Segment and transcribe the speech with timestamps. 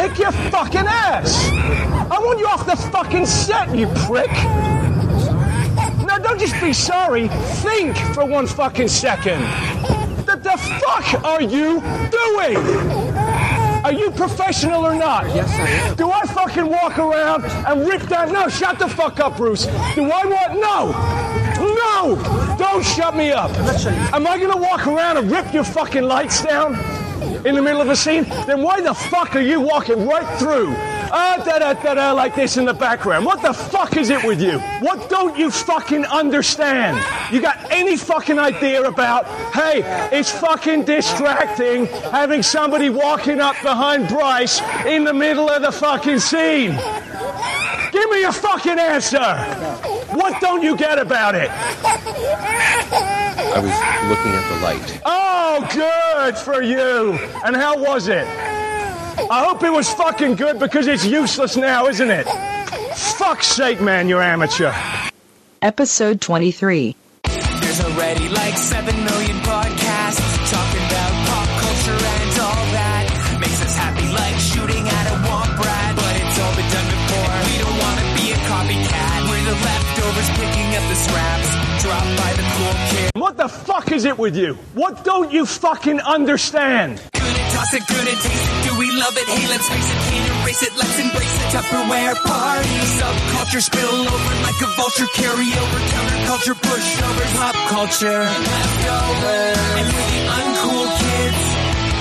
[0.00, 1.50] kick your fucking ass.
[2.10, 4.30] I want you off the fucking set, you prick.
[6.06, 7.28] Now, don't just be sorry.
[7.28, 9.42] Think for one fucking second.
[10.26, 12.56] What the fuck are you doing?
[13.84, 15.26] Are you professional or not?
[15.34, 15.96] Yes, I am.
[15.96, 18.30] Do I fucking walk around and rip that?
[18.30, 19.66] No, shut the fuck up, Bruce.
[19.94, 20.60] Do I want?
[20.60, 20.92] No.
[21.60, 22.56] No.
[22.56, 23.50] Don't shut me up.
[24.14, 26.76] Am I gonna walk around and rip your fucking lights down
[27.44, 28.24] in the middle of a scene?
[28.46, 30.74] Then why the fuck are you walking right through?
[31.12, 33.26] Ah, da da da da, like this in the background.
[33.26, 34.60] What the fuck is it with you?
[34.80, 37.02] What don't you fucking understand?
[37.32, 39.82] You got any fucking idea about, hey,
[40.16, 46.20] it's fucking distracting having somebody walking up behind Bryce in the middle of the fucking
[46.20, 46.78] scene?
[47.92, 49.18] Give me a fucking answer!
[50.14, 51.50] What don't you get about it?
[53.40, 55.00] I was looking at the light.
[55.04, 57.12] Oh, good for you!
[57.44, 58.26] And how was it?
[58.26, 62.26] I hope it was fucking good because it's useless now, isn't it?
[62.94, 64.72] Fuck's sake, man, you're amateur.
[65.62, 66.96] Episode 23.
[67.24, 69.39] There's already like 7 million
[83.30, 84.58] What the fuck is it with you?
[84.74, 86.98] What don't you fucking understand?
[87.14, 88.34] Toss it, taste it.
[88.66, 89.22] Do we love it?
[89.22, 90.74] Hey, let's face it, can't erase it.
[90.74, 91.46] Let's embrace it.
[91.54, 92.74] Tupperware party.
[92.98, 95.06] Subculture spill over like a vulture.
[95.14, 96.58] Carry over counterculture,
[97.38, 98.26] pop culture.
[98.26, 99.78] Leftovers.
[99.78, 101.42] And for the uncool kids,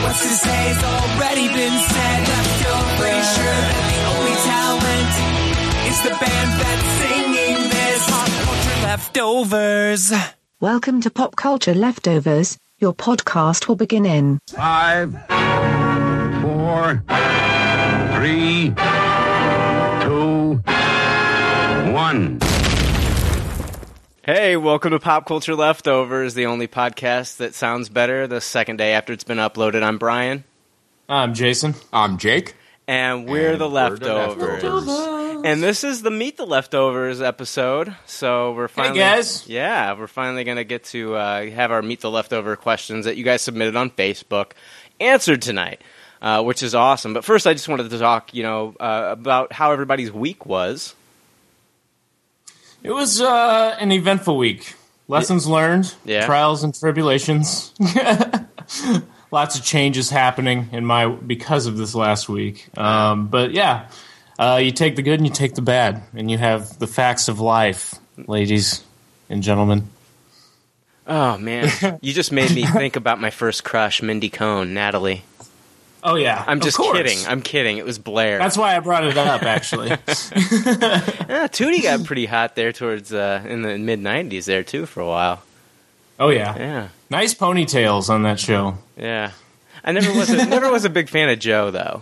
[0.01, 0.49] what's to
[0.81, 2.19] already been said.
[2.25, 2.97] Leftovers.
[2.97, 5.13] Pretty sure that the only talent
[5.93, 8.01] is the band that's singing this.
[8.09, 10.38] Pop culture leftovers.
[10.61, 12.57] Welcome to Pop Culture Leftovers.
[12.79, 15.11] Your podcast will begin in Five,
[16.41, 17.01] four,
[18.17, 18.73] three,
[20.03, 20.55] two,
[21.93, 22.39] one.
[24.21, 28.91] Hey, welcome to Pop Culture Leftovers, the only podcast that sounds better the second day
[28.91, 29.81] after it's been uploaded.
[29.81, 30.43] I'm Brian,
[31.07, 31.75] I'm Jason.
[31.93, 32.55] I'm Jake.
[32.89, 34.63] And we're And the we're the leftovers.
[34.63, 35.45] Leftovers.
[35.45, 37.95] And this is the Meet the Leftovers episode.
[38.05, 39.47] So we're finally, guys.
[39.47, 43.23] yeah, we're finally gonna get to uh, have our Meet the Leftover questions that you
[43.23, 44.51] guys submitted on Facebook
[44.99, 45.81] answered tonight,
[46.21, 47.13] uh, which is awesome.
[47.13, 50.95] But first, I just wanted to talk, you know, uh, about how everybody's week was.
[52.81, 54.73] It was uh, an eventful week.
[55.07, 56.25] Lessons learned, Yeah.
[56.25, 57.73] trials and tribulations.
[59.31, 62.67] Lots of changes happening in my because of this last week.
[62.77, 63.89] Um, but yeah,
[64.39, 67.27] uh, you take the good and you take the bad, and you have the facts
[67.27, 67.93] of life,
[68.27, 68.83] ladies
[69.29, 69.89] and gentlemen.
[71.05, 71.69] Oh man,
[72.01, 75.23] you just made me think about my first crush, Mindy Cohn, Natalie.
[76.03, 77.17] Oh yeah, I'm just kidding.
[77.27, 77.77] I'm kidding.
[77.77, 78.37] It was Blair.
[78.37, 79.43] That's why I brought it up.
[79.43, 79.97] Actually, Yeah,
[81.51, 85.07] Tootie got pretty hot there towards uh, in the mid '90s there too for a
[85.07, 85.43] while.
[86.19, 88.77] oh yeah, Yeah, nice ponytails on that show.
[88.97, 89.31] yeah.
[89.83, 92.01] I never was a, never was a big fan of Joe though.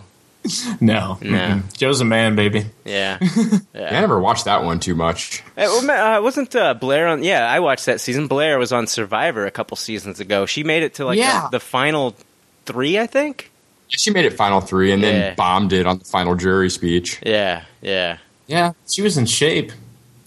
[0.80, 1.38] No, No.
[1.38, 1.76] Mm-mm.
[1.76, 2.64] Joe's a man, baby.
[2.84, 5.42] Yeah, Yeah, I never watched that one too much.
[5.56, 7.22] Hey, well, ma- uh, wasn't uh, Blair on?
[7.22, 8.26] Yeah, I watched that season.
[8.28, 10.46] Blair was on Survivor a couple seasons ago.
[10.46, 11.42] She made it to like Yeah.
[11.50, 12.16] the, the final
[12.64, 13.50] three, I think.
[13.88, 15.34] She made it final three and then Yeah.
[15.34, 17.20] bombed it on the final jury speech.
[17.24, 19.72] Yeah, yeah, Yeah, she was in shape,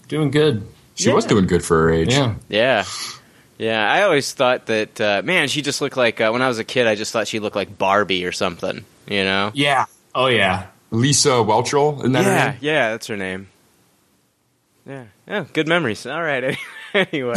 [0.08, 0.66] doing good.
[0.94, 2.12] She was doing good for her age.
[2.12, 2.34] Yeah.
[2.48, 2.84] yeah,
[3.58, 3.90] yeah.
[3.90, 6.64] I always thought that uh, man, she just looked like uh, when I was a
[6.64, 6.86] kid.
[6.86, 8.84] I just thought she looked like Barbie or something.
[9.08, 9.50] You know?
[9.54, 9.86] Yeah.
[10.14, 10.66] Oh yeah.
[10.90, 12.58] Lisa Whelchel, isn't that her Yeah, name?
[12.60, 13.48] yeah, that's her name.
[14.86, 16.04] Yeah, yeah, good memories.
[16.06, 16.58] All right.
[16.94, 17.34] anyway,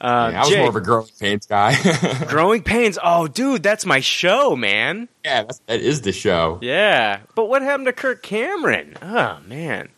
[0.00, 1.76] I was Jake, more of a growing pains guy.
[2.28, 2.98] Growing Pains.
[3.02, 5.08] Oh, dude, that's my show, man.
[5.24, 6.58] yeah, that's, that is the show.
[6.60, 8.96] Yeah, but what happened to Kirk Cameron?
[9.00, 9.88] Oh man.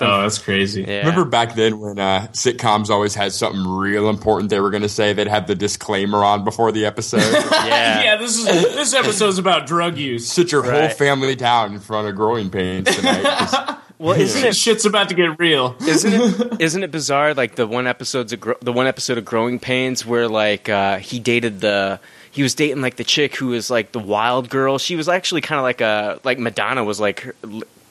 [0.00, 0.82] Oh, that's crazy.
[0.82, 0.98] Yeah.
[0.98, 4.88] Remember back then when uh, sitcoms always had something real important they were going to
[4.88, 5.12] say?
[5.12, 7.20] They'd have the disclaimer on before the episode.
[7.64, 8.02] Yeah.
[8.02, 10.26] Yeah, this is this episode's about drug use.
[10.30, 13.22] Sit your whole family down in front of growing pains tonight.
[13.38, 15.76] 'cause Well, isn't it Shit's about to get real.
[15.80, 17.32] isn't it isn't it bizarre?
[17.34, 20.98] Like the one episode's of Gro- the one episode of Growing Pains where like uh,
[20.98, 24.78] he dated the he was dating like the chick who was like the wild girl.
[24.78, 27.34] She was actually kind of like a like Madonna was like her,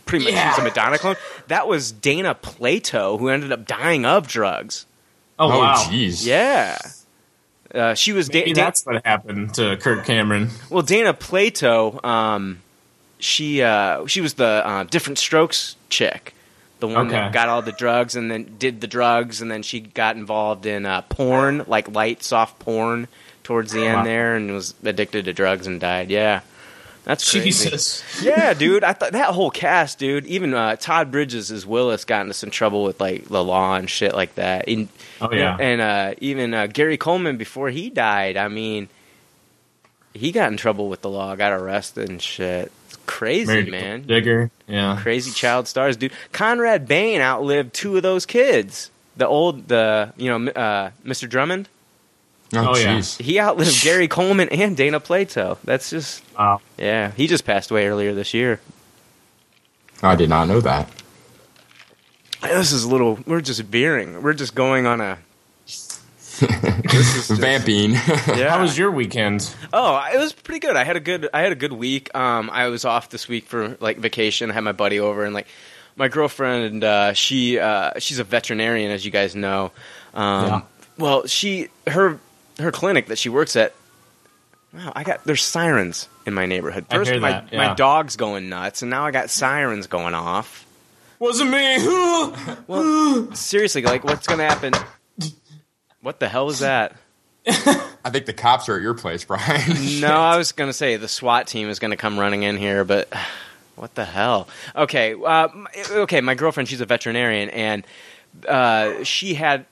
[0.06, 1.16] pretty much she was a Madonna clone.
[1.48, 4.86] That was Dana Plato who ended up dying of drugs.
[5.40, 5.76] Oh, oh, wow.
[5.76, 6.26] jeez.
[6.26, 6.78] Yeah.
[7.74, 10.50] Uh, she was da- Maybe da- that's what happened to Kirk Cameron.
[10.70, 12.00] well Dana Plato.
[12.04, 12.60] Um,
[13.20, 16.36] she uh, she was the uh, different strokes chick,
[16.80, 19.80] the one that got all the drugs and then did the drugs and then she
[19.80, 23.08] got involved in uh, porn, like light soft porn,
[23.44, 24.04] towards the end Wow.
[24.04, 26.12] there, and was addicted to drugs and died.
[26.12, 26.42] Yeah,
[27.04, 27.46] That's crazy.
[27.70, 28.04] Jesus.
[28.24, 28.84] yeah, dude.
[28.84, 30.26] I thought that whole cast, dude.
[30.26, 33.90] Even uh, Todd Bridges as Willis got into some trouble with like the law and
[33.90, 34.68] shit like that.
[34.68, 34.88] And,
[35.22, 35.56] Oh, yeah.
[35.60, 38.36] and uh, even uh, Gary Coleman before he died.
[38.38, 38.90] I mean,
[40.14, 42.72] he got in trouble with the law, got arrested and shit.
[42.88, 44.02] It's crazy, Married man.
[44.04, 44.52] Digger.
[44.68, 44.98] Yeah.
[45.02, 46.12] Crazy child stars, dude.
[46.32, 48.92] Conrad Bain outlived two of those kids.
[49.18, 51.28] The old, the you know, uh, Mr.
[51.30, 51.70] Drummond.
[52.56, 53.02] Oh, Oh, yeah.
[53.02, 55.58] He outlived Gary Coleman and Dana Plato.
[55.64, 56.62] That's just, Wow.
[56.78, 57.12] yeah.
[57.12, 58.60] He just passed away earlier this year.
[60.02, 60.90] I did not know that.
[62.42, 63.20] This is a little.
[63.26, 64.22] We're just veering.
[64.22, 65.18] We're just going on a.
[65.66, 66.02] this
[66.42, 67.92] is just- Vamping.
[68.36, 68.50] Yeah.
[68.50, 69.54] How was your weekend?
[69.72, 70.76] Oh, it was pretty good.
[70.76, 71.30] I had a good.
[71.34, 72.14] I had a good week.
[72.16, 74.52] Um, I was off this week for like vacation.
[74.52, 75.48] I had my buddy over, and like
[75.96, 76.84] my girlfriend.
[76.84, 79.72] Uh, she uh, she's a veterinarian, as you guys know.
[80.14, 80.62] Um, Yeah.
[80.98, 82.20] Well, she her
[82.64, 83.74] her clinic that she works at.
[84.74, 86.86] Wow, I got there's sirens in my neighborhood.
[86.90, 87.68] I First, hear my that, yeah.
[87.68, 90.66] my dog's going nuts, and now I got sirens going off.
[91.20, 91.78] Wasn't me.
[92.68, 94.74] Well, seriously, like what's gonna happen?
[96.02, 96.96] What the hell is that?
[97.48, 99.62] I think the cops are at your place, Brian.
[100.02, 102.58] No, I was going to say the SWAT team is going to come running in
[102.58, 103.10] here, but
[103.76, 104.48] what the hell?
[104.76, 105.48] Okay, uh,
[105.92, 106.22] okay.
[106.22, 107.86] My girlfriend, she's a veterinarian, and
[108.48, 109.66] uh, she had.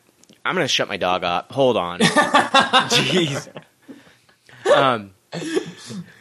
[0.44, 1.52] I'm going to shut my dog up.
[1.52, 2.00] Hold on.
[2.90, 3.48] Jeez.
[4.74, 5.12] Um,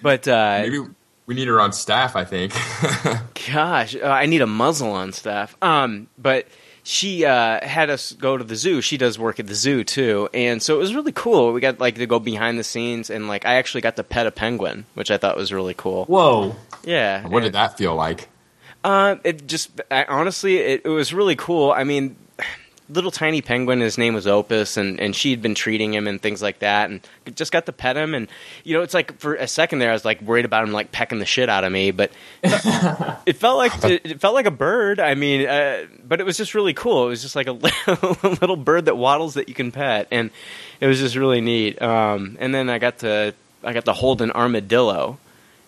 [0.02, 0.80] but uh, Maybe
[1.26, 2.16] we need her on staff.
[2.16, 2.52] I think.
[3.52, 5.56] gosh, uh, I need a muzzle on staff.
[5.62, 6.46] Um, but
[6.82, 8.80] she uh, had us go to the zoo.
[8.80, 11.52] She does work at the zoo too, and so it was really cool.
[11.52, 14.26] We got like to go behind the scenes, and like I actually got to pet
[14.26, 16.04] a penguin, which I thought was really cool.
[16.06, 16.56] Whoa.
[16.82, 17.26] Yeah.
[17.26, 18.28] what did that feel like?
[18.82, 21.70] Uh, it just I, honestly, it, it was really cool.
[21.70, 22.16] I mean,
[22.92, 23.80] little tiny penguin.
[23.80, 27.00] His name was Opus, and and she'd been treating him and things like that, and
[27.34, 28.14] just got to pet him.
[28.14, 28.28] And
[28.64, 30.92] you know, it's like for a second there, I was like worried about him like
[30.92, 32.10] pecking the shit out of me, but
[32.42, 35.00] it felt like it, it felt like a bird.
[35.00, 37.06] I mean, uh, but it was just really cool.
[37.06, 37.52] It was just like a
[37.88, 40.30] little, little bird that waddles that you can pet, and
[40.80, 41.80] it was just really neat.
[41.80, 45.18] Um, and then I got to I got to hold an armadillo,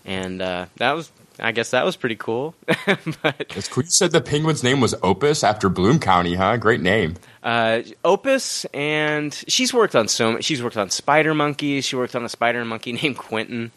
[0.04, 1.10] and uh, that was.
[1.40, 2.54] I guess that was pretty cool.
[2.66, 3.84] but It's cool.
[3.84, 6.56] You said the penguin's name was Opus after Bloom County, huh?
[6.58, 7.14] Great name.
[7.42, 10.40] uh, Opus, and she's worked on so.
[10.40, 11.84] She's worked on Spider Monkeys.
[11.86, 13.70] She worked on a Spider Monkey named Quentin.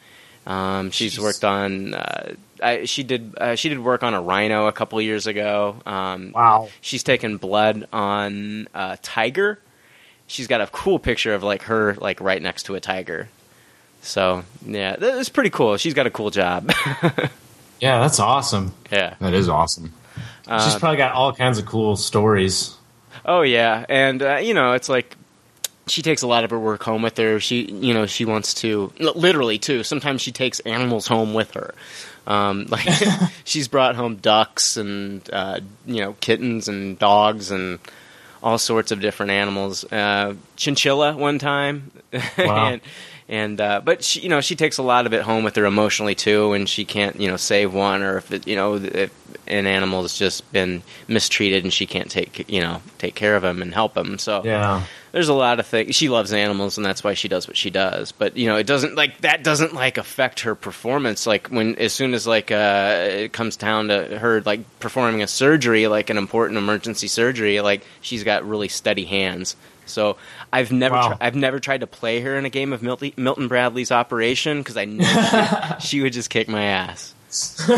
[0.45, 1.23] Um, she's Jeez.
[1.23, 1.93] worked on.
[1.95, 3.33] Uh, I, she did.
[3.37, 5.77] Uh, she did work on a rhino a couple years ago.
[5.85, 6.69] Um, Wow.
[6.81, 9.59] She's taken blood on a tiger.
[10.27, 13.29] She's got a cool picture of like her like right next to a tiger.
[14.01, 15.77] So yeah, that- it's pretty cool.
[15.77, 16.71] She's got a cool job.
[17.79, 18.73] Yeah, that's awesome.
[18.91, 19.15] yeah.
[19.19, 19.93] That is awesome.
[20.47, 22.75] She's probably got all kinds of cool stories.
[23.25, 25.15] Oh yeah, and uh, you know it's like
[25.87, 27.39] she takes a lot of her work home with her.
[27.39, 29.83] She you know she wants to literally too.
[29.83, 31.73] Sometimes she takes animals home with her.
[32.27, 32.87] Um, like
[33.43, 37.79] she's brought home ducks and uh, you know kittens and dogs and
[38.43, 39.83] all sorts of different animals.
[39.91, 41.89] Uh, chinchilla one time,
[42.37, 42.67] Wow.
[42.67, 42.81] and
[43.27, 45.65] and uh, but she you know she takes a lot of it home with her
[45.65, 49.11] emotionally too, and she can't you know save one or if it, you know if
[49.47, 53.43] an animal has just been mistreated and she can't take you know take care of
[53.43, 54.17] him and help him.
[54.17, 54.83] So Yeah.
[55.11, 55.95] there's a lot of things.
[55.95, 58.11] She loves animals, and that's why she does what she does.
[58.11, 61.25] But you know, it doesn't like that doesn't like affect her performance.
[61.27, 65.27] Like when as soon as like uh, it comes down to her like performing a
[65.27, 69.55] surgery, like an important emergency surgery, like she's got really steady hands.
[69.87, 70.17] So
[70.53, 71.07] I've never Wow.
[71.09, 74.59] tri- I've never tried to play her in a game of Milton, Milton Bradley's Operation
[74.59, 77.13] because I knew she, she would just kick my ass.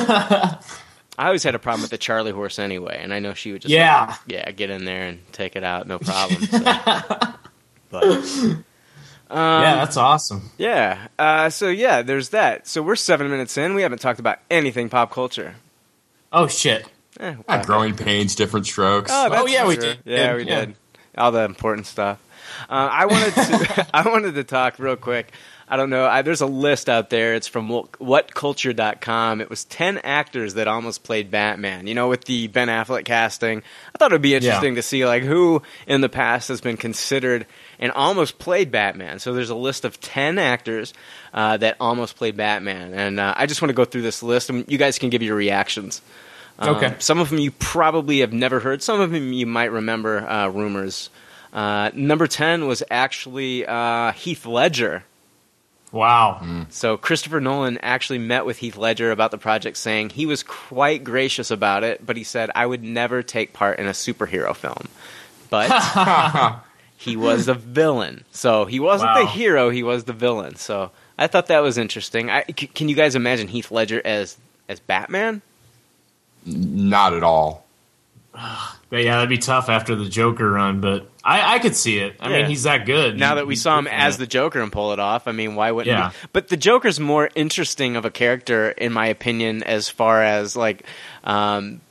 [1.20, 3.62] I always had a problem with the Charlie horse anyway, and I know she would
[3.64, 4.16] just Yeah.
[4.28, 6.42] yeah get in there and take it out no problem.
[6.46, 6.60] So.
[7.90, 8.64] but Um,
[9.62, 10.52] yeah, that's awesome.
[10.58, 12.68] yeah, uh, so yeah, there's that.
[12.68, 13.74] So we're seven minutes in.
[13.76, 15.56] We haven't talked about anything pop culture.
[16.32, 16.86] Oh shit.
[17.20, 19.10] Eh, we'll growing pains, different strokes.
[19.12, 19.84] Oh, Oh, yeah, we true.
[19.86, 20.00] did.
[20.06, 20.66] Yeah, we Yeah.
[20.66, 20.76] did.
[21.18, 22.20] All the important stuff.
[22.70, 23.88] Uh, I wanted to.
[23.94, 25.32] I wanted to talk real quick.
[25.70, 26.06] I don't know.
[26.06, 27.34] I, there's a list out there.
[27.36, 29.42] It's from what- whatculture.com.
[29.42, 31.88] It was 10 actors that almost played Batman.
[31.88, 33.60] You know, with the Ben Affleck casting.
[33.94, 36.78] I thought it would be interesting to see like who in the past has been
[36.78, 37.46] considered
[37.80, 39.20] and almost played Batman.
[39.20, 40.94] So there's a list of 10 actors
[41.34, 42.94] uh, that almost played Batman.
[42.94, 45.22] And uh, I just want to go through this list and you guys can give
[45.22, 46.02] your reactions.
[46.60, 46.96] Um, Okay.
[47.00, 48.82] Some of them you probably have never heard.
[48.82, 51.10] Some of them you might remember uh, rumors.
[51.54, 55.04] Uh, number 10 was actually uh, Heath Ledger.
[55.92, 56.66] Wow.
[56.70, 61.04] So Christopher Nolan actually met with Heath Ledger about the project, saying he was quite
[61.04, 64.90] gracious about it, but he said, I would never take part in a superhero film.
[65.50, 65.72] But
[66.98, 68.26] he was the villain.
[68.32, 70.58] So he wasn't the hero, he was the villain.
[70.58, 72.30] So I thought that was interesting.
[72.30, 74.38] I, c- can you guys imagine Heath Ledger as
[74.68, 75.42] as Batman?
[76.46, 77.66] Not at all.
[78.90, 82.16] But yeah, that'd be tough after the Joker run, but I, I could see it.
[82.22, 82.38] I Yeah.
[82.38, 83.20] mean, he's that good.
[83.20, 84.20] Now that we saw him as it.
[84.20, 85.94] the Joker and pull it off, I mean, why wouldn't?
[85.98, 86.12] Yeah.
[86.12, 86.28] He?
[86.32, 90.84] But the Joker's more interesting of a character, in my opinion, as far as like
[91.26, 91.82] um,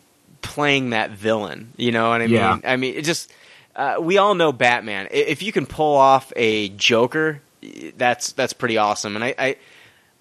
[0.40, 1.72] playing that villain.
[1.76, 2.36] You know what I mean?
[2.36, 2.58] Yeah.
[2.64, 3.30] I mean, it just
[3.74, 5.08] uh, we all know Batman.
[5.10, 7.42] If you can pull off a Joker,
[7.98, 9.16] that's that's pretty awesome.
[9.16, 9.34] And I.
[9.38, 9.56] I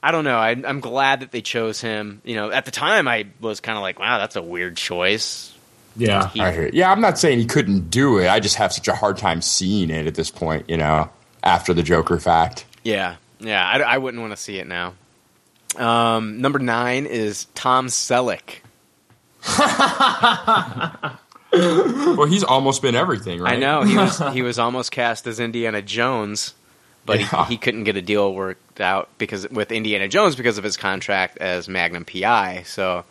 [0.04, 0.38] I don't know.
[0.38, 2.22] I, I'm glad that they chose him.
[2.24, 5.52] You know, at the time, I was kind of like, "Wow, that's a weird choice."
[5.96, 6.30] Yeah.
[6.30, 6.70] He- I hear.
[6.74, 8.28] Yeah, I'm not saying he couldn't do it.
[8.28, 10.70] I just have such a hard time seeing it at this point.
[10.70, 11.10] You know,
[11.44, 12.66] after the Joker fact.
[12.84, 13.66] Yeah, yeah.
[13.68, 14.94] I, I wouldn't want to see it now.
[15.78, 18.60] Um, number nine is Tom Selleck.
[21.58, 23.54] Well, he's almost been everything, right?
[23.54, 26.54] I know he was he was almost cast as Indiana Jones,
[27.06, 27.46] but Yeah.
[27.46, 30.76] he, he couldn't get a deal worked out because with Indiana Jones because of his
[30.76, 32.64] contract as Magnum PI.
[32.66, 33.06] So,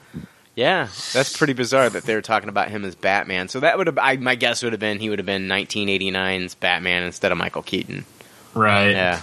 [0.56, 3.48] yeah, that's pretty bizarre that they were talking about him as Batman.
[3.48, 6.54] So that would have I, my guess would have been he would have been 1989's
[6.54, 8.04] Batman instead of Michael Keaton.
[8.54, 8.90] Right.
[8.90, 9.20] Yeah.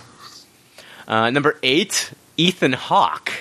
[1.07, 3.31] Uh, number eight, Ethan Hawke.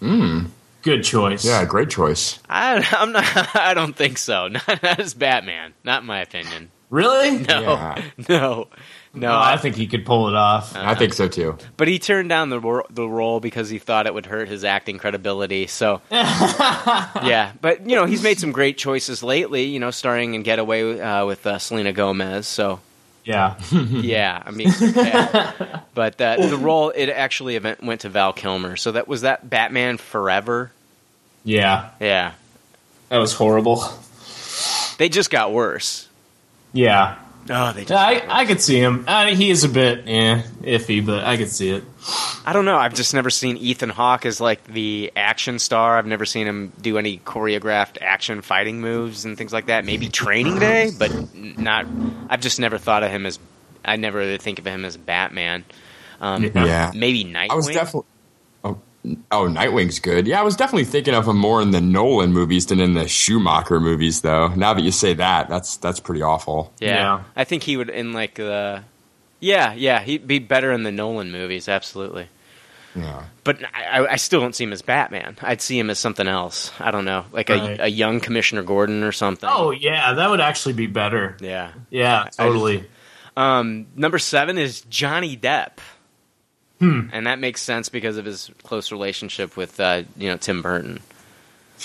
[0.00, 0.46] Hmm.
[0.82, 1.44] Good choice.
[1.44, 2.40] Yeah, great choice.
[2.50, 3.24] I, I'm not.
[3.56, 4.48] I don't think so.
[4.48, 5.74] Not, not as Batman.
[5.84, 6.70] Not in my opinion.
[6.90, 7.38] Really?
[7.38, 8.02] No, Yeah.
[8.28, 8.68] no,
[9.14, 9.28] no.
[9.28, 10.74] No, I think he could pull it off.
[10.74, 11.58] I think so too.
[11.76, 14.64] but he turned down the ro- the role because he thought it would hurt his
[14.64, 15.66] acting credibility.
[15.66, 17.52] So, yeah.
[17.60, 19.64] But you know, he's made some great choices lately.
[19.64, 22.46] You know, starring in Getaway uh, with uh, Selena Gomez.
[22.46, 22.80] So,
[23.24, 23.58] yeah.
[23.72, 24.42] yeah.
[24.44, 25.80] I mean, yeah.
[25.94, 28.76] but uh, the role it actually event went to Val Kilmer.
[28.76, 30.72] So that was that Batman Forever.
[31.44, 31.90] Yeah.
[32.00, 32.32] Yeah,
[33.08, 33.84] That was horrible.
[34.98, 36.08] they just got worse.
[36.72, 37.16] Yeah.
[37.50, 37.92] Oh, they just.
[37.92, 39.04] I, I could see him.
[39.06, 41.84] Uh, he is a bit eh, iffy, but I could see it.
[42.44, 42.76] I don't know.
[42.76, 45.98] I've just never seen Ethan Hawke as like the action star.
[45.98, 49.84] I've never seen him do any choreographed action fighting moves and things like that.
[49.84, 51.86] Maybe Training Day, but not.
[52.28, 53.38] I've just never thought of him as.
[53.84, 55.64] I never think of him as Batman.
[56.20, 56.92] Um, Yeah.
[56.94, 57.50] Maybe Nightwing.
[57.50, 58.08] I was definitely.
[59.32, 60.28] Oh, Nightwing's good.
[60.28, 63.08] Yeah, I was definitely thinking of him more in the Nolan movies than in the
[63.08, 64.48] Schumacher movies, though.
[64.48, 66.72] Now that you say that, that's that's pretty awful.
[66.78, 66.88] yeah.
[66.94, 67.22] Yeah.
[67.34, 68.84] I think he would in like the.
[69.40, 72.28] Yeah, yeah, he'd be better in the Nolan movies, absolutely.
[72.94, 73.24] Yeah.
[73.42, 75.36] But I, I still don't see him as Batman.
[75.42, 76.70] I'd see him as something else.
[76.78, 77.80] I don't know, like Right.
[77.80, 79.48] a, a young Commissioner Gordon or something.
[79.50, 80.12] Oh, yeah.
[80.12, 81.36] That would actually be better.
[81.40, 81.72] yeah.
[81.90, 82.84] Yeah, totally.
[83.36, 85.78] Um, number seven is Johnny Depp.
[86.82, 87.08] Hmm.
[87.12, 90.98] And that makes sense because of his close relationship with uh, you know Tim Burton.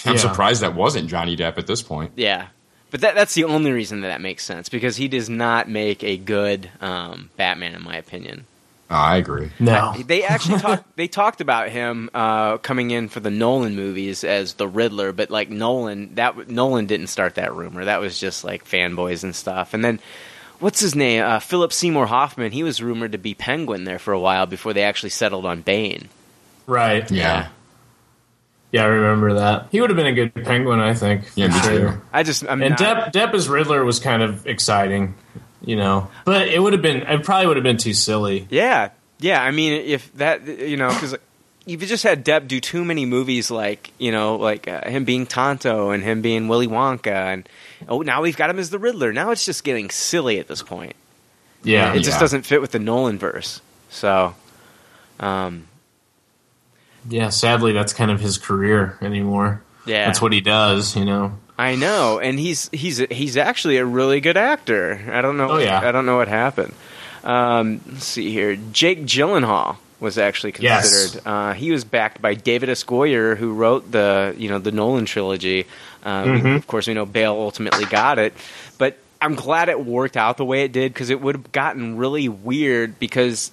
[0.06, 0.20] I'm Yeah.
[0.22, 2.14] surprised that wasn't Johnny Depp at this point.
[2.16, 2.48] Yeah,
[2.90, 6.04] but that that's the only reason that that makes sense because he does not make
[6.04, 8.46] a good um, Batman in my opinion.
[8.90, 9.52] Oh, I agree.
[9.60, 9.94] No.
[10.06, 10.84] They actually talked.
[10.96, 15.30] They talked about him uh, coming in for the Nolan movies as the Riddler, but
[15.30, 17.86] like Nolan, that Nolan didn't start that rumor.
[17.86, 19.74] That was just like fanboys and stuff.
[19.76, 20.00] And then,
[20.60, 21.24] what's his name?
[21.24, 22.52] Uh, Philip Seymour Hoffman.
[22.52, 25.62] He was rumored to be Penguin there for a while before they actually settled on
[25.62, 26.10] Bane.
[26.66, 27.10] Right.
[27.10, 27.50] Yeah.
[28.72, 29.68] Yeah, I remember that.
[29.72, 31.24] He would have been a good penguin, I think.
[31.36, 31.92] Yeah, me sure.
[31.92, 32.02] too.
[32.12, 35.16] I just I'm And not, Depp, Depp as Riddler was kind of exciting,
[35.62, 36.10] you know.
[36.26, 38.46] But it would have been, it probably would have been too silly.
[38.50, 39.42] Yeah, yeah.
[39.42, 41.16] I mean, if that you know, because
[41.66, 45.26] you've just had Depp do too many movies, like you know, like uh, him being
[45.26, 47.48] Tonto and him being Willy Wonka, and
[47.88, 49.14] oh, now we've got him as the Riddler.
[49.14, 50.96] Now it's just getting silly at this point.
[51.64, 51.94] Yeah.
[51.94, 53.62] it just doesn't fit with the Nolan verse.
[53.90, 54.36] So,
[55.20, 55.68] um,
[57.10, 59.62] yeah, sadly, that's kind of his career anymore.
[59.86, 61.38] yeah, That's what he does, you know.
[61.58, 65.02] I know, and he's he's he's actually a really good actor.
[65.12, 65.52] I don't know.
[65.52, 65.80] Oh, yeah.
[65.80, 66.74] I don't know what happened.
[67.24, 68.56] Um, let's see here.
[68.72, 70.92] Jake Gyllenhaal was actually Yes.
[71.14, 71.28] considered.
[71.28, 72.84] Uh, he was backed by David S.
[72.84, 75.66] Goyer, who wrote the you know the Nolan trilogy.
[76.04, 76.56] Uh, we- Mhm.
[76.56, 78.34] of course, we know Bale ultimately got it,
[78.78, 81.98] but I'm glad it worked out the way it did because it would have gotten
[81.98, 83.52] really weird because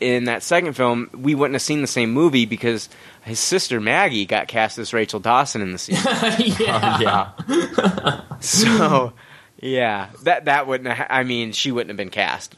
[0.00, 2.88] in that second film we wouldn't have seen the same movie because
[3.22, 5.96] his sister Maggie got cast as Rachel Dawson in the scene.
[6.58, 6.98] yeah.
[7.00, 8.20] yeah.
[8.40, 9.12] So,
[9.60, 10.94] yeah, that that wouldn't.
[10.94, 12.56] Ha- I mean, she wouldn't have been cast,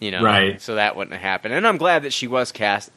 [0.00, 0.22] you know.
[0.22, 0.60] Right.
[0.60, 2.90] So that wouldn't have happened, and I'm glad that she was cast.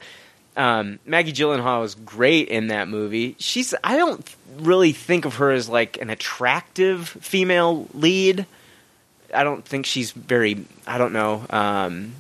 [0.58, 3.36] Um, Maggie Gyllenhaal was great in that movie.
[3.40, 3.74] She's.
[3.84, 8.46] I don't really think of her as like an attractive female lead.
[9.34, 10.66] I don't think she's very.
[10.86, 11.46] I don't know.
[11.50, 12.14] Um,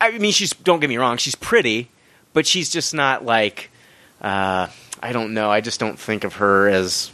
[0.00, 0.50] I mean, she's.
[0.50, 1.16] Don't get me wrong.
[1.16, 1.88] She's pretty,
[2.32, 3.70] but she's just not like.
[4.22, 4.68] Uh,
[5.02, 5.50] I don't know.
[5.50, 7.10] I just don't think of her as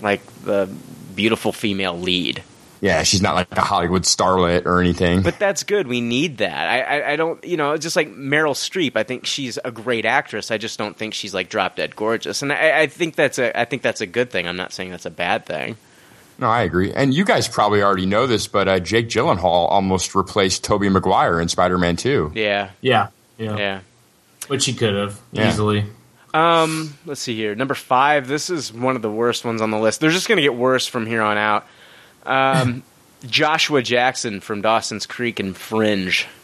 [0.00, 0.68] like the
[1.14, 2.42] beautiful female lead.
[2.80, 5.20] Yeah, she's not like a Hollywood starlet or anything.
[5.22, 5.86] But that's good.
[5.86, 6.66] We need that.
[6.68, 8.92] I, I, I don't, you know, just like Meryl Streep.
[8.96, 10.50] I think she's a great actress.
[10.50, 12.40] I just don't think she's like drop dead gorgeous.
[12.40, 14.48] And I, I think that's a, I think that's a good thing.
[14.48, 15.76] I'm not saying that's a bad thing.
[16.38, 16.90] no, I agree.
[16.94, 21.38] And you guys probably already know this, but uh, Jake Gyllenhaal almost replaced Tobey Maguire
[21.38, 22.32] in Spider-Man 2.
[22.34, 23.80] Yeah, Yeah, yeah, yeah.
[24.48, 25.48] which he could have Yeah.
[25.50, 25.84] easily.
[26.32, 27.54] Um, let's see here.
[27.54, 28.26] Number five.
[28.28, 30.00] This is one of the worst ones on the list.
[30.00, 31.66] They're just going to get worse from here on out.
[32.24, 32.82] Um,
[33.26, 36.26] Joshua Jackson from Dawson's Creek and Fringe.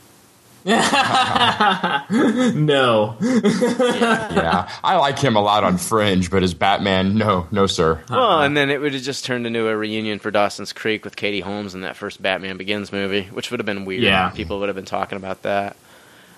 [2.09, 8.03] No, yeah, I like him a lot on Fringe, but as Batman, no, no, sir.
[8.11, 11.15] Well, and then it would have just turned into a reunion for Dawson's Creek with
[11.17, 14.03] Katie Holmes in that first Batman Begins movie, which would have been weird.
[14.03, 14.31] Yeah.
[14.31, 15.77] People would have been talking about that.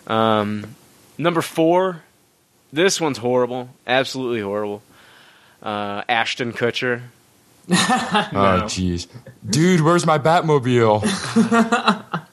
[0.07, 0.75] Um,
[1.16, 2.02] number four.
[2.73, 3.71] This one's horrible.
[3.87, 4.83] Absolutely horrible.
[5.62, 7.00] Uh, Ashton Kutcher.
[7.70, 9.06] Oh, jeez,
[9.48, 11.04] dude, where's my Batmobile?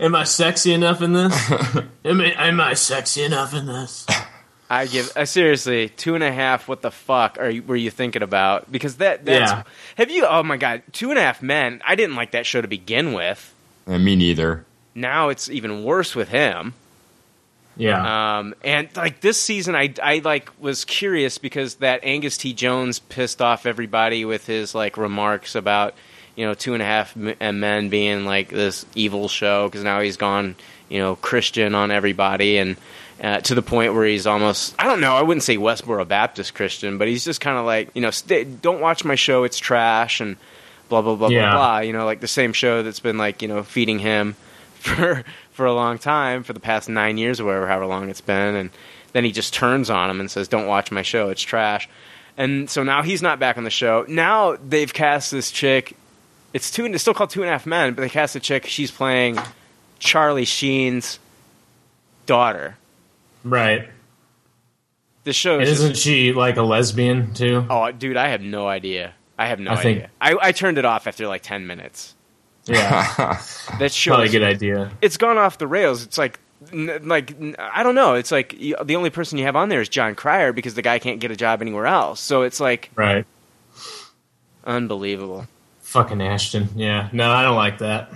[0.00, 1.50] am I sexy enough in this?
[2.04, 4.06] am, I, am I sexy enough in this?
[4.70, 6.68] I give uh, seriously two and a half.
[6.68, 8.70] What the fuck are you, were you thinking about?
[8.70, 9.62] Because that that's Yeah.
[9.96, 10.26] have you?
[10.26, 11.80] Oh my god, Two and a Half Men.
[11.86, 13.54] I didn't like that show to begin with.
[13.86, 14.64] Eh, me neither.
[14.94, 16.74] Now it's even worse with him.
[17.78, 22.52] Yeah, Um, and like this season, I, I like was curious because that Angus T.
[22.52, 25.94] Jones pissed off everybody with his like remarks about
[26.36, 30.00] you know Two and a Half M- Men being like this evil show because now
[30.00, 30.56] he's gone
[30.88, 32.76] you know Christian on everybody and
[33.22, 36.54] uh, to the point where he's almost I don't know I wouldn't say Westboro Baptist
[36.54, 39.58] Christian but he's just kind of like you know stay, don't watch my show it's
[39.58, 40.36] trash and
[40.88, 41.50] blah blah blah Yeah.
[41.50, 44.34] blah blah you know like the same show that's been like you know feeding him
[44.78, 45.24] for
[45.58, 48.54] for a long time for the past nine years or whatever however long it's been
[48.54, 48.70] and
[49.12, 51.30] then he just turns on him and says don't watch my show.
[51.30, 51.88] It's trash.
[52.36, 54.04] And so now he's not back on the show.
[54.06, 55.96] Now they've cast this chick.
[56.52, 58.66] It's two it's still called two and a half men but they cast a chick.
[58.66, 59.36] She's playing
[59.98, 61.18] charlie sheen's
[62.26, 62.76] daughter.
[63.42, 63.88] Right.
[65.24, 67.66] the show is isn't she like a lesbian too?
[67.68, 69.12] oh dude i have no idea.
[69.36, 70.10] I have no I think- idea.
[70.20, 72.14] I, I turned it off after like 10 minutes
[72.68, 73.40] Yeah,
[73.78, 74.90] that show probably a good idea.
[75.00, 76.02] it's gone off the rails.
[76.02, 76.38] It's like,
[76.72, 78.14] n- like n- I don't know.
[78.14, 80.82] It's like y- the only person you have on there is Jon Cryer because the
[80.82, 82.20] guy can't get a job anywhere else.
[82.20, 83.24] So it's like Right.
[84.64, 85.46] unbelievable.
[85.80, 86.68] Fucking Ashton.
[86.76, 87.08] Yeah.
[87.12, 88.10] No, I don't like that.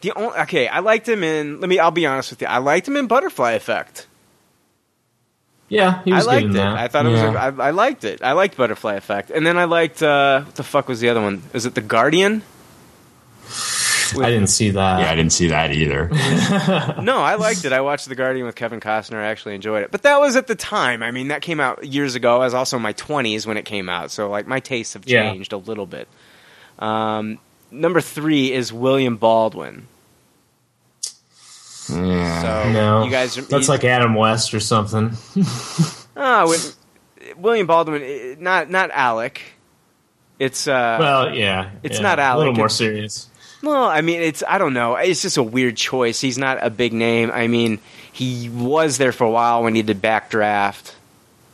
[0.00, 1.60] The only okay, I liked him in.
[1.60, 1.78] Let me.
[1.78, 2.46] I'll be honest with you.
[2.48, 4.06] I liked him in Butterfly Effect.
[5.68, 6.54] Yeah, he I was good liked in it.
[6.54, 6.76] that.
[6.76, 7.20] I thought it was.
[7.20, 7.48] Yeah.
[7.48, 8.22] A, I, I liked it.
[8.22, 10.02] I liked Butterfly Effect, and then I liked.
[10.02, 11.42] Uh, what the fuck was the other one?
[11.52, 12.42] Is it The Guardian?
[14.16, 15.00] I didn't see that.
[15.00, 16.08] Yeah, I didn't see that either.
[17.02, 17.72] No, I liked it.
[17.72, 19.16] I watched The Guardian with Kevin Costner.
[19.18, 19.90] I actually enjoyed it.
[19.90, 21.02] But that was at the time.
[21.02, 22.36] I mean, that came out years ago.
[22.36, 24.10] I was also in my 20s when it came out.
[24.10, 25.30] So, like, my tastes have Yeah.
[25.30, 26.08] changed a little bit.
[26.78, 27.38] Um,
[27.70, 29.86] number three is William Baldwin.
[31.88, 32.42] Yeah.
[32.42, 33.34] So, No, you guys.
[33.36, 35.12] that's you- like Adam West or something.
[36.20, 36.58] Ah, wi-
[37.36, 39.40] William Baldwin, eh, not not Alec.
[40.40, 43.28] It's uh, Well, yeah, It's yeah, not a little more it's- serious.
[43.62, 44.94] Well, I mean, it's I don't know.
[44.96, 46.20] It's just a weird choice.
[46.20, 47.30] He's not a big name.
[47.32, 47.80] I mean,
[48.12, 50.92] he was there for a while when he did Backdraft,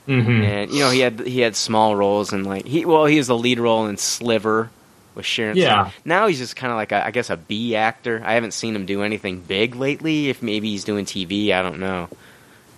[0.07, 0.13] hmm
[0.43, 3.27] and you know he had he had small roles and like he well he was
[3.29, 4.71] the lead role in Sliver
[5.15, 5.57] with Sharon.
[5.57, 5.85] Yeah.
[5.89, 5.93] Stone.
[6.05, 8.21] Now he's just kind of like a, I guess a B actor.
[8.25, 10.29] I haven't seen him do anything big lately.
[10.29, 12.09] If maybe he's doing TV, I don't know.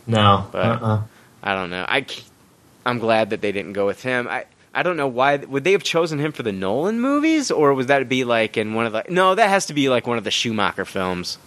[0.06, 1.02] No, But- uh-uh.
[1.42, 1.84] I don't know.
[1.88, 2.06] I
[2.84, 4.28] I am glad that they didn't go with him.
[4.28, 4.44] I
[4.76, 7.88] I don't know why would they have chosen him for the Nolan movies or would
[7.88, 10.24] that be like in one of the No, that has to be like one of
[10.24, 11.38] the Schumacher films.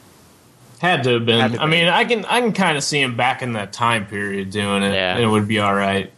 [0.80, 1.52] had to have been.
[1.54, 4.06] To I mean, I can I can kind of see him back in that time
[4.08, 5.16] period doing it, Yeah.
[5.16, 6.12] and it would be all right.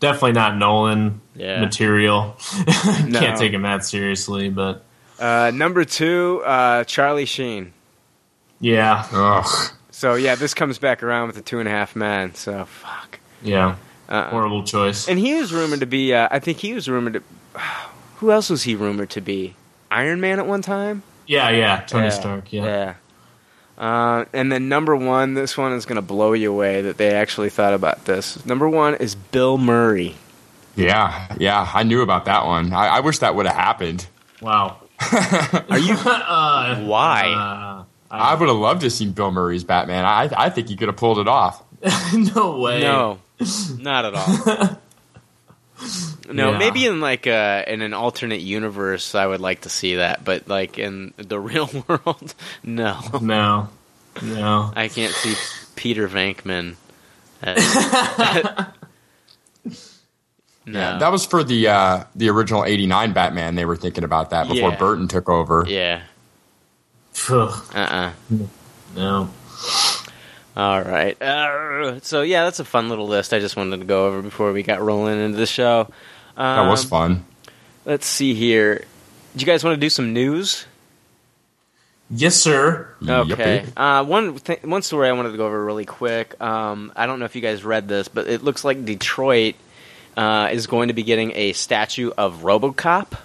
[0.00, 1.60] Definitely not Nolan Yeah.
[1.60, 2.36] material.
[2.66, 4.84] Can't take him that seriously, but
[5.18, 7.72] Uh, number 2, uh, Charlie Sheen.
[8.60, 9.46] yeah, Ugh.
[9.90, 12.34] So yeah, this comes back around with the two and a half men.
[12.34, 13.18] So fuck.
[13.42, 13.76] yeah,
[14.14, 14.30] Uh-uh.
[14.30, 15.08] horrible choice.
[15.08, 16.14] And he was rumored to be.
[16.14, 17.22] Uh, I think he was rumored to.
[18.16, 19.54] Who else was he rumored to be?
[19.90, 21.02] Iron Man at one time.
[21.26, 22.10] yeah, yeah, Tony Yeah.
[22.10, 22.52] Stark.
[22.52, 22.64] Yeah.
[22.64, 22.94] Yeah.
[23.76, 27.12] Uh, and then number one, this one is going to blow you away that they
[27.12, 28.44] actually thought about this.
[28.46, 30.14] Number one is Bill Murray.
[30.76, 32.72] Yeah, yeah, I knew about that one.
[32.72, 34.06] I, I wish that would have happened.
[34.40, 34.78] Wow.
[35.70, 35.94] Are you?
[36.04, 37.28] Uh, Why?
[37.30, 40.04] uh, I would have loved to see Bill Murray's Batman.
[40.04, 41.62] I, I think he could have pulled it off.
[42.34, 42.80] no way.
[42.80, 43.18] no,
[43.78, 44.78] not at all.
[46.32, 46.58] No, Yeah.
[46.58, 50.48] maybe in like uh, in an alternate universe, I would like to see that, but
[50.48, 53.68] like in the real world, no, No.
[54.22, 54.72] No.
[54.76, 55.34] I can't see
[55.74, 56.76] Peter Venkman.
[57.42, 58.66] as-
[60.66, 60.80] No.
[60.80, 63.54] Yeah, that was for the uh, the original '89 Batman.
[63.54, 64.76] They were thinking about that before Yeah.
[64.76, 65.66] Burton took over.
[65.68, 66.00] Yeah.
[67.28, 67.78] Ugh, Uh.
[67.78, 68.12] uh
[68.96, 69.28] no.
[70.56, 71.20] All right.
[71.20, 73.32] Uh, so yeah, that's a fun little list.
[73.34, 75.88] I just wanted to go over before we got rolling into the show.
[76.36, 77.24] Um, That was fun.
[77.84, 78.84] Let's see here.
[79.36, 80.66] Do you guys want to do some news?
[82.10, 82.88] Yes, sir.
[83.32, 83.64] Okay.
[83.76, 86.40] Uh, one th- one story I wanted to go over really quick.
[86.40, 89.56] Um, I don't know if you guys read this, but it looks like Detroit
[90.16, 93.18] uh, is going to be getting a statue of RoboCop.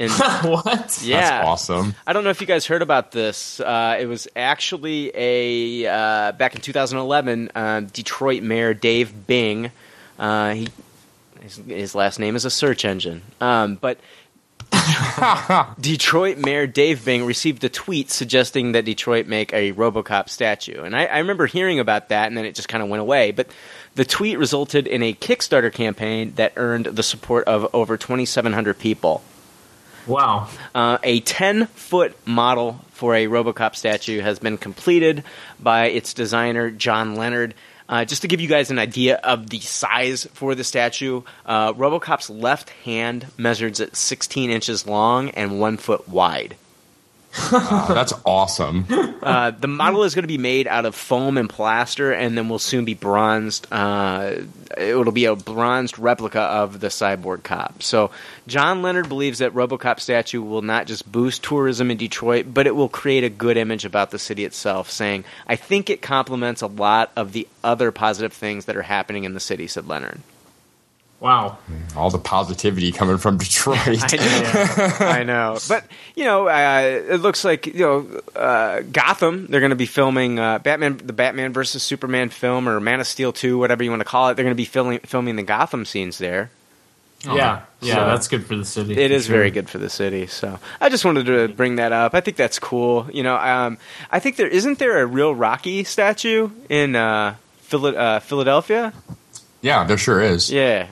[0.00, 0.10] And
[0.50, 1.02] what?
[1.04, 1.94] yeah, That's awesome.
[2.06, 3.60] I don't know if you guys heard about this.
[3.60, 7.50] Uh, it was actually a uh, back in 2011.
[7.54, 9.70] Uh, Detroit Mayor Dave Bing.
[10.18, 10.68] Uh, he
[11.42, 13.98] his, his last name is a search engine, um, but
[15.80, 20.96] Detroit Mayor Dave Bing received a tweet suggesting that Detroit make a RoboCop statue, and
[20.96, 23.32] I, I remember hearing about that, and then it just kind of went away.
[23.32, 23.48] But
[23.94, 29.22] the tweet resulted in a Kickstarter campaign that earned the support of over 2,700 people.
[30.06, 30.48] Wow.
[30.74, 35.24] Uh, a 10 foot model for a Robocop statue has been completed
[35.58, 37.54] by its designer, John Leonard.
[37.88, 41.72] Uh, just to give you guys an idea of the size for the statue, uh,
[41.72, 46.56] Robocop's left hand measures at 16 inches long and 1 foot wide.
[47.32, 48.86] That's awesome.
[49.20, 52.48] Uh, the model is going to be made out of foam and plaster, and then
[52.48, 53.66] will soon be bronzed.
[53.70, 54.36] Uh,
[54.78, 57.82] it'll be a bronzed replica of the cyborg cop.
[57.82, 58.10] So,
[58.46, 62.74] John Leonard believes that RoboCop statue will not just boost tourism in Detroit, but it
[62.74, 64.90] will create a good image about the city itself.
[64.90, 69.24] Saying, "I think it complements a lot of the other positive things that are happening
[69.24, 70.20] in the city," said Leonard.
[71.20, 71.58] Wow.
[71.96, 73.78] All the positivity coming from Detroit.
[73.86, 75.58] I know, I know.
[75.68, 76.80] But you know, uh,
[77.10, 79.46] it looks like you know uh, Gotham.
[79.48, 83.06] They're going to be filming uh, Batman, the Batman versus Superman film, or Man of
[83.06, 84.34] Steel two, whatever you want to call it.
[84.36, 86.50] They're going to be filming filming the Gotham scenes there.
[87.22, 87.64] Yeah.
[87.82, 88.96] Yeah, So- that's good for the city.
[88.96, 89.36] It is sure.
[89.36, 90.26] very good for the city.
[90.26, 92.14] So I just wanted to bring that up.
[92.14, 93.08] I think that's cool.
[93.12, 93.76] You know, um,
[94.10, 98.94] I think there isn't there a real Rocky statue in uh, Phila- uh, Philadelphia.
[99.60, 100.50] yeah, there sure is.
[100.50, 100.86] Yeah.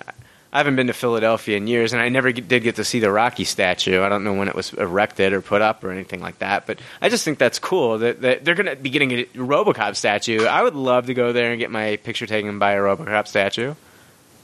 [0.58, 2.98] I haven't been to Philadelphia in years, and I never get, did get to see
[2.98, 4.02] the Rocky statue.
[4.02, 6.80] I don't know when it was erected or put up or anything like that, but
[7.00, 10.46] I just think that's cool that, that they're going to be getting a RoboCop statue.
[10.46, 13.76] I would love to go there and get my picture taken by a RoboCop statue.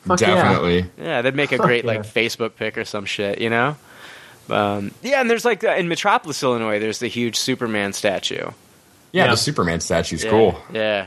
[0.04, 0.20] Fuck.
[0.20, 0.88] Definitely.
[0.98, 1.90] Yeah, they'd make a Fuck great yeah.
[1.94, 3.76] like Facebook pic or some shit, you know.
[4.48, 8.36] Um, yeah, and there's like uh, in Metropolis, Illinois, there's the huge Superman statue.
[8.36, 8.52] Yeah,
[9.24, 9.30] Yeah.
[9.32, 10.62] the Superman statue's Yeah, cool.
[10.72, 11.06] Yeah.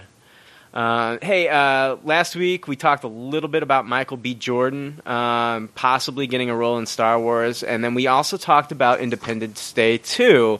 [0.77, 4.35] Uh, hey, uh, last week we talked a little bit about Michael B.
[4.35, 8.99] Jordan um, possibly getting a role in Star Wars, and then we also talked about
[8.99, 10.59] Independence Day 2.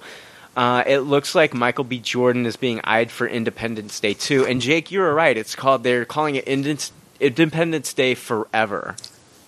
[0.56, 1.99] Uh, it looks like Michael B.
[1.99, 4.47] Jordan is being eyed for Independence Day 2.
[4.47, 5.38] And Jake, you were right.
[5.38, 8.95] It's called, they're calling it Independence, Day Forever.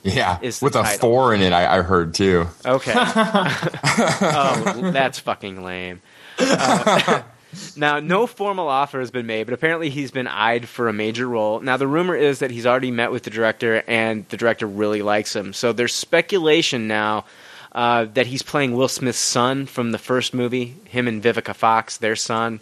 [0.04, 1.00] Yeah, with a title.
[1.00, 2.46] four in it, I, I heard too.
[2.64, 2.94] Okay.
[2.96, 6.04] oh, that's fucking lame.
[7.76, 11.28] Now, no formal offer has been made, but apparently he's been eyed for a major
[11.28, 11.60] role.
[11.60, 15.02] Now, the rumor is that he's already met with the director, and the director really
[15.02, 15.54] likes him.
[15.54, 17.26] So there's speculation now
[17.72, 21.98] uh, that he's playing Will Smith's son from the first movie, him and Vivica Fox,
[21.98, 22.60] their son.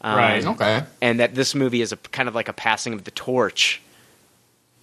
[0.00, 0.44] Um, Right.
[0.46, 0.82] Okay.
[1.00, 3.80] and that this movie is a kind of like a passing of the torch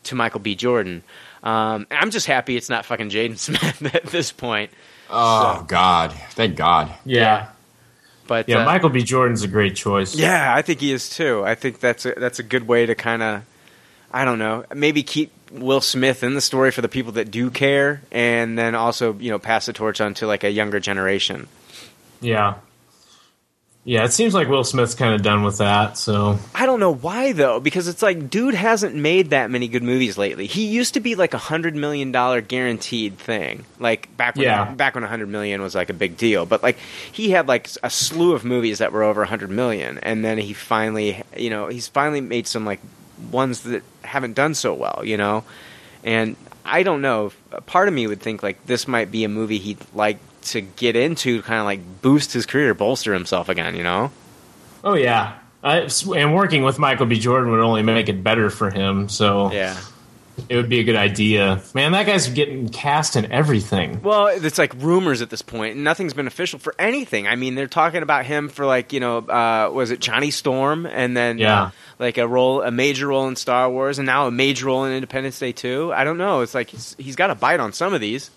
[0.04, 0.56] to Michael B.
[0.56, 1.04] Jordan.
[1.44, 4.72] Um, I'm just happy it's not fucking Jaden Smith at this point.
[5.10, 6.94] Oh God, thank God.
[7.04, 7.50] Yeah.
[8.30, 9.02] But Yeah, uh, Michael B.
[9.04, 10.16] Jordan's a great choice.
[10.16, 11.44] Yeah, I think he is too.
[11.44, 13.42] I think that's a, that's a good way to kind of,
[14.12, 17.50] I don't know, maybe keep Will Smith in the story for the people that do
[17.50, 21.48] care, and then also you know pass the torch on to like a younger generation.
[22.22, 22.56] Yeah.
[23.90, 26.38] Yeah, it seems like Will Smith's kind of done with that, so.
[26.54, 30.16] I don't know why though, because it's like dude hasn't made that many good movies
[30.16, 30.46] lately.
[30.46, 34.72] He used to be like a hundred million dollar guaranteed thing, like back when Yeah.
[34.76, 36.46] back when a hundred million was like a big deal.
[36.46, 36.78] But like
[37.12, 40.38] he had like a slew of movies that were over a hundred million, and then
[40.38, 42.82] he finally, you know, he's finally made some like
[43.32, 45.44] ones that haven't done so well, you know.
[46.04, 47.32] And I don't know.
[47.66, 50.96] Part of me would think like this might be a movie he'd like to get
[50.96, 54.12] into, kind of like boost his career, bolster himself again, you know.
[54.84, 55.36] Oh, yeah.
[55.64, 57.20] I, and working with Michael B.
[57.20, 59.76] Jordan would only make it better for him, so Yeah.
[60.48, 61.62] it would be a good idea.
[61.74, 64.02] Man, that guy's getting cast in everything.
[64.02, 67.28] Well, it's like rumors at this point, nothing's been official for anything.
[67.28, 70.86] I mean, they're talking about him for like you know, uh, was it Johnny Storm,
[70.86, 71.62] and then Yeah.
[71.64, 74.86] uh, like a role, a major role in Star Wars, and now a major role
[74.86, 75.92] in Independence Day too.
[75.94, 76.40] I don't know.
[76.40, 78.32] It's like he's, he's got a bite on some of these.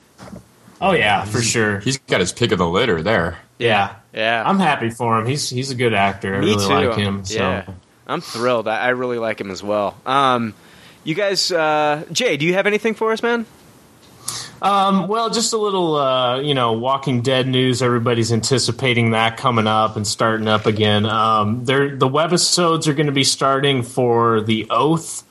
[0.82, 1.78] Oh, yeah, for sure.
[1.80, 3.38] He's got his pick of the litter there.
[3.58, 3.94] Yeah.
[4.12, 5.26] Yeah, I'm happy for him.
[5.26, 6.34] He's he's a good actor.
[6.34, 6.88] I me really too.
[6.88, 7.24] like him.
[7.24, 7.38] So.
[7.38, 7.66] Yeah,
[8.06, 8.68] I'm thrilled.
[8.68, 9.96] I, I really like him as well.
[10.04, 10.52] Um,
[11.04, 13.46] You guys, uh, Jay, do you have anything for us, man?
[14.60, 17.82] Um, well, just a little, uh, you know, Walking Dead news.
[17.82, 21.06] Everybody's anticipating that coming up and starting up again.
[21.06, 25.24] Um, they're, the webisodes are going to be starting for The Oath.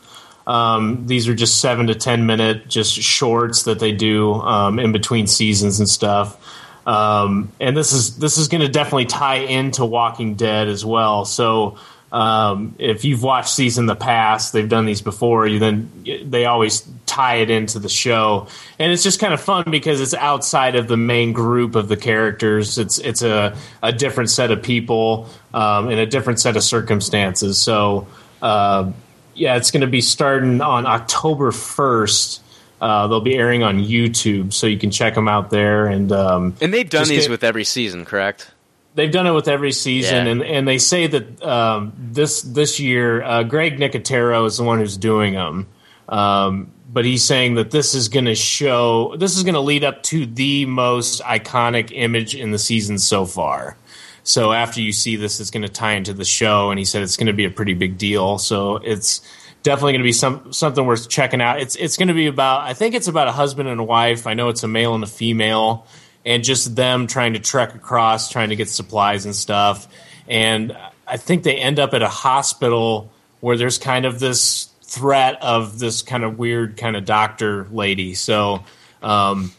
[0.47, 4.91] Um, these are just seven to ten minute, just shorts that they do um, in
[4.91, 6.37] between seasons and stuff.
[6.85, 11.25] Um, and this is this is going to definitely tie into Walking Dead as well.
[11.25, 11.77] So
[12.11, 15.47] um, if you've watched these in the past, they've done these before.
[15.47, 15.89] You then
[16.25, 18.47] they always tie it into the show,
[18.79, 21.97] and it's just kind of fun because it's outside of the main group of the
[21.97, 22.77] characters.
[22.77, 27.59] It's it's a a different set of people um, and a different set of circumstances.
[27.59, 28.07] So
[28.41, 28.91] uh,
[29.33, 32.41] yeah, it's going to be starting on October first.
[32.79, 35.85] Uh, they'll be airing on YouTube, so you can check them out there.
[35.85, 38.51] And um, And they've done these get- with every season, correct?
[38.95, 40.31] They've done it with every season, Yeah.
[40.33, 44.79] and, and they say that um, this this year, uh, Greg Nicotero is the one
[44.79, 45.67] who's doing them.
[46.09, 49.85] Um, but he's saying that this is going to show, this is going to lead
[49.85, 53.77] up to the most iconic image in the season so far.
[54.23, 57.01] So after you see this, it's going to tie into the show, and he said
[57.01, 58.37] it's going to be a pretty big deal.
[58.37, 59.21] So it's
[59.63, 61.59] definitely going to be some something worth checking out.
[61.59, 64.27] It's it's going to be about, I think it's about a husband and a wife.
[64.27, 65.87] I know it's a male and a female,
[66.25, 69.87] and just them trying to trek across, trying to get supplies and stuff.
[70.27, 75.41] And I think they end up at a hospital where there's kind of this threat
[75.41, 78.13] of this kind of weird kind of doctor lady.
[78.13, 78.63] So.
[79.01, 79.51] Um,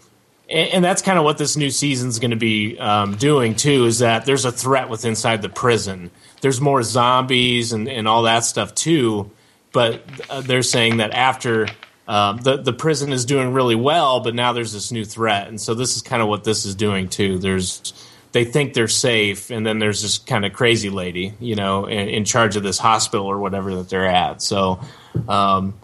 [0.53, 3.87] and, that's kind of what this new season's going to be um, doing too.
[3.87, 6.11] Is that there's a threat with inside the prison.
[6.41, 9.31] There's more zombies and, and all that stuff too.
[9.73, 11.69] But uh, they're saying that after
[12.07, 15.61] um, the the prison is doing really well, but now there's this new threat, and
[15.61, 17.39] so this is kind of what this is doing too.
[17.39, 17.93] There's
[18.33, 22.09] they think they're safe, and then there's this kind of crazy lady, you know, in,
[22.09, 24.43] in charge of this hospital or whatever that they're at.
[24.43, 24.81] So.
[25.29, 25.75] Um,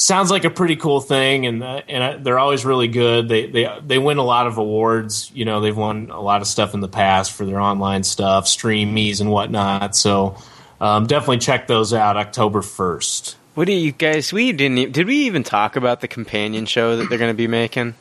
[0.00, 3.28] sounds like a pretty cool thing, and uh, and uh, they're always really good.
[3.28, 5.30] They they they win a lot of awards.
[5.34, 8.46] You know, they've won a lot of stuff in the past for their online stuff,
[8.46, 9.96] streamies and whatnot.
[9.96, 10.36] So
[10.80, 12.16] um, definitely check those out.
[12.16, 13.36] October first.
[13.54, 14.32] What do you guys?
[14.32, 14.78] We didn't.
[14.78, 17.94] e- Did we even talk about the companion show that they're going to be making?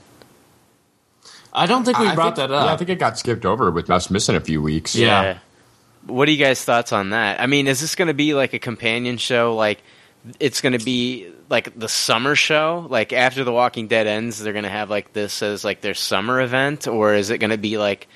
[1.51, 2.65] I don't think we I brought think- that up.
[2.67, 4.95] Yeah, I think it got skipped over with us missing a few weeks.
[4.95, 5.39] Yeah.
[6.05, 7.41] What are you guys' thoughts on that?
[7.41, 9.55] I mean, is this going to be like a companion show?
[9.55, 9.81] Like,
[10.39, 12.86] it's going to be like the summer show?
[12.89, 15.93] Like after The Walking Dead ends, they're going to have like this as like their
[15.93, 18.07] summer event, or is it going to be like,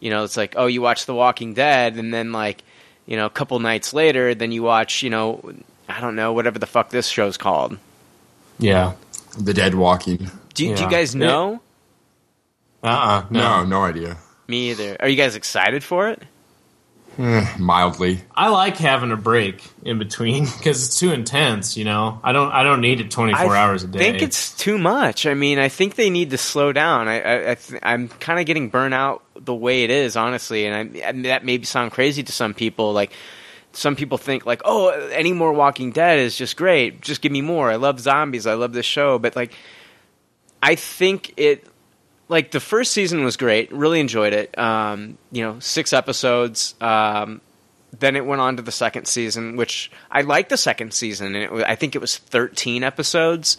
[0.00, 2.62] you know, it's like oh, you watch The Walking Dead, and then like,
[3.06, 5.52] you know, a couple nights later, then you watch, you know,
[5.88, 7.78] I don't know, whatever the fuck this show's called.
[8.58, 8.94] yeah.
[9.38, 10.16] The Dead Walking.
[10.16, 10.80] Do, do Yeah.
[10.80, 11.60] you guys know?
[12.82, 12.86] Uh.
[12.86, 14.16] uh No, no idea.
[14.48, 14.96] Me either.
[15.00, 16.22] Are you guys excited for it?
[17.18, 18.20] Eh, mildly.
[18.34, 21.76] I like having a break in between because it's too intense.
[21.76, 23.98] You know, I don't I don't need it twenty four I hours a day.
[23.98, 25.26] I think it's too much.
[25.26, 27.08] I mean, I think they need to slow down.
[27.08, 30.66] I, I, I th- I'm kind of getting burnt out the way it is, honestly,
[30.66, 32.92] and I, I that may sound crazy to some people.
[32.92, 33.12] Like
[33.72, 37.00] some people think, like, oh, any more Walking Dead is just great.
[37.00, 37.70] Just give me more.
[37.70, 38.46] I love zombies.
[38.46, 39.52] I love this show, but like,
[40.62, 41.66] I think it.
[42.28, 44.56] Like the first season was great, really enjoyed it.
[44.58, 46.74] Um, you know, six episodes.
[46.80, 47.40] Um,
[47.98, 51.44] then it went on to the second season, which I liked the second season, and
[51.44, 53.56] it was, I think it was 13 episodes.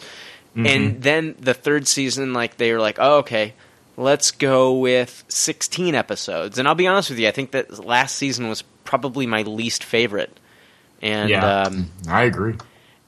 [0.56, 3.54] And then the third season, like they were like, "Oh, okay,
[3.96, 8.16] let's go with 16 episodes." And I'll be honest with you, I think that last
[8.16, 10.36] season was probably my least favorite.
[11.00, 11.62] And Yeah.
[11.62, 12.54] um, I agree.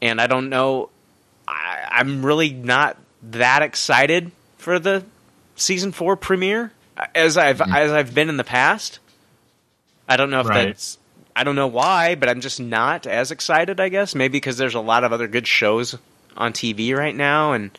[0.01, 0.91] and I don't know.
[1.49, 5.05] I, I'm really not that excited for the
[5.61, 6.73] season four premiere
[7.15, 7.73] as I've hmm.
[7.73, 8.99] as I've been in the past.
[10.09, 10.67] I don't know if Right.
[10.67, 10.99] that's.
[11.37, 13.79] I don't know why, but I'm just not as excited.
[13.79, 15.97] I guess maybe because there's a lot of other good shows
[16.37, 17.71] on TV right now, and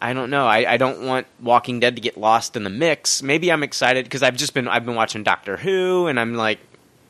[0.00, 0.46] I don't know.
[0.46, 3.22] I, I don't want Walking Dead to get lost in the mix.
[3.22, 6.58] Maybe I'm excited because I've just been I've been watching Doctor Who, and I'm like,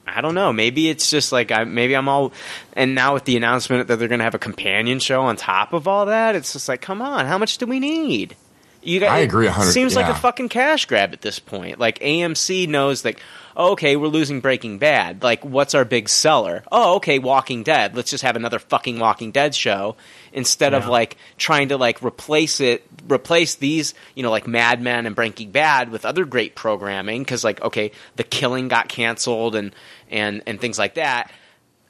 [0.06, 0.52] I don't know.
[0.52, 2.32] Maybe it's just like I maybe I'm all.
[2.74, 5.72] And now with the announcement that they're going to have a companion show on top
[5.72, 8.36] of all that, it's just like, come on, how much do we need?
[8.86, 11.38] You guys, I agree a It hundred- seems like a fucking cash grab at this
[11.38, 11.78] point.
[11.80, 13.20] Like AMC knows like,
[13.56, 15.22] oh, okay, we're losing Breaking Bad.
[15.22, 16.62] Like, what's our big seller?
[16.70, 17.96] Oh, okay, Walking Dead.
[17.96, 19.96] Let's just have another fucking Walking Dead show
[20.32, 25.06] instead of like trying to like replace it, replace these, you know, like Mad Men
[25.06, 27.22] and Breaking Bad with other great programming.
[27.22, 29.74] Because like, okay, The Killing got canceled and
[30.10, 31.32] and and things like that.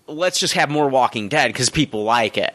[0.07, 2.55] Let's just have more Walking Dead because people like it.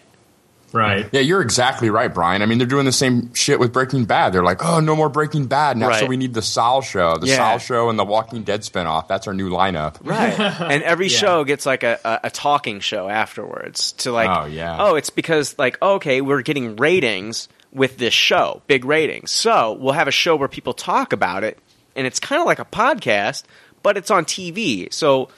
[0.74, 1.08] Right.
[1.12, 2.42] Yeah, you're exactly right, Brian.
[2.42, 4.34] I mean, they're doing the same shit with Breaking Bad.
[4.34, 7.28] They're like, oh, no more Breaking Bad now, so we need the Saul show, the
[7.28, 7.38] Yeah.
[7.38, 9.08] Saul show, and the Walking Dead spinoff.
[9.08, 9.98] That's our new lineup.
[10.04, 10.40] Right.
[10.40, 11.18] and every Yeah.
[11.18, 14.78] show gets like a, a, a talking show afterwards to like, Oh, yeah.
[14.80, 19.32] oh, it's because like, oh, okay, we're getting ratings with this show, big ratings.
[19.32, 21.58] So we'll have a show where people talk about it,
[21.96, 23.44] and it's kind of like a podcast,
[23.84, 24.92] but it's on TV.
[24.94, 25.30] So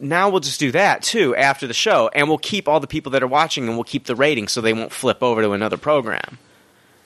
[0.00, 3.12] now we'll just do that too after the show, and we'll keep all the people
[3.12, 5.76] that are watching, and we'll keep the ratings so they won't flip over to another
[5.76, 6.38] program.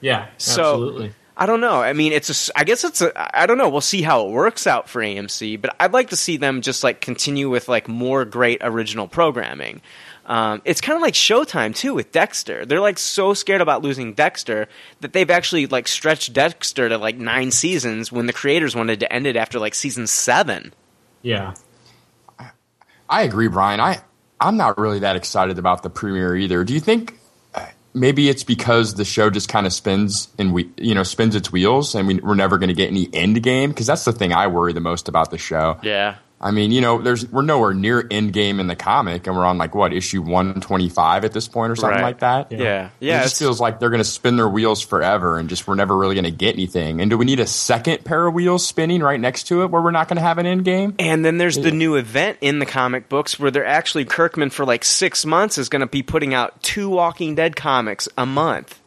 [0.00, 0.28] Yeah.
[0.38, 1.12] So absolutely.
[1.38, 1.82] I don't know.
[1.82, 2.58] I mean, it's a.
[2.58, 3.38] I guess it's a.
[3.38, 3.68] I don't know.
[3.68, 6.82] We'll see how it works out for AMC, but I'd like to see them just
[6.82, 9.82] like continue with like more great original programming.
[10.24, 12.64] Um, it's kind of like Showtime too with Dexter.
[12.64, 14.66] They're like so scared about losing Dexter
[15.00, 19.12] that they've actually like stretched Dexter to like nine seasons when the creators wanted to
[19.12, 20.72] end it after like season seven.
[21.22, 21.54] Yeah.
[23.08, 23.80] I agree, Brian.
[23.80, 24.00] I
[24.40, 26.64] I'm not really that excited about the premiere either.
[26.64, 27.18] Do you think
[27.54, 31.34] uh, maybe it's because the show just kind of spins and we you know spins
[31.34, 33.70] its wheels and we, we're never going to get any end game?
[33.70, 35.78] Because that's the thing I worry the most about the show.
[35.82, 36.16] Yeah.
[36.38, 39.46] I mean, you know, there's we're nowhere near end game in the comic, and we're
[39.46, 42.02] on like what issue 125 at this point or something Right.
[42.02, 42.52] like that.
[42.52, 42.86] Yeah.
[42.86, 43.22] it Yeah.
[43.22, 46.14] just feels like they're going to spin their wheels forever, and just we're never really
[46.14, 47.00] going to get anything.
[47.00, 49.80] And do we need a second pair of wheels spinning right next to it where
[49.80, 50.94] we're not going to have an end game?
[50.98, 54.66] And then there's the new event in the comic books where they're actually Kirkman for
[54.66, 58.78] like six months is going to be putting out two Walking Dead comics a month.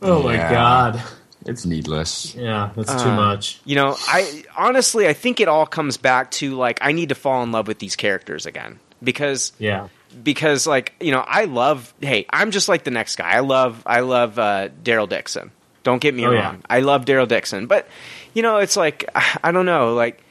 [0.00, 1.02] Oh my god.
[1.46, 2.34] It's needless.
[2.34, 3.60] Yeah, that's too Uh, much.
[3.64, 7.14] You know, I honestly I think it all comes back to like I need to
[7.14, 9.88] fall in love with these characters again because Yeah.
[10.22, 13.82] because like you know I love hey I'm just like the next guy I love
[13.86, 15.50] I love uh, Daryl Dixon.
[15.82, 16.56] Don't get me Oh, wrong, yeah.
[16.70, 17.88] I love Daryl Dixon, but
[18.34, 19.08] you know it's like
[19.42, 20.22] I don't know like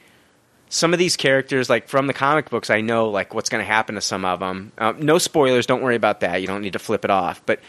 [0.70, 3.66] some of these characters like from the comic books I know like what's going to
[3.70, 4.72] happen to some of them.
[4.78, 6.40] Uh, no spoilers, don't worry about that.
[6.40, 7.60] You don't need to flip it off, but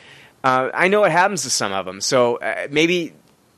[0.45, 1.99] uh, I know what happens to some of them.
[1.99, 3.12] So uh, maybe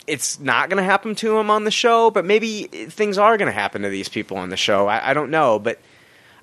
[0.07, 3.47] it's not going to happen to him on the show, but maybe things are going
[3.47, 4.87] to happen to these people on the show.
[4.87, 5.79] I, I don't know, but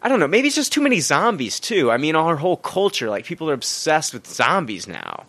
[0.03, 0.29] I don't know.
[0.29, 1.91] Maybe it's just too many zombies too.
[1.91, 5.27] I mean, our whole culture, like people are obsessed with zombies now.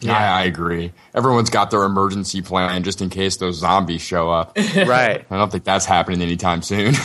[0.00, 0.92] Yeah, I agree.
[1.14, 4.56] Everyone's got their emergency plan just in case those zombies show up.
[4.76, 5.24] right.
[5.30, 6.94] I don't think that's happening anytime soon.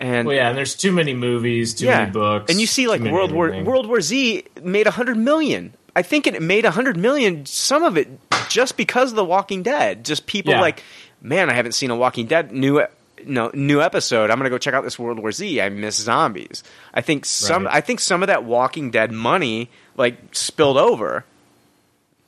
[0.00, 2.88] And Well, yeah, and there's too many movies, too yeah, many books, and you see
[2.88, 3.66] like World War everything.
[3.66, 5.74] World War Z made a hundred million.
[5.96, 7.46] I think it made a hundred million.
[7.46, 8.08] Some of it
[8.48, 10.04] just because of The Walking Dead.
[10.04, 10.60] Just people Yeah.
[10.60, 10.82] like,
[11.20, 12.84] man, I haven't seen a Walking Dead new.
[13.26, 14.30] No new episode.
[14.30, 15.60] I'm gonna go check out this World War Z.
[15.60, 16.64] I miss zombies.
[16.94, 17.66] I think some.
[17.66, 17.74] Right.
[17.76, 21.26] I think some of that Walking Dead money like spilled over.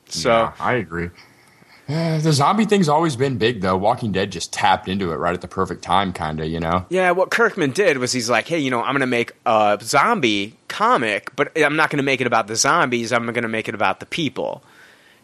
[0.08, 1.08] So Yeah, I agree.
[2.22, 3.76] The zombie thing's always been big, though.
[3.76, 6.86] Walking Dead just tapped into it right at the perfect time, kind of, you know?
[6.88, 9.78] Yeah, what Kirkman did was he's like, hey, you know, I'm going to make a
[9.82, 13.12] zombie comic, but I'm not going to make it about the zombies.
[13.12, 14.62] I'm going to make it about the people.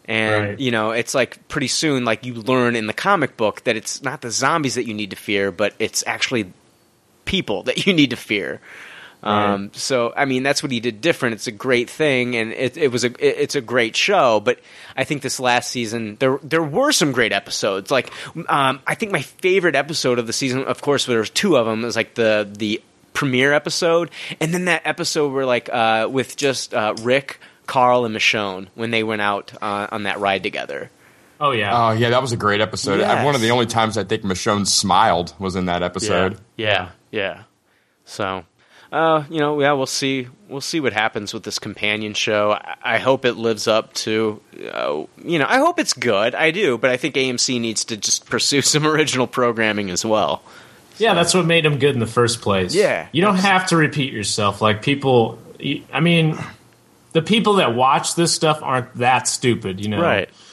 [0.05, 0.59] And, Right.
[0.59, 4.03] you know, it's like pretty soon, like you learn in the comic book that it's
[4.03, 6.51] not the zombies that you need to fear, but it's actually
[7.25, 8.59] people that you need to fear.
[9.21, 11.33] Um, so, I mean, that's what he did different.
[11.35, 14.39] It's a great thing, and it, it was a it- it's a great show.
[14.39, 14.59] But
[14.95, 17.91] I think this last season there there were some great episodes.
[17.91, 18.11] Like,
[18.47, 21.65] um, I think my favorite episode of the season, of course, there was two of
[21.65, 21.83] them.
[21.83, 22.81] Is like the the
[23.13, 28.15] premiere episode, and then that episode where like uh, with just uh, Rick, Carl, and
[28.15, 30.89] Michonne when they went out uh, on that ride together.
[31.41, 32.99] Oh yeah, Oh, yeah, that was a great episode.
[32.99, 33.25] Yes.
[33.25, 36.37] One of the only times I think Michonne smiled was in that episode.
[36.57, 37.43] Yeah, yeah.
[38.05, 38.43] So,
[38.91, 40.27] uh, you know, yeah, we'll see.
[40.47, 42.53] We'll see what happens with this companion show.
[42.53, 46.33] I, I hope it lives up to, uh, you know, I hope it's good.
[46.33, 50.41] I do, but I think AMC needs to just pursue some original programming as well.
[50.97, 51.13] yeah.
[51.13, 52.73] That's what made them good in the first place.
[52.73, 53.07] Yeah.
[53.11, 54.59] you don't have to repeat yourself.
[54.61, 55.37] Like people,
[55.93, 56.37] I mean,
[57.13, 60.01] the people that watch this stuff aren't that stupid, you know?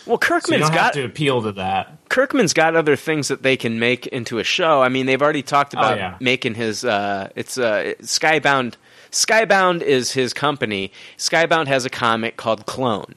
[0.06, 2.08] Well, So Kirkman's don't got to appeal to that.
[2.08, 4.80] Kirkman's got other things that they can make into a show.
[4.82, 6.16] I mean, they've already talked about Oh, yeah.
[6.20, 6.84] making his.
[6.84, 8.74] Uh, it's uh, Skybound.
[9.10, 10.92] Skybound is his company.
[11.18, 13.14] Skybound has a comic called Clone,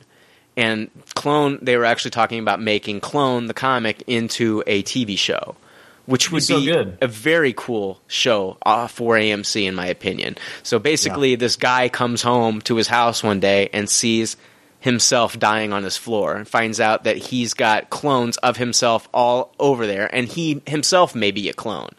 [0.57, 1.59] and Clone.
[1.61, 5.55] They were actually talking about making Clone the comic into a TV show,
[6.05, 6.97] which would so be good.
[7.01, 10.37] a very cool show uh, for AMC, in my opinion.
[10.63, 14.37] So basically, this guy comes home to his house one day and sees
[14.79, 19.53] himself dying on his floor and finds out that he's got clones of himself all
[19.59, 21.91] over there, and he himself may be a clone.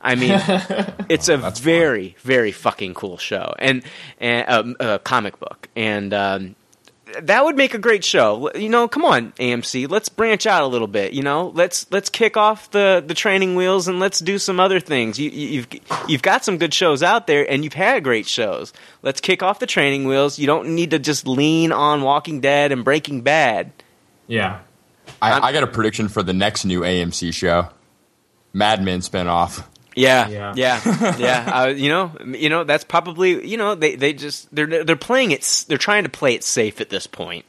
[0.00, 0.32] I mean,
[1.08, 3.82] it's a very, very fucking cool show and,
[4.20, 6.56] and um, a comic book, and um,
[7.22, 8.50] that would make a great show.
[8.54, 11.12] You know, come on, AMC, let's branch out a little bit.
[11.12, 14.80] You know, let's let's kick off the the training wheels and let's do some other
[14.80, 15.18] things.
[15.18, 15.66] You, you- you've
[16.08, 18.72] you've got some good shows out there, and you've had great shows.
[19.02, 20.38] Let's kick off the training wheels.
[20.38, 23.72] You don't need to just lean on Walking Dead and Breaking Bad.
[24.26, 24.60] Yeah.
[25.20, 27.68] I, I got a prediction for the next new AMC show,
[28.54, 29.64] Mad Men spinoff.
[29.94, 30.52] Yeah, Yeah.
[30.56, 31.50] yeah, yeah.
[31.62, 35.30] Uh, you know, you know that's probably you know they they just they're they're playing
[35.30, 35.64] it.
[35.68, 37.44] They're trying to play it safe at this point,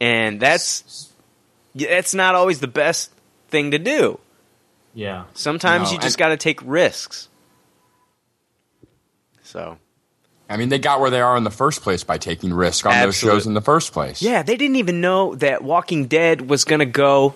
[0.00, 1.12] and that's
[1.74, 3.10] that's not always the best
[3.48, 4.18] thing to do.
[4.94, 5.24] Yeah.
[5.34, 7.28] Sometimes No, you just got to take risks.
[9.42, 9.78] So
[10.48, 12.92] I mean, they got where they are in the first place by taking risk on
[13.00, 14.20] those shows in the first place.
[14.20, 17.34] yeah, they didn't even know that Walking Dead was going to go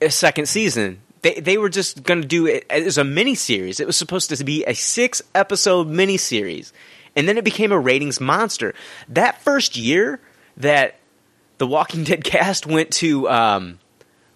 [0.00, 1.00] a second season.
[1.22, 3.80] They they were just going to do it as a mini series.
[3.80, 6.72] It was supposed to be a six episode mini series,
[7.14, 8.74] and then it became a ratings monster.
[9.08, 10.20] That first year
[10.56, 10.96] that
[11.58, 13.78] the Walking Dead cast went to um,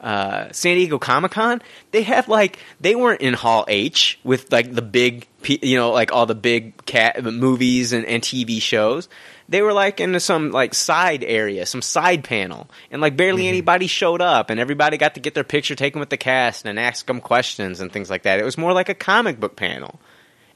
[0.05, 4.73] uh, San Diego Comic Con, they had like they weren't in Hall H with like
[4.73, 9.09] the big, you know, like all the big cat movies and, and TV shows.
[9.49, 13.51] They were like in some like side area, some side panel, and like barely mm-hmm.
[13.51, 16.79] anybody showed up, and everybody got to get their picture taken with the cast and
[16.79, 18.39] ask them questions and things like that.
[18.39, 20.01] It was more like a comic book panel.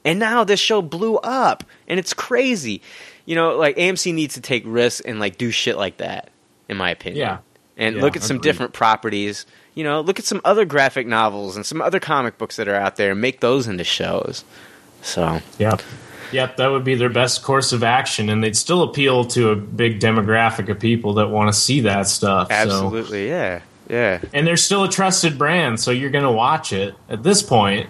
[0.05, 2.81] And now this show blew up, and it's crazy.
[3.25, 6.29] You know, like AMC needs to take risks and like do shit like that,
[6.67, 7.19] in my opinion.
[7.19, 7.37] Yeah.
[7.77, 8.49] And Yeah, look at some agreed.
[8.49, 9.45] different properties.
[9.75, 12.75] You know, look at some other graphic novels and some other comic books that are
[12.75, 14.43] out there and make those into shows.
[15.01, 15.81] So Yep.
[16.31, 19.55] Yep, that would be their best course of action, and they'd still appeal to a
[19.55, 22.49] big demographic of people that want to see that stuff.
[22.49, 26.71] so- absolutely, yeah, yeah, And they're still a trusted brand, so you're going to watch
[26.73, 27.89] it at this point.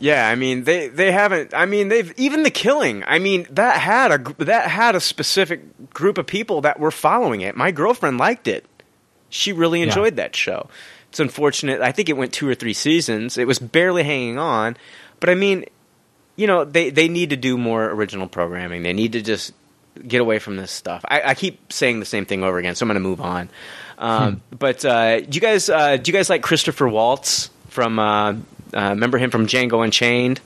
[0.00, 0.28] yeah.
[0.28, 1.54] I mean, they they haven't.
[1.54, 3.04] I mean, they've even the killing.
[3.06, 7.40] I mean, that had a that had a specific group of people that were following
[7.42, 7.56] it.
[7.56, 8.64] My girlfriend liked it.
[9.28, 9.86] She really Yeah.
[9.86, 10.68] enjoyed that show.
[11.10, 11.80] It's unfortunate.
[11.80, 13.38] I think it went two or three seasons.
[13.38, 14.76] It was barely hanging on,
[15.20, 15.64] but I mean,
[16.38, 18.82] you know, they they need to do more original programming.
[18.84, 19.52] They need to just
[20.06, 21.04] get away from this stuff.
[21.06, 23.50] I, I keep saying the same thing over again, so I'm going to move on.
[23.98, 27.98] Um, But uh, do you guys uh, do you guys like Christopher Waltz from?
[27.98, 28.34] Uh,
[28.72, 30.40] uh, remember him from Django Unchained?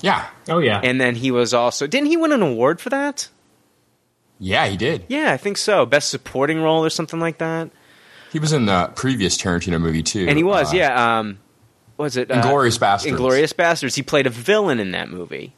[0.00, 0.26] Yeah.
[0.48, 0.80] Oh, yeah.
[0.82, 3.28] And then he was also didn't he win an award for that?
[4.40, 5.04] Yeah, he did.
[5.08, 5.86] Yeah, I think so.
[5.86, 7.70] Best supporting role or something like that.
[8.32, 10.26] He was in the previous Tarantino movie too.
[10.28, 11.18] And he was, Uh, yeah.
[11.18, 11.38] Um,
[11.96, 13.04] was it uh, Bastards.
[13.06, 13.94] Inglourious Basterds.
[13.94, 15.52] He played a villain in that movie.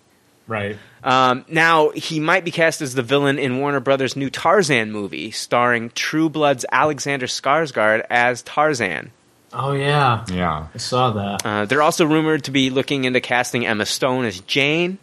[0.46, 0.76] right.
[1.02, 5.30] Um, now he might be cast as the villain in Warner Brothers' new Tarzan movie,
[5.30, 9.12] starring True Blood's Alexander Skarsgård as Tarzan.
[9.52, 10.24] Oh, yeah.
[10.32, 10.66] Yeah.
[10.74, 11.46] I saw that.
[11.46, 14.98] Uh, they're also rumored to be looking into casting Emma Stone as Jane.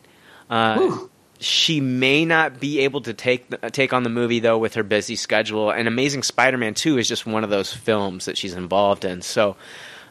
[0.49, 0.97] Uh,
[1.39, 4.83] she may not be able to take the, take on the movie though with her
[4.83, 5.71] busy schedule.
[5.71, 9.21] And Amazing Spider-Man Two is just one of those films that she's involved in.
[9.21, 9.55] So,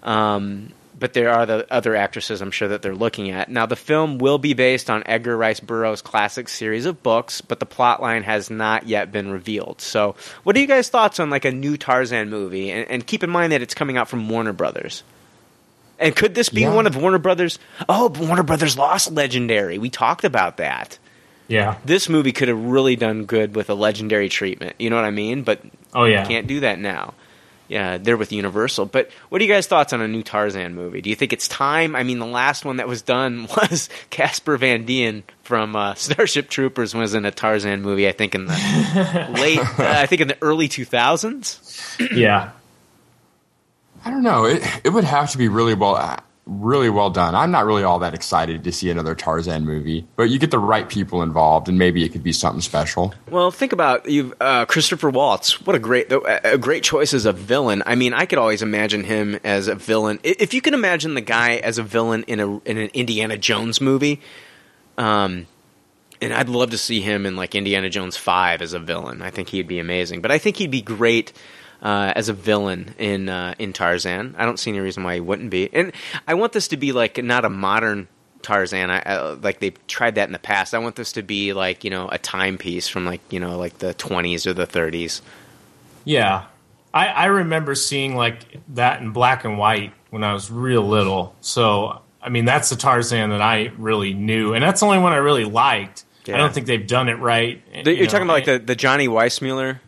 [0.03, 3.49] um, but there are the other actresses I'm sure that they're looking at.
[3.49, 7.61] Now, the film will be based on Edgar Rice Burroughs' classic series of books, but
[7.61, 9.81] the plot line has not yet been revealed.
[9.81, 10.15] So,
[10.45, 12.71] what are you guys' thoughts on like a new Tarzan movie?
[12.71, 15.03] And, and keep in mind that it's coming out from Warner Brothers.
[15.99, 16.75] And could this be Yeah.
[16.75, 17.59] one of Warner Brothers?
[17.89, 19.79] Oh, Warner Brothers lost Legendary.
[19.79, 20.99] We talked about that.
[21.49, 21.77] Yeah.
[21.85, 24.75] This movie could have really done good with a Legendary treatment.
[24.79, 25.43] You know what I mean?
[25.43, 25.61] But
[25.95, 26.25] Oh, yeah.
[26.25, 27.15] can't do that now.
[27.73, 28.87] Yeah, they're with Universal.
[28.87, 31.01] But what are you guys' thoughts on a new Tarzan movie?
[31.01, 31.97] Do you think it's time?
[31.97, 36.51] I mean, the last one that was done was Casper Van Dien from uh, Starship
[36.51, 38.07] Troopers was in a Tarzan movie.
[38.07, 38.53] I think in the
[39.41, 41.97] late, uh, I think in the early two thousands.
[42.15, 42.51] Yeah.
[44.05, 44.45] I don't know.
[44.45, 46.17] It it would have to be really well uh,
[46.61, 47.35] really well done.
[47.35, 50.59] I'm not really all that excited to see another Tarzan movie, but you get the
[50.59, 53.15] right people involved, and maybe it could be something special.
[53.31, 55.61] Well, think about you, uh, Christopher Waltz.
[55.65, 57.83] What a great, a great choice as a villain.
[57.87, 60.21] I mean, I could always imagine him as a villain.
[60.23, 63.81] If you can imagine the guy as a villain in a in an Indiana Jones
[63.81, 64.21] movie,
[64.99, 65.47] um,
[66.21, 69.23] and I'd love to see him in like Indiana Jones Five as a villain.
[69.23, 70.21] I think he'd be amazing.
[70.21, 71.33] But I think he'd be great.
[71.83, 75.21] Uh, as a villain in uh, in Tarzan, I don't see any reason why he
[75.21, 75.69] wouldn't be.
[75.75, 75.91] And
[76.29, 78.07] I want this to be like not a modern
[78.43, 78.89] Tarzan.
[78.89, 80.75] I, I like they've tried that in the past.
[80.75, 83.79] I want this to be like you know a timepiece from like you know like
[83.79, 85.23] the 20s or the 30s.
[86.05, 86.45] Yeah.
[86.95, 91.35] I, I remember seeing like that in black and white when I was real little.
[91.41, 94.53] So, I mean, that's the Tarzan that I really knew.
[94.53, 96.05] And that's the only one I really liked.
[96.27, 96.35] Yeah.
[96.35, 97.63] I don't think they've done it right.
[97.73, 98.11] The- you You're know.
[98.11, 99.81] talking about like the, the Johnny Weissmuller.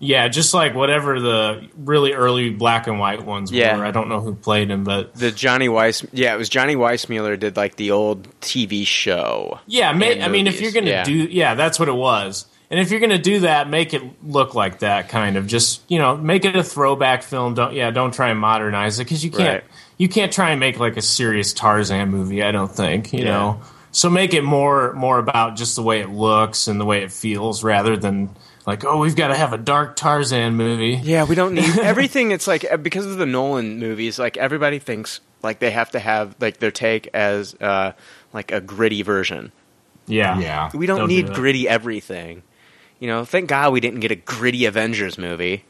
[0.00, 3.76] Yeah, just like whatever the really early black and white ones Yeah.
[3.76, 3.84] were.
[3.84, 7.38] I don't know who played him, but The Johnny Weiss, yeah, it was Johnny Weissmuller
[7.38, 9.58] did like the old TV show.
[9.66, 11.04] yeah, may, I mean, if you're gonna yeah.
[11.04, 12.46] do, yeah, that's what it was.
[12.70, 15.46] And if you're going to do that, make it look like that kind of.
[15.46, 17.54] Just you know, make it a throwback film.
[17.54, 19.64] Don't yeah, don't try and modernize it because you can't Right.
[19.96, 22.42] you can't try and make like a serious Tarzan movie.
[22.42, 23.24] I don't think you Yeah.
[23.30, 23.60] know.
[23.90, 27.10] So make it more more about just the way it looks and the way it
[27.10, 28.28] feels, rather than
[28.68, 31.00] like oh we've got to have a dark Tarzan movie.
[31.02, 32.32] Yeah, we don't need everything.
[32.32, 35.98] It's like uh, because of the Nolan movies, like everybody thinks like they have to
[35.98, 37.92] have like their take as uh,
[38.34, 39.52] like a gritty version.
[40.06, 40.70] Yeah, Yeah.
[40.74, 41.34] We don't, Don't need that.
[41.34, 42.42] gritty everything.
[42.98, 45.64] You know, thank God we didn't get a gritty Avengers movie.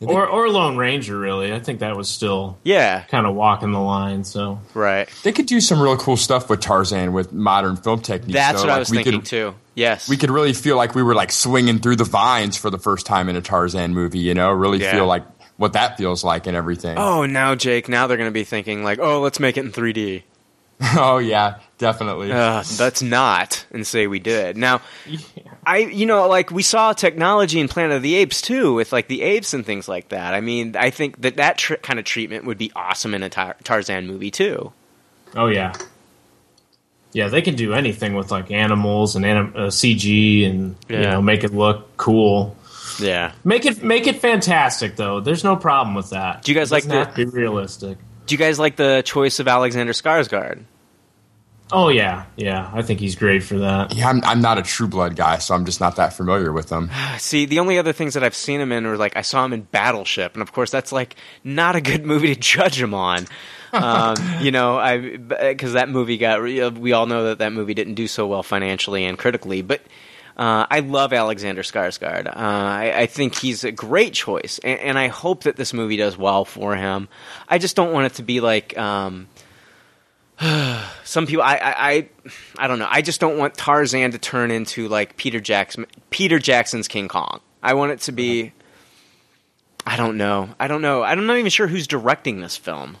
[0.00, 1.18] Or or Lone Ranger.
[1.18, 4.22] Really, I think that was still Yeah, kind of walking the line.
[4.24, 5.08] So right.
[5.22, 8.34] They could do some real cool stuff with Tarzan with modern film techniques.
[8.34, 8.68] That's though.
[8.68, 9.54] what I was we thinking could, too.
[9.74, 12.78] Yes, We could really feel like we were like swinging through the vines for the
[12.78, 14.20] first time in a Tarzan movie.
[14.20, 14.92] You know, really Yeah.
[14.92, 15.24] feel like
[15.56, 16.96] what that feels like and everything.
[16.98, 19.72] Oh, now Jake, now they're going to be thinking like, oh, let's make it in
[19.72, 20.22] 3D.
[20.96, 22.32] Oh, yeah, definitely.
[22.32, 24.56] Uh, that's not, and say we did.
[24.56, 24.80] Now,
[25.64, 29.06] I, you know, like we saw technology in Planet of the Apes too, with like
[29.06, 30.34] the apes and things like that.
[30.34, 33.30] I mean, I think that that tr- kind of treatment would be awesome in a
[33.30, 34.72] Tar- Tarzan movie too.
[35.36, 35.74] Oh yeah,
[37.14, 37.28] yeah.
[37.28, 41.42] They can do anything with like animals and anim- uh, CG and you know make
[41.44, 42.54] it look cool.
[43.00, 43.32] Yeah.
[43.42, 45.20] Make it make it fantastic though.
[45.20, 46.42] There's no problem with that.
[46.42, 47.96] Do you guys It like doesn't have the- to be realistic?
[48.26, 50.64] Do you guys like the choice of Alexander Skarsgård?
[51.72, 52.70] Oh yeah, yeah.
[52.74, 53.94] I think he's great for that.
[53.94, 56.68] yeah, I'm, I'm not a True Blood guy, so I'm just not that familiar with
[56.68, 56.90] them.
[57.18, 59.52] See, the only other things that I've seen him in were like I saw him
[59.54, 63.26] in Battleship, and of course that's like not a good movie to judge him on.
[63.74, 67.94] Um, you know, I because that movie got we all know that that movie didn't
[67.94, 69.82] do so well financially and critically, but.
[70.36, 72.26] Uh, I love Alexander Skarsgård.
[72.26, 75.96] Uh, I, I think he's a great choice, and, and I hope that this movie
[75.96, 77.08] does well for him.
[77.48, 79.28] I just don't want it to be like um,
[81.04, 81.42] some people.
[81.44, 82.08] I, I, I,
[82.58, 82.88] I don't know.
[82.90, 87.40] I just don't want Tarzan to turn into like Peter Jackson, Peter Jackson's King Kong.
[87.62, 88.52] I want it to be.
[89.86, 90.48] I don't know.
[90.58, 91.02] I don't know.
[91.02, 92.96] I'm not even sure who's directing this film.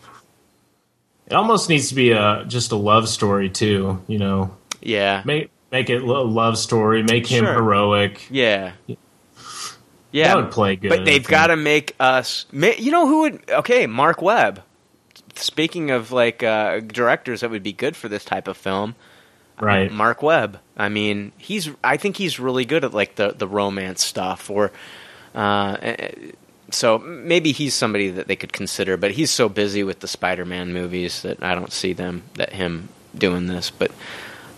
[1.26, 4.02] It almost needs to be a just a love story too.
[4.08, 7.02] You know, Yeah, make make it a love story.
[7.02, 7.54] Make him Sure.
[7.54, 8.26] heroic.
[8.30, 8.72] yeah,
[10.12, 10.28] yeah.
[10.28, 10.90] That would play good.
[10.90, 12.46] But they've got to make us.
[12.52, 13.50] You know who would?
[13.50, 14.62] Okay, Marc Webb.
[15.36, 18.94] Speaking of like uh, directors that would be good for this type of film,
[19.60, 19.90] right.
[19.90, 20.60] Marc Webb.
[20.76, 21.70] I mean, he's.
[21.82, 24.70] I think he's really good at like the the romance stuff, or
[25.34, 25.76] uh,
[26.74, 28.96] so maybe he's somebody that they could consider.
[28.96, 32.88] But he's so busy with the Spider-Man movies that I don't see them that him
[33.16, 33.70] doing this.
[33.70, 33.92] But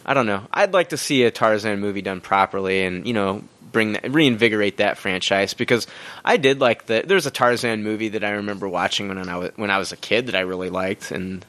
[0.05, 0.47] I don't know.
[0.53, 3.43] I'd like to see a Tarzan movie done properly, and you know.
[3.73, 5.87] Bring that, reinvigorate that franchise because
[6.25, 7.03] I did like the.
[7.05, 9.99] There's a Tarzan movie that I remember watching when I was when I was a
[9.99, 11.45] kid that I really liked, and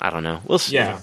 [0.00, 0.42] I don't know.
[0.46, 0.76] We'll see.
[0.76, 1.00] Yeah.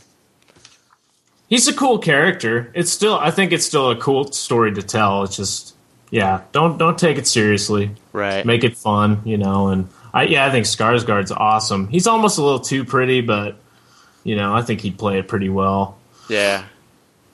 [1.49, 2.71] He's a cool character.
[2.75, 5.23] It's still I think it's still a cool story to tell.
[5.23, 5.75] It's just
[6.11, 7.91] yeah, don't don't take it seriously.
[8.13, 8.45] right.
[8.45, 11.87] Make it fun, you know, and I yeah, I think Skarsgård's awesome.
[11.87, 13.57] He's almost a little too pretty, but
[14.23, 15.97] you know, I think he'd play it pretty well.
[16.29, 16.63] Yeah,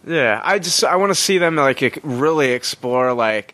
[0.06, 0.42] yeah.
[0.44, 3.54] I just I want to see them like really explore like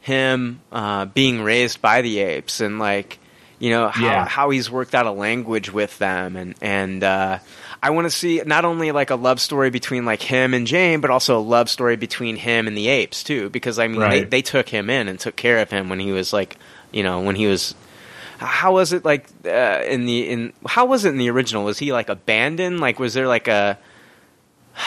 [0.00, 3.18] him uh, being raised by the apes and like
[3.58, 4.26] you know how Yeah.
[4.26, 7.38] how he's worked out a language with them and and uh,
[7.82, 11.00] I want to see not only like a love story between like him and Jane,
[11.00, 13.50] but also a love story between him and the apes too.
[13.50, 16.12] Because I mean, they, they took him in and took care of him when he
[16.12, 16.56] was like
[16.92, 17.74] you know when he was.
[18.38, 20.52] How was it like uh, in the in?
[20.66, 21.64] How was it in the original?
[21.64, 22.80] Was he like abandoned?
[22.80, 23.78] Like was there like a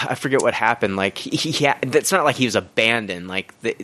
[0.04, 0.96] I forget what happened.
[0.96, 3.28] Like he, he ha- it's not like he was abandoned.
[3.28, 3.76] Like the,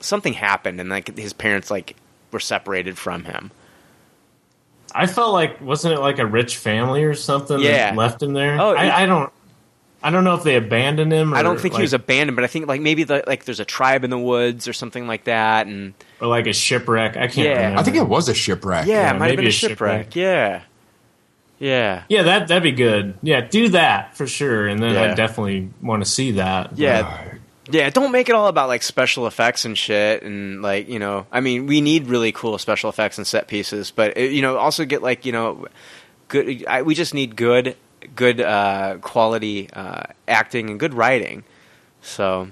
[0.00, 1.96] something happened, and like his parents like
[2.32, 3.50] were separated from him.
[4.96, 7.90] I felt like wasn't it like a rich family or something Yeah.
[7.90, 8.58] that left him there?
[8.60, 8.74] Oh.
[8.74, 9.30] I, I don't
[10.02, 12.36] I don't know if they abandoned him or I don't think like, he was abandoned,
[12.36, 15.06] but I think like maybe the, like there's a tribe in the woods or something
[15.08, 17.16] like that, and or like a shipwreck.
[17.16, 17.54] I can't Yeah.
[17.56, 17.80] remember.
[17.80, 18.86] I think it was a shipwreck.
[18.86, 20.12] yeah, Yeah, it might have maybe been a a shipwreck.
[20.12, 20.16] shipwreck.
[20.16, 20.60] Yeah,
[21.58, 23.14] yeah, Yeah, that that'd be good.
[23.22, 25.12] Yeah, do that for sure, and then Yeah.
[25.12, 26.78] I definitely want to see that.
[26.78, 27.32] yeah.
[27.68, 31.26] Yeah, don't make it all about like special effects and shit, and like you know,
[31.32, 34.56] I mean, we need really cool special effects and set pieces, but uh, you know,
[34.56, 35.66] also get like you know,
[36.28, 36.64] good.
[36.66, 37.76] I, we just need good,
[38.14, 41.42] good uh, quality uh, acting and good writing.
[42.02, 42.48] So,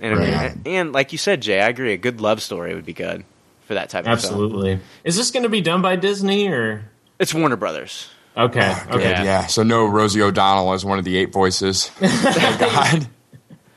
[0.00, 0.28] and, Right.
[0.28, 1.92] and and like you said, Jay, I agree.
[1.92, 3.24] A good love story would be good
[3.66, 4.80] for that type of absolutely.
[5.04, 6.84] Is this going to be done by Disney or?
[7.18, 8.08] It's Warner Brothers.
[8.36, 9.10] Okay, Good, okay.
[9.24, 9.46] yeah.
[9.46, 11.86] So no Rosie O'Donnell as one of the eight voices.
[12.00, 13.06] Thank God.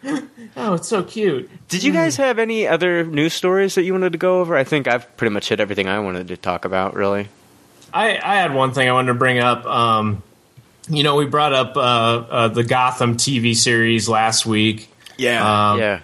[0.59, 1.49] Oh, it's so cute.
[1.67, 4.55] Did you guys have any other news stories that you wanted to go over?
[4.55, 6.95] I think I've pretty much hit everything I wanted to talk about.
[6.95, 7.27] Really.
[7.93, 9.65] I, I had one thing I wanted to bring up.
[9.67, 10.23] Um,
[10.89, 14.89] you know, we brought up uh, uh, the Gotham TV series last week.
[15.17, 15.71] Yeah.
[15.71, 15.99] Um, yeah.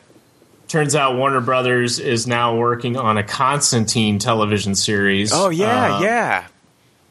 [0.68, 5.32] turns out Warner Brothers is now working on a Constantine television series.
[5.34, 6.48] Oh yeah, Um, yeah.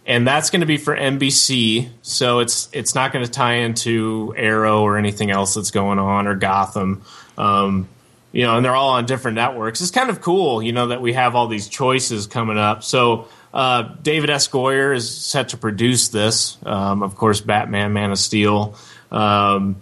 [0.07, 1.91] And that's going to be for NBC.
[2.03, 6.27] So it's it's not going to tie into Arrow or anything else that's going on
[6.27, 7.03] or Gotham.
[7.39, 7.89] Um,
[8.33, 9.81] you know, and they're all on different networks.
[9.81, 12.83] It's kind of cool, you know, that we have all these choices coming up.
[12.83, 14.49] So uh, David S.
[14.49, 16.57] Goyer is set to produce this.
[16.65, 18.75] Um, of course, Batman, Man of Steel.
[19.11, 19.77] Um,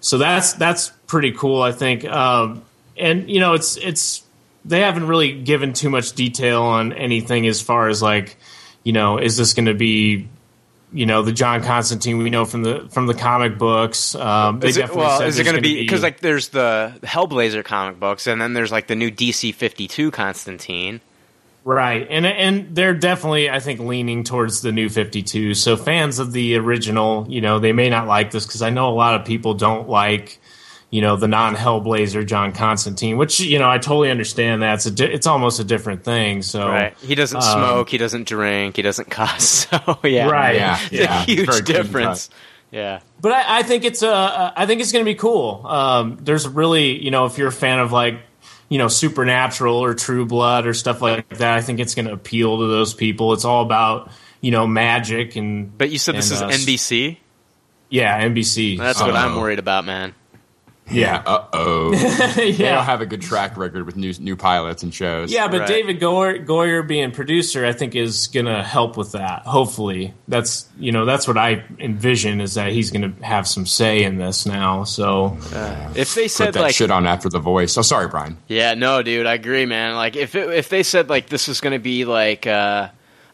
[0.00, 2.04] so that's that's pretty cool, I think.
[2.04, 2.62] Um,
[2.96, 4.22] and you know, it's it's
[4.64, 8.36] they haven't really given too much detail on anything as far as like,
[8.86, 10.28] you know, is this going to be,
[10.92, 14.14] you know, the John Constantine we know from the from the comic books?
[14.14, 16.94] Um, they Is it, definitely well, is it going to be because like there's the
[17.02, 21.00] Hellblazer comic books, and then there's like the new DC 52 Constantine.
[21.64, 25.54] Right, and and they're definitely, I think, leaning towards the new Fifty Two.
[25.54, 28.88] So fans of the original, you know, they may not like this because I know
[28.88, 30.38] a lot of people don't like,
[30.90, 34.62] you know, the non Hellblazer John Constantine, which you know I totally understand.
[34.62, 36.42] that it's a di- it's almost a different thing.
[36.42, 36.96] So Right.
[36.98, 37.88] He doesn't um, smoke.
[37.90, 38.76] He doesn't drink.
[38.76, 39.66] He doesn't cuss.
[39.70, 40.54] So yeah, Right.
[40.56, 41.22] Yeah, It's yeah.
[41.22, 42.30] a huge Very difference.
[42.70, 43.00] Yeah.
[43.20, 45.66] but I, I think it's uh, I think it's going to be cool.
[45.66, 48.20] Um, there's really, you know, if you're a fan of like,
[48.68, 52.12] you know, Supernatural or True Blood or stuff like that, I think it's going to
[52.12, 53.32] appeal to those people.
[53.32, 54.10] It's all about
[54.40, 55.76] you know magic and.
[55.76, 57.18] But you said this is uh, NBC.
[57.88, 58.78] Yeah, NBC.
[58.78, 60.14] That's what I'm worried about, man.
[60.90, 61.22] Yeah.
[61.26, 61.90] Uh oh.
[62.36, 65.32] They don't have a good track record with new new pilots and shows.
[65.32, 65.68] Yeah, but Right.
[65.68, 69.42] David Goyer, Goyer being producer, I think is going to help with that.
[69.42, 73.66] Hopefully, that's you know that's what I envision is that he's going to have some
[73.66, 74.84] say in this now.
[74.84, 75.36] So
[75.96, 77.76] If they Put said that like, shit on after the voice.
[77.76, 78.36] Oh, sorry, Brian.
[78.46, 79.94] yeah, no, dude, I agree, man.
[79.96, 82.88] Like if it, if they said like this was going to be like, uh,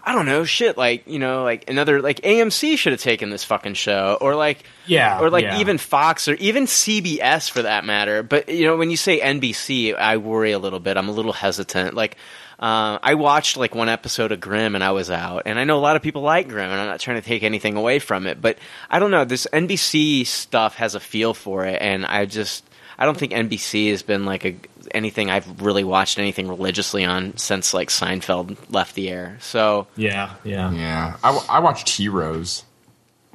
[0.04, 3.44] I don't know, shit, like you know, like another like AMC should have taken this
[3.44, 5.60] fucking show, or like yeah, or like yeah.
[5.60, 8.24] even Fox or even CBS for that matter.
[8.24, 10.96] But you know, when you say NBC, I worry a little bit.
[10.96, 11.94] I'm a little hesitant.
[11.94, 12.16] Like,
[12.58, 15.78] uh, I watched like one episode of Grimm and I was out, and I know
[15.78, 18.26] a lot of people like Grimm, and I'm not trying to take anything away from
[18.26, 18.58] it, but
[18.90, 19.24] I don't know.
[19.24, 22.64] This NBC stuff has a feel for it, and I just
[22.98, 24.56] I don't think NBC has been like a
[24.94, 29.36] anything I've really watched anything religiously on since like Seinfeld left the air.
[29.40, 30.78] So yeah, yeah, yeah.
[30.82, 32.64] Yeah, I, I watched Heroes.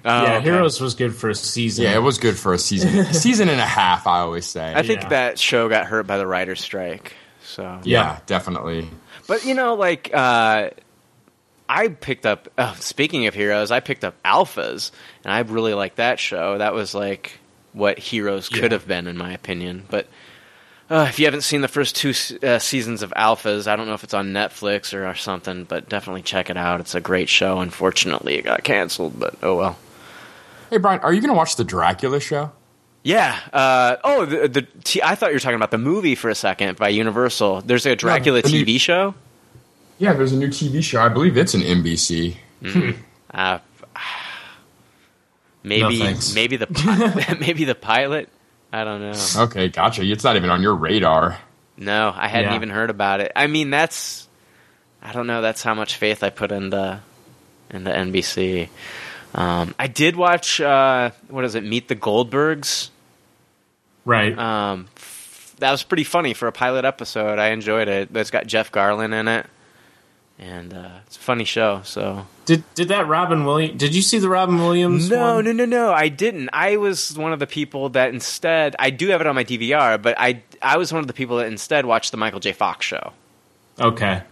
[0.05, 0.41] oh, okay.
[0.41, 1.85] Heroes was good for a season.
[1.85, 4.07] Yeah, it was good for a season, season and a half.
[4.07, 4.73] I always say.
[4.75, 5.09] I think Yeah.
[5.09, 7.13] that show got hurt by the writer's strike.
[7.43, 8.19] So yeah, Yeah.
[8.25, 8.89] definitely.
[9.27, 10.69] But you know, like uh,
[11.69, 12.47] I picked up.
[12.57, 14.91] Oh, speaking of heroes, I picked up Alphas,
[15.23, 16.57] and I really liked that show.
[16.57, 17.39] That was like
[17.73, 19.83] what Heroes could have been, in my opinion.
[19.89, 20.07] But
[20.89, 22.13] uh, if you haven't seen the first two
[22.43, 25.89] uh, seasons of Alphas, I don't know if it's on Netflix or, or something, but
[25.89, 26.79] definitely check it out.
[26.79, 27.59] It's a great show.
[27.59, 29.77] Unfortunately, it got canceled, but oh well.
[30.69, 32.51] Hey, Brian, are you going to watch the Dracula show?
[33.03, 33.39] Yeah.
[33.53, 36.35] Uh, oh, the, the t- I thought you were talking about the movie for a
[36.35, 37.61] second by Universal.
[37.61, 39.15] There's a Dracula new- TV show.
[39.97, 41.01] Yeah, there's a new TV show.
[41.01, 42.35] I believe it's an NBC.
[43.33, 43.59] Uh,
[45.63, 48.29] maybe No, maybe the pi- maybe the pilot.
[48.71, 49.13] I don't know.
[49.43, 50.03] Okay, gotcha.
[50.03, 51.39] It's not even on your radar.
[51.77, 52.55] No, I hadn't Yeah.
[52.55, 53.31] even heard about it.
[53.35, 54.27] I mean, that's
[55.01, 55.41] I don't know.
[55.41, 56.99] That's how much faith I put in the
[57.69, 58.69] in the NBC.
[59.35, 61.63] Um, I did watch uh, what is it?
[61.63, 62.89] Meet the Goldbergs.
[64.05, 64.37] right.
[64.37, 67.39] Um, f- that was pretty funny for a pilot episode.
[67.39, 68.09] I enjoyed it.
[68.15, 69.45] It's got Jeff Garlin in it,
[70.39, 71.81] and uh, it's a funny show.
[71.83, 73.79] So did did that Robin Williams?
[73.79, 75.09] Did you see the Robin Williams?
[75.09, 75.45] No, one?
[75.45, 75.91] no, no, no.
[75.91, 76.49] I didn't.
[76.53, 80.01] I was one of the people that instead I do have it on my DVR,
[80.01, 82.53] but I I was one of the people that instead watched the Michael J.
[82.53, 83.13] Fox show.
[83.79, 84.23] Okay.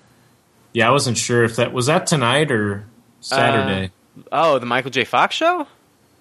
[0.74, 2.86] Yeah, I wasn't sure if that was that tonight or
[3.22, 3.92] Saturday.
[4.32, 5.04] Oh, the Michael J.
[5.06, 5.68] Fox show?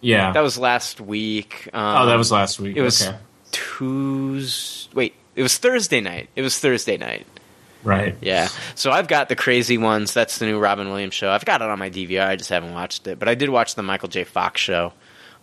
[0.01, 0.33] yeah.
[0.33, 1.69] That was last week.
[1.73, 2.77] Um, oh, that was last week.
[2.77, 3.17] It was okay.
[3.53, 4.93] Tuesday.
[4.95, 6.29] Wait, it was Thursday night.
[6.37, 7.27] It was Thursday night.
[7.85, 8.17] Right.
[8.21, 8.49] Yeah.
[8.75, 10.15] So I've got the crazy ones.
[10.15, 11.31] That's the new Robin Williams show.
[11.31, 12.27] I've got it on my DVR.
[12.27, 14.25] I just haven't watched it, but I did watch the Michael J.
[14.25, 14.93] Fox show.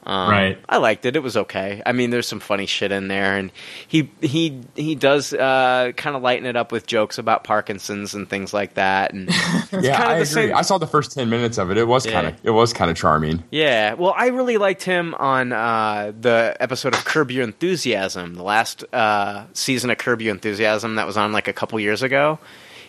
[0.04, 0.58] Um, Right.
[0.68, 1.16] I liked it.
[1.16, 1.82] It was okay.
[1.86, 3.52] I mean, there's some funny shit in there, and
[3.88, 8.28] he he he does uh, kind of lighten it up with jokes about Parkinson's and
[8.28, 9.14] things like that.
[9.14, 9.30] And
[9.82, 10.26] yeah, I agree.
[10.26, 11.78] same- I saw the first ten minutes of it.
[11.78, 12.14] It was Yeah.
[12.14, 13.44] kind of it was kind of charming.
[13.52, 18.44] yeah, well, I really liked him on uh, the episode of Curb Your Enthusiasm, the
[18.44, 22.40] last uh, season of Curb Your Enthusiasm that was on like a couple years ago.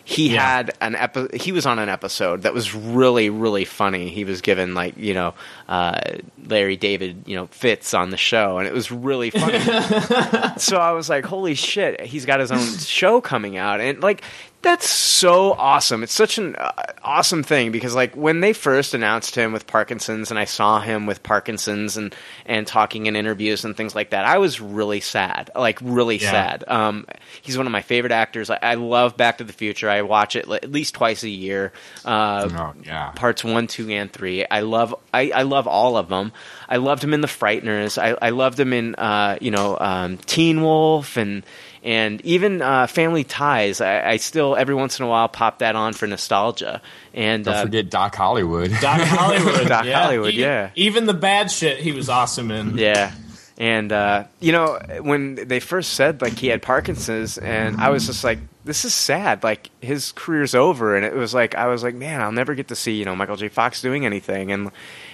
[0.05, 0.45] He Yeah.
[0.45, 4.09] had an epi- He was on an episode that was really, really funny.
[4.09, 5.33] He was given like you know
[5.69, 5.99] uh,
[6.45, 9.59] Larry David you know fits on the show, and it was really funny.
[10.57, 14.23] so I was like, "Holy shit!" He's got his own show coming out, and like
[14.63, 16.03] That's so awesome.
[16.03, 16.71] It's such an uh,
[17.03, 21.05] awesome thing because like when they first announced him with Parkinson's and I saw him
[21.05, 25.51] with Parkinson's and and talking in interviews and things like that, I was really sad.
[25.55, 26.31] Like really Yeah.
[26.31, 26.63] sad.
[26.67, 27.05] Um
[27.41, 28.49] he's one of my favorite actors.
[28.49, 29.89] I, I love Back to the Future.
[29.89, 31.73] I watch it at least twice a year.
[32.05, 33.11] Uh Oh, yeah.
[33.11, 34.45] parts one, two, and three.
[34.49, 36.31] I love I, I love all of them.
[36.69, 38.01] I loved him in The Frighteners.
[38.01, 41.43] I, I loved him in uh, you know um, Teen Wolf and
[41.83, 43.81] and even uh, Family Ties.
[43.81, 46.81] I, I still every once in a while pop that on for nostalgia.
[47.13, 48.71] And Don't uh, forget Doc Hollywood.
[48.81, 49.67] Doc Hollywood.
[49.67, 50.01] Doc yeah.
[50.01, 50.69] Hollywood, Even- yeah.
[50.75, 52.77] Even the bad shit he was awesome in.
[52.77, 53.13] Yeah.
[53.57, 58.07] And uh, you know, when they first said like he had Parkinson's, and I was
[58.07, 59.43] just like, "This is sad.
[59.43, 62.69] Like his career's over." And it was like I was like, "Man, I'll never get
[62.69, 63.49] to see you know Michael J.
[63.49, 64.71] Fox doing anything." And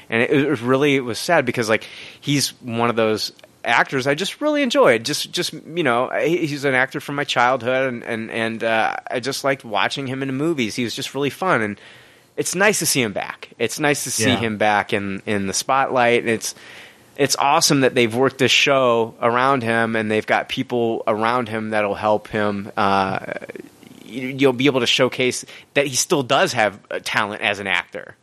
[0.10, 1.86] and it, was really it was sad because like
[2.22, 3.34] he's one of those
[3.64, 5.04] actors I just really enjoyed.
[5.06, 9.20] Just just you know, he's an actor from my childhood, and and and uh, I
[9.20, 10.76] just liked watching him in the movies.
[10.76, 11.80] He was just really fun and
[12.38, 13.50] it's nice to see him back.
[13.60, 14.38] It's nice to see Yeah.
[14.38, 16.22] him back in in the spotlight.
[16.22, 16.56] And it's
[17.18, 21.72] it's awesome that they've worked this show around him and they've got people around him
[21.72, 22.72] that'll help him.
[22.78, 23.20] Uh,
[24.06, 25.44] you- you'll be able to showcase
[25.74, 28.16] that he still does have uh, talent as an actor,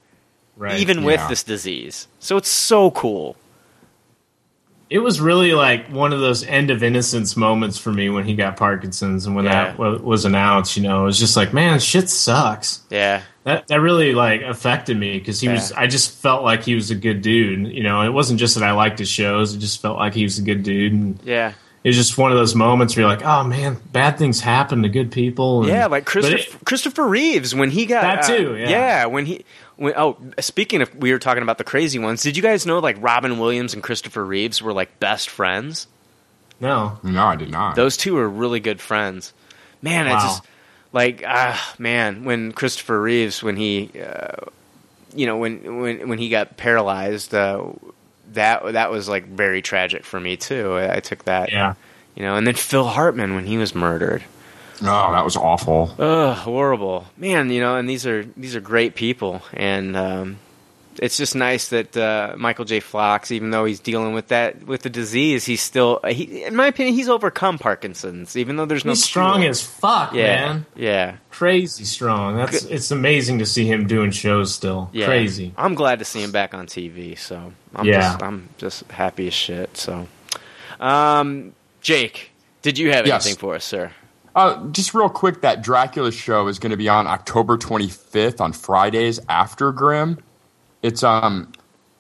[0.57, 0.81] Right.
[0.81, 1.29] even with Yeah.
[1.29, 2.09] this disease.
[2.19, 3.37] So it's so cool.
[4.89, 8.35] It was really like one of those end of innocence moments for me when he
[8.37, 9.65] got Parkinson's and when Yeah.
[9.65, 10.77] that wa- was announced.
[10.77, 12.83] You know, it was just like, man, shit sucks.
[12.91, 15.73] Yeah, That that really like affected me because he was.
[15.73, 17.73] I just felt like he was a good dude.
[17.73, 19.55] You know, it wasn't just that I liked his shows.
[19.55, 20.93] It just felt like he was a good dude.
[20.93, 21.53] And yeah.
[21.83, 24.83] it was just one of those moments where you're like, oh man, bad things happen
[24.83, 25.63] to good people.
[25.63, 29.07] And- Yeah, like Christopher, it- Christopher Reeves when he got That uh, too, yeah.
[29.07, 29.45] when he
[29.77, 32.23] when oh speaking of we were talking about the crazy ones.
[32.23, 35.87] Did you guys know like Robin Williams and Christopher Reeves were like best friends?
[36.59, 37.77] no, no, I did not.
[37.77, 39.35] Those two were really good friends.
[39.83, 40.43] Man, I just
[40.93, 44.47] like ah man when Christopher Reeves when he uh,
[45.15, 47.67] you know when when when he got paralyzed uh,
[48.33, 50.73] that that was like very tragic for me too.
[50.73, 51.75] I, I took that yeah.
[52.15, 54.25] you know, and then Phil Hartman when he was murdered.
[54.83, 55.95] Oh, that was awful.
[55.99, 57.51] Ugh, horrible, man.
[57.51, 60.39] You know, and these are these are great people, and um,
[61.01, 62.81] it's just nice that uh, Michael J.
[62.81, 66.69] Fox, even though he's dealing with that with the disease, he's still, he, in my
[66.69, 69.51] opinion, he's overcome Parkinson's, even though there's no He's strong cure.
[69.51, 70.23] as fuck, yeah,
[70.53, 70.67] man.
[70.75, 72.37] yeah, Crazy strong.
[72.37, 74.89] That's it's amazing to see him doing shows still.
[74.93, 75.05] yeah.
[75.05, 75.53] Crazy.
[75.59, 77.19] I'm glad to see him back on TV.
[77.19, 78.01] So I'm Yeah.
[78.01, 79.77] just, I'm just happy as shit.
[79.77, 80.09] So,
[80.81, 81.53] um,
[81.83, 82.31] Jake,
[82.63, 83.27] did you have Yes.
[83.27, 83.93] anything for us, sir?
[84.37, 88.53] Uh, just real quick, that Dracula show is going to be on October 25th on
[88.53, 90.19] Fridays after Grimm.
[90.83, 91.51] It's um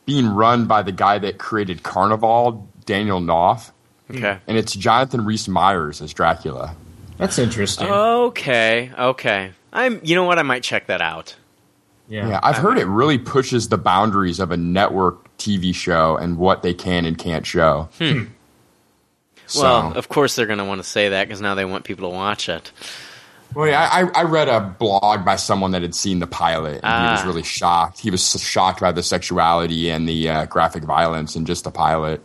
[0.04, 3.72] being run by the guy that created Carnivale, Daniel Knauf,
[4.10, 4.38] Okay.
[4.46, 6.76] and it's Jonathan Rhys Meyers as Dracula.
[7.18, 7.88] That's interesting.
[7.88, 8.92] Okay.
[8.96, 9.50] Okay.
[9.72, 10.00] I'm.
[10.04, 10.38] You know what?
[10.38, 11.34] I might check that out.
[12.08, 12.28] yeah.
[12.28, 16.62] Yeah, I've heard it really pushes the boundaries of a network TV show and what
[16.62, 17.88] they can and can't show.
[19.46, 21.84] So, Well, of course they're going to want to say that because now they want
[21.84, 22.70] people to watch it.
[23.54, 27.06] well, yeah, I, I read a blog by someone that had seen the pilot, and
[27.06, 27.26] he was Ah.
[27.26, 28.00] really shocked.
[28.00, 32.20] He was shocked by the sexuality and the uh, graphic violence in just the pilot.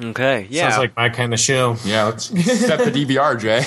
[0.00, 0.46] Okay.
[0.50, 0.70] Yeah.
[0.70, 1.76] Sounds like my kind of show.
[1.84, 3.62] Yeah, let's set the DVR, Jay.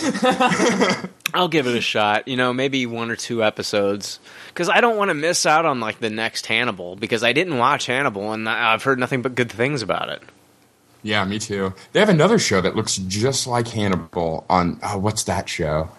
[1.33, 2.27] I'll give it a shot.
[2.27, 4.19] You know, maybe one or two episodes
[4.49, 7.57] because I don't want to miss out on like the next Hannibal because I didn't
[7.57, 10.21] watch Hannibal and I've heard nothing but good things about it.
[11.03, 11.73] Yeah, me too.
[11.93, 14.79] They have another show that looks just like Hannibal on.
[14.83, 15.89] Oh, what's that show?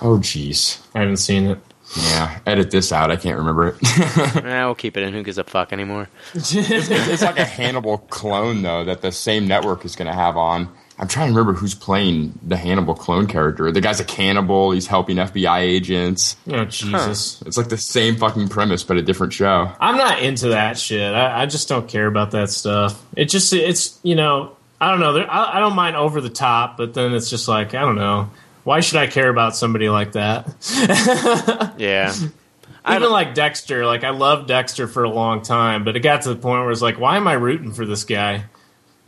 [0.00, 0.80] Oh, jeez.
[0.94, 1.58] I haven't seen it.
[1.96, 3.10] Yeah, edit this out.
[3.10, 3.76] I can't remember it.
[4.44, 5.14] eh, we'll keep it in.
[5.14, 6.08] Who gives a fuck anymore?
[6.34, 10.68] it's like a Hannibal clone, though, that the same network is going to have on.
[11.00, 13.70] I'm trying to remember who's playing the Hannibal clone character.
[13.70, 14.72] The guy's a cannibal.
[14.72, 16.36] He's helping FBI agents.
[16.50, 17.40] Oh Jesus!
[17.46, 19.70] It's like the same fucking premise, but a different show.
[19.78, 21.14] I'm not into that shit.
[21.14, 23.00] I, I just don't care about that stuff.
[23.16, 25.16] It just it's you know I don't know.
[25.18, 28.30] I, I don't mind over the top, but then it's just like I don't know.
[28.64, 30.46] Why should I care about somebody like that?
[31.78, 32.12] Yeah.
[32.84, 36.00] I Even don't- like Dexter, like I loved Dexter for a long time, but it
[36.00, 38.44] got to the point where it's like, why am I rooting for this guy?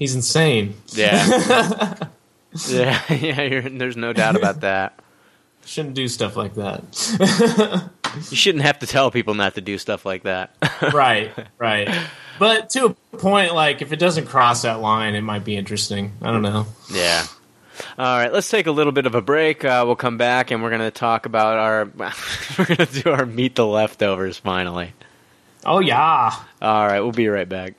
[0.01, 0.75] He's insane.
[0.89, 1.95] Yeah.
[2.69, 3.01] yeah.
[3.15, 3.43] Yeah.
[3.43, 4.99] You're, there's no doubt about that.
[5.65, 7.91] Shouldn't do stuff like that.
[8.31, 10.57] You shouldn't have to tell people not to do stuff like that.
[10.93, 11.89] right, right.
[12.39, 16.13] But to a point, like if it doesn't cross that line, it might be interesting.
[16.23, 16.67] I don't know.
[16.93, 17.25] Yeah.
[17.99, 19.65] All right, let's take a little bit of a break.
[19.65, 21.85] Uh, we'll come back and we're going to talk about our.
[22.59, 24.93] we're going to do our meet the leftovers finally.
[25.65, 26.35] Oh yeah.
[26.61, 27.75] All right, we'll be right back.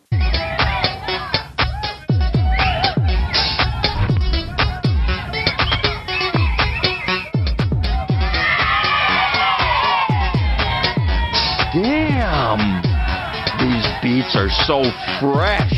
[14.22, 14.84] Are so
[15.20, 15.74] fresh.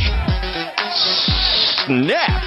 [1.85, 2.43] Snap!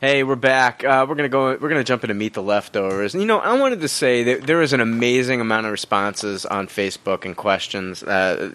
[0.00, 0.84] Hey, we're back.
[0.84, 1.56] Uh, we're gonna go.
[1.56, 3.14] We're gonna jump into meet the leftovers.
[3.14, 6.46] And, you know, I wanted to say that there was an amazing amount of responses
[6.46, 8.02] on Facebook and questions.
[8.02, 8.52] Uh,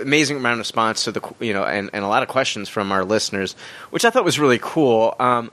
[0.00, 2.92] amazing amount of response to the you know and, and a lot of questions from
[2.92, 3.56] our listeners,
[3.90, 5.16] which I thought was really cool.
[5.18, 5.50] Um,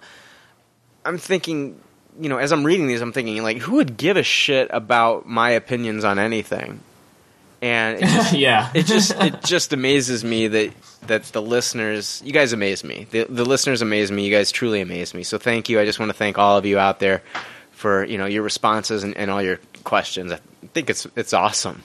[1.04, 1.80] I'm thinking,
[2.20, 5.28] you know, as I'm reading these, I'm thinking like, who would give a shit about
[5.28, 6.82] my opinions on anything?
[7.62, 8.72] And it just, yeah.
[8.74, 10.74] it just it just amazes me that
[11.08, 13.06] that the listeners, you guys amaze me.
[13.12, 14.26] The the listeners amaze me.
[14.26, 15.24] You guys truly amaze me.
[15.24, 15.80] So thank you.
[15.80, 17.22] I just want to thank all of you out there
[17.72, 20.32] for you know your responses and, and all your questions.
[20.32, 20.40] I
[20.74, 21.84] think it's it's awesome.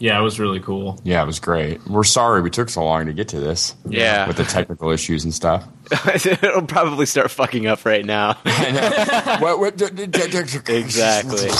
[0.00, 1.00] Yeah, it was really cool.
[1.02, 1.84] Yeah, it was great.
[1.86, 3.74] We're sorry we took so long to get to this.
[3.88, 4.28] Yeah.
[4.28, 5.66] With the technical issues and stuff.
[6.24, 8.34] It'll probably start fucking up right now.
[9.40, 11.50] what, what, exactly.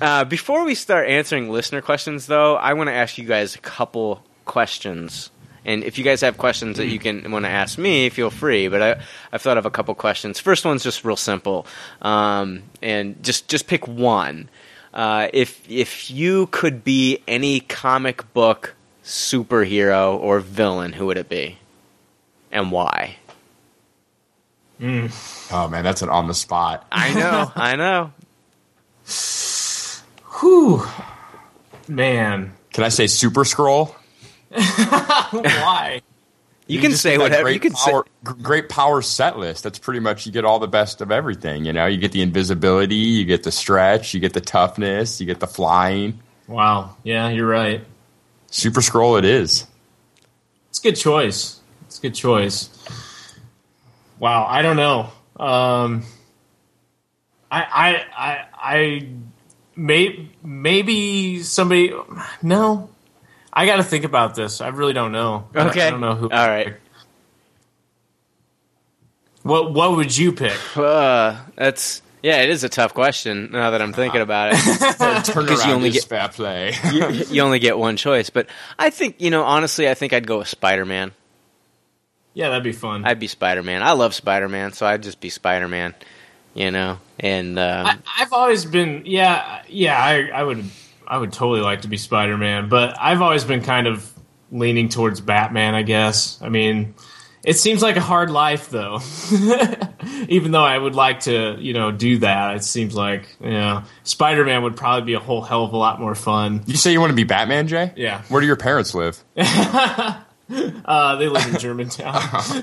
[0.00, 3.58] Uh, before we start answering listener questions, though, I want to ask you guys a
[3.58, 5.30] couple questions.
[5.64, 8.68] And if you guys have questions that you can want to ask me, feel free.
[8.68, 9.02] But I,
[9.32, 10.38] I've thought of a couple questions.
[10.38, 11.66] First one's just real simple,
[12.02, 14.50] um, and just just pick one.
[14.92, 21.30] Uh, if if you could be any comic book superhero or villain, who would it
[21.30, 21.58] be,
[22.52, 23.16] and why?
[25.50, 26.86] Oh man, that's an on the spot.
[26.92, 28.12] I know, I know.
[30.40, 30.84] Whew.
[31.88, 32.52] Man.
[32.72, 33.94] Can I say Super Skrull?
[34.50, 36.02] Why?
[36.66, 37.50] You, can say whatever.
[37.50, 37.90] You can say.
[37.90, 39.64] power, gr- great power set list.
[39.64, 41.64] That's pretty much you get all the best of everything.
[41.64, 45.26] You know, you get the invisibility, you get the stretch, you get the toughness, you
[45.26, 46.20] get the flying.
[46.48, 46.96] Wow.
[47.02, 47.84] Yeah, you're right.
[48.50, 49.66] Super Skrull, it is.
[50.70, 51.60] It's a good choice.
[51.86, 52.70] It's a good choice.
[54.18, 55.10] Wow, I don't know.
[55.36, 56.04] Um,
[57.50, 59.08] I, I, I, I,
[59.76, 61.92] may, maybe somebody.
[62.42, 62.90] No,
[63.52, 64.60] I got to think about this.
[64.60, 65.48] I really don't know.
[65.54, 65.86] Okay.
[65.86, 66.30] I don't know who.
[66.30, 66.74] All right.
[69.42, 70.56] What What would you pick?
[70.76, 72.40] Uh, that's yeah.
[72.42, 74.58] It is a tough question now that I'm thinking about it.
[75.34, 76.72] Because you only get- fair play.
[76.92, 78.48] you, you only get one choice, but
[78.78, 79.44] I think you know.
[79.44, 81.12] Honestly, I think I'd go with Spider Man.
[82.32, 83.04] Yeah, that'd be fun.
[83.04, 83.82] I'd be Spider Man.
[83.82, 85.94] I love Spider Man, so I'd just be Spider Man.
[86.54, 89.98] You know, and um, I, I've always been, yeah, yeah.
[89.98, 90.64] I, I would,
[91.06, 94.10] I would totally like to be Spider Man, but I've always been kind of
[94.52, 95.74] leaning towards Batman.
[95.74, 96.40] I guess.
[96.40, 96.94] I mean,
[97.44, 99.00] it seems like a hard life, though.
[100.28, 103.82] Even though I would like to, you know, do that, it seems like, you know,
[104.02, 106.62] Spider Man would probably be a whole hell of a lot more fun.
[106.66, 107.92] You say you want to be Batman, Jay?
[107.96, 108.22] Yeah.
[108.28, 109.22] Where do your parents live?
[110.84, 112.20] Uh, they live in Germantown.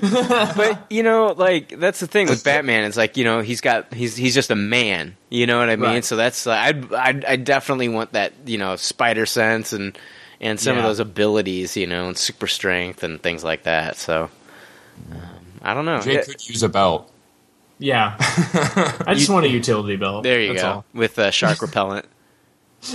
[0.56, 2.84] but you know, like that's the thing with Batman.
[2.84, 5.16] It's like you know he's got he's he's just a man.
[5.30, 5.90] You know what I mean?
[5.90, 6.04] Right.
[6.04, 9.98] So that's uh, I'd, I'd I definitely want that you know spider sense and
[10.40, 11.76] and some of those abilities.
[11.76, 13.96] You know, and super strength and things like that.
[13.96, 14.30] So
[15.10, 15.18] um,
[15.62, 16.00] I don't know.
[16.00, 17.10] Jay Yeah, could use a belt.
[17.80, 20.22] yeah, I just want a utility belt.
[20.22, 20.84] there you That's go all.
[20.94, 22.06] with uh, shark repellent.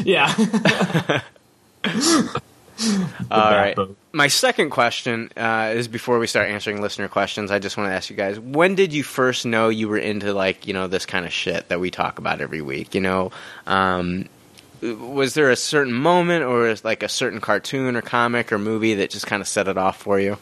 [0.03, 0.33] Yeah.
[3.32, 3.75] All right.
[3.75, 3.95] Batboat.
[4.11, 7.51] My second question uh, is before we start answering listener questions.
[7.51, 10.34] I just want to ask you guys: When did you first know you were into
[10.34, 12.93] like you know this kind of shit that we talk about every week?
[12.93, 13.32] You know,
[13.65, 14.30] um,
[14.82, 19.09] was there a certain moment or like a certain cartoon or comic or movie that
[19.09, 20.38] just kind of set it off for you?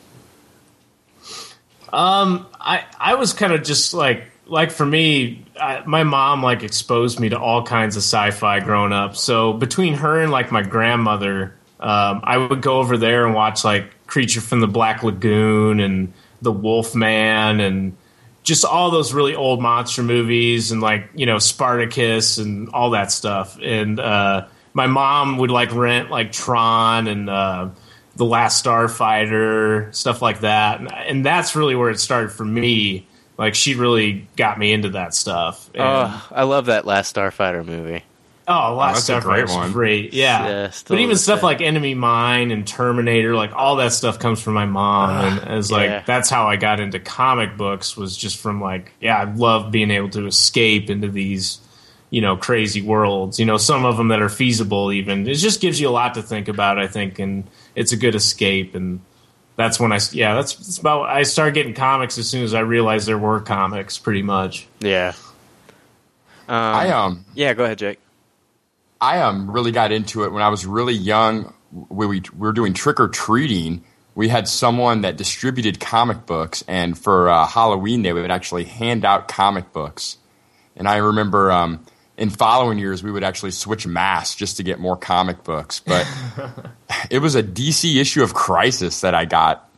[1.94, 6.64] Um, I I was kind of just like like for me, I, my mom like
[6.64, 9.16] exposed me to all kinds of sci-fi growing up.
[9.16, 13.64] So between her and like my grandmother, um, I would go over there and watch
[13.64, 17.96] like Creature from the Black Lagoon and The Wolf Man and
[18.44, 23.12] just all those really old monster movies and like you know Spartacus and all that
[23.12, 23.58] stuff.
[23.62, 27.70] And uh, my mom would like rent like Tron and uh,
[28.16, 33.08] the Last Starfighter stuff like that, and, and that's really where it started for me.
[33.38, 35.70] Like she really got me into that stuff.
[35.74, 38.04] And, Oh, I love that last Starfighter movie.
[38.48, 39.72] Oh, Last that's a great Starfighter's one.
[39.72, 40.14] great.
[40.14, 40.48] Yeah.
[40.48, 41.46] Yeah, but even stuff same.
[41.46, 45.72] like Enemy Mine and Terminator, like all that stuff comes from my mom, and as
[45.72, 46.04] like yeah.
[46.06, 49.90] that's how I got into comic books was just from like yeah, I love being
[49.90, 51.60] able to escape into these
[52.12, 53.40] you know crazy worlds.
[53.40, 54.92] You know, some of them that are feasible.
[54.92, 56.78] Even it just gives you a lot to think about.
[56.78, 59.02] I think, and it's a good escape and.
[59.58, 62.60] That's when I yeah that's, that's about I started getting comics as soon as I
[62.60, 65.14] realized there were comics pretty much Yeah.
[66.50, 68.00] Um, I um yeah, go ahead, Jake.
[69.06, 71.54] I um really got into it when I was really young.
[71.72, 73.84] We, we, we were doing trick or treating.
[74.16, 79.06] We had someone that distributed comic books, and for uh, Halloween they would actually hand
[79.06, 80.18] out comic books.
[80.76, 81.86] And I remember um,
[82.18, 85.82] in following years we would actually switch masks just to get more comic books.
[85.82, 86.08] But
[87.12, 89.70] it was a DC issue of Crisis that I got.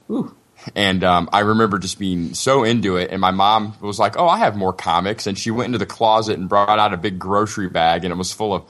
[0.74, 3.12] And um, I remember just being so into it.
[3.12, 5.28] And my mom was like, Oh, I have more comics.
[5.28, 8.18] And she went into the closet and brought out a big grocery bag, and it
[8.18, 8.64] was full of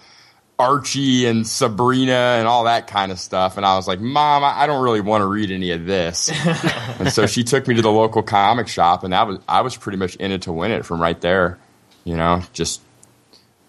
[0.60, 3.58] Archie and Sabrina and all that kind of stuff.
[3.58, 6.30] And I was like, Mom, I I don't really want to read any of this.
[7.00, 9.76] and so she took me to the local comic shop, and that was I was
[9.76, 11.60] pretty much in it to win it from right there.
[12.06, 12.82] You know, just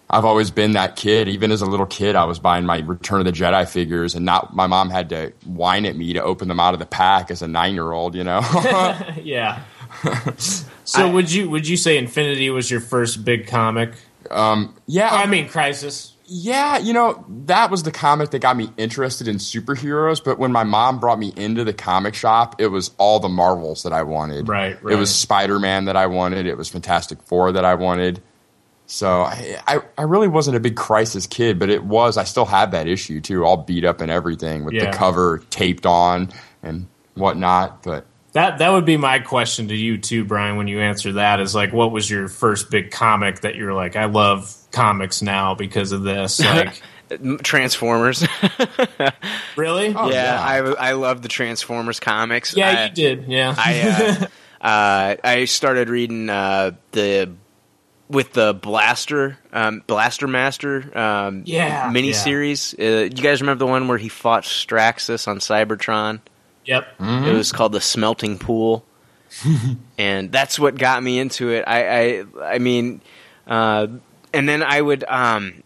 [0.09, 1.27] I've always been that kid.
[1.27, 4.25] Even as a little kid, I was buying my Return of the Jedi figures, and
[4.25, 7.29] not my mom had to whine at me to open them out of the pack
[7.29, 8.15] as a nine year old.
[8.15, 8.39] You know,
[9.23, 9.61] yeah.
[10.85, 13.93] so would you would you say Infinity was your first big comic?
[14.31, 15.09] Um, yeah.
[15.11, 16.08] I mean, Crisis.
[16.31, 20.23] Yeah, you know, that was the comic that got me interested in superheroes.
[20.23, 23.81] But when my mom brought me into the comic shop, it was all the Marvels
[23.83, 24.47] that I wanted.
[24.47, 26.45] Right, It was Spider Man that I wanted.
[26.45, 28.21] It was Fantastic Four that I wanted.
[28.85, 32.17] So I, I, I really wasn't a big Crisis kid, but it was.
[32.17, 34.91] I still have that issue too, all beat up and everything with Yeah.
[34.91, 36.29] the cover taped on
[36.63, 37.83] and whatnot.
[37.83, 40.57] But That that would be my question to you too, Brian.
[40.57, 43.95] When you answer that, is like, what was your first big comic that you're like,
[43.95, 46.41] I love comics now because of this?
[46.49, 46.81] Like,
[47.41, 48.23] Transformers.
[49.55, 49.95] really?
[49.95, 50.41] Oh, yeah, yeah.
[50.77, 52.55] I I love the Transformers comics.
[52.55, 53.25] yeah, I, you did.
[53.27, 54.27] Yeah, I
[54.61, 57.31] uh, uh, I started reading uh, the
[58.09, 62.77] with the Blaster um, Blaster Master um, Yeah, miniseries.
[62.77, 66.19] Uh, you guys remember the one where he fought Straxus on Cybertron?
[66.65, 66.87] yep.
[66.99, 68.85] It was called the Smelting Pool,
[69.97, 71.63] and that's what got me into it.
[71.65, 71.81] I
[72.19, 73.01] I, I mean,
[73.47, 73.87] uh,
[74.33, 75.03] and then I would.
[75.07, 75.63] Um,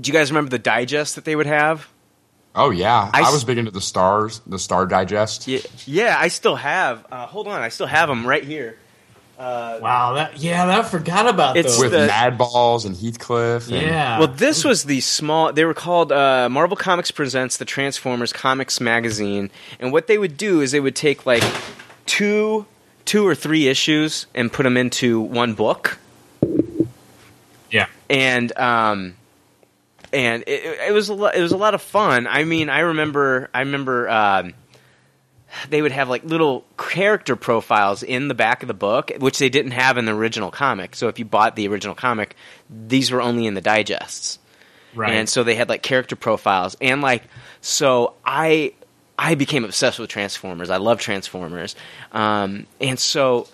[0.00, 1.88] do you guys remember the digest that they would have?
[2.58, 5.46] oh yeah, I was big into the stars, the Star Digest.
[5.46, 7.04] Yeah, yeah, I still have.
[7.12, 8.78] Uh, hold on, I still have them right here.
[9.38, 10.14] Wow.
[10.14, 11.82] That yeah, that I forgot about It's those.
[11.82, 13.68] With the- Mad Balls and Heathcliff.
[13.68, 14.18] and- yeah.
[14.18, 15.52] Well, this was the small.
[15.52, 20.38] They were called uh, Marvel Comics Presents the Transformers Comics Magazine, and what they would
[20.38, 21.44] do is they would take like
[22.06, 22.64] two,
[23.04, 25.98] two or three issues and put them into one book, yeah.
[28.10, 29.16] And um,
[30.12, 32.26] and it, it was a lo- it was a lot of fun.
[32.26, 34.08] I mean, I remember I remember.
[34.08, 34.54] Um,
[35.70, 39.48] they would have like little character profiles in the back of the book, which they
[39.48, 40.94] didn't have in the original comic.
[40.94, 42.36] So if you bought the original comic,
[42.68, 44.38] these were only in the digests.
[44.94, 45.12] Right.
[45.12, 47.22] and so they had like character profiles and like
[47.60, 48.72] so i
[49.18, 51.76] i became obsessed with transformers i love transformers
[52.12, 53.46] um, and so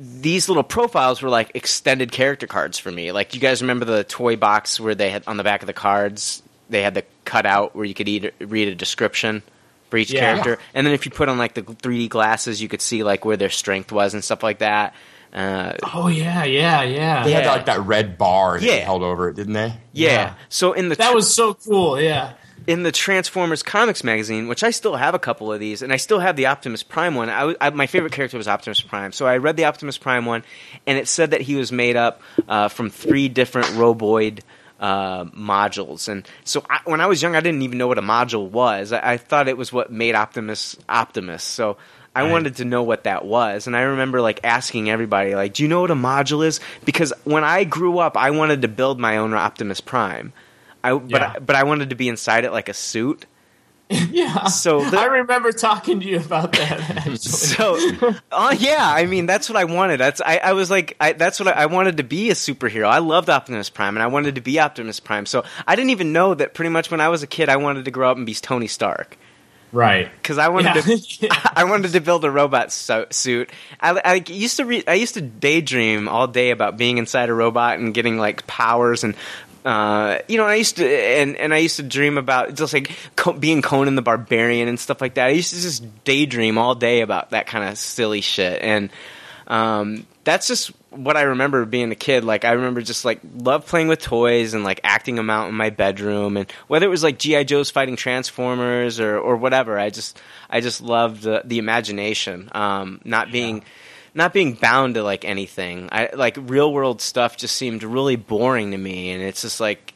[0.00, 4.02] these little profiles were like extended character cards for me like you guys remember the
[4.04, 7.76] toy box where they had on the back of the cards they had the cutout
[7.76, 9.42] where you could eat, read a description
[9.90, 10.20] for each Yeah.
[10.20, 13.24] character and then if you put on like the 3d glasses you could see like
[13.24, 14.94] where their strength was and stuff like that
[15.32, 17.24] uh, oh yeah, yeah, yeah.
[17.24, 18.84] They had like that red bar that Yeah.
[18.84, 19.74] held over it, didn't they?
[19.92, 20.10] yeah.
[20.12, 20.34] Yeah.
[20.48, 22.00] so in the That was so cool.
[22.00, 22.34] Yeah.
[22.66, 25.96] In the Transformers comics magazine, which I still have a couple of these, and I
[25.96, 27.28] still have the Optimus Prime one.
[27.28, 30.42] I, I- my favorite character was Optimus Prime, so I read the Optimus Prime one,
[30.86, 34.40] and it said that he was made up uh, from three different Roboid
[34.80, 36.08] uh, modules.
[36.08, 38.92] And so I, when I was young, I didn't even know what a module was.
[38.92, 41.42] I, I thought it was what made Optimus Optimus.
[41.42, 41.76] So.
[42.16, 42.30] I Right.
[42.30, 45.68] wanted to know what that was, and I remember like asking everybody, like, "Do you
[45.68, 49.16] know what a module is?" Because when I grew up, I wanted to build my
[49.16, 50.32] own Optimus Prime.
[50.90, 51.32] I, but Yeah.
[51.34, 53.26] I, but I wanted to be inside it like a suit.
[53.90, 54.44] Yeah.
[54.46, 56.80] So the- I remember talking to you about that.
[56.96, 57.18] Actually.
[57.18, 60.00] So, uh, yeah, I mean that's what I wanted.
[60.00, 62.86] That's I, I was like, I, that's what I, I wanted to be a superhero.
[62.88, 65.26] I loved Optimus Prime, and I wanted to be Optimus Prime.
[65.26, 66.54] So I didn't even know that.
[66.54, 68.68] Pretty much when I was a kid, I wanted to grow up and be Tony
[68.68, 69.18] Stark
[69.70, 70.08] right.
[70.16, 71.28] because I wanted Yeah.
[71.28, 71.50] to.
[71.54, 73.50] I wanted to build a robot so, suit.
[73.80, 74.84] I, I used to read.
[74.88, 79.04] I used to daydream all day about being inside a robot and getting like powers
[79.04, 79.14] and.
[79.64, 82.90] Uh, you know, I used to, and, and I used to dream about just like
[83.16, 85.26] Co- being Conan the Barbarian and stuff like that.
[85.26, 88.90] I used to just daydream all day about that kind of silly shit, and
[89.46, 92.24] um, that's just what I remember being a kid.
[92.24, 95.54] Like I remember just like love playing with toys and like acting them out in
[95.54, 99.88] my bedroom, and whether it was like GI Joe's fighting Transformers or or whatever, I
[99.88, 103.64] just I just loved the, the imagination, um, not being.
[104.14, 107.36] Not being bound to like anything, I like real world stuff.
[107.36, 109.94] Just seemed really boring to me, and it's just like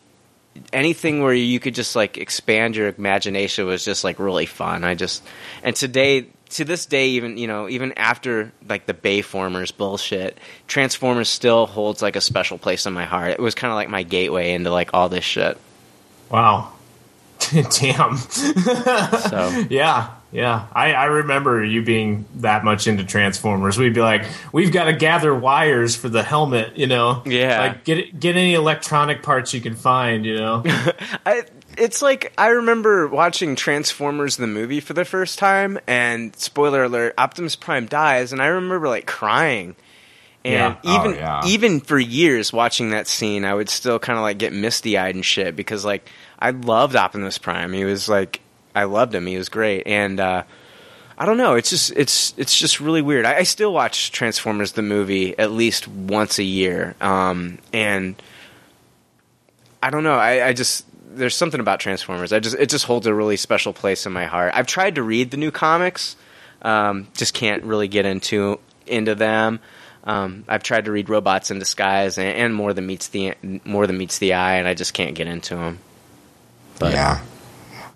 [0.72, 4.84] anything where you could just like expand your imagination was just like really fun.
[4.84, 5.22] I just
[5.62, 11.28] and today to this day even you know even after like the Bayformers bullshit, Transformers
[11.28, 13.32] still holds like a special place in my heart.
[13.32, 15.58] It was kind of like my gateway into like all this shit.
[16.30, 16.72] Wow.
[17.78, 18.16] Damn.
[19.28, 20.10] So Yeah.
[20.30, 20.66] Yeah.
[20.72, 23.78] I, I remember you being that much into Transformers.
[23.78, 27.22] We'd be like, we've got to gather wires for the helmet, you know?
[27.24, 27.60] Yeah.
[27.60, 30.62] Like, get get any electronic parts you can find, you know?
[31.26, 31.44] I,
[31.78, 37.14] it's like I remember watching Transformers the movie for the first time, and spoiler alert:
[37.16, 39.76] Optimus Prime dies, and I remember like crying.
[40.44, 40.76] And Yeah.
[40.84, 41.42] Oh, even yeah.
[41.46, 45.14] even for years watching that scene, I would still kind of like get misty eyed
[45.14, 46.08] and shit because like
[46.38, 47.72] I loved Optimus Prime.
[47.72, 48.40] He was like
[48.78, 49.26] I loved him.
[49.26, 50.44] He was great, and uh,
[51.18, 51.54] I don't know.
[51.54, 53.26] It's just it's it's just really weird.
[53.26, 58.14] I, I still watch Transformers the movie at least once a year, um, and
[59.82, 60.14] I don't know.
[60.14, 62.32] I, I just there's something about Transformers.
[62.32, 64.52] I just it just holds a really special place in my heart.
[64.54, 66.14] I've tried to read the new comics,
[66.62, 69.58] um, just can't really get into into them.
[70.04, 73.88] Um, I've tried to read Robots in Disguise and, and more than meets the more
[73.88, 75.80] than meets the eye, and I just can't get into them.
[76.78, 77.20] But yeah.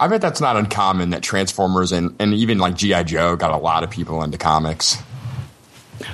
[0.02, 3.04] I bet that's not uncommon that Transformers and, and even like G.I.
[3.04, 4.98] Joe got a lot of people into comics.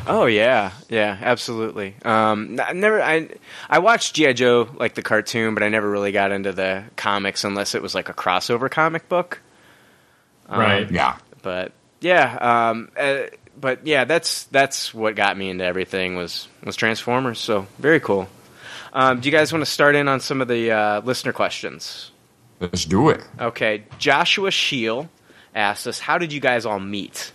[0.07, 1.95] Oh yeah, yeah, absolutely.
[2.05, 3.31] Um, I never, I
[3.71, 7.45] I watched GI Joe like the cartoon, but I never really got into the comics
[7.45, 9.41] unless it was like a crossover comic book.
[10.51, 10.91] Um, right.
[10.91, 11.17] Yeah.
[11.41, 11.73] But
[12.03, 13.23] yeah, um, uh,
[13.59, 17.39] but yeah, that's that's what got me into everything was was Transformers.
[17.39, 18.29] So very cool.
[18.93, 22.11] Um, do you guys want to start in on some of the uh, listener questions?
[22.61, 23.23] Let's do it.
[23.39, 25.09] Okay, Joshua Scheel
[25.55, 27.33] asked us, "How did you guys all meet?"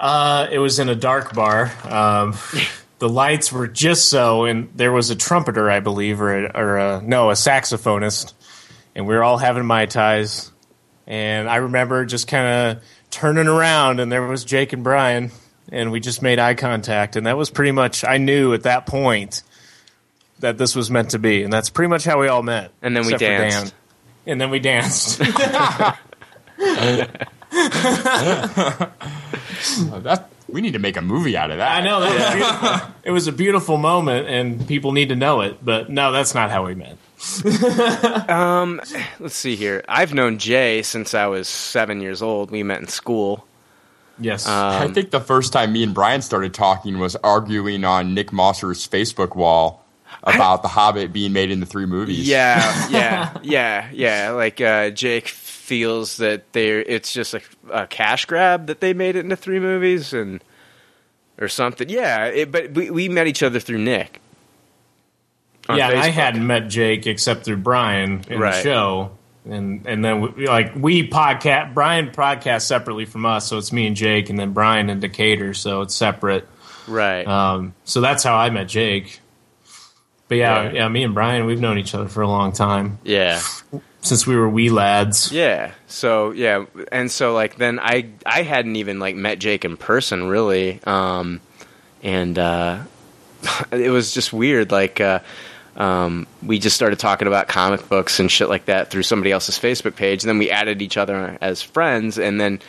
[0.00, 1.72] Uh, it was in a dark bar.
[1.84, 2.34] Um,
[2.98, 6.76] the lights were just so, and there was a trumpeter, I believe, or, a, or
[6.78, 8.32] a, no, a saxophonist,
[8.94, 10.50] and we were all having mai tais.
[11.06, 15.30] And I remember just kind of turning around, and there was Jake and Brian,
[15.70, 18.04] and we just made eye contact, and that was pretty much.
[18.04, 19.42] I knew at that point
[20.44, 22.70] that this was meant to be, and that's pretty much how we all met.
[22.82, 23.72] And then we danced.
[23.72, 23.72] Dan.
[24.26, 25.20] And then we danced.
[25.22, 25.26] Uh,
[30.00, 31.82] that we need to make a movie out of that.
[31.82, 35.64] I know that was it was a beautiful moment, and people need to know it.
[35.64, 36.98] But no, that's not how we met.
[39.18, 39.82] Let's see here.
[39.88, 42.50] I've known Jay since I was seven years old.
[42.50, 43.46] We met in school.
[44.18, 48.30] Yes, I think the first time me and Brian started talking was arguing on Nick
[48.30, 49.83] Mosser's Facebook wall
[50.22, 52.26] about The Hobbit being made into three movies.
[52.28, 54.30] Yeah, yeah, yeah, yeah.
[54.30, 57.40] Like uh, Jake feels that they it's just a,
[57.72, 60.42] a cash grab that they made it into three movies and
[61.38, 61.88] or something.
[61.88, 64.20] Yeah, it, but we, we met each other through Nick.
[65.68, 65.88] yeah.
[65.90, 68.54] and I hadn't met Jake except through Brian in Right.
[68.56, 69.10] the show,
[69.48, 71.74] and and then we, like we podcast.
[71.74, 75.54] Brian podcast separately from us, so it's me and Jake, and then Brian and Decatur,
[75.54, 76.46] so it's separate.
[76.86, 77.26] right.
[77.26, 79.20] Um, so that's how I met Jake.
[80.28, 80.72] But yeah, Yeah.
[80.72, 83.40] yeah, me and Brian, we've known each other for a long time yeah.
[84.00, 85.30] since we were wee lads.
[85.32, 85.72] Yeah.
[85.86, 90.28] So yeah, and so like then I I hadn't even like met Jake in person
[90.28, 91.40] really, um,
[92.02, 92.80] and uh,
[93.70, 94.72] it was just weird.
[94.72, 95.20] Like uh,
[95.76, 99.58] um, we just started talking about comic books and shit like that through somebody else's
[99.58, 102.60] Facebook page, and then we added each other as friends, and then.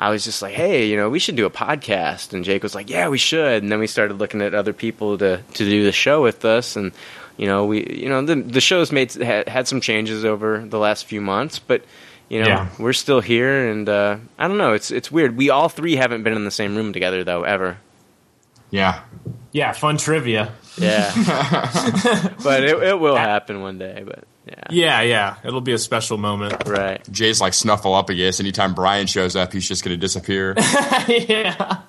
[0.00, 2.32] I was just like, hey, you know, we should do a podcast.
[2.32, 3.62] And Jake was like, yeah, we should.
[3.62, 6.74] And then we started looking at other people to, to do the show with us.
[6.74, 6.92] And,
[7.36, 10.78] you know, we, you know, the, the show's made, had, had some changes over the
[10.78, 11.84] last few months, but,
[12.30, 12.68] you know, Yeah.
[12.78, 13.70] we're still here.
[13.70, 14.72] And, uh, I don't know.
[14.72, 15.36] It's, it's weird.
[15.36, 17.76] We all three haven't been in the same room together though, ever.
[18.70, 19.02] Yeah.
[19.52, 20.54] Yeah, fun trivia.
[20.78, 21.12] Yeah.
[22.42, 24.64] but it, it will happen one day, but yeah.
[24.70, 26.66] Yeah, yeah, it'll be a special moment.
[26.66, 27.00] Right.
[27.10, 28.40] Jay's like Snuffleupagus.
[28.40, 30.54] Anytime Brian shows up, he's just going to disappear.
[31.08, 31.82] yeah.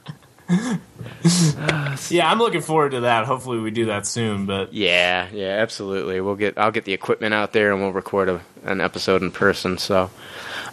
[2.09, 3.25] yeah, I'm looking forward to that.
[3.25, 4.45] Hopefully, we do that soon.
[4.45, 6.21] But Yeah, yeah, absolutely.
[6.21, 9.31] We'll get I'll get the equipment out there and we'll record a, an episode in
[9.31, 9.77] person.
[9.77, 10.09] So,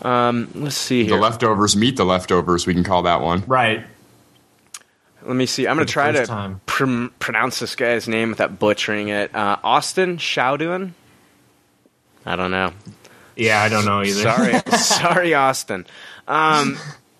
[0.03, 1.17] um, let's see here.
[1.17, 2.67] the leftovers meet the leftovers.
[2.67, 3.45] We can call that one.
[3.47, 3.85] right,
[5.23, 5.67] Let me see.
[5.67, 9.35] I'm going to try to pr- pronounce this guy's name without butchering it.
[9.35, 10.95] Uh, Austin Showdoin?
[12.29, 12.73] I don't know.
[13.37, 14.21] yeah, I don't know either.
[14.23, 15.87] Sorry, sorry, Austin.
[16.27, 16.77] Um,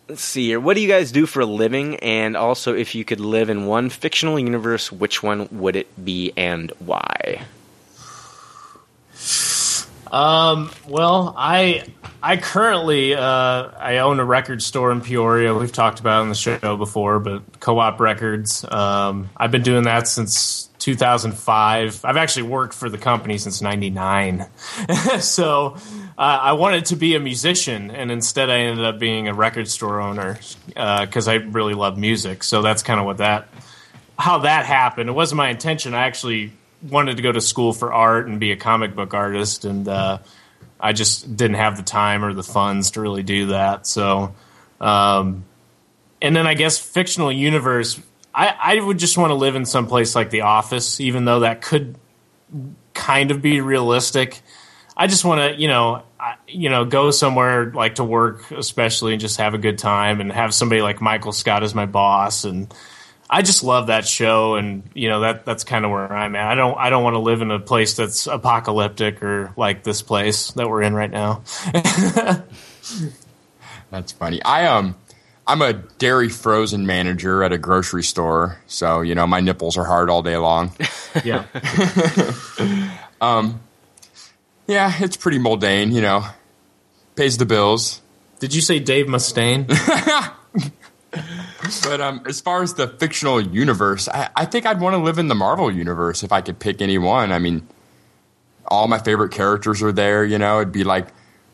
[0.09, 0.61] let's see here.
[0.61, 1.97] What do you guys do for a living?
[1.97, 6.33] And also, if you could live in one fictional universe, which one would it be
[6.37, 7.41] and why?
[10.11, 11.85] Um, well, I
[12.23, 15.55] I currently uh, I own a record store in Peoria.
[15.55, 18.65] We've talked about on the show before, but Co-op Records.
[18.65, 22.05] Um, I've been doing that since 2005.
[22.05, 24.47] I've actually worked for the company since '99.
[25.21, 25.77] so
[26.17, 29.69] uh, I wanted to be a musician, and instead I ended up being a record
[29.69, 32.43] store owner because I really love music.
[32.43, 33.49] So that's kind of what that
[34.19, 35.09] how that happened.
[35.09, 35.95] It wasn't my intention.
[35.95, 36.53] I actually
[36.83, 40.19] wanted to go to school for art and be a comic book artist, and uh,
[40.79, 43.87] I just didn't have the time or the funds to really do that.
[43.87, 44.35] So,
[44.81, 45.45] um,
[46.23, 48.01] and then I guess fictional universe.
[48.35, 51.41] I, I would just want to live in some place like The Office, even though
[51.41, 51.97] that could
[52.95, 54.41] kind of be realistic.
[54.97, 59.13] I just want to, you know, I, you know, go somewhere like to work, especially,
[59.13, 62.45] and just have a good time, and have somebody like Michael Scott as my boss,
[62.45, 62.73] and
[63.31, 66.47] I just love that show, and you know that that's kind of where I'm at.
[66.47, 70.01] I don't I don't want to live in a place that's apocalyptic or like this
[70.01, 71.43] place that we're in right now.
[73.91, 74.43] That's funny.
[74.43, 74.97] I um
[75.47, 79.85] I'm a dairy frozen manager at a grocery store, so you know my nipples are
[79.85, 80.73] hard all day long.
[81.25, 81.45] yeah,
[83.21, 83.61] um.
[84.67, 86.25] yeah, it's pretty mundane, you know.
[87.17, 88.03] Pays the bills.
[88.41, 89.67] Did you say Dave Mustaine?
[91.83, 95.19] But um, as far as the fictional universe, I, I think I'd want to live
[95.19, 97.33] in the Marvel universe if I could pick any one.
[97.33, 97.67] I mean,
[98.67, 100.25] all my favorite characters are there.
[100.25, 101.09] You know, it'd be like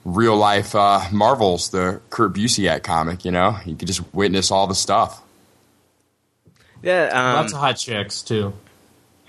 [0.05, 3.25] real life uh, Marvels, the Kurt Busiek comic.
[3.25, 5.23] You know, you could just witness all the stuff.
[6.83, 8.53] Yeah, um, Lots of hot chicks too.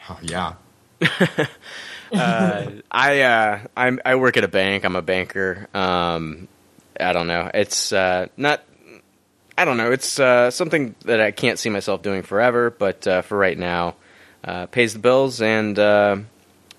[0.10, 0.53] Oh, yeah,
[2.14, 4.84] I uh, I'm, I work at a bank.
[4.84, 5.68] I'm a banker.
[5.74, 6.48] Um,
[6.99, 7.49] I don't know.
[7.53, 8.64] It's uh, not.
[9.57, 9.91] I don't know.
[9.91, 13.95] It's uh, something that I can't see myself doing forever, but uh, for right now,
[14.44, 16.18] uh, pays the bills, and uh,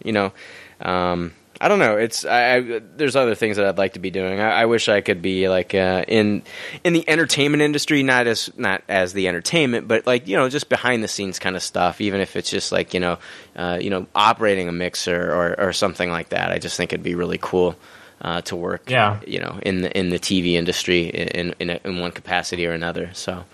[0.04, 0.32] you know,
[0.80, 1.96] um, I don't know.
[1.96, 4.40] It's I, I, there's other things that I'd like to be doing.
[4.40, 6.42] I, I wish I could be like uh, in
[6.84, 10.68] in the entertainment industry, not as not as the entertainment, but like you know, just
[10.68, 12.02] behind the scenes kind of stuff.
[12.02, 13.18] Even if it's just like you know,
[13.56, 16.52] uh, you know, operating a mixer or or something like that.
[16.52, 17.74] I just think it'd be really cool
[18.20, 18.90] uh, to work.
[18.90, 19.20] Yeah.
[19.26, 22.72] you know, in the in the TV industry in in, a, in one capacity or
[22.72, 23.10] another.
[23.14, 23.44] So.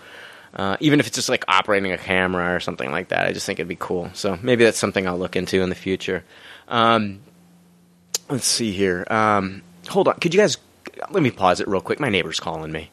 [0.55, 3.43] Uh, even if it's just like operating a camera or something like that, I just
[3.43, 4.11] think it'd be cool.
[4.13, 6.23] So maybe that's something I'll look into in the future.
[6.67, 7.21] Um,
[8.29, 9.03] let's see here.
[9.09, 10.19] Um, hold on.
[10.19, 10.57] Could you guys
[11.09, 11.99] let me pause it real quick?
[11.99, 12.91] My neighbor's calling me.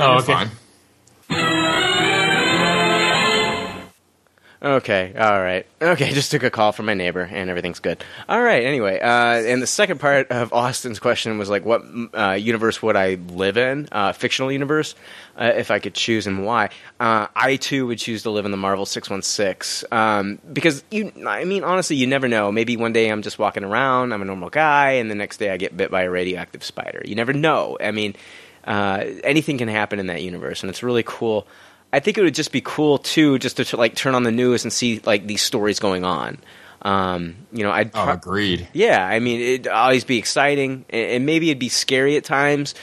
[0.00, 0.48] Oh, okay.
[1.28, 1.86] fine.
[4.62, 5.66] Okay, all right.
[5.80, 8.04] Okay, just took a call from my neighbor, and everything's good.
[8.28, 8.62] All right.
[8.62, 11.82] Anyway, uh, and the second part of Austin's question was like, what
[12.12, 13.88] uh, universe would I live in?
[13.90, 14.94] Uh, fictional universe,
[15.36, 16.68] uh, if I could choose, and why?
[16.98, 19.82] Uh, I too would choose to live in the Marvel Six One Six,
[20.52, 21.10] because you.
[21.26, 22.52] I mean, honestly, you never know.
[22.52, 25.50] Maybe one day I'm just walking around, I'm a normal guy, and the next day
[25.50, 27.00] I get bit by a radioactive spider.
[27.06, 27.78] You never know.
[27.80, 28.14] I mean,
[28.64, 31.46] uh, anything can happen in that universe, and it's really cool.
[31.92, 34.64] I think it would just be cool too, just to like turn on the news
[34.64, 36.38] and see like these stories going on.
[36.82, 38.68] Um, you know, I'd Oh, agreed.
[38.72, 42.74] yeah, I mean, it'd always be exciting, and and maybe it'd be scary at times.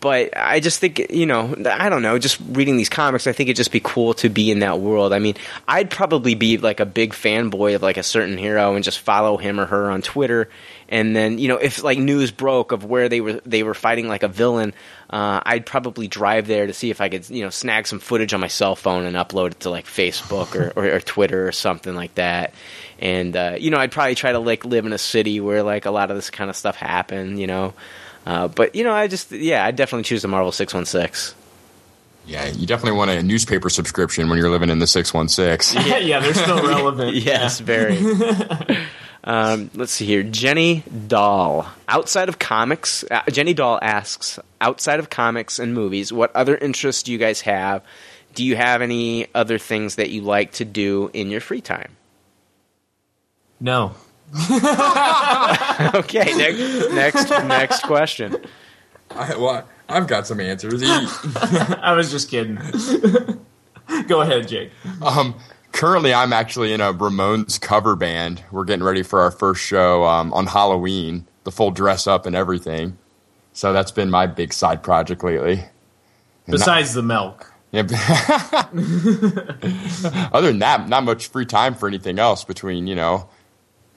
[0.00, 2.18] But I just think, you know, I don't know.
[2.18, 5.12] Just reading these comics, I think it'd just be cool to be in that world.
[5.12, 5.36] I mean,
[5.68, 9.36] I'd probably be like a big fanboy of like a certain hero and just follow
[9.36, 10.48] him or her on Twitter.
[10.88, 14.08] And then, you know, if like news broke of where they were they were fighting
[14.08, 14.74] like a villain,
[15.14, 18.34] uh, I'd probably drive there to see if I could, you know, snag some footage
[18.34, 21.52] on my cell phone and upload it to like Facebook or, or, or Twitter or
[21.52, 22.52] something like that.
[22.98, 25.84] And uh, you know, I'd probably try to like live in a city where like
[25.84, 27.38] a lot of this kind of stuff happened.
[27.38, 27.74] You know,
[28.26, 31.36] uh, but you know, I just yeah, I'd definitely choose the Marvel Six One Six.
[32.26, 35.74] Yeah, you definitely want a newspaper subscription when you're living in the six one six.
[35.86, 37.14] yeah, they're still relevant.
[37.24, 37.98] Yes, very.
[39.24, 40.24] um, let's see here.
[40.24, 41.68] Jenny Doll.
[41.86, 47.02] Outside of comics, uh, Jenny Doll asks, outside of comics and movies, what other interests
[47.02, 47.84] do you guys have?
[48.34, 51.96] Do you have any other things that you like to do in your free time?
[53.60, 53.94] No.
[55.94, 58.36] Okay, next, next, next question.
[59.10, 60.82] I, well, I've got some answers.
[60.86, 62.56] I was just kidding.
[64.06, 64.70] Go ahead, Jake.
[65.02, 65.34] Um,
[65.72, 68.42] currently, I'm actually in a Ramones cover band.
[68.50, 72.34] We're getting ready for our first show um, on Halloween, the full dress up and
[72.34, 72.96] everything.
[73.54, 75.64] So that's been my big side project lately.
[76.46, 77.50] Besides the milk.
[77.72, 77.90] Yep.
[80.32, 83.28] Other than that, not much free time for anything else between you know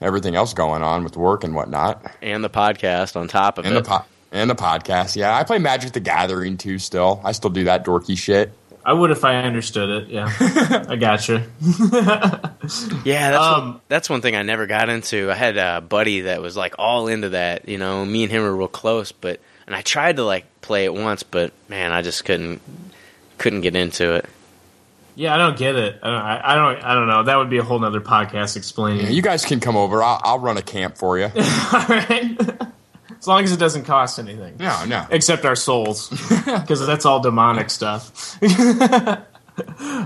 [0.00, 3.74] everything else going on with work and whatnot, And the podcast on top of and
[3.76, 3.86] the it.
[3.86, 5.16] po- and the podcast.
[5.16, 6.78] Yeah, I play Magic the Gathering too.
[6.78, 8.52] Still, I still do that dorky shit.
[8.84, 10.08] I would if I understood it.
[10.08, 10.32] Yeah,
[10.88, 11.44] I gotcha.
[13.04, 15.30] Yeah, that's Um, one, that's one thing I never got into.
[15.30, 17.68] I had a buddy that was like all into that.
[17.68, 20.86] You know, me and him were real close, but and I tried to like play
[20.86, 22.62] it once, but man, I just couldn't
[23.36, 24.24] couldn't get into it.
[25.14, 25.98] Yeah, I don't get it.
[26.02, 26.22] I don't.
[26.22, 26.84] I, I don't.
[26.84, 27.22] I don't know.
[27.24, 29.04] That would be a whole nother podcast explaining.
[29.04, 30.02] Yeah, you guys can come over.
[30.02, 31.24] I'll, I'll run a camp for you.
[31.26, 32.34] All right.
[33.18, 34.56] as long as it doesn't cost anything.
[34.58, 35.06] No, no.
[35.10, 36.08] except our souls,
[36.46, 38.42] because that's all demonic stuff.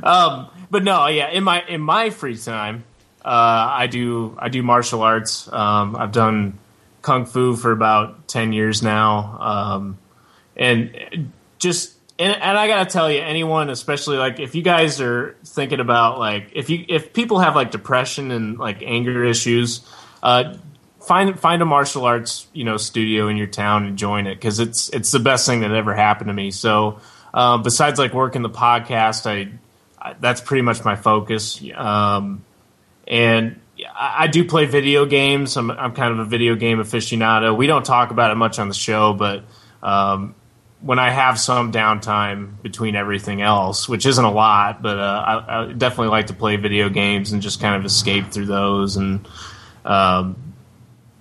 [0.02, 2.82] um, but no, yeah, in my in my free time,
[3.24, 5.48] uh, I do I do martial arts.
[5.52, 6.59] Um, I've done
[7.02, 9.98] kung fu for about ten years now, um,
[10.56, 15.36] and just and, and I gotta tell you, anyone, especially like if you guys are
[15.44, 19.80] thinking about like if you if people have like depression and like anger issues,
[20.22, 20.54] uh,
[21.00, 24.60] find find a martial arts you know studio in your town and join it because
[24.60, 26.50] it's it's the best thing that ever happened to me.
[26.50, 27.00] So
[27.34, 29.52] uh, besides like working the podcast, I,
[29.98, 31.62] I that's pretty much my focus.
[31.74, 32.44] Um,
[33.08, 33.60] and
[33.94, 35.56] I, do play video games.
[35.56, 37.56] I'm I'm kind of a video game aficionado.
[37.56, 39.44] We don't talk about it much on the show, but
[39.82, 40.34] um,
[40.80, 45.62] when I have some downtime between everything else, which isn't a lot, but uh, I,
[45.62, 48.96] I, definitely like to play video games and just kind of escape through those.
[48.96, 49.26] And
[49.84, 50.54] um,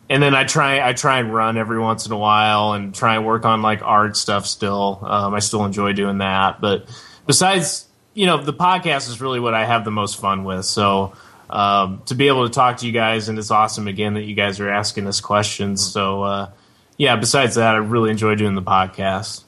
[0.10, 3.16] and then I try I try and run every once in a while and try
[3.16, 4.46] and work on like art stuff.
[4.46, 6.60] Still, um, I still enjoy doing that.
[6.60, 6.88] But
[7.28, 10.66] besides, you know, the podcast is really what I have the most fun with.
[10.66, 11.14] So.
[11.52, 14.36] Um, to be able to talk to you guys, and it's awesome again that you
[14.36, 15.86] guys are asking us questions.
[15.86, 16.52] So, uh,
[16.98, 19.44] yeah, besides that, I really enjoy doing the podcast.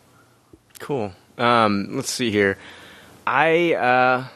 [0.79, 1.13] Cool.
[1.37, 2.57] Um, let's see here.
[3.25, 4.27] I uh,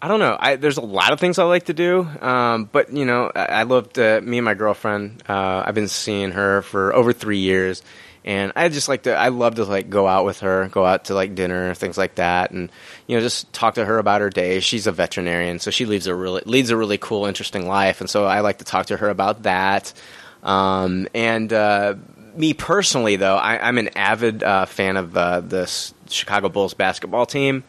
[0.00, 0.36] I don't know.
[0.38, 3.44] I, there's a lot of things I like to do, um, but you know, I,
[3.46, 5.22] I loved me and my girlfriend.
[5.28, 7.82] Uh, I've been seeing her for over three years,
[8.26, 9.14] and I just like to.
[9.14, 12.16] I love to like go out with her, go out to like dinner, things like
[12.16, 12.70] that, and
[13.06, 14.58] you know, just talk to her about her day.
[14.58, 18.10] She's a veterinarian, so she leads a really leads a really cool, interesting life, and
[18.10, 19.92] so I like to talk to her about that.
[20.42, 21.94] Um, and uh,
[22.34, 25.66] me personally, though, I, am an avid uh, fan of uh, the
[26.08, 27.62] Chicago Bulls basketball team,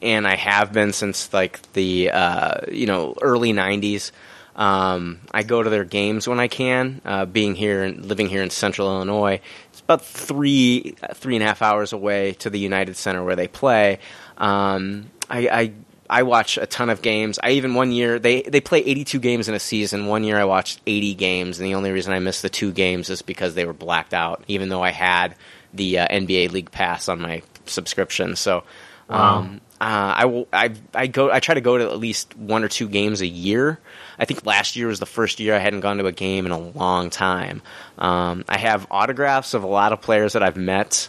[0.00, 4.12] and I have been since like the uh, you know early '90s.
[4.60, 7.00] Um, I go to their games when I can.
[7.02, 11.46] Uh, being here and living here in Central Illinois, it's about three three and a
[11.46, 14.00] half hours away to the United Center where they play.
[14.36, 15.72] Um, I, I
[16.10, 17.38] I watch a ton of games.
[17.42, 20.08] I even one year they they play 82 games in a season.
[20.08, 23.08] One year I watched 80 games, and the only reason I missed the two games
[23.08, 25.36] is because they were blacked out, even though I had
[25.72, 28.36] the uh, NBA League Pass on my subscription.
[28.36, 28.64] So.
[29.08, 29.48] Wow.
[29.80, 32.86] Uh, I, I I go I try to go to at least one or two
[32.86, 33.78] games a year.
[34.18, 36.52] I think last year was the first year I hadn't gone to a game in
[36.52, 37.62] a long time.
[37.96, 41.08] Um, I have autographs of a lot of players that I've met.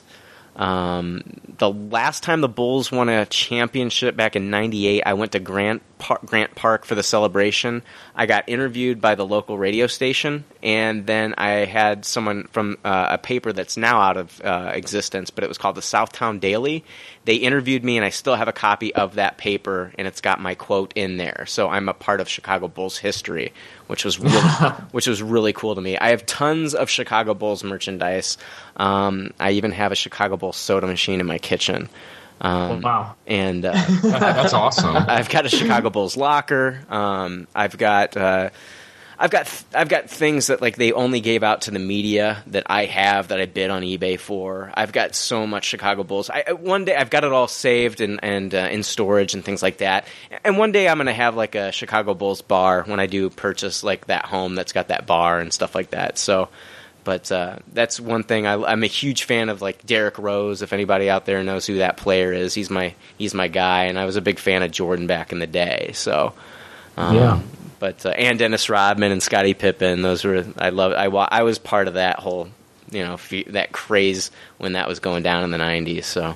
[0.56, 1.24] Um,
[1.58, 5.82] the last time the Bulls won a championship back in '98, I went to Grant
[5.98, 7.84] Par- Grant Park for the celebration.
[8.16, 13.10] I got interviewed by the local radio station, and then I had someone from uh,
[13.12, 16.84] a paper that's now out of uh, existence, but it was called the Southtown Daily.
[17.24, 20.42] They interviewed me, and I still have a copy of that paper, and it's got
[20.42, 21.46] my quote in there.
[21.48, 23.54] So I'm a part of Chicago Bulls history,
[23.92, 24.42] which was really,
[24.92, 25.98] which was really cool to me.
[25.98, 28.38] I have tons of Chicago Bulls merchandise.
[28.78, 31.90] Um, I even have a Chicago Bulls soda machine in my kitchen.
[32.40, 33.16] Um, wow.
[33.28, 34.96] And uh, That's awesome.
[34.96, 36.80] I've got a Chicago Bulls locker.
[36.90, 38.52] Um, I've got uh,
[39.22, 42.64] I've got I've got things that like they only gave out to the media that
[42.66, 44.72] I have that I bid on eBay for.
[44.74, 46.32] I've got so much Chicago Bulls.
[46.32, 49.62] I, one day I've got it all saved and and uh, in storage and things
[49.62, 50.08] like that.
[50.44, 53.84] And one day I'm gonna have like a Chicago Bulls bar when I do purchase
[53.84, 56.18] like that home that's got that bar and stuff like that.
[56.18, 56.50] So.
[57.04, 58.46] But uh, that's one thing.
[58.46, 60.62] I, I'm a huge fan of like Derrick Rose.
[60.62, 63.86] If anybody out there knows who that player is, he's my he's my guy.
[63.86, 65.94] And I was a big fan of Jordan back in the day.
[65.96, 66.34] So
[66.98, 67.42] um, Yeah.
[67.82, 70.04] But uh, and Dennis Rodman and Scottie Pippen.
[70.04, 70.94] Those were I love.
[70.94, 72.48] I I was part of that whole
[72.92, 73.18] you know
[73.48, 74.30] that craze
[74.60, 76.04] when that was going down in the '90s.
[76.04, 76.36] So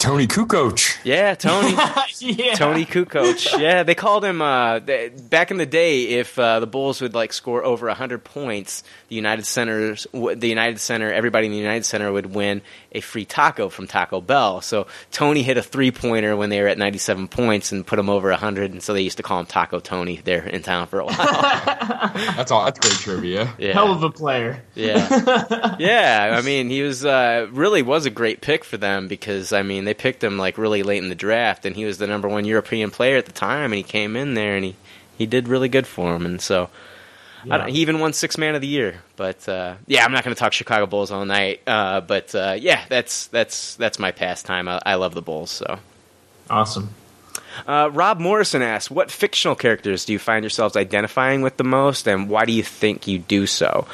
[0.00, 0.96] Toni Kukoc.
[1.04, 1.72] yeah, Tony.
[2.20, 2.54] yeah.
[2.54, 3.60] Toni Kukoc.
[3.60, 6.04] Yeah, they called him uh, they, back in the day.
[6.04, 10.48] If uh, the Bulls would like score over hundred points, the United Centers, w- the
[10.48, 12.62] United Center, everybody in the United Center would win
[12.92, 14.62] a free taco from Taco Bell.
[14.62, 17.98] So Tony hit a three pointer when they were at ninety seven points and put
[17.98, 20.86] him over hundred, and so they used to call him Taco Tony there in town
[20.86, 21.16] for a while.
[22.36, 22.64] That's all.
[22.64, 23.54] That's great trivia.
[23.58, 23.74] Yeah.
[23.74, 24.62] Hell of a player.
[24.74, 26.34] Yeah, yeah.
[26.38, 29.84] I mean, he was uh, really was a great pick for them because I mean
[29.84, 32.44] they picked him like really late in the draft, and he was the number one
[32.44, 34.76] European player at the time, and he came in there and he
[35.18, 36.70] he did really good for him, and so.
[37.50, 40.24] I don't, he even won six man of the year, but uh, yeah, I'm not
[40.24, 41.62] going to talk Chicago Bulls all night.
[41.66, 44.68] Uh, but uh, yeah, that's that's that's my pastime.
[44.68, 45.50] I, I love the Bulls.
[45.50, 45.78] So,
[46.50, 46.90] Awesome.
[47.66, 52.06] uh, Rob Morrison asks, "What fictional characters do you find yourselves identifying with the most,
[52.06, 53.86] and why do you think you do so?"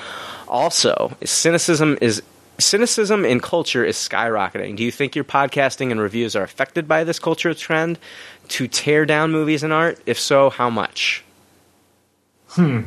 [0.48, 2.24] Also, cynicism is
[2.58, 4.76] cynicism in culture is skyrocketing.
[4.76, 7.98] Do you think your podcasting and reviews are affected by this culture trend
[8.48, 10.00] to tear down movies and art?
[10.06, 11.24] If so, how much?
[12.48, 12.82] Hmm.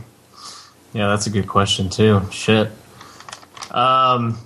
[0.93, 2.21] Yeah, that's a good question too.
[2.31, 2.71] Shit.
[3.71, 4.37] Um,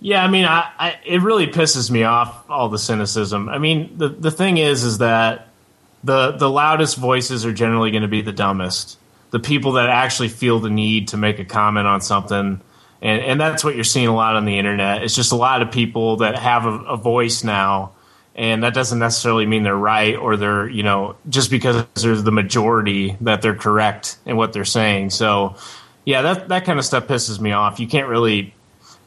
[0.00, 3.48] yeah, I mean, I, I it really pisses me off all the cynicism.
[3.48, 5.48] I mean, the the thing is, is that
[6.02, 8.98] the the loudest voices are generally going to be the dumbest.
[9.30, 12.60] The people that actually feel the need to make a comment on something
[13.04, 15.04] and and that's what you're seeing a lot on the internet.
[15.04, 17.92] It's just a lot of people that have a, a voice now,
[18.34, 22.32] and that doesn't necessarily mean they're right or they're you know just because they're the
[22.32, 25.10] majority that they're correct in what they're saying.
[25.10, 25.54] So
[26.06, 27.78] yeah, that that kind of stuff pisses me off.
[27.78, 28.54] You can't really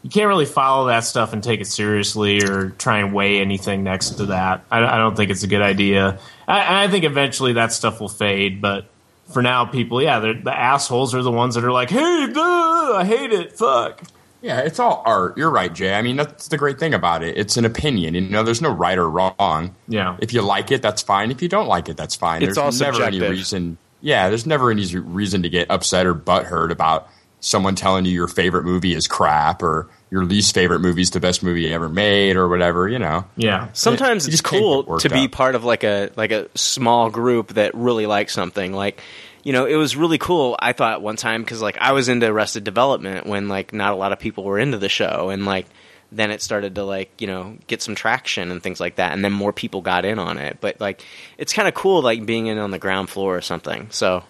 [0.03, 3.83] you can't really follow that stuff and take it seriously or try and weigh anything
[3.83, 4.63] next to that.
[4.69, 6.19] I, I don't think it's a good idea.
[6.47, 8.85] I, I think eventually that stuff will fade, but
[9.27, 12.95] for now, people, yeah, they're, the assholes are the ones that are like, "Hey, duh,
[12.95, 14.01] I hate it, fuck."
[14.41, 15.37] Yeah, it's all art.
[15.37, 15.93] You're right, Jay.
[15.93, 17.37] I mean, that's the great thing about it.
[17.37, 18.13] It's an opinion.
[18.13, 19.75] You know, there's no right or wrong.
[19.87, 20.15] Yeah.
[20.19, 21.31] If you like it, that's fine.
[21.31, 22.43] If you don't like it, that's fine.
[22.43, 23.77] It's there's all never any reason.
[24.01, 27.09] Yeah, there's never any reason to get upset or butthurt about
[27.39, 31.19] someone telling you your favorite movie is crap or your least favorite movie is the
[31.19, 32.87] best movie ever made or whatever.
[32.87, 33.25] You know.
[33.35, 33.69] Yeah.
[33.73, 35.31] Sometimes You it's cool get to be up.
[35.31, 38.73] part of like a like a small group that really likes something.
[38.73, 39.01] Like,
[39.43, 40.55] you know, it was really cool.
[40.59, 43.95] I thought one time because like I was into Arrested Development when like not a
[43.95, 45.65] lot of people were into the show, and like
[46.09, 49.23] then it started to like you know get some traction and things like that, and
[49.25, 50.57] then more people got in on it.
[50.61, 51.03] But like,
[51.37, 53.87] it's kind of cool like being in on the ground floor or something.
[53.89, 54.23] So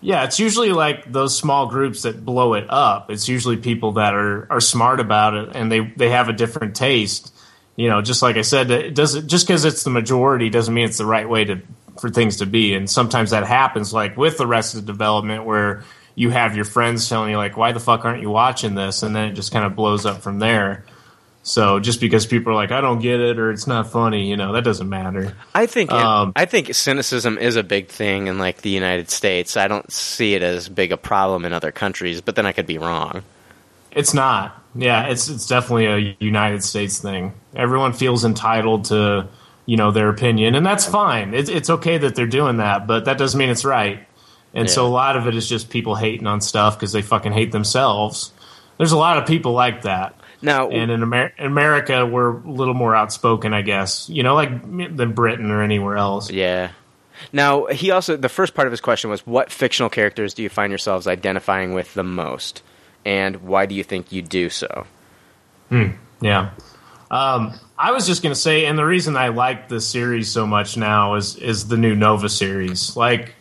[0.00, 3.10] Yeah, it's usually like those small groups that blow it up.
[3.10, 6.74] It's usually people that are, are smart about it and they, they have a different
[6.74, 7.34] taste.
[7.76, 10.84] You know, just like I said, it doesn't just because it's the majority doesn't mean
[10.84, 11.62] it's the right way to
[11.98, 12.74] for things to be.
[12.74, 17.36] And sometimes that happens, like with Arrested Development, where you have your friends telling you
[17.36, 20.04] like, "Why the fuck aren't you watching this?" And then it just kind of blows
[20.04, 20.84] up from there.
[21.42, 24.36] So just because people are like, "I don't get it" or "It's not funny," you
[24.36, 25.34] know, that doesn't matter.
[25.54, 29.56] I think Um, I think cynicism is a big thing in like the United States.
[29.56, 32.66] I don't see it as big a problem in other countries, but then I could
[32.66, 33.22] be wrong.
[33.90, 34.62] It's not.
[34.74, 37.32] Yeah, it's it's definitely a United States thing.
[37.56, 39.26] Everyone feels entitled to,
[39.66, 41.32] you know, their opinion, and that's fine.
[41.34, 44.06] It's it's okay that they're doing that, but that doesn't mean it's right.
[44.52, 47.32] And so a lot of it is just people hating on stuff because they fucking
[47.32, 48.32] hate themselves.
[48.78, 50.14] There's a lot of people like that.
[50.42, 54.08] Now, And in, Amer- America, we're a little more outspoken, I guess.
[54.08, 56.30] You know, like than Britain or anywhere else.
[56.30, 56.70] Yeah.
[57.32, 60.48] Now, he also, the first part of his question was what fictional characters do you
[60.48, 62.62] find yourselves identifying with the most?
[63.04, 64.86] And why do you think you do so?
[66.20, 66.50] Yeah.
[67.10, 70.46] Um, I was just going to say, and the reason I like this series so
[70.46, 72.96] much now is is the new Nova series.
[72.96, 73.34] Like,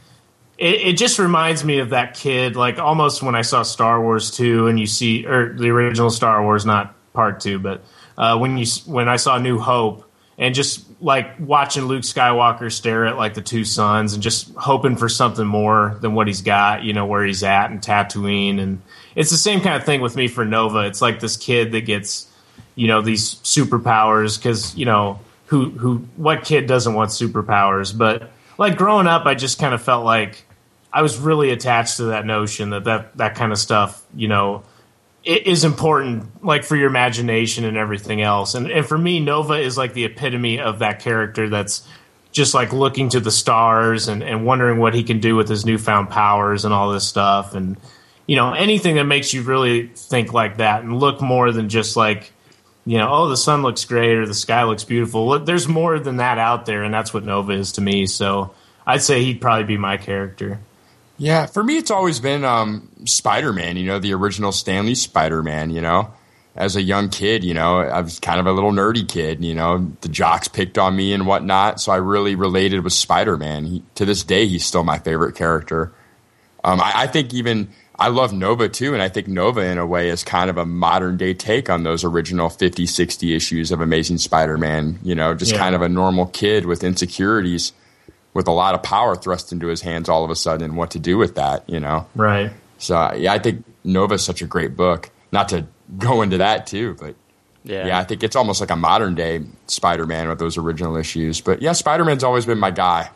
[0.59, 4.31] it, it just reminds me of that kid, like almost when I saw Star Wars
[4.31, 7.83] two, and you see, or the original Star Wars, not part two, but
[8.17, 10.05] uh, when you when I saw New Hope,
[10.37, 14.97] and just like watching Luke Skywalker stare at like the two suns, and just hoping
[14.97, 18.81] for something more than what he's got, you know, where he's at and Tatooine, and
[19.15, 20.79] it's the same kind of thing with me for Nova.
[20.87, 22.29] It's like this kid that gets
[22.75, 28.31] you know these superpowers because you know who who what kid doesn't want superpowers but
[28.57, 30.45] like growing up i just kind of felt like
[30.91, 34.63] i was really attached to that notion that that, that kind of stuff you know
[35.23, 39.53] it is important like for your imagination and everything else and, and for me nova
[39.53, 41.87] is like the epitome of that character that's
[42.31, 45.65] just like looking to the stars and, and wondering what he can do with his
[45.65, 47.77] newfound powers and all this stuff and
[48.27, 51.95] you know anything that makes you really think like that and look more than just
[51.95, 52.31] like
[52.89, 55.37] you know, oh, the sun looks great or the sky looks beautiful.
[55.37, 58.07] There's more than that out there, and that's what Nova is to me.
[58.07, 60.59] So I'd say he'd probably be my character.
[61.19, 64.95] Yeah, for me, it's always been um, Spider Man, you know, the original Stan Lee
[64.95, 66.13] Spider Man, you know.
[66.55, 69.53] As a young kid, you know, I was kind of a little nerdy kid, you
[69.53, 71.79] know, the jocks picked on me and whatnot.
[71.79, 73.83] So I really related with Spider Man.
[73.95, 75.93] To this day, he's still my favorite character.
[76.63, 79.85] Um, I, I think even I love Nova too, and I think Nova in a
[79.85, 83.79] way is kind of a modern day take on those original 50, 60 issues of
[83.81, 84.99] Amazing Spider Man.
[85.03, 85.59] You know, just Yeah.
[85.59, 87.71] kind of a normal kid with insecurities,
[88.33, 90.91] with a lot of power thrust into his hands all of a sudden, and what
[90.91, 91.67] to do with that.
[91.69, 92.51] You know, Right.
[92.77, 95.09] so yeah, I think Nova is such a great book.
[95.31, 95.65] Not to
[95.97, 97.15] go into that too, but
[97.63, 97.87] Yeah.
[97.87, 101.41] yeah, I think it's almost like a modern day Spider Man with those original issues.
[101.41, 103.09] But yeah, Spider Man's always been my guy.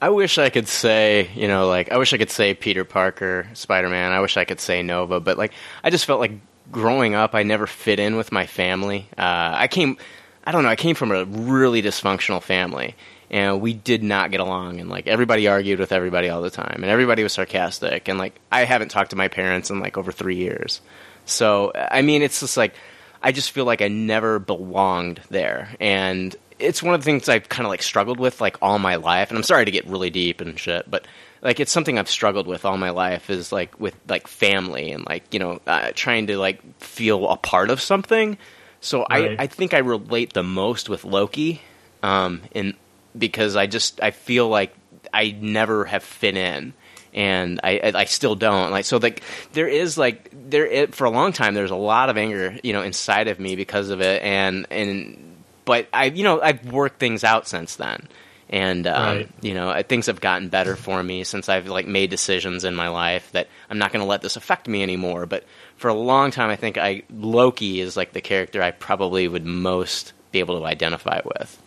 [0.00, 3.46] I wish I could say, you know, like I wish I could say Peter Parker,
[3.54, 4.10] Spider Man.
[4.10, 5.52] I wish I could say Nova, but like
[5.84, 6.32] I just felt like
[6.72, 9.06] growing up, I never fit in with my family.
[9.16, 9.96] Uh, I came,
[10.44, 12.94] I don't know, I came from a really dysfunctional family,
[13.32, 16.80] and we did not get along, and like everybody argued with everybody all the time,
[16.82, 20.12] and everybody was sarcastic, and like I haven't talked to my parents in like over
[20.12, 20.82] three years.
[21.24, 22.74] So I mean, it's just like
[23.22, 27.48] I just feel like I never belonged there, and it's one of the things I've
[27.48, 29.30] kind of like struggled with like all my life.
[29.30, 31.06] And I'm sorry to get really deep and shit, but
[31.40, 35.04] like it's something I've struggled with all my life is like with like family and
[35.06, 38.36] like you know uh, trying to like feel a part of something.
[38.80, 39.40] So Right.
[39.40, 41.62] I I think I relate the most with Loki,
[42.02, 42.74] um, in
[43.16, 44.74] because I just I feel like
[45.12, 46.72] I never have fit in,
[47.12, 48.70] and I, I still don't.
[48.70, 49.22] Like so like
[49.52, 52.72] there is like there it, for a long time there's a lot of anger you
[52.72, 56.98] know inside of me because of it and and but I you know I've worked
[56.98, 58.08] things out since then.
[58.48, 59.28] And um, Right.
[59.40, 62.88] you know things have gotten better for me since I've like made decisions in my
[62.88, 65.24] life that I'm not going to let this affect me anymore.
[65.24, 65.44] But
[65.76, 69.46] for a long time I think I Loki is like the character I probably would
[69.46, 71.61] most be able to identify with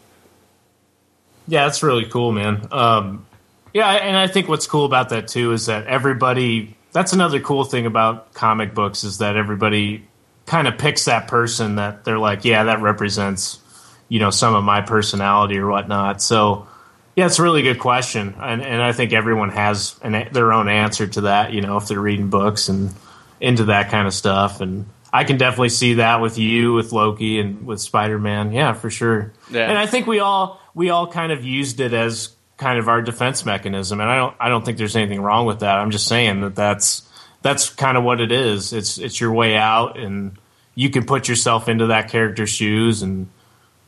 [1.47, 2.67] Yeah, that's really cool, man.
[2.72, 3.26] Um,
[3.73, 6.76] yeah, and I think what's cool about that too is that everybody.
[6.91, 10.07] That's another cool thing about comic books is that everybody
[10.45, 13.59] kind of picks that person that they're like, yeah, that represents,
[14.07, 16.22] you know, some of my personality or whatnot.
[16.22, 16.67] So,
[17.15, 20.69] yeah, it's a really good question, and and I think everyone has an, their own
[20.69, 21.51] answer to that.
[21.51, 22.93] You know, if they're reading books and
[23.41, 27.39] into that kind of stuff, and I can definitely see that with you, with Loki,
[27.39, 28.53] and with Spider Man.
[28.53, 29.34] Yeah, for sure.
[29.51, 29.69] Yeah.
[29.69, 33.02] And I think we all we all kind of used it as kind of our
[33.02, 35.77] defense mechanism, and I don't I don't think there's anything wrong with that.
[35.77, 37.10] I'm just saying that that's
[37.41, 38.73] that's kind of what it is.
[38.73, 40.38] It's it's your way out, and
[40.76, 43.30] you can put yourself into that character's shoes, and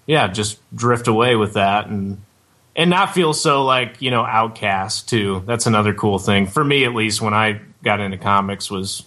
[0.07, 2.22] yeah, just drift away with that, and
[2.76, 5.43] and not feel so like you know outcast too.
[5.45, 9.03] That's another cool thing for me, at least when I got into comics was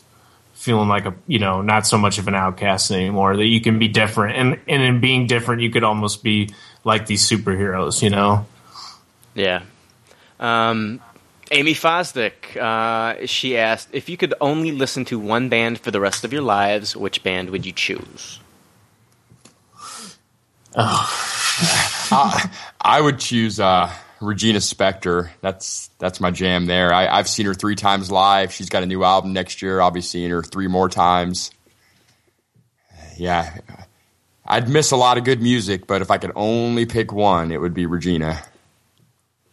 [0.55, 3.79] feeling like a you know not so much of an outcast anymore that you can
[3.79, 6.51] be different and and in being different you could almost be
[6.85, 8.47] like these superheroes you know
[9.35, 9.63] Yeah.
[10.39, 11.01] Um,
[11.53, 16.01] Amy Fosdick, uh, she asked if you could only listen to one band for the
[16.01, 18.41] rest of your lives, which band would you choose?
[22.13, 22.51] Oh,
[22.81, 25.29] I would choose uh, Regina Spektor.
[25.43, 26.93] That's that's my jam there.
[26.93, 28.53] I, I've seen her three times live.
[28.53, 29.81] She's got a new album next year.
[29.81, 31.51] I'll be seeing her three more times.
[33.17, 33.59] Yeah,
[34.51, 37.61] I'd miss a lot of good music, but if I could only pick one, it
[37.61, 38.43] would be Regina.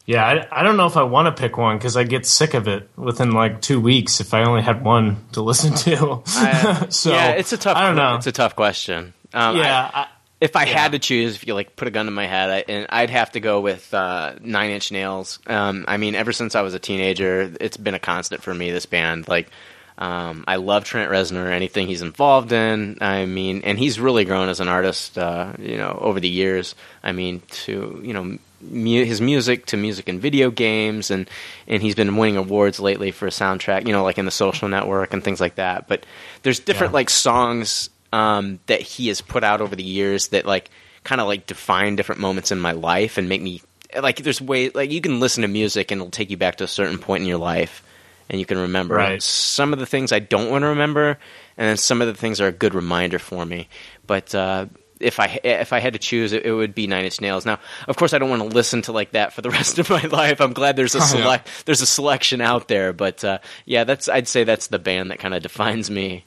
[0.05, 2.53] yeah i, I don't know if i want to pick one because i get sick
[2.53, 6.21] of it within like two weeks if i only had one to listen to
[6.89, 7.75] so yeah, it's a tough.
[7.75, 9.13] i don't know It's a tough question.
[9.33, 10.07] Um, yeah I- I,
[10.39, 12.63] if I had to choose, if you like put a gun to my head, I,
[12.71, 15.39] and I'd have to go with uh, Nine Inch Nails.
[15.47, 18.69] Um, I mean, ever since I was a teenager, it's been a constant for me.
[18.69, 19.49] This band, like,
[19.97, 21.49] um, I love Trent Reznor.
[21.51, 25.17] Anything he's involved in, I mean, and he's really grown as an artist.
[25.17, 26.75] Uh, you know, over the years.
[27.03, 28.37] I mean, to you know.
[28.59, 31.29] Mu- his music to music and video games and
[31.67, 34.67] and he's been winning awards lately for a soundtrack you know like in the social
[34.67, 36.07] network and things like that but
[36.41, 36.95] there's different Yeah.
[36.95, 40.71] like songs um, that he has put out over the years that like
[41.03, 43.61] kind of like define different moments in my life and make me
[44.01, 46.63] like there's way like you can listen to music and it'll take you back to
[46.63, 47.83] a certain point in your life
[48.29, 49.21] and you can remember Right.
[49.23, 51.17] some of the things I don't want to remember
[51.57, 53.67] and then some of the things are a good reminder for me
[54.05, 54.65] but uh,
[54.99, 57.45] if I if I had to choose it, it would be Nine Inch Nails.
[57.45, 59.91] Now, of course, I don't want to listen to like that for the rest of
[59.91, 60.41] my life.
[60.41, 61.05] I'm glad there's a Yeah.
[61.05, 65.11] select there's a selection out there, but uh, yeah, that's I'd say that's the band
[65.11, 66.25] that kind of defines me.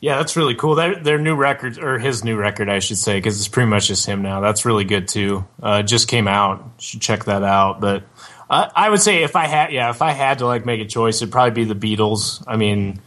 [0.00, 0.74] Yeah, that's really cool.
[0.74, 3.88] Their their new record or his new record, I should say, because it's pretty much
[3.88, 4.40] just him now.
[4.40, 5.46] That's really good too.
[5.62, 6.72] Uh, just came out.
[6.78, 7.80] Should check that out.
[7.80, 8.02] But
[8.50, 10.84] uh, I would say if I had, yeah, if I had to like make a
[10.86, 12.42] choice, it'd probably be the Beatles.
[12.46, 13.00] I mean,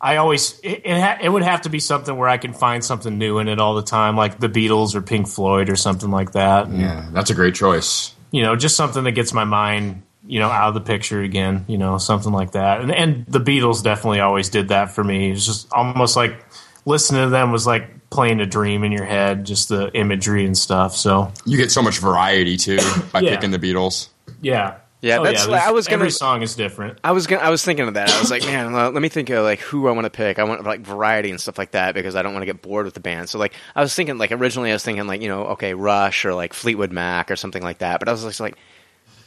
[0.00, 2.84] I always it it, ha- it would have to be something where I can find
[2.84, 6.10] something new in it all the time, like the Beatles or Pink Floyd or something
[6.10, 6.66] like that.
[6.66, 8.14] And, Yeah, that's a great choice.
[8.30, 11.64] You know, just something that gets my mind, you know, out of the picture again.
[11.68, 12.80] You know, something like that.
[12.80, 15.32] And, and the Beatles definitely always did that for me.
[15.32, 16.42] It's just almost like
[16.86, 20.56] listening to them was like playing a dream in your head, just the imagery and
[20.56, 20.96] stuff.
[20.96, 22.78] So You get so much variety too
[23.12, 23.34] by Yeah.
[23.36, 24.08] picking the Beatles.
[24.40, 26.98] Yeah, Yeah, Oh, that's- there's- I was gonna- Every song is different.
[27.02, 28.10] I was gonna, I was thinking of that.
[28.10, 30.38] I was like, man, let me think of like who I want to pick.
[30.38, 32.84] I want like variety and stuff like that because I don't want to get bored
[32.84, 33.30] with the band.
[33.30, 36.26] So like, I was thinking like originally I was thinking like you know okay Rush
[36.26, 37.98] or like Fleetwood Mac or something like that.
[37.98, 38.56] But I was just like,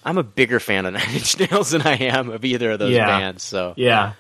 [0.03, 2.91] I'm a bigger fan of Nine Inch Nails than I am of either of those
[2.94, 3.07] Yeah.
[3.07, 3.41] bands.
[3.41, 4.14] So Yeah.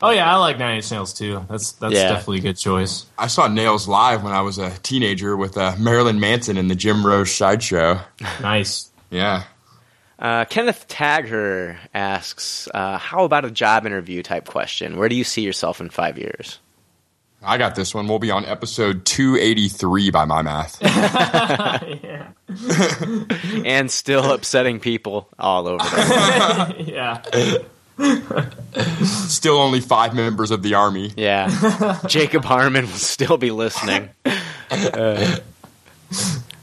[0.00, 1.44] Oh yeah, I like Nine Inch Nails too.
[1.50, 2.10] That's that's Yeah.
[2.10, 3.06] definitely a good choice.
[3.18, 6.76] I saw Nails live when I was a teenager with uh, Marilyn Manson in the
[6.76, 7.98] Jim Rose sideshow.
[8.40, 8.88] Nice.
[9.10, 9.42] Yeah.
[10.18, 14.96] Uh, Kenneth Tagher asks, uh, how about a job interview type question?
[14.96, 16.58] Where do you see yourself in five years?
[17.42, 18.08] I got this one.
[18.08, 20.82] We'll be on episode 283 by my math.
[23.64, 25.84] and still upsetting people all over.
[26.78, 27.22] Yeah.
[29.04, 31.12] Still only five members of the army.
[31.16, 34.10] Yeah, Jacob Harmon will still be listening.
[34.68, 35.36] Uh,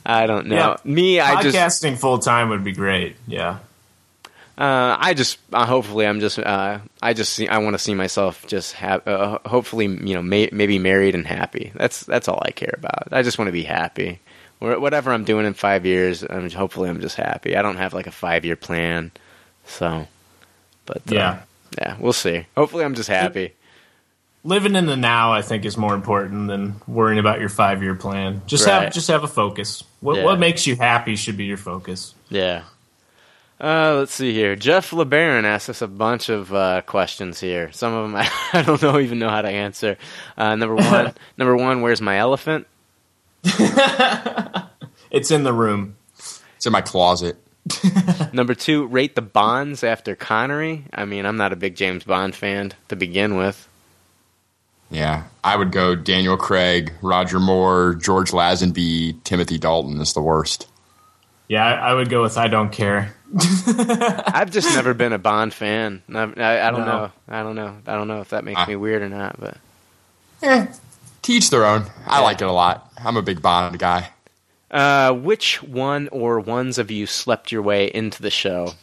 [0.06, 0.56] I don't know.
[0.86, 0.92] Yeah.
[0.92, 3.16] Me, I just, Podcasting full time would be great.
[3.28, 3.60] Yeah.
[4.58, 7.94] uh, I just, uh, hopefully, I'm just, uh, I just see, I want to see
[7.96, 11.72] myself just have, uh, hopefully, you know, may, maybe married and happy.
[11.76, 13.08] That's that's all I care about.
[13.12, 14.20] I just want to be happy.
[14.60, 17.58] Whatever I'm doing in five years, I'm, hopefully, I'm just happy.
[17.58, 19.12] I don't have like a five year plan,
[19.66, 20.08] so
[20.86, 21.42] But uh, Yeah.
[21.78, 22.46] yeah, we'll see.
[22.56, 23.54] Hopefully, I'm just happy.
[24.46, 27.96] Living in the now, I think, is more important than worrying about your five year
[27.96, 28.42] plan.
[28.46, 28.84] Just Right.
[28.84, 29.84] have just have a focus.
[30.02, 30.24] What Yeah.
[30.26, 32.14] what makes you happy should be your focus.
[32.30, 32.64] Yeah.
[33.62, 34.58] Uh, let's see here.
[34.58, 37.72] Jeff LeBaron asked us a bunch of uh, questions here.
[37.72, 39.96] Some of them I, I don't know even know how to answer.
[40.38, 42.68] Uh, number one, number one, where's my elephant?
[45.12, 45.96] It's in the room.
[46.18, 47.38] It's in my closet.
[48.34, 50.86] Number two, rate the Bonds after Connery.
[50.92, 53.68] I mean, I'm not a big James Bond fan to begin with.
[54.94, 60.68] Yeah, I would go Daniel Craig, Roger Moore, George Lazenby, Timothy Dalton is the worst.
[61.48, 63.14] Yeah, I, I would go with I don't care.
[63.68, 66.04] I've just never been a Bond fan.
[66.14, 66.86] I, I, I don't No.
[66.86, 67.12] know.
[67.28, 67.76] I don't know.
[67.88, 68.66] I don't know if that makes Ah.
[68.68, 69.40] me weird or not.
[69.40, 69.58] But
[70.44, 70.68] Eh,
[71.24, 71.86] teach their own.
[72.06, 72.92] I like it a lot.
[73.04, 74.10] I'm a big Bond guy.
[74.70, 78.74] uh, which one or ones of you slept your way into the show?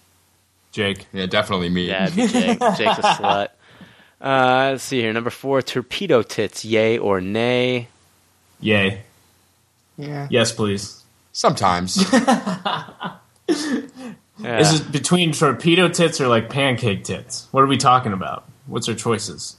[0.72, 1.06] Jake.
[1.12, 1.86] Yeah, definitely me.
[1.88, 2.58] Yeah, it'd be Jake.
[2.58, 3.48] Jake's a slut.
[4.20, 5.12] Uh, let's see here.
[5.12, 7.88] Number four, torpedo tits, yay or nay?
[8.60, 9.02] Yay.
[9.96, 10.28] Yeah.
[10.30, 11.02] Yes, please.
[11.32, 12.04] Sometimes.
[14.42, 14.58] Yeah.
[14.60, 17.46] Is it between torpedo tits or like pancake tits?
[17.50, 18.44] What are we talking about?
[18.66, 19.56] What's our choices?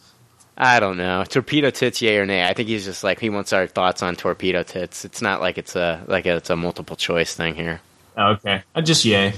[0.57, 1.23] I don't know.
[1.23, 2.43] Torpedo tits, yay or nay?
[2.43, 5.05] I think he's just like he wants our thoughts on torpedo tits.
[5.05, 7.79] It's not like it's a like it's a multiple choice thing here.
[8.17, 8.63] Oh, okay.
[8.73, 9.33] I just yay.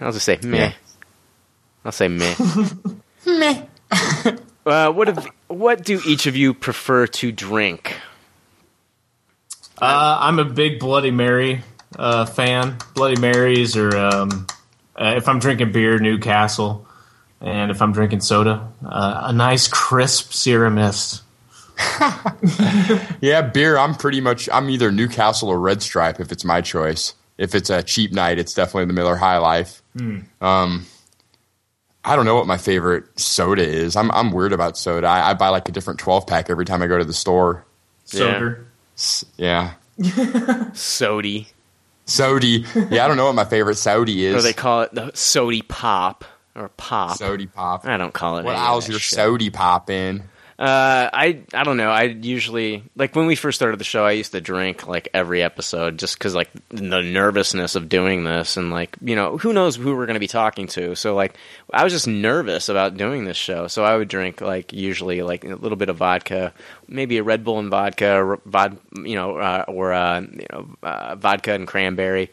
[0.00, 0.56] I'll just say meh.
[0.56, 0.72] Yeah.
[1.84, 2.34] I'll say meh.
[3.26, 3.62] meh.
[4.66, 7.96] uh, what have, what do each of you prefer to drink?
[9.80, 11.62] Uh, I'm a big Bloody Mary
[11.96, 12.76] uh, fan.
[12.94, 14.46] Bloody Marys, or um,
[14.96, 16.86] uh, if I'm drinking beer, Newcastle,
[17.40, 21.22] and if I'm drinking soda, uh, a nice crisp Sierra Mist.
[23.20, 23.76] yeah, beer.
[23.76, 24.48] I'm pretty much.
[24.52, 27.14] I'm either Newcastle or Red Stripe if it's my choice.
[27.36, 29.82] If it's a cheap night, it's definitely the Miller High Life.
[30.40, 30.86] Um,
[32.04, 33.96] I don't know what my favorite soda is.
[33.96, 35.06] I'm I'm weird about soda.
[35.06, 37.64] I, I buy like a different 12 pack every time I go to the store.
[38.04, 38.58] Soda.
[38.96, 39.72] S- Yeah,
[40.74, 41.48] Sody,
[42.06, 42.64] sody.
[42.90, 44.44] Yeah, I don't know what my favorite sody or is.
[44.44, 46.24] they call it the sody pop
[46.54, 47.16] or pop.
[47.16, 47.86] Sody pop.
[47.86, 48.44] I don't call it.
[48.44, 49.16] What any of aisle's that your shit.
[49.16, 50.22] sody pop in?
[50.64, 51.90] Uh, I I don't know.
[51.90, 54.06] I usually like when we first started the show.
[54.06, 58.56] I used to drink like every episode just because like the nervousness of doing this
[58.56, 60.94] and like you know who knows who we're going to be talking to.
[60.94, 61.34] So like
[61.70, 63.66] I was just nervous about doing this show.
[63.66, 66.54] So I would drink like usually like a little bit of vodka,
[66.88, 70.66] maybe a Red Bull and vodka, or vod, you know, uh, or uh, you know,
[70.82, 72.30] uh, vodka and cranberry.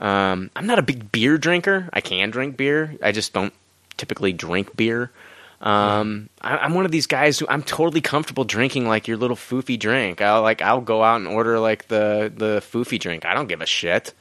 [0.00, 1.88] Um, I'm not a big beer drinker.
[1.92, 2.96] I can drink beer.
[3.00, 3.54] I just don't
[3.96, 5.12] typically drink beer.
[5.60, 9.36] Um, I, I'm one of these guys who I'm totally comfortable drinking like your little
[9.36, 10.20] foofy drink.
[10.20, 13.24] I'll like I'll go out and order like the the foofy drink.
[13.24, 14.14] I don't give a shit.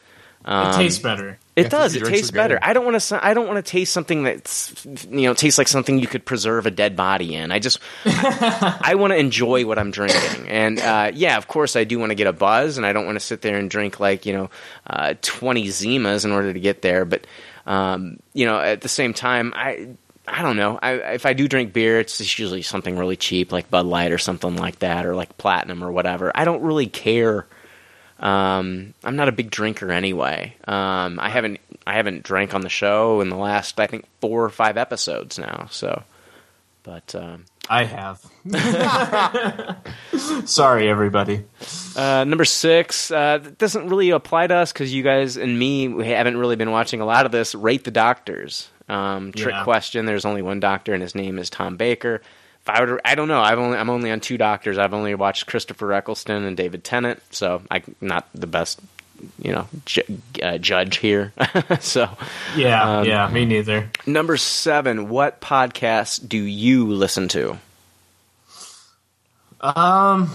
[0.45, 1.37] Um, It tastes better.
[1.55, 1.95] It Yeah, does.
[1.95, 2.55] It tastes better.
[2.55, 2.63] good.
[2.63, 3.25] I don't want to.
[3.25, 6.65] I don't want to taste something that's you know tastes like something you could preserve
[6.65, 7.51] a dead body in.
[7.51, 11.75] I just I, I want to enjoy what I'm drinking, and uh, yeah, of course
[11.75, 13.69] I do want to get a buzz, and I don't want to sit there and
[13.69, 14.49] drink like you know
[14.87, 17.03] uh, 20 Zimas in order to get there.
[17.05, 17.27] But
[17.65, 19.89] um, you know, at the same time, I.
[20.27, 20.77] I don't know.
[20.81, 24.17] I, if I do drink beer, it's usually something really cheap, like Bud Light or
[24.17, 26.31] something like that, or like Platinum or whatever.
[26.35, 27.47] I don't really care
[28.19, 30.55] um, I'm not a big drinker anyway.
[30.67, 34.43] Um, I haven't I haven't drank on the show in the last I think four
[34.43, 35.67] or five episodes now.
[35.69, 36.03] So,
[36.83, 38.25] but um, I have.
[40.49, 41.45] Sorry, everybody.
[41.95, 46.07] uh, number six uh, doesn't really apply to us because you guys and me we
[46.07, 47.53] haven't really been watching a lot of this.
[47.53, 48.69] Rate the doctors.
[48.89, 49.63] Um, trick Yeah.
[49.63, 50.05] question.
[50.05, 52.21] There's only one doctor, and his name is Tom Baker.
[52.61, 53.41] If I would, I don't know.
[53.41, 54.77] I've only I'm only on two doctors.
[54.77, 58.79] I've only watched Christopher Eccleston and David Tennant, so I'm not the best,
[59.41, 61.33] you know, ju- uh, judge here.
[61.79, 62.09] so
[62.55, 63.89] Yeah, Um, yeah, me neither.
[64.05, 67.57] Number seven, what podcast do you listen to?
[69.61, 70.31] Um,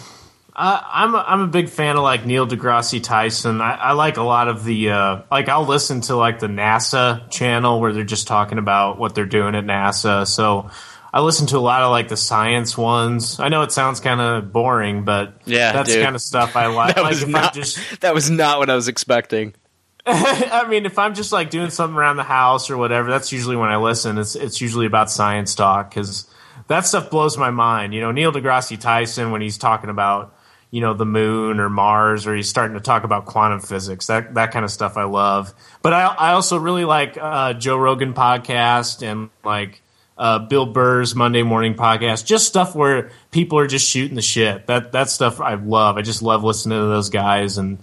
[0.55, 3.61] I'm a, I'm a big fan of like Neil deGrasse Tyson.
[3.61, 7.31] I, I like a lot of the uh, like I'll listen to like the NASA
[7.31, 10.27] channel where they're just talking about what they're doing at NASA.
[10.27, 10.71] So
[11.13, 13.41] I listen to a lot of like the science ones.
[13.41, 16.97] I know it sounds kind of boring, but Yeah, that's kind of stuff I like.
[16.97, 19.55] That was not just that was not what I was expecting.
[20.07, 23.57] I mean, if I'm just like doing something around the house or whatever, that's usually
[23.57, 24.19] when I listen.
[24.19, 26.27] It's it's usually about science talk because
[26.69, 27.95] that stuff blows my mind.
[27.95, 30.35] You know, Neil deGrasse Tyson when he's talking about
[30.73, 34.07] you know the moon or Mars or he's starting to talk about quantum physics.
[34.07, 35.55] That that kind of stuff I love.
[35.83, 39.81] But I I also really like uh, Joe Rogan podcast and like.
[40.15, 44.67] Uh, Bill Burr's Monday morning podcast, just stuff where people are just shooting the shit.
[44.67, 45.97] That that stuff I love.
[45.97, 47.79] I just love listening to those guys, and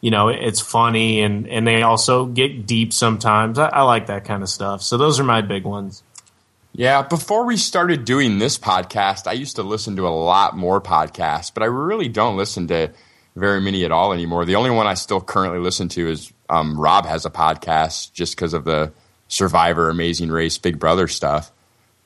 [0.00, 3.58] you know it's funny and and they also get deep sometimes.
[3.58, 4.82] I, I like that kind of stuff.
[4.82, 6.02] So those are my big ones.
[6.76, 10.80] Yeah, before we started doing this podcast, I used to listen to a lot more
[10.80, 12.90] podcasts, but I really don't listen to
[13.36, 14.44] very many at all anymore.
[14.44, 18.34] The only one I still currently listen to is um, Rob has a podcast just
[18.34, 18.92] because of the
[19.28, 21.52] Survivor, Amazing Race, Big Brother stuff.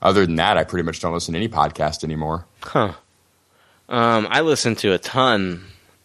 [0.02, 2.44] Other than that, I pretty much don't listen to any podcast anymore.
[2.62, 2.92] Huh.
[3.88, 5.64] Um, I listen to a ton.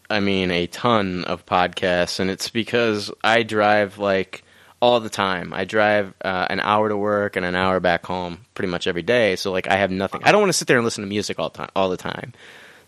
[0.09, 4.43] I mean, a ton of podcasts, and it's because I drive like
[4.83, 5.53] all the time.
[5.53, 9.01] I drive uh, an hour to work and an hour back home pretty much every
[9.01, 9.37] day.
[9.37, 10.19] So like, I have nothing.
[10.25, 12.33] I don't want to sit there and listen to music all time, all the time.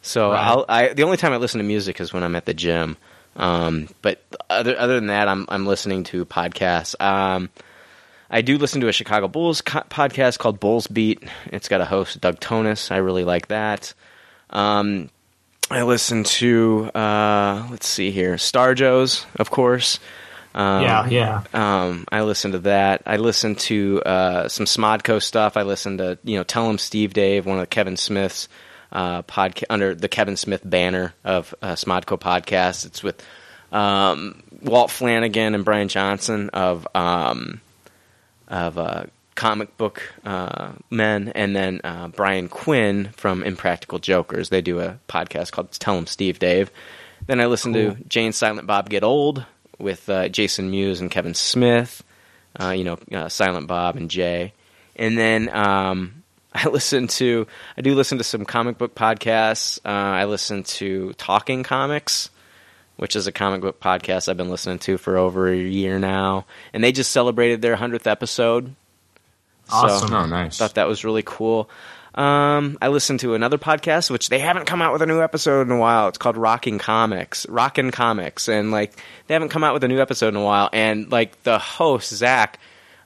[0.02, 2.98] So I the only time I listen to music is when I'm at the gym.
[3.38, 7.00] Um, but other other than that, I'm I'm listening to podcasts.
[7.02, 7.50] Um,
[8.30, 11.24] I do listen to a Chicago Bulls co- podcast called Bulls Beat.
[11.46, 12.92] It's got a host Doug Thonus.
[12.92, 13.94] I really like that.
[14.50, 15.10] Um,
[15.72, 20.00] I listen to uh, let's see here, Star Joe's, of course.
[20.56, 21.44] Um, yeah, yeah.
[21.54, 23.04] um, I listen to that.
[23.06, 25.58] I listen to uh, some Smodco stuff.
[25.58, 28.48] I listen to you know Tell 'em Steve Dave, one of the Kevin Smith's
[28.94, 32.86] uh, podcast under the Kevin Smith banner of uh, Smodco podcasts.
[32.86, 33.22] It's with
[33.74, 37.60] um, Walt Flanagan and Brian Johnson of um,
[38.48, 39.04] of uh,
[39.36, 44.48] comic book uh, men, and then uh, Brian Quinn from Impractical Jokers.
[44.48, 46.72] They do a podcast called "Tell 'em Steve Dave.
[47.28, 49.46] Then I listen to Jay and Silent Bob Get Old
[49.80, 52.04] with uh, Jason Mewes and Kevin Smith.
[52.60, 54.54] Uh, you know, uh, Silent Bob and Jay.
[54.96, 56.24] And then um,
[56.54, 57.48] I listen to,
[57.78, 59.78] I do listen to some comic book podcasts.
[59.84, 62.30] Uh, I listen to Talking Comics,
[62.96, 66.46] which is a comic book podcast I've been listening to for over a year now.
[66.74, 68.74] And they just celebrated their 100th episode.
[69.70, 70.10] Awesome.
[70.10, 70.58] So, Oh, nice.
[70.58, 71.70] thought that was really cool.
[72.16, 75.68] Um, I listened to another podcast, which they haven't come out with a new episode
[75.68, 76.08] in a while.
[76.08, 78.94] It's called Rocking Comics, Rockin' Comics, and like
[79.28, 80.70] they haven't come out with a new episode in a while.
[80.72, 82.58] And like the host Zach,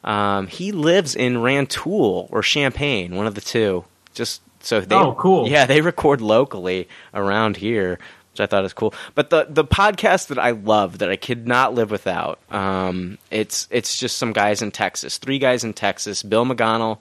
[0.03, 3.83] um, he lives in Rantoul or Champaign, one of the two.
[4.13, 5.47] Just so they, Oh, cool.
[5.47, 7.97] Yeah, they record locally around here,
[8.33, 8.93] which I thought is cool.
[9.15, 13.67] But the the podcast that I love that I could not live without, um, it's
[13.71, 16.99] it's just some guys in Texas, three guys in Texas, Bill McGonnell,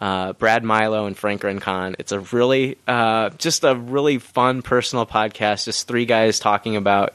[0.00, 1.94] uh, Brad Milo, and Frank Rincon.
[1.98, 5.66] It's a really uh, just a really fun personal podcast.
[5.66, 7.12] Just three guys talking about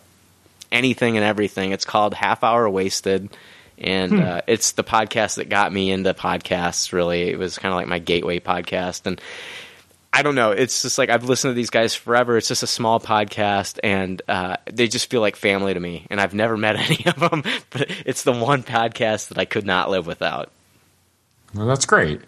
[0.72, 1.72] anything and everything.
[1.72, 3.30] It's called Half Hour Wasted.
[3.78, 6.94] And uh, it's the podcast that got me into podcasts.
[6.94, 9.20] Really, it was kind of like my gateway podcast, and
[10.14, 10.52] I don't know.
[10.52, 12.38] It's just like I've listened to these guys forever.
[12.38, 16.08] It's just a small podcast, and uh, they just feel like family to me.
[16.10, 19.66] And I've never met any of them, but it's the one podcast that I could
[19.66, 20.52] not live without.
[21.54, 22.22] Well, that's great.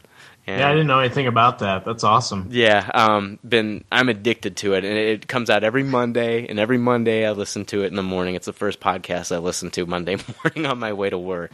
[0.48, 1.84] And, Yeah, I didn't know anything about that.
[1.86, 2.48] That's awesome.
[2.52, 6.48] yeah, um, been I'm addicted to it, and it comes out every Monday.
[6.48, 8.36] And every Monday I listen to it in the morning.
[8.36, 11.52] It's the first podcast I listen to Monday morning on my way to work.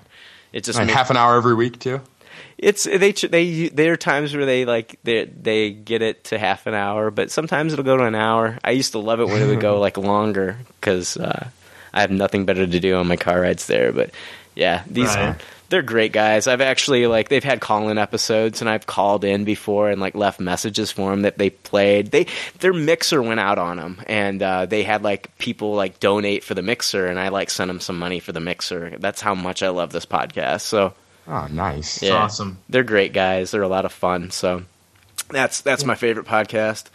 [0.52, 2.02] It just And makes- half an hour every week too.
[2.60, 6.68] it's they they there are times where they like they they get it to half
[6.68, 8.60] an hour, but sometimes it'll go to an hour.
[8.64, 11.48] I used to love it when it would go like longer because uh,
[11.94, 13.91] I have nothing better to do on my car rides there.
[13.91, 14.11] But
[14.56, 15.36] yeah, these Right.
[15.74, 16.45] They're great guys.
[16.45, 20.14] I've actually like they've had call in episodes, and I've called in before and like
[20.14, 22.12] left messages for them that they played.
[22.12, 22.28] They
[22.60, 26.54] their mixer went out on them, and uh, they had like people like donate for
[26.54, 28.98] the mixer, and I like sent them some money for the mixer.
[29.00, 30.62] That's how much I love this podcast.
[30.62, 30.94] So.
[31.28, 32.04] Oh, nice.
[32.04, 32.60] It's awesome.
[32.70, 33.50] They're great guys.
[33.50, 34.30] They're a lot of fun.
[34.30, 34.62] So
[35.30, 36.86] that's that's my favorite podcast.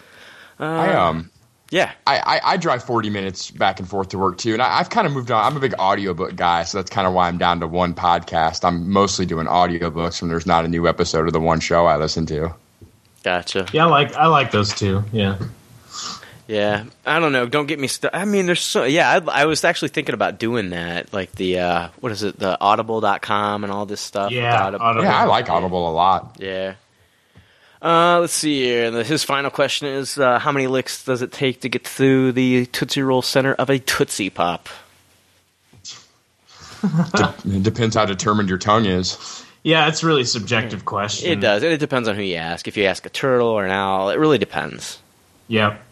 [0.61, 1.31] I um.
[1.71, 1.93] Yeah.
[2.07, 4.55] I, I, I drive 40 minutes back and forth to work too.
[4.55, 5.45] And I, I've kind of moved on.
[5.45, 8.65] I'm a big audiobook guy, so that's kind of why I'm down to one podcast.
[8.65, 11.97] I'm mostly doing audiobooks when there's not a new episode of the one show I
[11.97, 12.55] listen to.
[13.23, 13.67] Gotcha.
[13.73, 15.05] Yeah, I like I like those too.
[15.13, 15.39] Yeah.
[16.47, 16.85] Yeah.
[17.05, 17.47] I don't know.
[17.47, 18.17] Don't get me started.
[18.17, 19.21] I mean, there's so yeah.
[19.27, 22.59] I, I was actually thinking about doing that, like the uh, what is it, the
[22.59, 24.31] Audible.com and all this stuff.
[24.31, 24.85] Yeah, Audible.
[24.85, 25.05] Audible.
[25.05, 26.37] Yeah, I like Audible a lot.
[26.39, 26.75] Yeah.
[27.81, 28.91] Uh, let's see here.
[28.91, 32.33] The- His final question is: uh, How many licks does it take to get through
[32.33, 34.69] the Tootsie Roll center of a Tootsie Pop?
[37.45, 39.45] It depends how determined your tongue is.
[39.65, 41.31] Yeah, it's a really subjective question.
[41.31, 42.69] It does, and it depends on who you ask.
[42.69, 44.99] If you ask a turtle or an owl, it really depends.
[45.49, 45.83] Yep.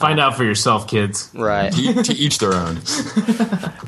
[0.00, 1.30] Find out for yourself, kids.
[1.34, 1.72] Right.
[1.72, 2.80] to, to each their own.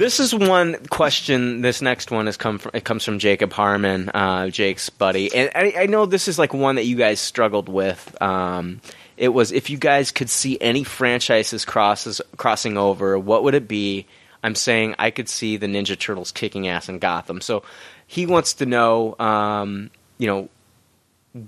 [0.00, 1.60] This is one question.
[1.60, 2.70] This next one has come from.
[2.72, 6.54] It comes from Jacob Harmon, uh, Jake's buddy, and I, I know this is like
[6.54, 8.16] one that you guys struggled with.
[8.22, 8.80] Um,
[9.18, 13.68] it was if you guys could see any franchises crosses crossing over, what would it
[13.68, 14.06] be?
[14.42, 17.42] I'm saying I could see the Ninja Turtles kicking ass in Gotham.
[17.42, 17.62] So
[18.06, 20.48] he wants to know, um, you know,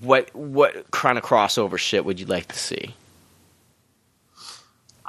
[0.03, 2.95] what what kind of crossover shit would you like to see?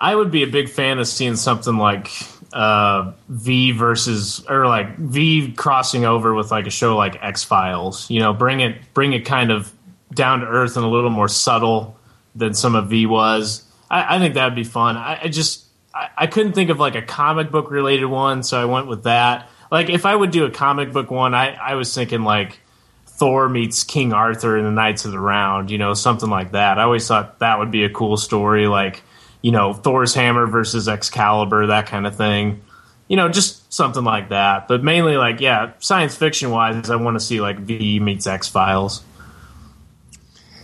[0.03, 2.11] I would be a big fan of seeing something like
[2.51, 8.09] uh, V versus or like V crossing over with like a show like X Files.
[8.09, 9.71] You know, bring it bring it kind of
[10.13, 11.97] down to earth and a little more subtle
[12.35, 13.63] than some of V was.
[13.89, 14.97] I, I think that would be fun.
[14.97, 15.63] I, I just
[15.95, 19.03] I, I couldn't think of like a comic book related one, so I went with
[19.03, 19.49] that.
[19.71, 22.59] Like if I would do a comic book one, I, I was thinking like
[23.05, 26.77] Thor meets King Arthur in the Knights of the Round, you know, something like that.
[26.77, 29.01] I always thought that would be a cool story, like,
[29.43, 32.63] you know, Thor's hammer versus Excalibur, that kind of thing.
[33.09, 34.67] You know, just something like that.
[34.67, 38.47] But mainly like, yeah, science fiction wise, I want to see like V meets X
[38.47, 39.03] Files.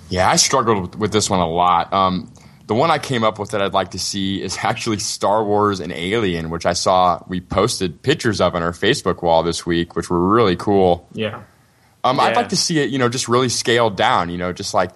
[0.08, 1.94] Yeah, I struggled with, with this one a lot.
[1.94, 2.34] Um,
[2.68, 5.82] the one I came up with that I'd like to see is actually Star Wars
[5.82, 9.98] and Alien, which I saw we posted pictures of on our Facebook wall this week,
[9.98, 11.08] which were really cool.
[11.12, 11.44] Yeah.
[12.06, 14.74] Um, I'd like to see it, you know, just really scaled down, you know, just
[14.74, 14.92] like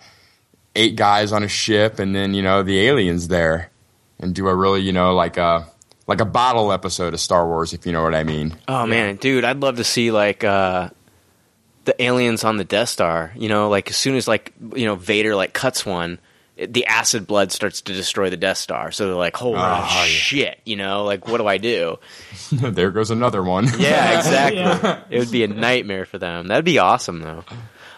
[0.74, 3.70] eight guys on a ship and then, you know, the aliens there
[4.20, 5.68] and do a really, you know, like a
[6.08, 8.56] like a bottle episode of Star Wars, if you know what I mean.
[8.68, 10.90] Oh man, dude, I'd love to see like uh
[11.86, 13.32] the aliens on the Death Star.
[13.36, 16.20] You know, like as soon as like you know Vader like cuts one,
[16.58, 18.92] it, the acid blood starts to destroy the Death Star.
[18.92, 19.86] So they're like, "Holy Oh, yeah.
[20.06, 22.00] shit!" You know, like what do I do?
[22.52, 23.66] there goes another one.
[23.78, 25.16] Yeah, exactly.
[25.16, 26.48] It would be a nightmare for them.
[26.48, 27.44] That'd be awesome though.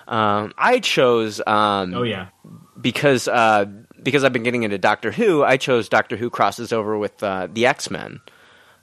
[0.07, 2.27] Um, I chose um, Oh yeah.
[2.79, 3.65] because uh,
[4.05, 7.47] because I've been getting into Doctor Who, I chose Doctor Who crosses over with uh,
[7.51, 8.21] the X Men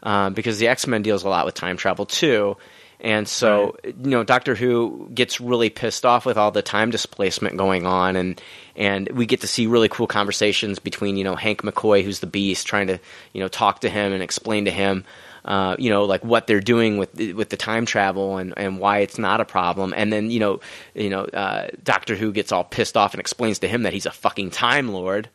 [0.03, 2.57] uh, because the X Men deals a lot with time travel too,
[3.01, 7.57] and so you know Doctor Who gets really pissed off with all the time displacement
[7.57, 8.43] going on, and
[8.77, 12.27] and we get to see really cool conversations between you know Hank McCoy, who's the
[12.27, 12.99] Beast, trying to
[13.33, 15.05] you know talk to him and explain to him.
[15.45, 18.99] Uh, you know, like what they're doing with with the time travel and, and why
[18.99, 20.61] it's not a problem, and then you know,
[20.95, 24.07] you know, uh, Doctor Who gets all pissed off and explains to him that he's
[24.07, 25.29] a fucking time lord,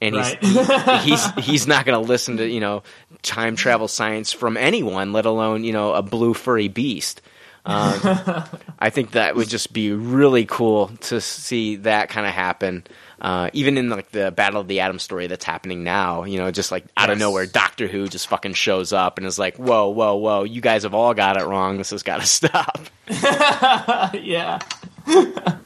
[0.00, 1.00] and he's Right.
[1.02, 2.82] he's he's not going to listen to you know
[3.22, 7.20] time travel science from anyone, let alone you know a blue furry beast.
[7.66, 8.00] Um,
[8.78, 12.84] I think that would just be really cool to see that kind of happen.
[13.20, 16.50] Uh, even in like the Battle of the Atom story that's happening now, you know,
[16.52, 19.88] just like out of nowhere, Doctor Who just fucking shows up and is like, "Whoa,
[19.88, 20.44] whoa, whoa!
[20.44, 21.78] You guys have all got it wrong.
[21.78, 24.60] This has got to stop." yeah.
[25.08, 25.58] yeah,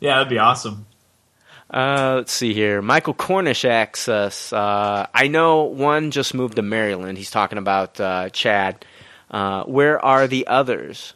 [0.00, 0.86] that'd be awesome.
[1.68, 2.80] Uh, let's see here.
[2.80, 4.52] Michael Cornish asks us.
[4.52, 7.18] Uh, I know one just moved to Maryland.
[7.18, 8.84] He's talking about uh, Chad.
[9.30, 11.12] Uh, where are the others?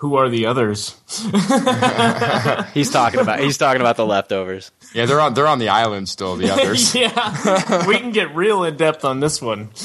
[0.00, 0.96] Who are the others?
[2.72, 3.40] He's talking about.
[3.40, 4.72] He's talking about the leftovers.
[4.94, 6.94] Yeah, they're on they're on the island still, the others.
[6.94, 9.68] yeah, we can get real in depth on this one.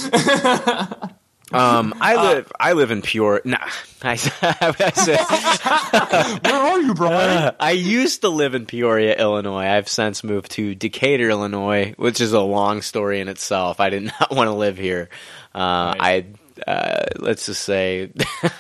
[1.52, 2.52] Um, I live.
[2.60, 3.42] I live in Pure.
[3.46, 3.60] Nah,
[4.02, 6.42] I, I said.
[6.44, 7.56] Where are you, Brian?
[7.60, 9.68] I used to live in Peoria, Illinois.
[9.68, 13.80] I've since moved to Decatur, Illinois, which is a long story in itself.
[13.80, 15.08] I did not want to live here.
[15.54, 16.26] Uh, I
[16.66, 18.12] uh, let's just say,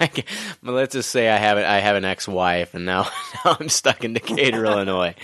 [0.63, 3.03] let's just say I have I have an ex-wife, and now,
[3.45, 5.15] now I'm stuck in Decatur, Illinois.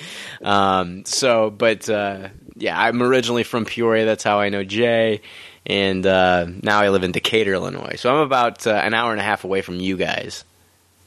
[0.41, 4.05] Um, so, but uh, yeah, I'm originally from Peoria.
[4.05, 5.21] That's how I know Jay.
[5.65, 7.95] And uh, now I live in Decatur, Illinois.
[7.97, 10.43] So I'm about uh, an hour and a half away from you guys.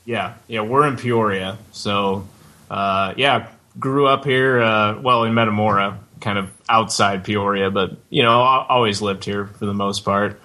[0.05, 2.29] Yeah, yeah, we're in Peoria, so
[2.71, 4.61] uh, yeah, grew up here.
[4.61, 9.47] Uh, well, in Metamora, kind of outside Peoria, but you know, I always lived here
[9.47, 10.41] for the most part.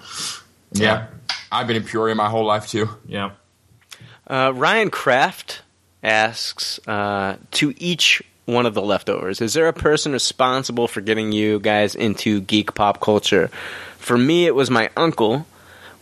[0.72, 1.06] Yeah.
[1.52, 2.88] I've been in Peoria my whole life too.
[3.06, 3.32] Yeah.
[4.26, 5.62] Uh, Ryan Kraft
[6.02, 11.32] asks uh, to each one of the leftovers: Is there a person responsible for getting
[11.32, 13.48] you guys into geek pop culture?
[13.98, 15.46] For me, it was my uncle.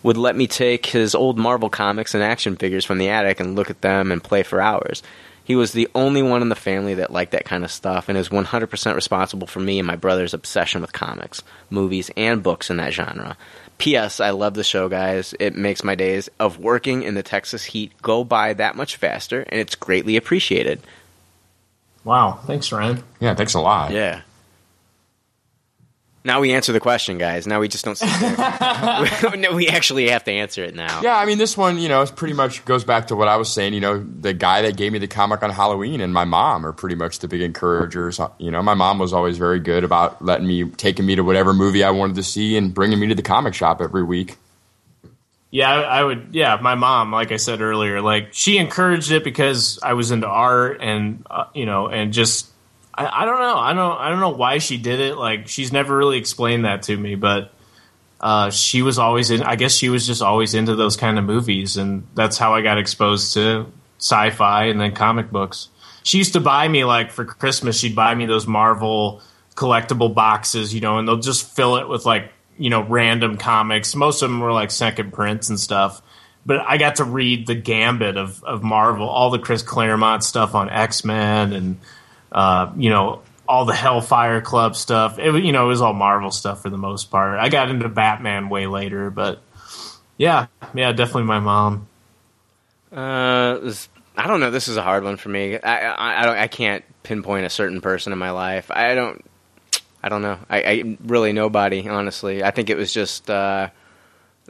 [0.05, 3.57] Would let me take his old Marvel comics and action figures from the attic and
[3.57, 5.03] look at them and play for hours.
[5.43, 8.17] He was the only one in the family that liked that kind of stuff and
[8.19, 12.77] is 100% responsible for me and my brother's obsession with comics, movies, and books in
[12.77, 13.37] that genre.
[13.79, 14.21] P.S.
[14.21, 15.35] I love the show, guys.
[15.39, 19.43] It makes my days of working in the Texas heat go by that much faster,
[19.49, 20.81] and it's greatly appreciated.
[22.05, 22.41] Wow.
[22.47, 23.03] Thanks, Ryan.
[23.21, 23.93] Yeah, thanks a lot.
[23.93, 24.23] Yeah.
[26.25, 27.47] Now we answer the question, guys.
[27.47, 27.99] Now we just don't.
[29.39, 31.01] No, we actually have to answer it now.
[31.01, 33.37] Yeah, I mean, this one, you know, it pretty much goes back to what I
[33.37, 33.73] was saying.
[33.73, 36.73] You know, the guy that gave me the comic on Halloween and my mom are
[36.73, 38.21] pretty much the big encouragers.
[38.39, 41.55] You know, my mom was always very good about letting me, taking me to whatever
[41.55, 44.37] movie I wanted to see and bringing me to the comic shop every week.
[45.51, 46.29] Yeah, I, I would.
[46.33, 50.27] Yeah, my mom, like I said earlier, like she encouraged it because I was into
[50.27, 52.51] art and uh, you know, and just
[52.99, 55.17] I, I don't know, I don't, I don't know why she did it.
[55.17, 57.53] Like she's never really explained that to me, but
[58.21, 59.43] uh, she was always in.
[59.43, 62.63] I guess she was just always into those kind of movies, and that's how I
[62.63, 65.69] got exposed to sci-fi and then comic books.
[66.03, 67.79] She used to buy me like for Christmas.
[67.79, 69.23] She'd buy me those Marvel
[69.55, 73.95] collectible boxes, you know, and they'll just fill it with like you know random comics.
[73.95, 76.03] Most of them were like second prints and stuff.
[76.45, 80.55] But I got to read the gambit of, of Marvel, all the Chris Claremont stuff
[80.55, 81.79] on X Men, and
[82.33, 85.19] uh, you know all the Hellfire Club stuff.
[85.19, 87.39] It, you know, it was all Marvel stuff for the most part.
[87.39, 89.43] I got into Batman way later, but
[90.17, 91.89] yeah, yeah, definitely my mom.
[92.93, 93.73] Uh,
[94.17, 94.51] I don't know.
[94.51, 95.59] This is a hard one for me.
[95.59, 96.37] I, I, I don't.
[96.37, 98.71] I can't pinpoint a certain person in my life.
[98.71, 99.25] I don't.
[100.03, 100.39] I don't know.
[100.49, 101.89] I, I really nobody.
[101.89, 103.71] Honestly, I think it was just uh,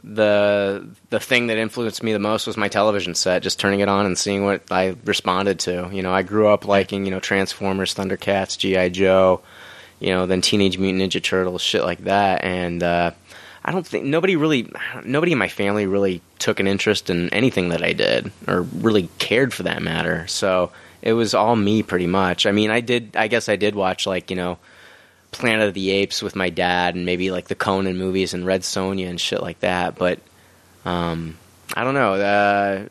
[0.03, 3.43] the the thing that influenced me the most was my television set.
[3.43, 5.89] Just turning it on and seeing what I responded to.
[5.91, 9.41] You know, I grew up liking you know Transformers, Thundercats, GI Joe.
[9.99, 12.83] You know, then Teenage Mutant Ninja Turtles, shit like that, and.
[12.83, 13.11] Uh,
[13.63, 14.71] I don't think nobody really,
[15.03, 19.09] nobody in my family really took an interest in anything that I did or really
[19.19, 20.25] cared for that matter.
[20.27, 20.71] So
[21.01, 22.45] it was all me pretty much.
[22.45, 24.57] I mean, I did, I guess I did watch like, you know,
[25.31, 28.61] Planet of the Apes with my dad and maybe like the Conan movies and Red
[28.61, 29.95] Sonja and shit like that.
[29.95, 30.19] But,
[30.85, 31.37] um,
[31.73, 32.13] I don't know.
[32.13, 32.85] Uh,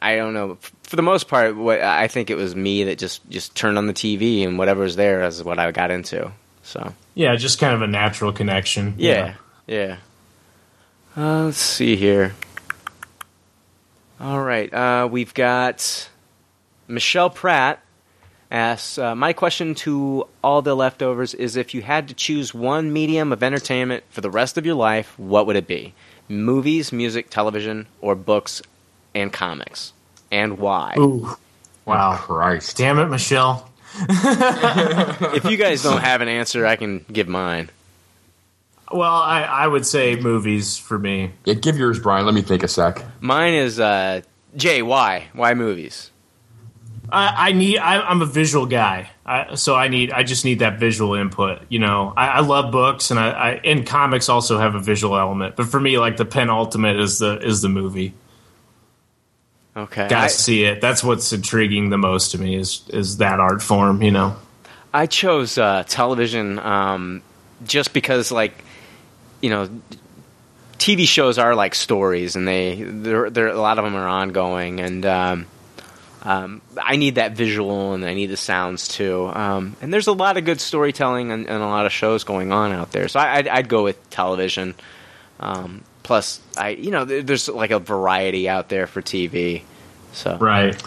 [0.00, 0.58] I don't know.
[0.84, 3.86] For the most part, what I think it was me that just, just turned on
[3.86, 6.32] the TV and whatever was there is what I got into.
[6.62, 6.94] So.
[7.14, 8.94] Yeah, just kind of a natural connection.
[8.96, 9.34] Yeah,
[9.66, 9.96] yeah.
[11.16, 12.34] Uh, let's see here.
[14.20, 16.08] All right, uh, we've got
[16.86, 17.82] Michelle Pratt
[18.50, 22.92] asks, uh, "My question to all the leftovers is: If you had to choose one
[22.92, 25.94] medium of entertainment for the rest of your life, what would it be?
[26.28, 28.62] Movies, music, television, or books
[29.14, 29.92] and comics,
[30.30, 31.36] and why?" Ooh,
[31.84, 32.76] wow, Christ.
[32.76, 33.70] damn it, Michelle.
[35.34, 37.70] If you guys don't have an answer, I can give mine.
[38.90, 41.32] Well, I, I would say movies for me.
[41.44, 42.24] Yeah, give yours, Brian.
[42.24, 43.04] Let me think a sec.
[43.20, 44.22] Mine is uh,
[44.56, 44.82] Jay.
[44.82, 45.28] Why?
[45.32, 46.10] Why movies?
[47.10, 47.78] I, I need.
[47.78, 50.10] I, I'm a visual guy, I, so I need.
[50.10, 51.62] I just need that visual input.
[51.68, 55.16] You know, I, I love books, and I, I and comics also have a visual
[55.16, 55.56] element.
[55.56, 58.14] But for me, like the penultimate is the is the movie.
[59.76, 60.80] Okay, Got to see it.
[60.80, 64.02] That's what's intriguing the most to me is is that art form.
[64.02, 64.36] You know.
[64.92, 67.22] I chose uh, television um,
[67.64, 68.52] just because, like,
[69.42, 69.68] you know,
[70.78, 74.80] TV shows are like stories, and they they're, they're, a lot of them are ongoing,
[74.80, 75.46] and um,
[76.28, 79.30] um, I need that visual and I need the sounds too.
[79.32, 82.52] Um, and there's a lot of good storytelling and, and a lot of shows going
[82.52, 84.74] on out there, so I, I'd, I'd go with television.
[85.40, 89.62] Um, plus, I you know, there's like a variety out there for TV.
[90.12, 90.80] So Right.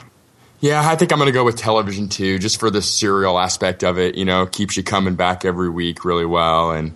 [0.59, 3.83] Yeah, I think I'm going to go with television too, just for the serial aspect
[3.83, 4.13] of it.
[4.13, 6.95] You know, keeps you coming back every week really well, and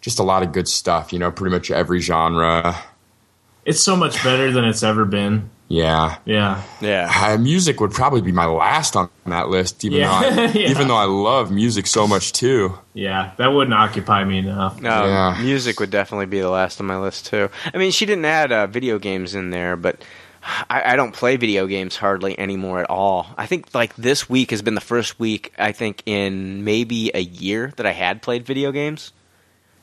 [0.00, 1.12] just a lot of good stuff.
[1.12, 2.82] You know, pretty much every genre.
[3.66, 5.50] It's so much better than it's ever been.
[5.74, 6.62] Yeah, Yeah.
[6.80, 10.20] yeah, uh, music would probably be my last on that list, even Yeah.
[10.30, 10.70] though I, Yeah.
[10.70, 12.78] even though I love music so much too.
[12.94, 13.30] Yeah.
[13.38, 14.80] That wouldn't occupy me enough.
[14.80, 15.38] No, Yeah.
[15.42, 17.48] music would definitely be the last on my list too.
[17.72, 20.02] I mean, she didn't add uh, video games in there, but
[20.70, 23.28] I, I don't play video games hardly anymore at all.
[23.38, 27.20] I think like this week has been the first week I think in maybe a
[27.22, 29.12] year that I had played video games.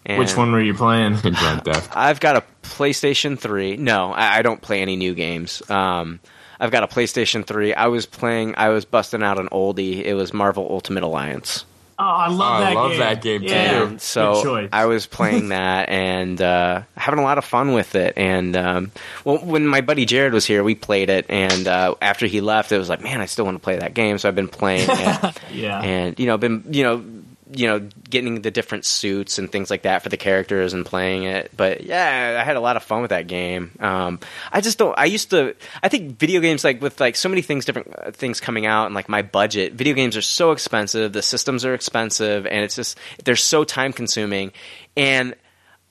[0.05, 1.15] And Which one were you playing?
[1.21, 1.95] Grand Theft.
[1.95, 3.77] I've got a PlayStation 3.
[3.77, 5.61] No, I, I don't play any new games.
[5.69, 6.19] Um,
[6.59, 7.73] I've got a PlayStation 3.
[7.73, 8.55] I was playing.
[8.57, 10.03] I was busting out an oldie.
[10.03, 11.65] It was Marvel Ultimate Alliance.
[11.99, 12.99] Oh, I love Oh, I that love game.
[12.99, 13.47] that game, too.
[13.47, 13.83] Yeah.
[13.83, 18.13] And so I was playing that and uh, having a lot of fun with it.
[18.17, 18.91] And um,
[19.23, 21.27] well, when my buddy Jared was here, we played it.
[21.29, 23.93] And uh, after he left, it was like, man, I still want to play that
[23.93, 24.17] game.
[24.17, 25.79] So I've been playing it, Yeah.
[25.79, 27.05] and you know, been you know,
[27.53, 31.23] you know, getting the different suits and things like that for the characters and playing
[31.23, 31.51] it.
[31.55, 33.71] But yeah, I had a lot of fun with that game.
[33.79, 34.19] Um,
[34.51, 34.97] I just don't.
[34.97, 35.55] I used to.
[35.83, 38.85] I think video games like with like so many things, different uh, things coming out,
[38.85, 39.73] and like my budget.
[39.73, 41.13] Video games are so expensive.
[41.13, 44.51] The systems are expensive, and it's just they're so time consuming.
[44.95, 45.35] And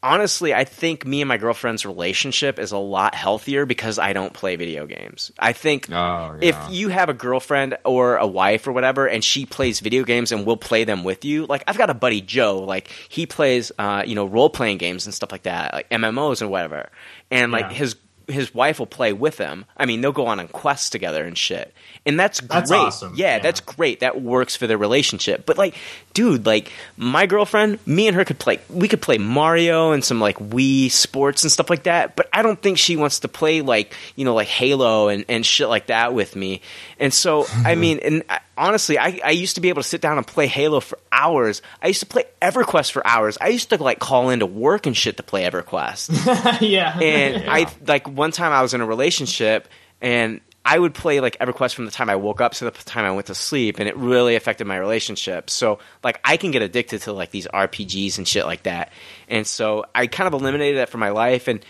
[0.03, 4.33] honestly, I think me and my girlfriend's relationship is a lot healthier because I don't
[4.33, 5.31] play video games.
[5.39, 9.47] I think Oh, if you have a girlfriend or a wife or whatever, and she
[9.47, 12.61] plays video games and will play them with you, like I've got a buddy Joe,
[12.61, 16.41] like he plays, uh, you know, role playing games and stuff like that, like MMOs
[16.41, 16.89] and whatever,
[17.31, 17.73] and like Yeah.
[17.75, 17.97] his
[18.31, 19.65] his wife will play with him.
[19.77, 21.73] I mean, they'll go on on quests together and shit.
[22.07, 22.49] And that's great.
[22.49, 23.13] That's awesome.
[23.17, 23.39] Yeah, Yeah.
[23.41, 24.01] that's great.
[24.01, 25.45] That works for their relationship.
[25.47, 25.75] But like,
[26.15, 30.21] dude, like my girlfriend, me and her could play we could play Mario and some
[30.21, 33.61] like Wii sports and stuff like that, but I don't think she wants to play
[33.61, 36.63] like, you know, like Halo and, and shit like that with me.
[36.99, 40.01] And so, I mean, and I, honestly, I, I used to be able to sit
[40.01, 41.63] down and play Halo for hours.
[41.83, 43.39] I used to play EverQuest for hours.
[43.41, 46.99] I used to like call into work and shit to play EverQuest yeah.
[46.99, 49.69] and I like one time I was in a relationship
[50.01, 53.05] and I would play like EverQuest from the time I woke up to the time
[53.05, 55.49] I went to sleep, and it really affected my relationship.
[55.49, 58.93] So like I can get addicted to like these RPGs and shit like that,
[59.27, 61.49] and so I kind of eliminated that from my life.
[61.49, 61.65] And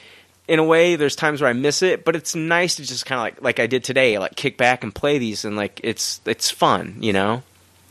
[0.48, 3.18] in a way, there's times where I miss it, but it's nice to just kind
[3.18, 6.20] of like like I did today, like kick back and play these, and like it's
[6.26, 7.42] it's fun, you know.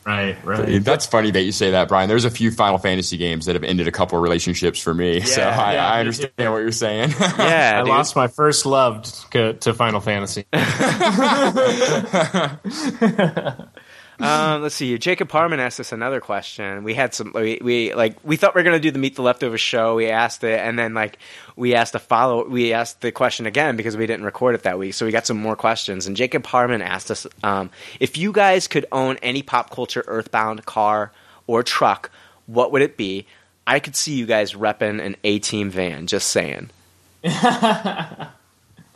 [0.05, 0.83] Right, right.
[0.83, 2.09] That's funny that you say that, Brian.
[2.09, 5.41] There's a few Final Fantasy games that have ended a couple relationships for me, so
[5.41, 6.51] I, yeah, I understand too.
[6.51, 7.13] what you're saying.
[7.19, 7.89] Yeah, I dude.
[7.89, 10.45] lost my first love to, to Final Fantasy.
[14.19, 14.97] Um, let's see.
[14.97, 16.83] Jacob Parman asked us another question.
[16.83, 19.21] We had some, we, we like, we thought we were gonna do the Meet the
[19.21, 19.95] Leftovers show.
[19.95, 21.17] We asked it, and then like,
[21.55, 24.77] we asked a follow, we asked the question again because we didn't record it that
[24.77, 24.93] week.
[24.93, 26.07] So we got some more questions.
[26.07, 27.69] And Jacob Parman asked us, um,
[27.99, 31.11] if you guys could own any pop culture Earthbound car
[31.47, 32.11] or truck,
[32.45, 33.25] what would it be?
[33.65, 36.07] I could see you guys repping an A Team van.
[36.07, 36.71] Just saying.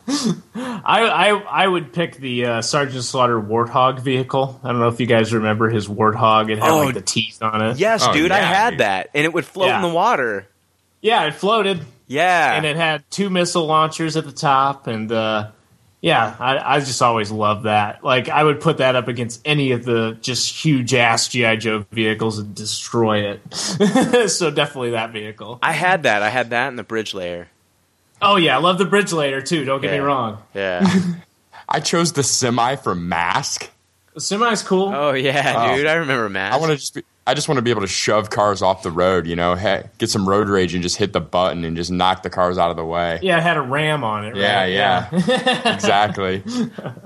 [0.06, 1.28] I, I
[1.64, 4.60] I would pick the uh, Sergeant Slaughter Warthog vehicle.
[4.62, 6.50] I don't know if you guys remember his Warthog.
[6.50, 7.78] It had Oh, like the teeth on it.
[7.78, 8.80] Yes, Oh, dude, I had dude.
[8.80, 9.76] that, and it would float Yeah.
[9.76, 10.46] in the water.
[11.00, 11.80] yeah, it floated.
[12.06, 15.50] Yeah, and it had two missile launchers at the top and uh
[16.02, 19.70] yeah I, I just always loved that like i would put that up against any
[19.72, 23.54] of the just huge ass gi joe vehicles and destroy it
[24.30, 26.20] so definitely that vehicle I had that.
[26.20, 27.48] I had that in the bridge layer.
[28.22, 29.98] Oh yeah i love the bridge layer too don't get Yeah.
[30.00, 30.86] me wrong Yeah.
[31.68, 33.70] I chose the semi for Mask.
[34.14, 35.76] the semi's cool Oh yeah, Oh.
[35.76, 35.86] dude.
[35.86, 36.52] I remember Matt.
[36.52, 38.82] I want to just be, I just want to be able to shove cars off
[38.82, 41.74] the road, you know, hey, get some road rage and just hit the button and
[41.74, 43.18] just knock the cars out of the way.
[43.22, 44.72] yeah it had a ram on it Yeah, right?
[44.72, 45.74] yeah.
[45.74, 46.42] exactly.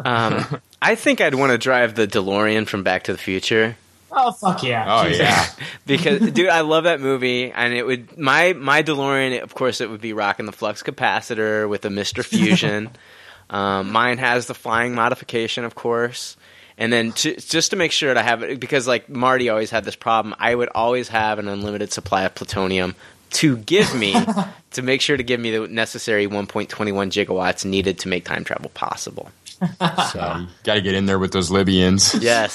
[0.05, 3.77] Um, I think I'd want to drive the DeLorean from Back to the Future
[4.13, 5.21] oh fuck yeah Oh Jesus.
[5.21, 5.47] yeah.
[5.87, 9.43] because, dude, I love that movie, and it would my my DeLorean.
[9.43, 12.91] Of course, it would be rocking the flux capacitor with a Mister Fusion.
[13.51, 16.37] um, mine has the flying modification, of course.
[16.81, 19.71] And then to, just to make sure that I have it, because like Marty always
[19.71, 22.95] had this problem, I would always have an unlimited supply of plutonium
[23.31, 24.15] to give me
[24.73, 28.71] to make sure to give me the necessary 1.21 gigawatts needed to make time travel
[28.75, 29.31] possible.
[29.59, 32.15] So you got to get in there with those Libyans.
[32.15, 32.55] Yes.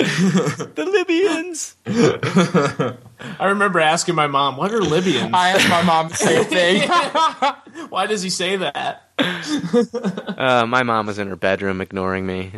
[0.74, 1.74] the Libyans.
[3.38, 6.88] i remember asking my mom what are libyans I asked my mom the same thing.
[7.90, 9.06] why does he say that
[10.38, 12.50] Uh, my mom was in her bedroom ignoring me.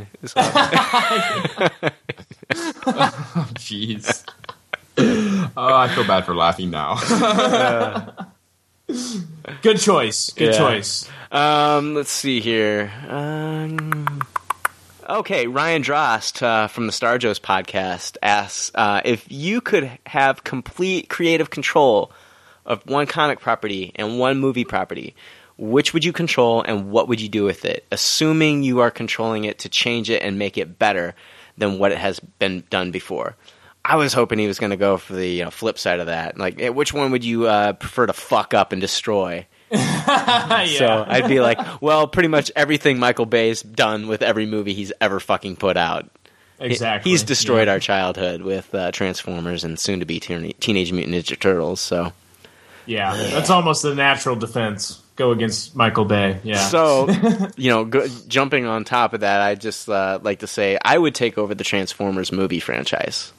[3.58, 4.24] Jeez.
[5.56, 6.94] Oh, I feel bad for laughing now.
[9.62, 10.58] good choice good Yeah.
[10.58, 12.92] choice um, let's see here.
[13.08, 14.20] Um,
[15.12, 20.44] okay, Ryan Drost uh, from the Star Joes podcast asks uh, if you could have
[20.44, 22.10] complete creative control
[22.64, 25.14] of one comic property and one movie property.
[25.58, 27.84] Which would you control and what would you do with it?
[27.92, 31.14] Assuming you are controlling it to change it and make it better
[31.58, 33.36] than what it has been done before.
[33.84, 36.06] I was hoping he was going to go for the you know, flip side of
[36.06, 36.38] that.
[36.38, 39.46] Like, eh, which one would you uh, prefer to fuck up and destroy?
[39.76, 40.66] yeah.
[40.78, 44.92] So I'd be like, well, pretty much everything Michael Bay's done with every movie he's
[45.00, 46.08] ever fucking put out.
[46.60, 47.74] exactly He's destroyed Yeah.
[47.74, 51.80] our childhood with uh, Transformers and soon to be Teen- Teenage Mutant Ninja Turtles.
[51.80, 52.12] So,
[52.86, 54.98] Yeah, that's almost the natural defense.
[55.16, 56.40] Go against Michael Bay.
[56.42, 56.56] Yeah.
[56.68, 57.08] so
[57.56, 60.96] you know, go, jumping on top of that, I just uh, like to say I
[60.96, 63.32] would take over the Transformers movie franchise.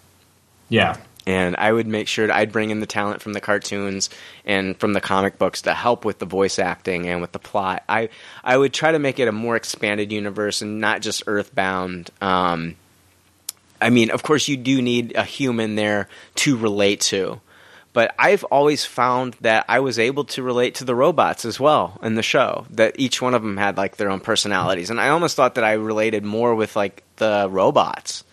[0.69, 0.97] yeah.
[1.25, 4.09] And I would make sure to, I'd bring in the talent from the cartoons
[4.45, 7.83] and from the comic books to help with the voice acting and with the plot.
[7.87, 8.09] I
[8.43, 12.09] I would try to make it a more expanded universe and not just Earthbound.
[12.21, 12.75] Um,
[13.81, 17.41] I mean, of course, you do need a human there to relate to.
[17.93, 21.99] But I've always found that I was able to relate to the robots as well
[22.01, 22.65] in the show.
[22.71, 25.63] That each one of them had like their own personalities, and I almost thought that
[25.63, 28.23] I related more with like the robots.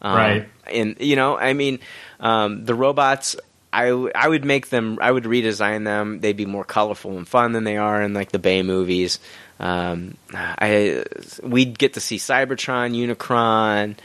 [0.00, 0.48] Um, Right.
[0.70, 1.78] And you know, I mean,
[2.20, 3.36] um, the robots.
[3.74, 4.98] I, I would make them.
[5.00, 6.20] I would redesign them.
[6.20, 9.18] They'd be more colorful and fun than they are in like the Bay movies.
[9.58, 11.04] Um, I
[11.42, 13.96] we'd get to see Cybertron, Unicron.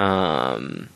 [0.00, 0.88] Um,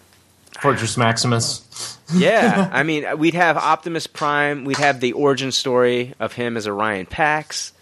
[0.60, 1.98] Fortress Maximus.
[2.14, 4.64] yeah, I mean, we'd have Optimus Prime.
[4.64, 7.72] We'd have the origin story of him as Orion Pax.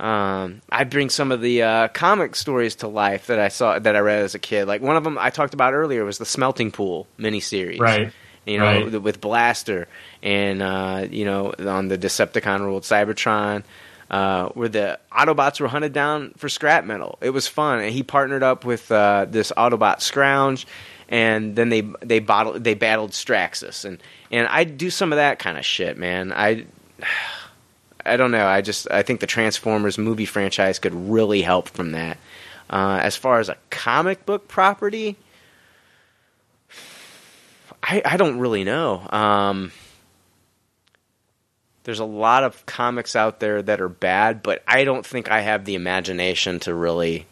[0.00, 3.94] Um, I'd bring some of the uh, comic stories to life that I saw that
[3.94, 4.66] I read as a kid.
[4.66, 7.78] Like one of them I talked about earlier was the Smelting Pool miniseries.
[7.80, 8.10] Right.
[8.46, 9.02] You know, Right.
[9.02, 9.86] with Blaster
[10.22, 13.62] and uh, you know on the Decepticon ruled Cybertron.
[14.10, 17.16] Uh, where the Autobots were hunted down for scrap metal.
[17.20, 20.66] It was fun, and he partnered up with uh, this Autobot Scrounge,
[21.08, 24.02] and then they they bottled they battled Straxus, and
[24.32, 26.32] and I do some of that kind of shit, man.
[26.32, 26.64] I
[28.04, 28.46] I don't know.
[28.46, 32.18] I just I think the Transformers movie franchise could really help from that.
[32.68, 35.16] Uh, as far as a comic book property,
[37.82, 39.06] I I don't really know.
[39.10, 39.72] Um,
[41.84, 45.40] there's a lot of comics out there that are bad, but I don't think I
[45.40, 47.26] have the imagination to really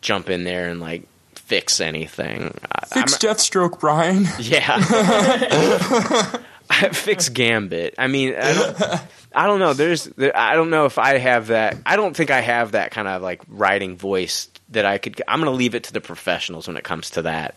[0.00, 1.02] jump in there and like
[1.34, 2.54] fix anything.
[2.86, 4.26] Fix I'm- Deathstroke, Brian.
[4.38, 4.76] yeah.
[6.92, 7.94] Fix Gambit.
[7.98, 9.02] I mean, I don't,
[9.34, 9.72] I don't know.
[9.72, 11.76] There's, there, I don't know if I have that.
[11.86, 15.20] I don't think I have that kind of like writing voice that I could.
[15.26, 17.54] I'm going to leave it to the professionals when it comes to that.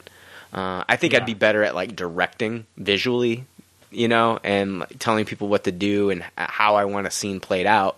[0.53, 3.45] Uh, I think I'd be better at like directing visually,
[3.89, 7.39] you know, and like, telling people what to do and how I want a scene
[7.39, 7.97] played out.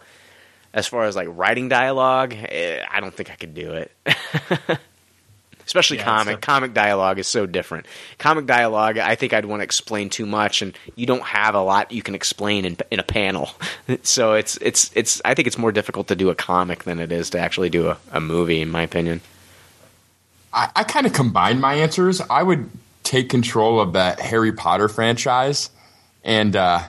[0.73, 3.91] As far as like writing dialogue, eh, I don't think I could do it.
[5.65, 6.37] especially Yeah, comic.
[6.37, 7.85] it's comic dialogue is so different.
[8.17, 11.61] Comic dialogue, I think I'd want to explain too much, and you don't have a
[11.61, 13.49] lot you can explain in in a panel.
[14.03, 15.21] so it's it's it's.
[15.25, 17.89] I think it's more difficult to do a comic than it is to actually do
[17.89, 19.21] a, a movie, in my opinion.
[20.53, 22.21] I, I kind of combine my answers.
[22.21, 22.69] I would
[23.03, 25.69] take control of that Harry Potter franchise
[26.23, 26.83] and uh,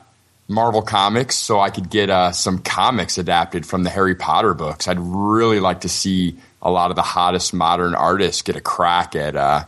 [0.49, 4.87] Marvel Comics so I could get uh, some comics adapted from the Harry Potter books.
[4.87, 9.15] I'd really like to see a lot of the hottest modern artists get a crack
[9.15, 9.65] at uh,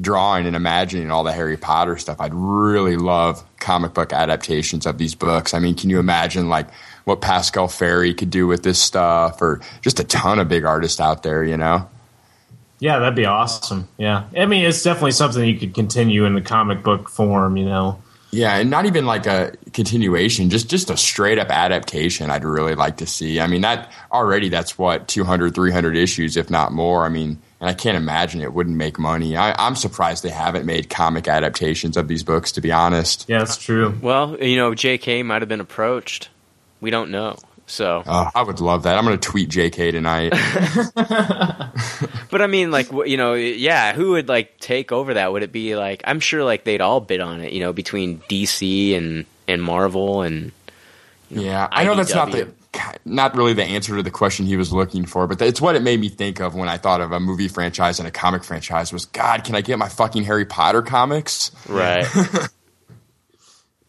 [0.00, 2.20] drawing and imagining all the Harry Potter stuff.
[2.20, 5.52] I'd really love comic book adaptations of these books.
[5.52, 6.72] I mean, can you imagine like
[7.04, 11.00] what Pascal Ferry could do with this stuff or just a ton of big artists
[11.00, 11.88] out there, you know?
[12.78, 13.88] Yeah, that'd be awesome.
[13.96, 17.56] Yeah, I mean, it's definitely something you could continue in the comic book form.
[17.56, 18.02] You know.
[18.30, 22.74] Yeah, and not even like a continuation, just just a straight up adaptation I'd really
[22.74, 23.40] like to see.
[23.40, 27.04] I mean, that already that's what 200 300 issues if not more.
[27.04, 29.36] I mean, and I can't imagine it wouldn't make money.
[29.36, 33.26] I, I'm surprised they haven't made comic adaptations of these books to be honest.
[33.28, 33.96] Yeah, that's true.
[34.02, 35.22] Well, you know, J.K.
[35.22, 36.28] might have been approached.
[36.80, 37.38] We don't know.
[37.66, 38.96] So, Oh, I would love that.
[38.96, 40.30] I'm going to tweet JK tonight.
[42.30, 45.32] but I mean, like, you know, yeah, who would like take over that?
[45.32, 46.02] Would it be like?
[46.04, 47.52] I'm sure like they'd all bid on it.
[47.52, 50.52] You know, between DC and and Marvel and
[51.28, 52.48] yeah, I know that's not the
[53.04, 55.82] not really the answer to the question he was looking for, but it's what it
[55.82, 58.92] made me think of when I thought of a movie franchise and a comic franchise
[58.92, 61.50] was God, can I get my fucking Harry Potter comics?
[61.68, 62.06] right.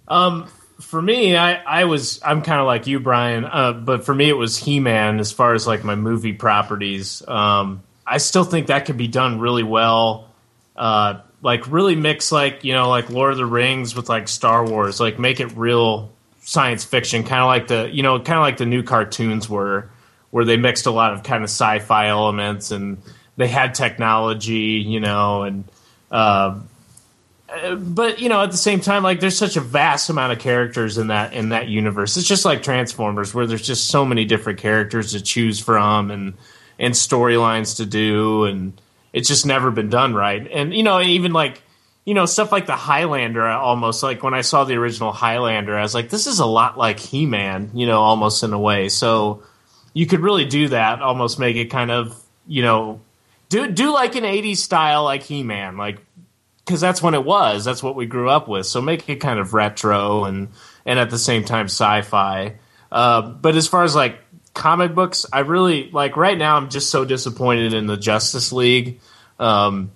[0.09, 0.47] Um,
[0.79, 3.45] For me, I, I was I'm kind of like you, Brian.
[3.45, 7.27] Uh, but for me, it was He Man as far as like my movie properties.
[7.27, 10.29] Um, I still think that could be done really well.
[10.75, 14.65] Uh, like really mix like you know like Lord of the Rings with like Star
[14.65, 14.99] Wars.
[14.99, 18.57] Like make it real science fiction, kind of like the you know kind of like
[18.57, 19.89] the new cartoons were,
[20.29, 23.01] where they mixed a lot of kind of sci-fi elements and
[23.35, 25.63] they had technology, you know, and.
[26.09, 26.59] Uh,
[27.77, 30.97] but you know at the same time like there's such a vast amount of characters
[30.97, 32.17] in that in that universe.
[32.17, 36.33] It's just like transformers where there's just so many different characters to choose from and
[36.77, 38.79] and storylines to do and
[39.13, 40.45] it's just never been done right.
[40.51, 41.61] And you know even like
[42.03, 45.81] you know stuff like the highlander almost like when i saw the original highlander i
[45.81, 48.89] was like this is a lot like he-man you know almost in a way.
[48.89, 49.43] So
[49.93, 52.99] you could really do that almost make it kind of you know
[53.47, 55.99] do do like an 80s style like he-man like
[56.68, 57.64] because that's when it was.
[57.64, 58.65] That's what we grew up with.
[58.65, 60.49] So make it kind of retro and
[60.85, 62.56] and at the same time sci-fi.
[62.91, 64.19] Uh, but as far as like
[64.53, 66.57] comic books, I really like right now.
[66.57, 68.99] I'm just so disappointed in the Justice League.
[69.39, 69.91] Um,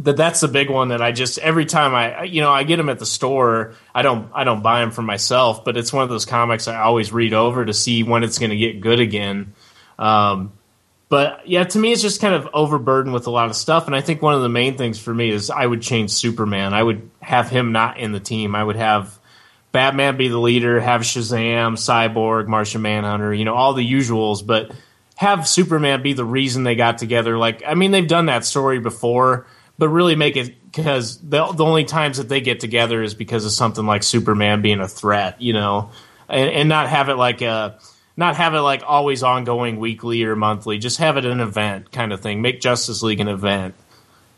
[0.00, 2.76] that that's the big one that I just every time I you know I get
[2.76, 6.02] them at the store I don't I don't buy them for myself but it's one
[6.02, 8.98] of those comics I always read over to see when it's going to get good
[8.98, 9.54] again.
[9.96, 10.52] Um,
[11.14, 13.86] but yeah, to me, it's just kind of overburdened with a lot of stuff.
[13.86, 16.74] And I think one of the main things for me is I would change Superman.
[16.74, 18.56] I would have him not in the team.
[18.56, 19.16] I would have
[19.70, 24.72] Batman be the leader, have Shazam, Cyborg, Martian Manhunter, you know, all the usuals, but
[25.14, 27.38] have Superman be the reason they got together.
[27.38, 29.46] Like, I mean, they've done that story before,
[29.78, 33.44] but really make it because the, the only times that they get together is because
[33.44, 35.90] of something like Superman being a threat, you know,
[36.28, 37.78] and, and not have it like a
[38.16, 40.78] not have it like always ongoing weekly or monthly.
[40.78, 42.42] Just have it an event kind of thing.
[42.42, 43.74] Make Justice League an event.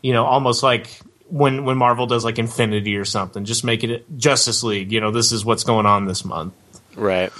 [0.01, 0.89] You know, almost like
[1.29, 3.45] when when Marvel does like Infinity or something.
[3.45, 4.91] Just make it Justice League.
[4.91, 6.53] You know, this is what's going on this month.
[6.95, 7.31] right.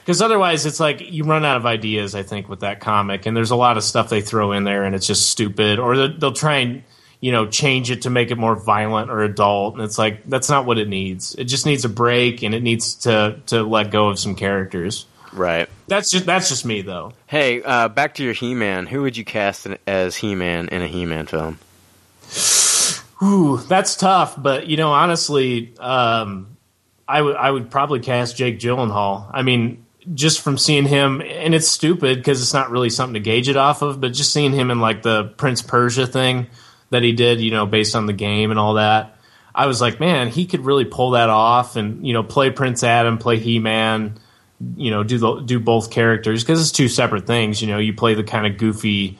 [0.00, 2.16] Because otherwise, it's like you run out of ideas.
[2.16, 4.82] I think with that comic, and there's a lot of stuff they throw in there,
[4.82, 5.78] and it's just stupid.
[5.78, 6.82] Or they'll, they'll try and
[7.20, 10.50] you know change it to make it more violent or adult, and it's like that's
[10.50, 11.36] not what it needs.
[11.36, 15.06] It just needs a break, and it needs to to let go of some characters.
[15.32, 15.68] Right.
[15.88, 17.12] That's just that's just me though.
[17.26, 18.86] Hey, uh, back to your He-Man.
[18.86, 21.58] Who would you cast as He-Man in a He-Man film?
[23.22, 24.40] Ooh, that's tough.
[24.40, 26.56] But you know, honestly, um,
[27.08, 29.30] I would I would probably cast Jake Gyllenhaal.
[29.32, 29.84] I mean,
[30.14, 33.56] just from seeing him, and it's stupid because it's not really something to gauge it
[33.56, 36.48] off of, but just seeing him in like the Prince Persia thing
[36.90, 39.16] that he did, you know, based on the game and all that,
[39.54, 42.82] I was like, man, he could really pull that off and you know play Prince
[42.82, 44.18] Adam, play He Man,
[44.76, 47.60] you know, do the do both characters because it's two separate things.
[47.60, 49.18] You know, you play the kind of goofy.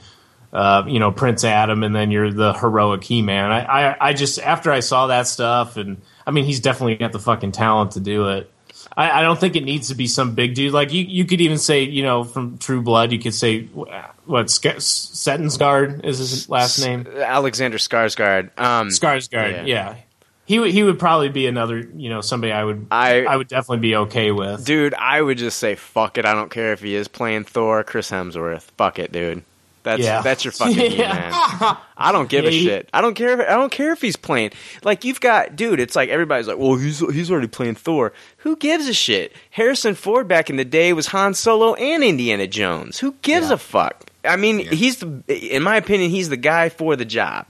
[0.52, 3.50] Uh, you know Prince Adam, and then you're the heroic He Man.
[3.50, 7.12] I, I, I just after I saw that stuff, and I mean he's definitely got
[7.12, 8.52] the fucking talent to do it.
[8.96, 10.72] I, I don't think it needs to be some big dude.
[10.72, 14.50] Like you, you could even say, you know, from True Blood, you could say what
[14.50, 17.06] Sk- is his last name.
[17.06, 18.58] Alexander Skarsgård.
[18.58, 19.64] Um, Skarsgård, yeah.
[19.64, 19.96] yeah.
[20.44, 23.48] He would he would probably be another, you know, somebody I would I- I would
[23.48, 24.64] definitely be okay with.
[24.64, 26.24] Dude, I would just say fuck it.
[26.26, 28.62] I don't care if he is playing Thor, Chris Hemsworth.
[28.76, 29.44] Fuck it, dude.
[29.84, 30.20] That's Yeah.
[30.20, 31.12] that's your fucking Yeah.
[31.12, 31.76] man.
[31.96, 32.88] I don't give a Yeah, he- shit.
[32.92, 33.40] I don't care.
[33.40, 34.50] If, I don't care if he's playing.
[34.84, 35.80] Like you've got, dude.
[35.80, 38.12] It's like everybody's like, well, he's he's already playing Thor.
[38.38, 39.32] Who gives a shit?
[39.50, 42.98] Harrison Ford back in the day was Han Solo and Indiana Jones.
[42.98, 44.04] Who gives a fuck?
[44.24, 47.46] I mean, he's the, in my opinion, he's the guy for the job.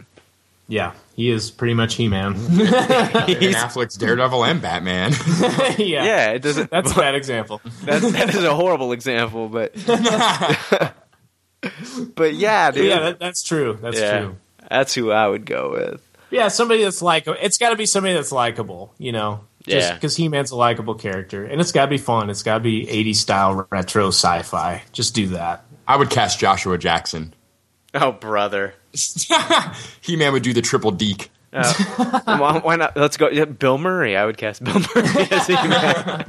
[0.68, 2.32] Yeah, he is pretty much He Man.
[2.46, 5.12] Ben Affleck's Daredevil and Batman.
[5.78, 6.70] yeah, Yeah, it doesn't.
[6.70, 7.60] that's a bad example.
[7.84, 9.74] That, that is a horrible example, but
[12.14, 12.86] but yeah, dude.
[12.86, 13.78] yeah, that, that's true.
[13.80, 14.20] That's Yeah.
[14.20, 14.36] true.
[14.70, 16.00] That's who I would go with.
[16.30, 19.44] Yeah, somebody that's like it's got to be somebody that's likable, you know.
[19.66, 19.94] Just Yeah.
[19.94, 22.30] because He Man's a likable character, and it's got to be fun.
[22.30, 24.82] It's got to be '80s style retro sci-fi.
[24.92, 25.64] Just do that.
[25.86, 27.34] I would cast Joshua Jackson.
[27.94, 28.74] Oh, brother.
[30.00, 31.30] He Man would do the triple deke.
[31.52, 32.96] why, why not?
[32.96, 33.28] Let's go.
[33.28, 34.16] Yeah, Bill Murray.
[34.16, 36.24] I would cast Bill Murray as He-Man.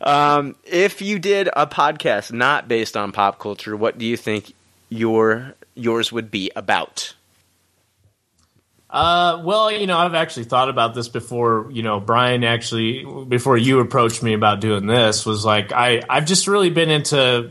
[0.00, 4.52] um, if you did a podcast not based on pop culture, what do you think
[4.88, 7.14] your yours would be about?
[8.88, 11.68] Uh, well, you know, I've actually thought about this before.
[11.72, 16.24] You know, Brian actually before you approached me about doing this was like I I've
[16.26, 17.50] just really been into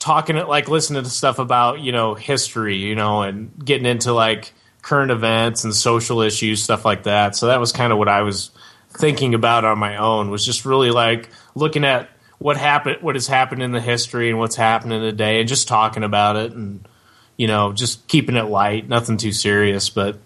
[0.00, 4.12] talking it like listening to stuff about you know history, you know, and getting into
[4.12, 4.52] like
[4.82, 7.36] current events and social issues, stuff like that.
[7.36, 8.50] So that was kind of what I was
[8.90, 10.30] thinking about on my own.
[10.30, 14.38] Was just really like looking at what happened, what has happened in the history, and
[14.40, 16.88] what's happening today, and just talking about it, and
[17.36, 20.18] you know, just keeping it light, nothing too serious, but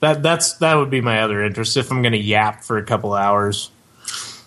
[0.00, 2.84] that that's that would be my other interest if I'm going to yap for a
[2.84, 3.70] couple hours.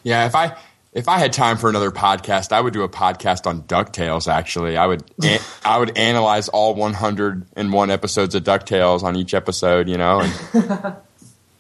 [0.04, 0.58] Yeah, if I
[0.94, 4.28] if I had time for another podcast, I would do a podcast on Ducktales.
[4.32, 9.88] Actually, I would an- I would analyze all 101 episodes of Ducktales on each episode.
[9.88, 10.96] You know, and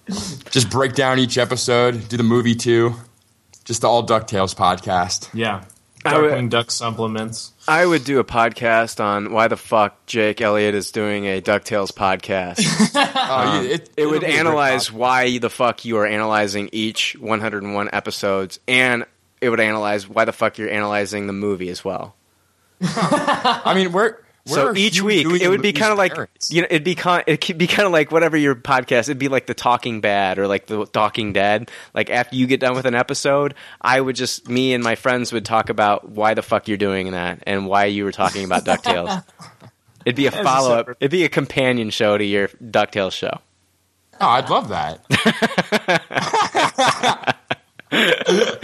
[0.52, 2.10] just break down each episode.
[2.10, 2.96] Do the movie too.
[3.64, 5.30] Just the all Ducktales podcast.
[5.34, 5.64] Yeah,
[6.04, 7.54] I would- Darkwing Duck supplements.
[7.68, 11.92] I would do a podcast on why the fuck Jake Elliott is doing a Ducktales
[11.94, 12.60] podcast.
[13.24, 16.06] Oh, you- um, it, it would be a great analyze why the fuck you are
[16.06, 19.06] analyzing each 101 episodes, and
[19.42, 22.16] it would analyze why the fuck you're analyzing the movie as well.
[22.82, 26.52] I mean, we're, so each week it would be kind of like parents.
[26.52, 29.20] you know it'd be kind it could be kind of like whatever your podcast it'd
[29.20, 31.70] be like the Talking Bad or like the Talking Dead.
[31.94, 35.32] Like after you get done with an episode, I would just me and my friends
[35.32, 38.66] would talk about why the fuck you're doing that and why you were talking about
[38.66, 39.24] Ducktales.
[40.06, 40.90] It'd be a a follow up.
[41.00, 43.40] It'd be a companion show to your Ducktales show.
[44.20, 45.06] Oh, I'd love that.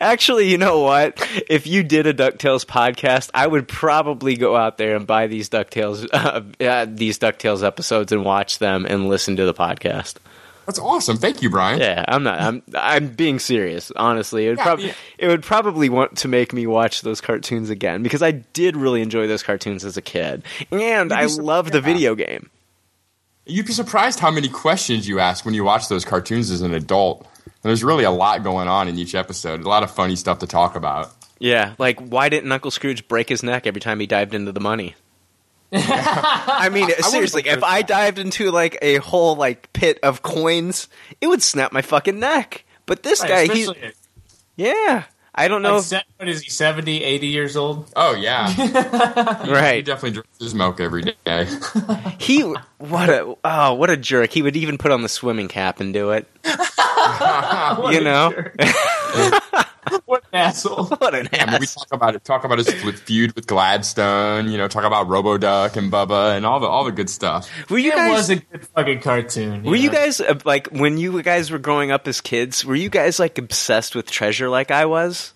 [0.00, 1.16] Actually, you know what?
[1.48, 5.48] If you did a Ducktales podcast, I would probably go out there and buy these
[5.48, 10.16] Ducktales uh, uh, these Ducktales episodes and watch them and listen to the podcast.
[10.66, 11.18] That's awesome.
[11.18, 11.78] Thank you, Brian.
[11.78, 12.40] Yeah, I'm not.
[12.40, 13.92] I'm I'm being serious.
[13.96, 14.94] Honestly, it would Yeah, probably yeah.
[15.18, 19.02] it would probably want to make me watch those cartoons again because I did really
[19.02, 20.42] enjoy those cartoons as a kid,
[20.72, 22.48] and I love the video game.
[23.46, 26.72] You'd be surprised how many questions you ask when you watch those cartoons as an
[26.72, 27.26] adult.
[27.44, 29.62] And there's really a lot going on in each episode.
[29.62, 31.12] A lot of funny stuff to talk about.
[31.38, 34.60] Yeah, like why didn't Uncle Scrooge break his neck every time he dived into the
[34.60, 34.94] money?
[35.72, 40.88] I mean, seriously, would've if I dived into like a whole like pit of coins,
[41.20, 42.64] it would snap my fucking neck.
[42.86, 43.92] But this guy, he's Especially-
[44.56, 45.04] yeah.
[45.34, 45.76] I don't know.
[45.76, 46.50] like, if- what is he?
[46.50, 47.90] 70, 80 years old?
[47.96, 48.52] Oh, yeah.
[49.48, 49.76] Right.
[49.76, 51.46] He definitely drinks his milk every day.
[52.18, 52.42] He
[52.78, 54.30] what a oh what a jerk.
[54.32, 56.26] He would even put on the swimming cap and do it.
[56.44, 58.32] you know
[60.06, 60.84] What an asshole!
[60.98, 62.24] what an I mean, we talk about it.
[62.24, 64.48] Talk about his with feud with Gladstone.
[64.48, 67.50] You know, talk about RoboDuck and Bubba and all the all the good stuff.
[67.70, 69.62] Were you It guys was a good fucking cartoon.
[69.64, 72.64] Were you guys uh, like when you guys were growing up as kids?
[72.64, 75.33] Were you guys like obsessed with treasure like I was?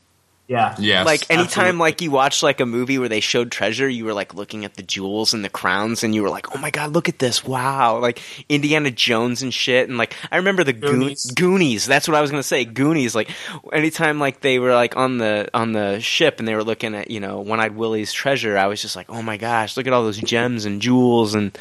[0.48, 0.74] Yeah.
[0.78, 1.04] Yes.
[1.04, 1.78] like anytime absolutely.
[1.78, 4.74] like you watch like a movie where they showed treasure you were like looking at
[4.74, 7.44] the jewels and the crowns and you were like oh my god look at this
[7.44, 11.32] wow like indiana jones and shit and like i remember the goonies, Goonies.
[11.32, 13.28] goonies that's what i was gonna say goonies like
[13.74, 17.10] anytime like they were like on the on the ship and they were looking at
[17.10, 20.02] you know one-eyed willie's treasure i was just like oh my gosh look at all
[20.02, 21.58] those gems and jewels and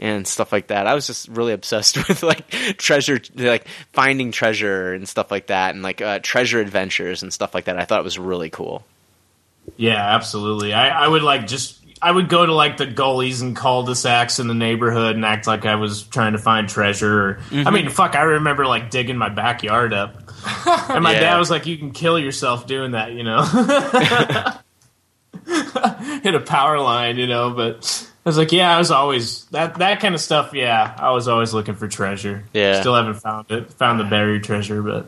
[0.00, 0.88] and stuff like that.
[0.88, 2.48] I was just really obsessed with like
[2.78, 7.54] treasure, like finding treasure and stuff like that, and like uh, treasure adventures and stuff
[7.54, 7.78] like that.
[7.78, 8.84] I thought it was really cool.
[9.76, 10.72] Yeah, absolutely.
[10.72, 14.48] I, I would like just I would go to like the gullies and cul-de-sacs in
[14.48, 17.28] the neighborhood and act like I was trying to find treasure.
[17.28, 17.68] Or, Mm-hmm.
[17.68, 20.14] I mean, fuck, I remember like digging my backyard up,
[20.66, 21.20] and my Yeah.
[21.20, 23.42] dad was like, "You can kill yourself doing that," you know.
[26.22, 30.00] Hit a power line, you know, but was like, yeah, I was always that that
[30.00, 30.52] kind of stuff.
[30.52, 32.44] Yeah, I was always looking for treasure.
[32.52, 32.80] Yeah.
[32.80, 33.72] still haven't found it.
[33.74, 35.06] Found the buried treasure, but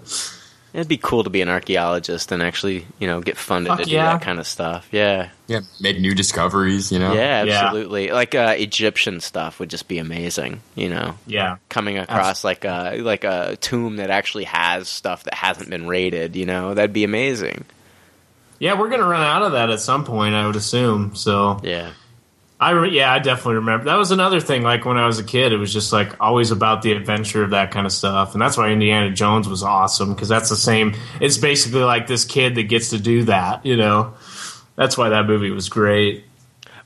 [0.74, 3.84] It'd be cool to be an archaeologist and actually, you know, get funded Fuck to
[3.84, 4.14] do yeah.
[4.14, 4.88] that kind of stuff.
[4.90, 6.90] Yeah, yeah, make new discoveries.
[6.90, 7.12] You know.
[7.12, 7.64] yeah, Yeah.
[7.66, 8.10] absolutely.
[8.10, 10.62] Like uh, Egyptian stuff would just be amazing.
[10.74, 15.34] You know, yeah, coming across like a like a tomb that actually has stuff that
[15.34, 16.34] hasn't been raided.
[16.36, 17.66] You know, that'd be amazing.
[18.58, 21.14] yeah, we're gonna run out of that at some point, I would assume.
[21.14, 21.90] So Yeah.
[22.62, 23.86] I re- yeah, I definitely remember.
[23.86, 24.62] That was another thing.
[24.62, 27.50] Like when I was a kid, it was just like always about the adventure of
[27.50, 30.94] that kind of stuff, and that's why Indiana Jones was awesome because that's the same.
[31.20, 33.66] It's basically like this kid that gets to do that.
[33.66, 34.14] You know,
[34.76, 36.24] that's why that movie was great.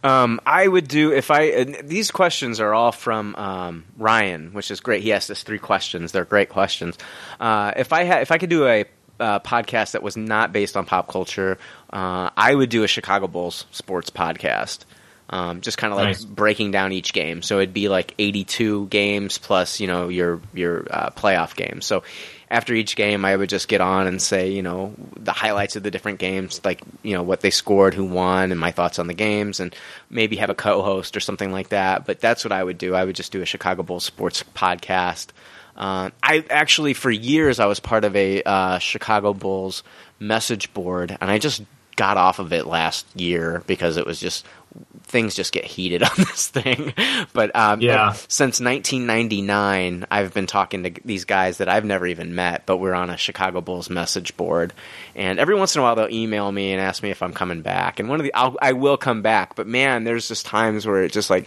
[0.02, 1.64] Um, I would do if I.
[1.64, 5.02] These questions are all from um, Ryan, which is great.
[5.02, 6.10] He asked us three questions.
[6.10, 6.96] They're great questions.
[7.38, 8.86] Uh, if I had, if I could do a
[9.20, 11.58] uh, podcast that was not based on pop culture,
[11.90, 14.86] uh, I would do a Chicago Bulls sports podcast.
[15.28, 16.24] Um, just kind of like Nice.
[16.24, 17.42] breaking down each game.
[17.42, 21.84] So it'd be like 82 games plus, you know, your your uh, playoff games.
[21.84, 22.04] So
[22.48, 25.82] after each game, I would just get on and say, you know, the highlights of
[25.82, 29.08] the different games, like you know what they scored, who won, and my thoughts on
[29.08, 29.74] the games, and
[30.10, 32.06] maybe have a co-host or something like that.
[32.06, 32.94] But that's what I would do.
[32.94, 35.30] I would just do a Chicago Bulls sports podcast.
[35.76, 39.82] Uh, I actually, for years, I was part of a uh, Chicago Bulls
[40.20, 41.62] message board, and I just
[41.96, 44.46] got off of it last year because it was just
[45.04, 46.92] things just get heated on this thing.
[47.32, 48.12] But um, Yeah.
[48.28, 52.94] since 1999, I've been talking to these guys that I've never even met, but we're
[52.94, 54.72] on a Chicago Bulls message board.
[55.14, 57.62] And every once in a while, they'll email me and ask me if I'm coming
[57.62, 58.00] back.
[58.00, 61.02] And one of the, I'll, I will come back, but man, there's just times where
[61.04, 61.46] it's just like,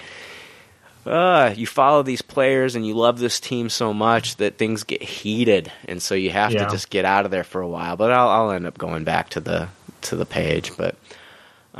[1.06, 5.01] uh, you follow these players and you love this team so much that things get
[5.01, 6.65] heated, and so you have Yeah.
[6.65, 7.95] to just get out of there for a while.
[7.95, 9.69] But I'll, I'll end up going back to the
[10.01, 10.76] to the page.
[10.77, 10.95] But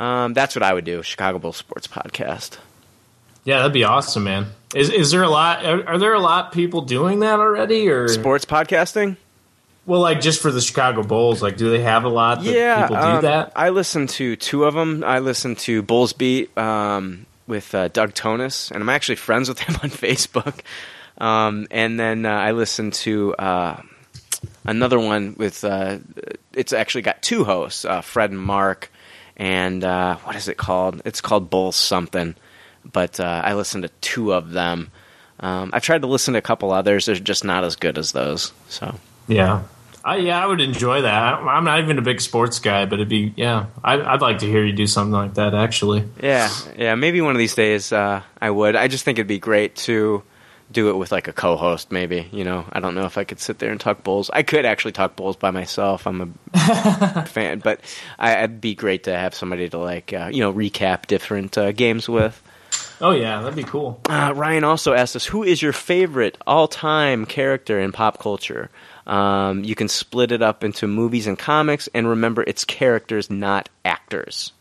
[0.00, 2.58] um, that's what I would do: Chicago Bulls sports podcast.
[3.44, 4.46] Yeah, that'd be awesome, man.
[4.74, 5.64] Is is there a lot?
[5.64, 9.16] Are, are there a lot of people doing that already, or Sports podcasting?
[9.86, 11.42] well, like just for the Chicago Bulls?
[11.42, 13.52] Like, do they have a lot that yeah, people do um, that?
[13.56, 15.02] I listen to two of them.
[15.02, 19.58] I listen to Bulls Beat um, with uh, Doug Thonus, and I'm actually friends with
[19.60, 20.60] him on Facebook.
[21.18, 23.82] Um, and then uh, I listen to uh,
[24.64, 25.64] another one with.
[25.64, 25.98] Uh,
[26.52, 28.92] it's actually got two hosts, uh, Fred and Mark,
[29.40, 31.00] and uh, what is it called?
[31.06, 32.36] It's called Bulls something.
[32.84, 34.90] But uh, I listen to two of them.
[35.40, 37.06] Um, I've tried to listen to a couple others.
[37.06, 38.52] They're just not as good as those.
[38.68, 38.94] So
[39.26, 39.62] Yeah.
[40.04, 41.34] I, yeah, I would enjoy that.
[41.34, 43.66] I'm not even a big sports guy, but it'd be yeah.
[43.82, 45.54] I, I'd like to hear you do something like that.
[45.54, 46.94] Actually, Yeah, yeah.
[46.94, 48.76] Maybe one of these days uh, I would.
[48.76, 50.22] I just think it'd be great to
[50.70, 51.90] do it with like a co-host.
[51.92, 52.64] Maybe you know.
[52.72, 54.30] I don't know if I could sit there and talk bulls.
[54.32, 56.06] I could actually talk bulls by myself.
[56.06, 57.80] I'm a fan, but
[58.18, 61.72] I, it'd be great to have somebody to like uh, you know recap different uh,
[61.72, 62.40] games with.
[63.00, 64.00] oh yeah, that'd be cool.
[64.08, 68.70] Uh, Ryan also asked us, "Who is your favorite all-time character in pop culture?"
[69.06, 73.68] Um, you can split it up into movies and comics, and remember, it's characters, not
[73.84, 74.52] actors.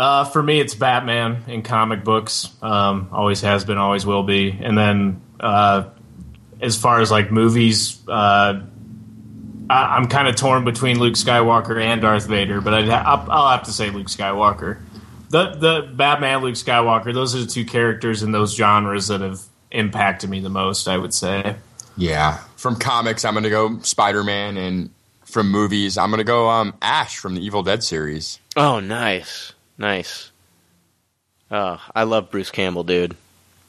[0.00, 2.48] Uh, for me, it's Batman in comic books.
[2.62, 4.50] Um, always has been, always will be.
[4.50, 5.90] And then uh,
[6.58, 8.62] as far as like movies, uh,
[9.68, 13.30] I, I'm kind of torn between Luke Skywalker and Darth Vader, but I'd ha- I'll,
[13.30, 14.80] I'll have to say Luke Skywalker.
[15.28, 19.42] The the Batman, Luke Skywalker, those are the two characters in those genres that have
[19.70, 20.88] impacted me the most.
[20.88, 21.56] I would say.
[21.98, 22.38] Yeah.
[22.56, 24.90] From comics, I'm going to go Spider Man, and
[25.24, 28.40] from movies, I'm going to go um, Ash from the Evil Dead series.
[28.56, 30.30] Oh, nice, nice.
[31.50, 33.16] Oh, I love Bruce Campbell, dude.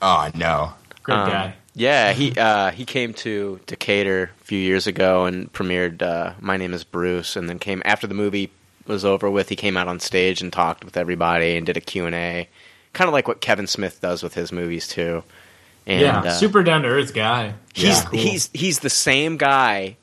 [0.02, 0.74] Oh no.
[1.02, 1.56] Great Um, guy.
[1.74, 6.58] Yeah, he uh, he came to Decatur a few years ago and premiered uh, My
[6.58, 8.52] Name Is Bruce, and then came after the movie
[8.86, 9.48] was over with.
[9.50, 12.50] He came out on stage and talked with everybody and did a Q and A,
[12.94, 15.24] kind of like what Kevin Smith does with his movies too.
[15.88, 17.54] And, yeah, uh, super down to earth guy.
[17.74, 18.20] He's Yeah, cool.
[18.20, 19.96] he's he's the same guy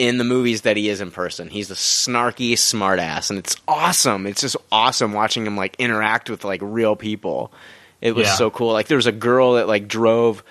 [0.00, 1.48] in the movies that he is in person.
[1.50, 4.26] He's a snarky smartass, and it's awesome.
[4.26, 7.52] It's just awesome watching him like interact with like real people.
[8.00, 8.34] It was Yeah.
[8.34, 8.72] so cool.
[8.72, 10.42] Like there was a girl that like drove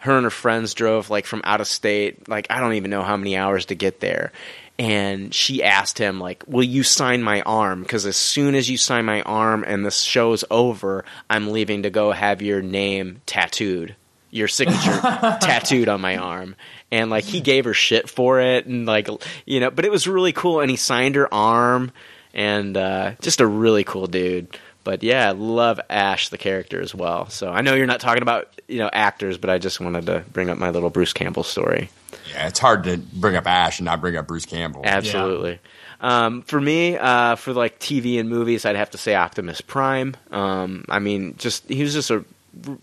[0.00, 3.02] her and her friends drove like from out of state, like I don't even know
[3.02, 4.30] how many hours to get there.
[4.78, 7.82] And she asked him like, "Will you sign my arm?
[7.82, 11.90] Because as soon as you sign my arm and the show's over, I'm leaving to
[11.90, 13.96] go have your name tattooed,
[14.30, 15.00] your signature
[15.40, 16.54] tattooed on my arm."
[16.90, 19.08] And like he gave her shit for it, and like
[19.44, 20.60] you know, but it was really cool.
[20.60, 21.92] And he signed her arm,
[22.32, 24.56] and uh, just a really cool dude.
[24.84, 27.28] But yeah, I love Ash the character as well.
[27.28, 30.24] So I know you're not talking about you know actors, but I just wanted to
[30.32, 31.90] bring up my little Bruce Campbell story.
[32.32, 34.82] Yeah, it's hard to bring up Ash and not bring up Bruce Campbell.
[34.84, 35.58] Absolutely.
[36.00, 40.16] Um, for me, uh, for like TV and movies, I'd have to say Optimus Prime.
[40.30, 42.24] Um, I mean, just he was just a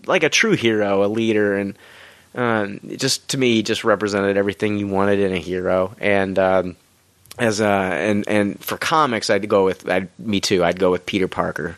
[0.06, 1.76] like a true hero, a leader, and
[2.36, 5.96] um, just to me, just represented everything you wanted in a hero.
[5.98, 6.76] And um,
[7.38, 10.62] as a and and for comics, I'd go with I'd, me too.
[10.62, 11.76] I'd go with Peter Parker.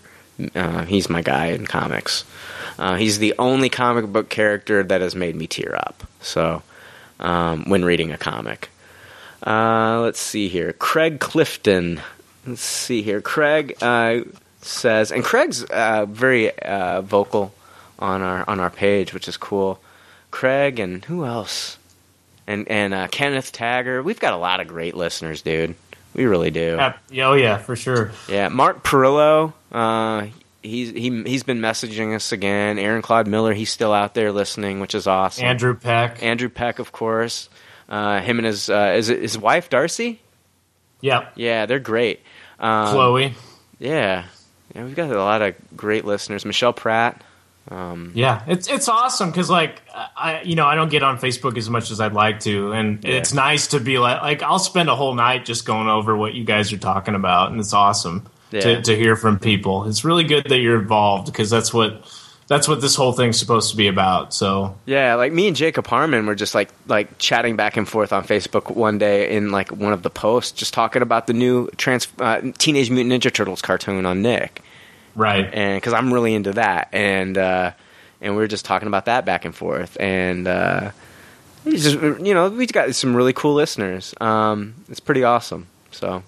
[0.54, 2.24] Uh, he's my guy in comics.
[2.78, 6.04] Uh, he's the only comic book character that has made me tear up.
[6.20, 6.62] So
[7.18, 8.70] um, when reading a comic.
[9.44, 10.72] Uh, let's see here.
[10.72, 12.00] Craig Clifton.
[12.46, 13.20] Let's see here.
[13.20, 14.20] Craig uh,
[14.62, 17.54] says, and Craig's uh, very uh, vocal
[17.98, 19.80] on our on our page, which is cool.
[20.30, 21.78] Craig and who else?
[22.46, 24.02] And and uh, Kenneth Tagger.
[24.02, 25.74] We've got a lot of great listeners, dude.
[26.14, 26.76] We really do.
[27.10, 28.12] Yeah, oh yeah, for sure.
[28.28, 29.52] Yeah, Mark Perillo.
[29.70, 30.28] Uh,
[30.62, 32.78] he's he he's been messaging us again.
[32.78, 33.52] Aaron Claude Miller.
[33.52, 35.44] He's still out there listening, which is awesome.
[35.44, 36.22] Andrew Peck.
[36.22, 37.48] Andrew Peck, of course.
[37.88, 40.20] Uh, him and his uh, is it his wife Darcy.
[41.00, 41.28] Yeah.
[41.36, 42.20] Yeah, they're great.
[42.58, 43.34] Um, Chloe.
[43.78, 44.24] Yeah,
[44.74, 46.44] yeah, we've got a lot of great listeners.
[46.44, 47.22] Michelle Pratt.
[47.70, 49.82] Um, Yeah, it's it's awesome because like
[50.16, 53.02] I you know I don't get on Facebook as much as I'd like to, and
[53.04, 53.12] Yeah.
[53.16, 56.34] it's nice to be like like I'll spend a whole night just going over what
[56.34, 58.60] you guys are talking about, and it's awesome Yeah.
[58.60, 59.86] to to hear from people.
[59.86, 62.04] It's really good that you're involved because that's what
[62.46, 64.32] that's what this whole thing's supposed to be about.
[64.32, 68.10] So Yeah, like me and Jacob Harmon were just like like chatting back and forth
[68.14, 71.68] on Facebook one day in like one of the posts, just talking about the new
[71.76, 74.62] trans uh, Teenage Mutant Ninja Turtles cartoon on Nick,
[75.18, 77.72] right, and because I'm really into that, and uh,
[78.20, 80.90] and we were just talking about that back and forth, and uh,
[81.66, 84.14] just you know we got some really cool listeners.
[84.20, 85.66] Um, it's pretty awesome.
[85.90, 86.22] So,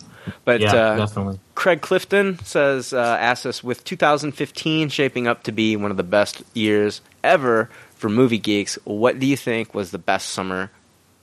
[0.45, 1.39] but yeah, uh, definitely.
[1.55, 6.03] Craig Clifton says, uh, asks us, with 2015 shaping up to be one of the
[6.03, 10.71] best years ever for movie geeks, what do you think was the best summer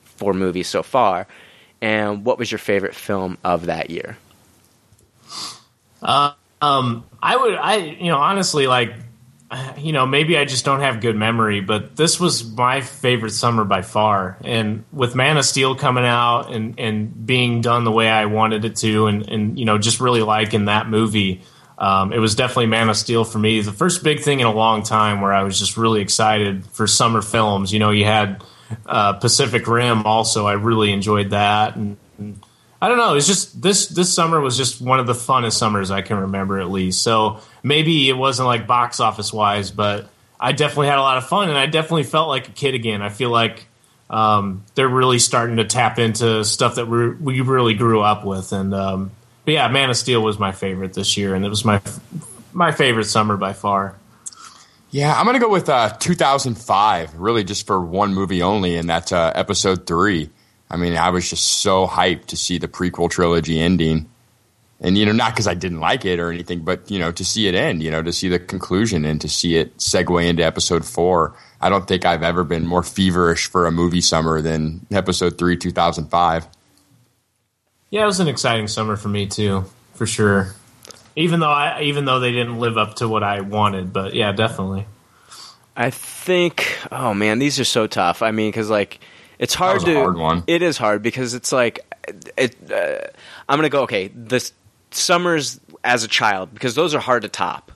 [0.03, 1.27] for movies so far?
[1.81, 4.17] And what was your favorite film of that year?
[6.01, 8.93] Uh, um, I would, I, you know, honestly, like,
[9.77, 13.63] you know, maybe I just don't have good memory, but this was my favorite summer
[13.63, 14.37] by far.
[14.43, 18.65] And with Man of Steel coming out and, and being done the way I wanted
[18.65, 21.43] it to, and, and you know, just really liking that movie,
[21.77, 23.61] um, it was definitely Man of Steel for me.
[23.61, 26.85] The first big thing in a long time where I was just really excited for
[26.85, 27.71] summer films.
[27.71, 28.43] You know, you had
[28.85, 30.45] uh, Pacific Rim also.
[30.45, 32.41] I really enjoyed that, and, and
[32.81, 33.15] I don't know.
[33.15, 36.59] It's just this this summer was just one of the funnest summers I can remember,
[36.59, 37.01] at least.
[37.01, 40.09] So maybe it wasn't like box office wise, but
[40.39, 43.01] I definitely had a lot of fun, and I definitely felt like a kid again.
[43.01, 43.65] I feel like
[44.09, 48.53] um, they're really starting to tap into stuff that we we really grew up with,
[48.53, 49.11] and um,
[49.45, 51.81] but yeah, Man of Steel was my favorite this year, and it was my
[52.53, 53.95] my favorite summer by far.
[54.91, 57.15] Yeah, I'm gonna go with uh, 2005.
[57.15, 60.29] Really, just for one movie only, and that's uh, Episode Three.
[60.69, 64.09] I mean, I was just so hyped to see the prequel trilogy ending,
[64.81, 67.25] and you know, not because I didn't like it or anything, but you know, to
[67.25, 70.43] see it end, you know, to see the conclusion and to see it segue into
[70.43, 71.35] Episode Four.
[71.59, 75.57] I don't think I've ever been more feverish for a movie summer than Episode Three,
[75.57, 76.47] 2005.
[77.89, 80.53] Yeah, it was an exciting summer for me too, for sure.
[81.15, 84.33] Even though I, even though they didn't live up to what I wanted, but yeah,
[84.33, 84.85] definitely.
[85.75, 88.21] I think, oh man, these are so tough.
[88.21, 88.99] I mean, because like
[89.39, 89.93] it's hard to.
[89.95, 90.43] hard one.
[90.47, 91.79] It is hard because it's like,
[92.37, 92.55] it.
[92.71, 93.07] Uh,
[93.47, 94.07] I'm gonna go okay.
[94.09, 94.49] The
[94.91, 97.71] summers as a child because those are hard to top.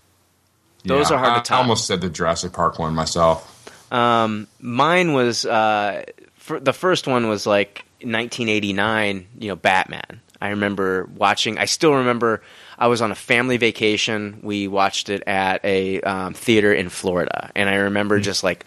[0.83, 1.57] Those Yeah, are hard I, to top.
[1.57, 3.47] I almost said the Jurassic Park one myself.
[3.91, 6.05] Um, mine was uh,
[6.47, 9.27] the first one was like 1989.
[9.39, 10.21] You know, Batman.
[10.41, 11.57] I remember watching.
[11.57, 12.41] I still remember.
[12.79, 14.39] I was on a family vacation.
[14.41, 18.65] We watched it at a um, theater in Florida, and I remember just like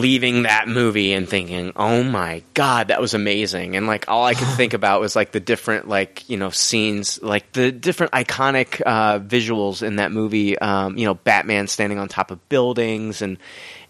[0.00, 4.34] leaving that movie and thinking, "Oh my god, that was amazing!" And like all I
[4.34, 8.80] could think about was like the different like you know scenes, like the different iconic
[8.84, 10.58] uh, visuals in that movie.
[10.58, 13.38] Um, you know, Batman standing on top of buildings and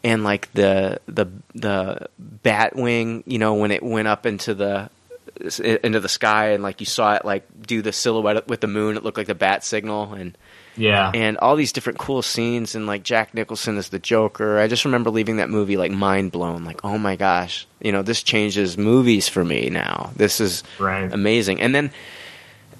[0.04, 2.08] and like the the the
[2.44, 4.90] Batwing, you know, when it went up into the
[5.38, 8.96] into the sky, and like you saw it like do the silhouette with the moon.
[8.96, 10.36] It looked like the bat signal, and
[10.76, 11.10] Yeah.
[11.14, 14.58] and all these different cool scenes, and like Jack Nicholson as the Joker.
[14.58, 16.64] I just remember leaving that movie like mind blown.
[16.64, 20.10] Like, oh my gosh, you know, this changes movies for me now.
[20.16, 21.12] This is Right.
[21.12, 21.60] amazing.
[21.60, 21.90] And then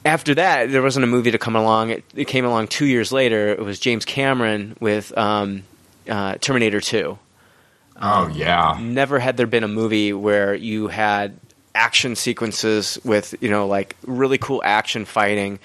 [0.05, 1.90] after that, there wasn't a movie to come along.
[1.90, 3.48] It, it came along two years later.
[3.48, 5.62] It was James Cameron with um,
[6.09, 7.18] uh, Terminator Two.
[8.01, 8.78] Oh yeah.
[8.81, 11.39] Never had there been a movie where you had
[11.74, 15.59] action sequences with you know like really cool action fighting,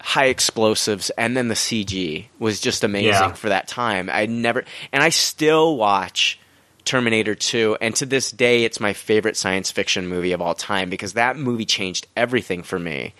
[0.00, 3.32] high explosives, and then the CG was just amazing Yeah.
[3.32, 4.08] for that time.
[4.12, 6.38] I never, and I still watch.
[6.84, 10.88] Terminator 2, and to this day, it's my favorite science fiction movie of all time
[10.88, 13.12] because that movie changed everything for me.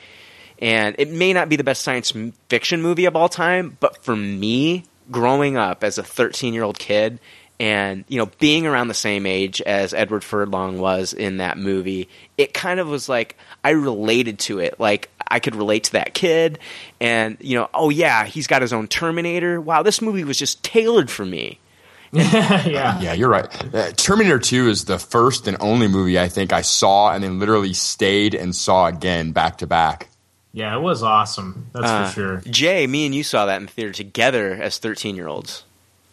[0.58, 2.10] And it may not be the best science
[2.48, 6.78] fiction movie of all time, but for me, growing up as a 13 year old
[6.78, 7.20] kid
[7.60, 12.08] and, you know, being around the same age as Edward Furlong was in that movie,
[12.36, 14.78] it kind of was like I related to it.
[14.78, 16.58] Like I could relate to that kid
[17.00, 19.60] and, you know, oh yeah, he's got his own Terminator.
[19.60, 21.58] Wow, this movie was just tailored for me.
[22.12, 22.98] yeah.
[23.00, 23.74] Yeah, you're right.
[23.74, 27.38] Uh, Terminator 2 is the first and only movie I think I saw and then
[27.38, 30.08] literally stayed and saw again back to back.
[30.54, 31.66] Yeah, it was awesome.
[31.74, 32.42] That's Uh, for sure.
[32.50, 35.64] Jay, me and you saw that in theater together as 13 year olds.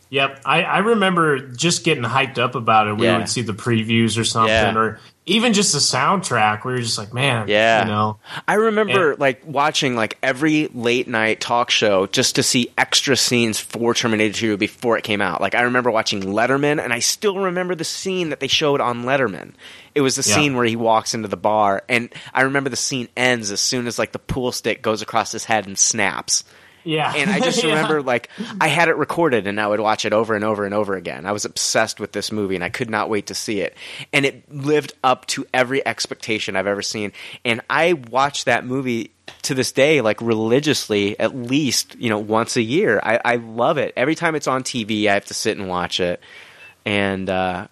[0.09, 2.97] Yep, I, I remember just getting hyped up about it.
[2.97, 3.17] We Yeah.
[3.17, 4.75] would see the previews or something, Yeah.
[4.77, 6.63] or even just the soundtrack.
[6.63, 7.81] We were just like, man, Yeah.
[7.83, 8.17] you know,
[8.47, 13.15] I remember And- like watching like every late night talk show just to see extra
[13.17, 15.41] scenes for Terminator 2 before it came out.
[15.41, 19.03] Like I remember watching Letterman and I still remember the scene that they showed on
[19.05, 19.53] Letterman.
[19.95, 20.35] It was the Yeah.
[20.35, 23.87] scene where he walks into the bar and I remember the scene ends as soon
[23.87, 26.43] as like the pool stick goes across his head and snaps.
[26.85, 27.11] Yeah.
[27.15, 27.71] And I just Yeah.
[27.75, 28.29] remember like
[28.61, 31.25] I had it recorded and I would watch it over and over and over again.
[31.25, 33.75] I was obsessed with this movie and I could not wait to see it.
[34.13, 37.11] And it lived up to every expectation I've ever seen.
[37.43, 42.55] And I watch that movie to this day like religiously at least, you know, once
[42.55, 42.99] a year.
[43.03, 43.91] I, I love it.
[43.97, 46.21] Every time it's on TV I have to sit and watch it.
[46.85, 47.67] And uh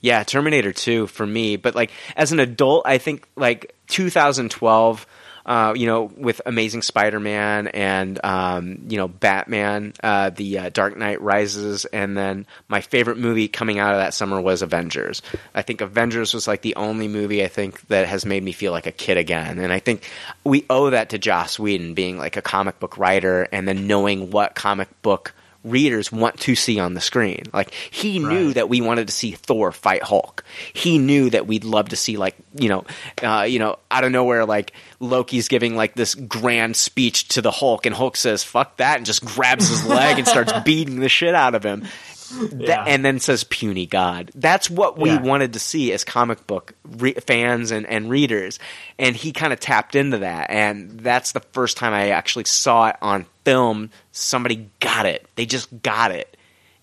[0.00, 1.56] yeah, Terminator 2 for me.
[1.56, 5.06] But like as an adult, I think like 2012,
[5.48, 10.94] uh, you know, with Amazing Spider-Man and um, you know Batman, uh, the uh, Dark
[10.98, 15.22] Knight Rises, and then my favorite movie coming out of that summer was Avengers.
[15.54, 18.72] I think Avengers was like the only movie I think that has made me feel
[18.72, 20.06] like a kid again, and I think
[20.44, 24.30] we owe that to Joss Whedon being like a comic book writer and then knowing
[24.30, 25.32] what comic book
[25.64, 27.44] readers want to see on the screen.
[27.52, 30.44] Like he knew that we wanted to see Thor fight Hulk.
[30.72, 32.84] He knew that we'd love to see like you know,
[33.22, 37.50] uh, you know, out of nowhere like Loki's giving like this grand speech to the
[37.50, 41.08] Hulk, and Hulk says "fuck that" and just grabs his leg and starts beating the
[41.08, 41.86] shit out of him.
[42.40, 42.84] That- Yeah.
[42.86, 44.30] and then says puny god.
[44.34, 45.20] That's what we Yeah.
[45.22, 48.58] wanted to see as comic book re- fans and, and readers.
[48.98, 50.50] And he kind of tapped into that.
[50.50, 53.90] And that's the first time i actually saw it on film.
[54.12, 55.26] Somebody got it.
[55.36, 56.36] They just got it.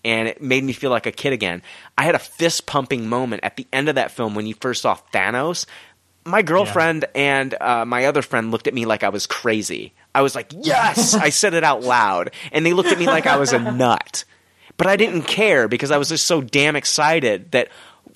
[0.04, 1.62] And it made me feel like a kid again.
[1.98, 4.82] I had a fist pumping moment at the end of that film when you first
[4.82, 5.66] saw thanos.
[6.24, 9.92] My girlfriend and uh, my other friend looked at me like i was crazy.
[10.14, 11.14] I was like yes!
[11.14, 12.30] I said it out loud.
[12.52, 14.24] And they looked at me like i was a nut
[14.76, 17.68] but I didn't care because I was just so damn excited that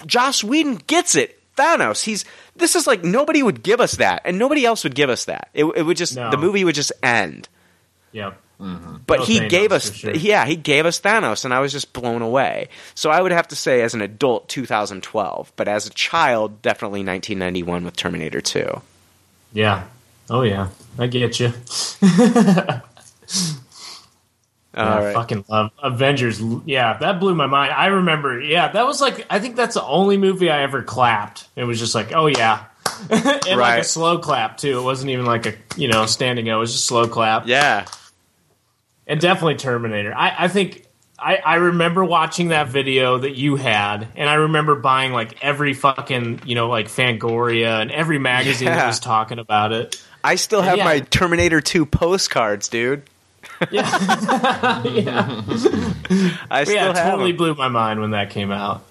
[0.07, 1.37] Joss Whedon gets it.
[1.57, 2.24] Thanos, he's
[2.57, 5.48] this is like nobody would give us that, and nobody else would give us that.
[5.53, 6.30] It, it would just No.
[6.30, 7.48] the movie would just end.
[8.13, 8.39] Yep.
[8.61, 8.97] Mm-hmm.
[9.06, 10.14] But No he Thanos, gave us, sure.
[10.14, 12.69] yeah, he gave us Thanos, and I was just blown away.
[12.95, 17.01] So I would have to say, as an adult, 2012, but as a child, definitely
[17.01, 18.80] 1991 with Terminator 2.
[19.55, 19.85] Yeah.
[20.29, 20.69] Oh yeah.
[20.98, 21.53] I get you.
[24.73, 25.15] Uh, All I right.
[25.15, 26.40] fucking love Avengers.
[26.65, 27.73] Yeah, that blew my mind.
[27.73, 28.40] I remember.
[28.40, 31.49] Yeah, that was like I think that's the only movie I ever clapped.
[31.57, 32.65] It was just like, oh yeah,
[33.11, 34.79] and like a slow clap too.
[34.79, 36.57] It wasn't even like a you know standing O.
[36.59, 37.49] It was just slow clap.
[37.49, 37.85] Yeah,
[39.07, 40.15] and definitely Terminator.
[40.16, 40.87] I, I think
[41.19, 45.74] I, I remember watching that video that you had, and I remember buying like every
[45.74, 48.77] fucking you know like Fangoria and every magazine Yeah.
[48.77, 50.01] that was talking about it.
[50.23, 50.85] I still have Yeah.
[50.85, 53.03] my Terminator 2 postcards, dude.
[53.70, 55.43] yeah, yeah.
[56.51, 57.36] I still yeah, totally 'em.
[57.36, 58.85] blew my mind when that came out.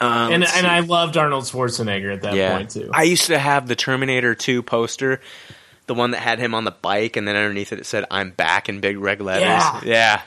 [0.00, 0.66] Um, And and.
[0.66, 2.90] I loved Arnold Schwarzenegger at that point too.
[2.92, 5.20] I used to have the Terminator 2 poster,
[5.86, 8.30] the one that had him on the bike, and then underneath it it said "I'm
[8.30, 9.42] back" in big red letters.
[9.84, 10.20] Yeah.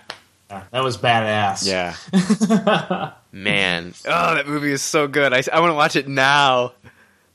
[0.50, 1.66] Yeah, that was badass.
[1.68, 3.12] yeah.
[3.34, 5.34] Man, oh, that movie is so good.
[5.34, 6.72] I, I want to watch it now,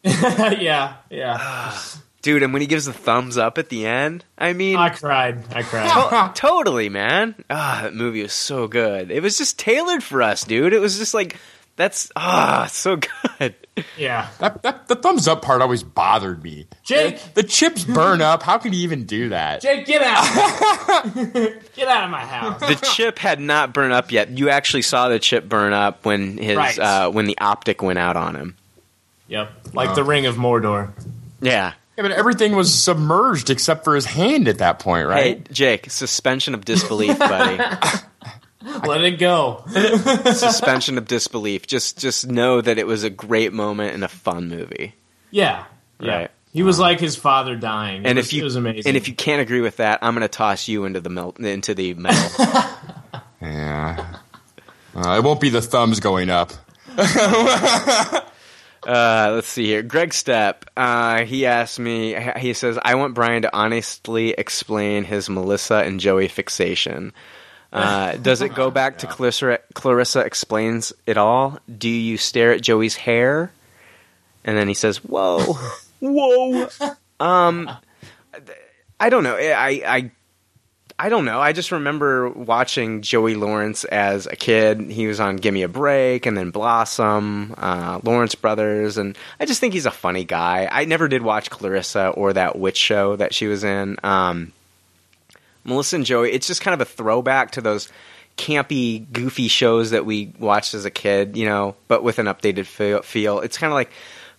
[0.05, 1.74] yeah, yeah.
[2.23, 2.42] Dude.
[2.42, 5.44] And when he gives the thumbs up at the end, I mean, I cried.
[5.55, 6.33] I cried.
[6.33, 7.34] to- totally, man.
[7.51, 9.10] Ah, that movie was so good.
[9.10, 10.73] It was just tailored for us, dude.
[10.73, 11.36] It was just like
[11.76, 12.97] That's ah so
[13.39, 13.55] good.
[13.97, 14.28] Yeah.
[14.39, 16.67] That, that the thumbs up part always bothered me.
[16.84, 17.18] Jake!
[17.33, 18.42] the chips burn up.
[18.42, 19.62] How can you even do that?
[19.62, 20.25] Jake, get out!
[21.75, 22.60] get out of my house.
[22.60, 24.28] The chip had not burned up yet.
[24.31, 26.78] You actually saw the chip burn up when his Right.
[26.78, 28.57] uh, when the optic went out on him.
[29.28, 29.51] Yep.
[29.73, 30.91] Like the Ring of Mordor.
[31.41, 31.73] Yeah.
[32.03, 35.39] Yeah, but everything was submerged except for his hand at that point, right?
[35.39, 37.59] Hey, Jake, suspension of disbelief, buddy.
[38.87, 39.65] Let it go.
[40.35, 41.67] suspension of disbelief.
[41.67, 44.95] Just just know that it was a great moment and a fun movie.
[45.31, 45.65] Yeah.
[46.01, 46.17] yeah.
[46.17, 46.31] Right.
[46.53, 48.03] He was like his father dying.
[48.05, 48.89] It And was, if you it was amazing.
[48.91, 51.39] and if you can't agree with that, I'm going to toss you into the melt
[51.41, 52.47] into the metal.
[53.41, 54.19] Yeah.
[54.95, 56.53] Uh, it won't be the thumbs going up.
[58.86, 59.83] Uh, let's see here.
[59.83, 65.31] Greg Stepp, uh, he asked me, he says, I want Brian to honestly explain his
[65.31, 67.12] Melissa and Joey fixation.
[67.73, 71.59] Uh, does it go back to Clarissa, Clarissa explains it all?
[71.78, 73.52] Do you stare at Joey's hair?
[74.44, 75.57] And then he says, whoa,
[76.01, 76.69] whoa.
[77.20, 77.70] Um,
[78.99, 79.36] I don't know.
[79.36, 80.11] I, I,
[80.99, 81.41] I don't know.
[81.41, 84.81] I just remember watching Joey Lawrence as a kid.
[84.91, 89.61] He was on Gimme a Break and then Blossom, uh, Lawrence Brothers, and I just
[89.61, 90.69] think he's a funny guy.
[90.71, 93.97] I never did watch Clarissa or that witch show that she was in.
[94.05, 94.53] Um,
[95.65, 97.89] Melissa and Joey, it's just kind of a throwback to those
[98.37, 102.67] campy, goofy shows that we watched as a kid, you know, but with an updated
[102.67, 103.41] feel.
[103.41, 103.91] It's kind of like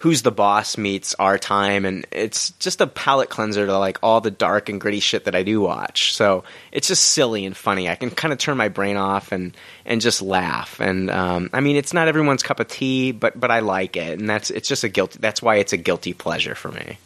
[0.03, 4.19] Who's the Boss meets Our Time, and it's just a palate cleanser to like all
[4.19, 6.13] the dark and gritty shit that I do watch.
[6.13, 7.87] So it's just silly and funny.
[7.87, 10.81] I can kind of turn my brain off and and just laugh.
[10.81, 14.19] And um, I mean, it's not everyone's cup of tea, but but I like it,
[14.19, 15.19] and that's it's just a guilty.
[15.21, 16.97] That's why it's a guilty pleasure for me.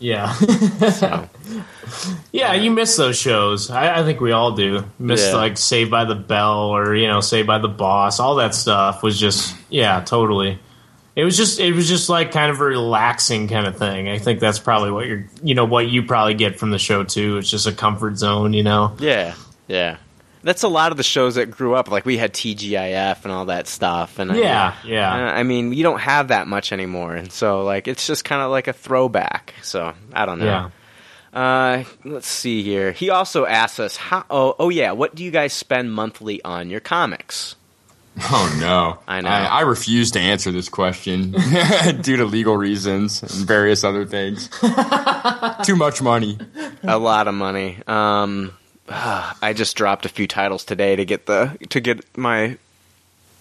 [0.00, 0.32] yeah.
[0.32, 1.28] So.
[2.32, 3.70] yeah, you miss those shows.
[3.70, 4.84] I, I think we all do.
[4.98, 5.36] Miss Yeah.
[5.36, 8.18] like Saved by the Bell or, you know, Saved by the Boss.
[8.18, 10.58] All that stuff was just, yeah, totally.
[11.16, 14.08] It was just, it was just like kind of a relaxing kind of thing.
[14.08, 17.02] I think that's probably what you're, you know, what you probably get from the show
[17.04, 17.36] too.
[17.38, 18.96] It's just a comfort zone, you know?
[19.00, 19.34] Yeah,
[19.66, 19.96] yeah.
[20.42, 21.90] That's a lot of the shows that grew up.
[21.90, 24.18] Like we had TGIF and all that stuff.
[24.18, 25.12] And I- Yeah, yeah.
[25.12, 28.40] uh, I mean, you don't have that much anymore, and so like it's just kind
[28.40, 29.52] of like a throwback.
[29.62, 30.46] So I don't know.
[30.46, 30.70] Yeah.
[31.32, 32.92] Uh, let's see here.
[32.92, 34.24] He also asked us how.
[34.30, 34.92] Oh, oh yeah.
[34.92, 37.54] What do you guys spend monthly on your comics?
[38.32, 38.98] Oh no!
[39.08, 39.28] I know.
[39.28, 41.32] I, I refuse to answer this question
[42.02, 44.48] due to legal reasons and various other things.
[45.64, 46.38] Too much money.
[46.82, 47.78] a lot of money.
[47.86, 48.52] Um,
[48.88, 52.56] I just dropped a few titles today to get the to get my.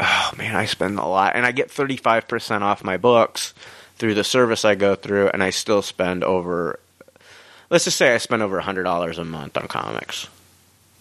[0.01, 3.53] Oh man, I spend a lot, and I get thirty five percent off my books
[3.98, 6.80] through the service I go through, and I still spend over.
[7.69, 10.27] Let's just say I spend over hundred dollars a month on comics.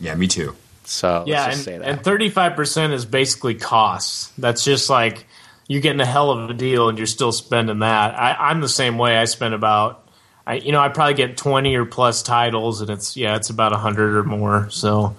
[0.00, 0.56] Yeah, me too.
[0.88, 1.86] So yeah, and, say that.
[1.86, 4.32] and 35% is basically costs.
[4.38, 5.26] That's just like
[5.66, 8.18] you're getting a hell of a deal and you're still spending that.
[8.18, 9.18] I, I'm the same way.
[9.18, 10.08] I spend about,
[10.46, 13.72] I you know, I probably get 20 or plus titles, and it's yeah, it's about
[13.72, 14.70] 100 or more.
[14.70, 15.14] So,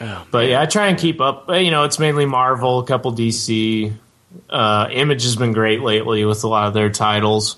[0.00, 1.46] Oh, but yeah, I try and keep up.
[1.46, 3.92] But, You know, it's mainly Marvel, a couple DC.
[4.50, 7.56] Uh, Image has been great lately with a lot of their titles.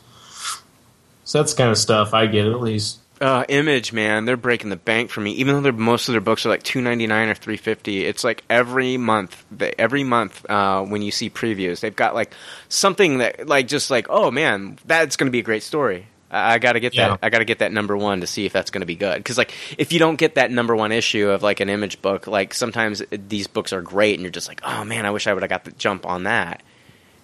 [1.24, 2.98] So that's the kind of stuff I get at least.
[3.18, 5.32] Uh, Image, man, they're breaking the bank for me.
[5.32, 8.04] Even though they're, most of their books are like two ninety nine or three fifty,
[8.04, 9.44] it's like every month.
[9.50, 12.34] They, every month, uh, when you see previews, they've got like
[12.68, 16.08] something that, like, just like, oh man, that's going to be a great story.
[16.30, 17.08] I, I got to get Yeah.
[17.08, 17.20] that.
[17.22, 19.16] I got to get that number one to see if that's going to be good.
[19.16, 22.26] Because like, if you don't get that number one issue of like an Image book,
[22.26, 25.32] like sometimes these books are great, and you're just like, oh man, I wish I
[25.32, 26.62] would have got the jump on that.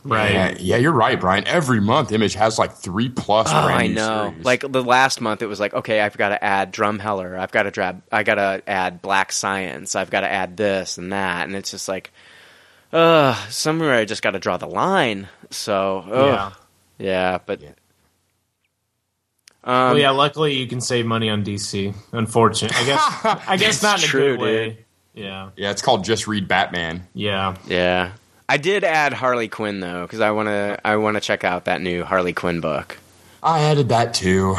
[0.05, 0.32] Right.
[0.32, 1.47] Yeah, yeah, you're right, Brian.
[1.47, 3.48] Every month, Image has like three plus.
[3.50, 4.31] Oh, brand I new know.
[4.31, 4.44] series.
[4.44, 7.39] Like the last month, it was like, okay, I've got to add Drumhellar.
[7.39, 8.02] I've got to drab.
[8.10, 9.94] I got to add Black Science.
[9.94, 12.10] I've got to add this and that, and it's just like,
[12.92, 15.28] uh, somewhere I just got to draw the line.
[15.50, 16.14] So, Yeah.
[16.14, 16.55] ugh.
[16.98, 17.60] yeah, but.
[17.60, 17.68] Yeah.
[19.64, 20.10] Um, well, yeah.
[20.10, 21.94] Luckily, you can save money on DC.
[22.12, 23.02] Unfortunately, I guess.
[23.48, 24.84] I guess not in a true, good way.
[25.14, 25.50] Yeah.
[25.56, 27.06] yeah, it's called Just Read Batman.
[27.14, 27.56] Yeah.
[27.66, 28.12] yeah.
[28.52, 30.78] I did add Harley Quinn though, because I want to.
[30.84, 32.98] I want to check out that new Harley Quinn book.
[33.42, 34.56] I added that too.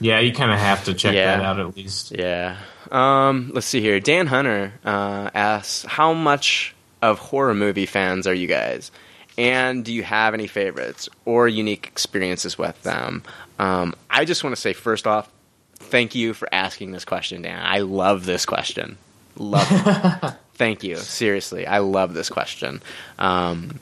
[0.00, 1.36] Yeah, you kind of have to check Yeah.
[1.36, 2.10] that out at least.
[2.12, 2.56] Yeah.
[2.90, 4.00] Um, let's see here.
[4.00, 8.90] Dan Hunter uh, asks, "How much of horror movie fans are you guys?
[9.36, 13.22] And do you have any favorites or unique experiences with them?"
[13.58, 15.28] Um, I just want to say first off,
[15.76, 17.60] thank you for asking this question, Dan.
[17.62, 18.96] I love this question.
[19.36, 20.34] Love it.
[20.54, 20.96] thank you.
[20.96, 22.82] Seriously, I love this question.
[23.18, 23.78] Um,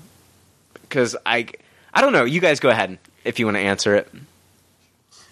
[0.82, 1.48] because I,
[1.94, 2.24] I don't know.
[2.24, 4.12] You guys go ahead if you want to answer it.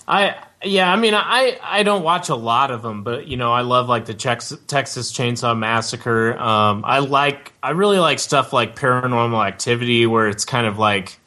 [0.09, 3.53] I yeah, I mean, I I don't watch a lot of them, but you know,
[3.53, 6.37] I love like the Tex- Texas Chainsaw Massacre.
[6.39, 11.19] Um, I like I really like stuff like Paranormal Activity, where it's kind of like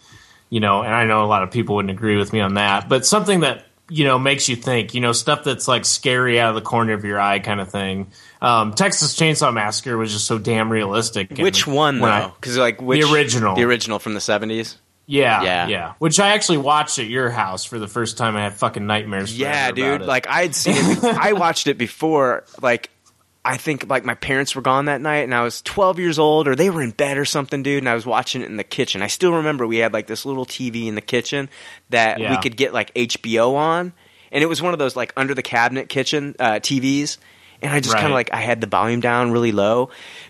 [0.49, 2.88] you know, and I know a lot of people wouldn't agree with me on that,
[2.88, 6.49] but something that you know makes you think, you know, stuff that's like scary out
[6.49, 8.11] of the corner of your eye, kind of thing.
[8.43, 11.38] Um, Texas Chainsaw Massacre was just so damn realistic.
[11.38, 12.33] Which one though?
[12.35, 13.55] Because like which, original.
[13.55, 14.77] the original from the seventies.
[15.05, 15.67] yeah, Yeah.
[15.67, 18.35] yeah, Which I actually watched at your house for the first time.
[18.35, 19.38] I had fucking nightmares.
[19.38, 20.01] Yeah, dude.
[20.01, 21.03] Like I had seen it.
[21.03, 22.43] I watched it before.
[22.61, 22.89] Like
[23.45, 26.47] I think like my parents were gone that night, and I was 12 years old,
[26.49, 27.80] or they were in bed or something, dude.
[27.80, 29.01] And I was watching it in the kitchen.
[29.01, 31.49] I still remember we had like this little TV in the kitchen
[31.91, 33.93] that we could get like HBO on,
[34.33, 37.17] and it was one of those like under the cabinet kitchen uh, TVs.
[37.64, 39.90] And I just kind of like I had the volume down really low,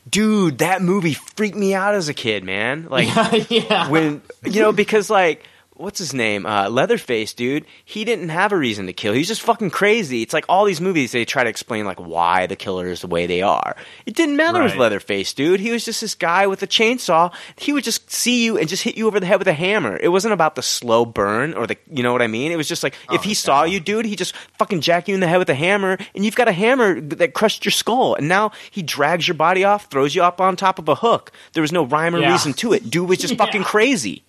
[0.09, 0.59] dude.
[0.59, 2.87] That movie freaked me out as a kid, man.
[2.89, 3.07] Like
[3.49, 5.43] yeah, when you know because like
[5.75, 6.45] what's his name?
[6.45, 7.65] Uh, leatherface dude.
[7.83, 9.13] He didn't have a reason to kill.
[9.13, 10.21] He's just fucking crazy.
[10.21, 13.07] It's like all these movies they try to explain like why the killer is the
[13.07, 13.75] way they are.
[14.05, 15.59] It didn't matter with leatherface dude.
[15.59, 17.33] He was just this guy with a chainsaw.
[17.57, 19.97] He would just see you and just hit you over the head with a hammer.
[20.01, 22.51] It wasn't about the slow burn or the you know what i mean?
[22.51, 25.19] It was just like if he saw you dude he just fucking jack you in
[25.19, 28.15] the head with a hammer and you've got a hammer that crushed your skull.
[28.15, 31.31] And now he drags your body off throws you up on top of a hook.
[31.53, 32.31] There was no rhyme or Yeah.
[32.31, 32.89] reason to it.
[32.89, 33.67] Dude was just fucking Yeah.
[33.67, 34.23] crazy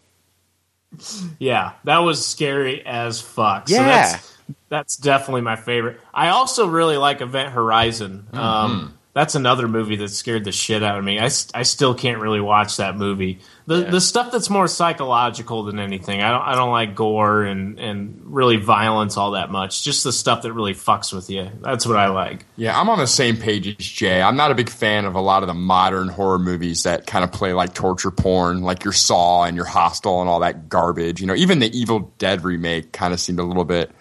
[1.39, 3.69] Yeah, that was scary as fuck.
[3.69, 3.79] Yeah.
[3.79, 6.01] So that's, that's definitely my favorite.
[6.13, 8.27] I also really like Event Horizon.
[8.29, 8.39] Mm-hmm.
[8.39, 11.21] Um, that's another movie that scared the shit out of me.
[11.21, 13.39] I, I still can't really watch that movie.
[13.67, 16.21] The the stuff that's more psychological than anything.
[16.21, 19.85] I don't I don't like gore and, and really violence all that much.
[19.85, 21.49] Just the stuff that really fucks with you.
[21.61, 22.45] That's what I like.
[22.57, 24.21] Yeah, I'm on the same page as Jay.
[24.21, 27.23] I'm not a big fan of a lot of the modern horror movies that kind
[27.23, 31.21] of play like torture porn, like your Saw and your Hostel and all that garbage.
[31.21, 33.93] You know, even the Evil Dead remake kind of seemed a little bit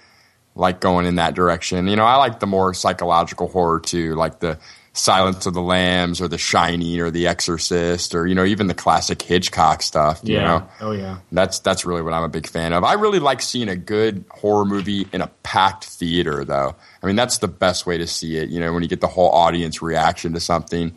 [0.55, 1.87] like going in that direction.
[1.87, 4.57] You know, I like the more psychological horror too, like the
[4.95, 8.75] Silence of the Lambs or The Shining or The Exorcist or you know even the
[8.75, 10.19] classic Hitchcock stuff.
[10.23, 11.17] You know, Oh yeah.
[11.31, 12.83] that's that's really what I'm a big fan of.
[12.83, 16.75] I really like seeing a good horror movie in a packed theater, though.
[17.01, 18.49] I mean, that's the best way to see it.
[18.49, 20.93] You know, when you get the whole audience reaction to something.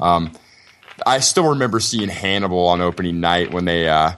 [0.00, 0.32] Um,
[1.06, 4.12] I still remember seeing Hannibal on opening night when they uh,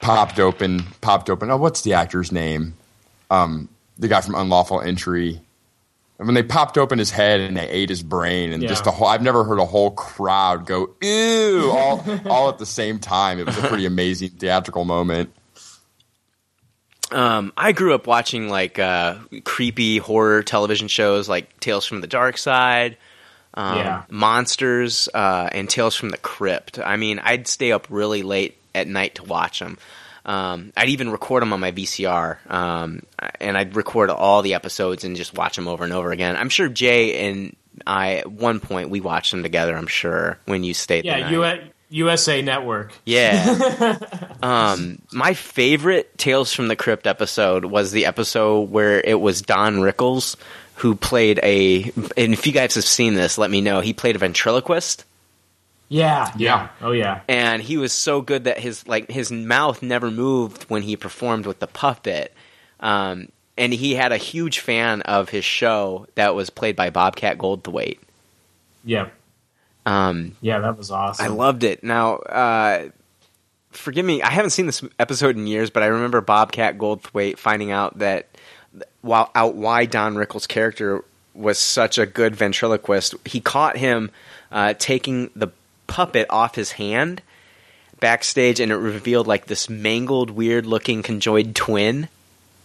[0.00, 1.48] popped open, popped open.
[1.50, 2.74] Oh, what's the actor's name?
[3.30, 5.40] Um, the guy from Unlawful Entry.
[6.22, 8.84] And When they popped open his head and they ate his brain, and just Yeah.
[8.84, 13.00] the whole, I've never heard a whole crowd go, ew, all, all at the same
[13.00, 13.40] time.
[13.40, 15.32] It was a pretty amazing theatrical moment.
[17.10, 22.06] Um, I grew up watching like uh, creepy horror television shows like Tales from the
[22.06, 22.96] Dark Side,
[23.54, 24.02] um, Yeah.
[24.08, 26.78] Monsters, uh, and Tales from the Crypt.
[26.78, 29.76] I mean, I'd stay up really late at night to watch them.
[30.24, 33.02] Um, I'd even record them on my VCR, um,
[33.40, 36.36] and I'd record all the episodes and just watch them over and over again.
[36.36, 39.76] I'm sure Jay and I, at one point, we watched them together.
[39.76, 41.04] I'm sure when you stayed.
[41.04, 41.62] Yeah, night.
[41.62, 41.70] U-
[42.04, 42.92] USA Network.
[43.04, 43.98] Yeah.
[44.42, 49.76] um, my favorite Tales from the Crypt episode was the episode where it was Don
[49.76, 50.36] Rickles
[50.76, 51.84] who played a.
[52.16, 53.80] And if you guys have seen this, let me know.
[53.80, 55.04] He played a ventriloquist,
[55.92, 56.32] Yeah.
[56.38, 56.68] Yeah.
[56.80, 57.20] Oh yeah.
[57.28, 61.44] and he was so good that his like his mouth never moved when he performed
[61.44, 62.32] with the puppet.
[62.80, 67.36] Um, and he had a huge fan of his show that was played by Bobcat
[67.36, 67.98] Goldthwait.
[68.84, 69.08] Yeah.
[69.84, 71.24] Um, Yeah, that was awesome.
[71.24, 71.84] I loved it.
[71.84, 72.88] Now, uh,
[73.70, 77.70] forgive me, I haven't seen this episode in years, but I remember Bobcat Goldthwait finding
[77.70, 78.28] out that
[79.02, 81.04] while out why Don Rickles' character
[81.34, 84.10] was such a good ventriloquist, he caught him
[84.50, 85.48] uh, taking the
[85.92, 87.20] puppet off his hand
[88.00, 92.08] backstage, and it revealed like this mangled, weird-looking conjoined twin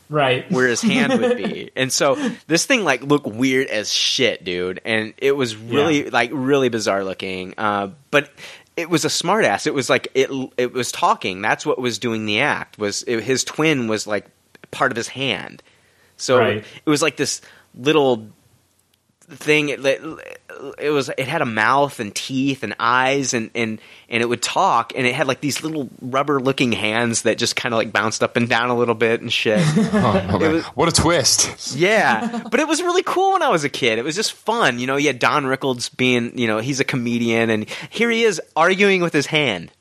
[0.09, 0.49] right.
[0.51, 1.69] where his hand would be.
[1.75, 2.15] And so
[2.47, 4.81] this thing like looked weird as shit, dude.
[4.85, 6.09] And it was really Yeah.
[6.11, 7.53] like really bizarre looking.
[7.57, 8.31] Uh, but
[8.75, 9.67] it was a smartass.
[9.67, 11.41] It was like it it was talking.
[11.41, 12.77] That's what was doing the act.
[12.79, 14.25] Was it, his twin was like
[14.71, 15.61] part of his hand.
[16.15, 16.57] So Right.
[16.85, 17.41] it was like this
[17.75, 18.29] little
[19.29, 20.36] thing it,
[20.77, 23.79] it was it had a mouth and teeth and eyes and and
[24.09, 27.55] and it would talk and it had like these little rubber looking hands that just
[27.55, 29.59] kind of like bounced up and down a little bit and shit.
[29.97, 31.75] Oh, was- what a twist!
[31.75, 32.43] yeah.
[32.51, 33.99] But it was really cool when i was a kid.
[33.99, 34.79] It was just fun.
[34.79, 38.23] You know you had don rickles being you know he's a comedian and here he
[38.23, 39.71] is arguing with his hand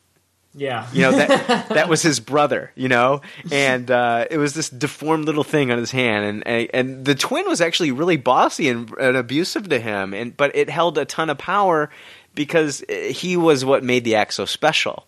[0.59, 0.89] Yeah.
[0.93, 3.21] you know that that was his brother, you know,
[3.53, 7.47] and uh, it was this deformed little thing on his hand, and and, the twin
[7.47, 11.29] was actually really bossy and, and abusive to him, and but it held a ton
[11.29, 11.91] of power
[12.35, 15.07] because he was what made the act so special,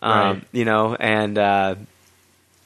[0.00, 0.44] um, Right.
[0.52, 1.74] you know, and uh,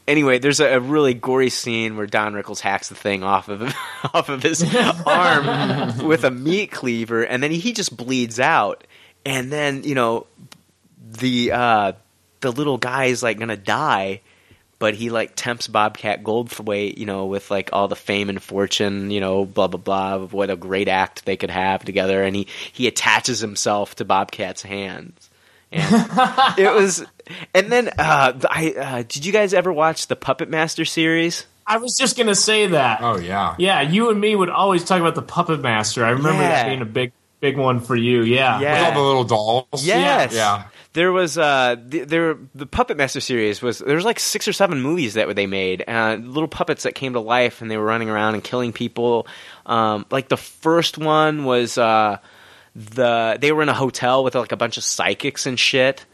[0.06, 3.62] anyway, there's a, a really gory scene where Don Rickles hacks the thing off of
[4.14, 4.62] off of his
[5.06, 8.84] arm with a meat cleaver, and then he just bleeds out.
[9.24, 10.26] And then you know
[11.12, 11.92] the uh,
[12.42, 14.20] the little guy is like gonna die,
[14.78, 19.10] but he like tempts Bobcat Goldthwait, you know, with like all the fame and fortune,
[19.10, 22.36] you know, blah blah blah, of what a great act they could have together, and
[22.36, 25.30] he he attaches himself to Bobcat's hands.
[25.70, 25.84] And
[26.58, 27.02] it was,
[27.54, 31.46] and then uh, I uh, did you guys ever watch the Puppet Master series?
[31.66, 33.00] I was just gonna say that.
[33.02, 33.54] Oh yeah.
[33.58, 36.04] Yeah, you and me would always talk about the Puppet Master.
[36.04, 36.48] I remember Yeah.
[36.50, 38.22] that being a big, big one for you.
[38.22, 38.60] Yeah.
[38.60, 38.88] Yeah.
[38.88, 39.86] With all the little dolls.
[39.86, 40.34] Yes.
[40.34, 40.64] Yeah.
[40.94, 44.52] There was uh, the, there the Puppet Master series was there was like six or
[44.52, 47.84] seven movies that they made, uh, little puppets that came to life and they were
[47.84, 49.26] running around and killing people.
[49.64, 52.18] Um, like the first one was uh,
[52.74, 56.04] the they were in a hotel with like a bunch of psychics and shit,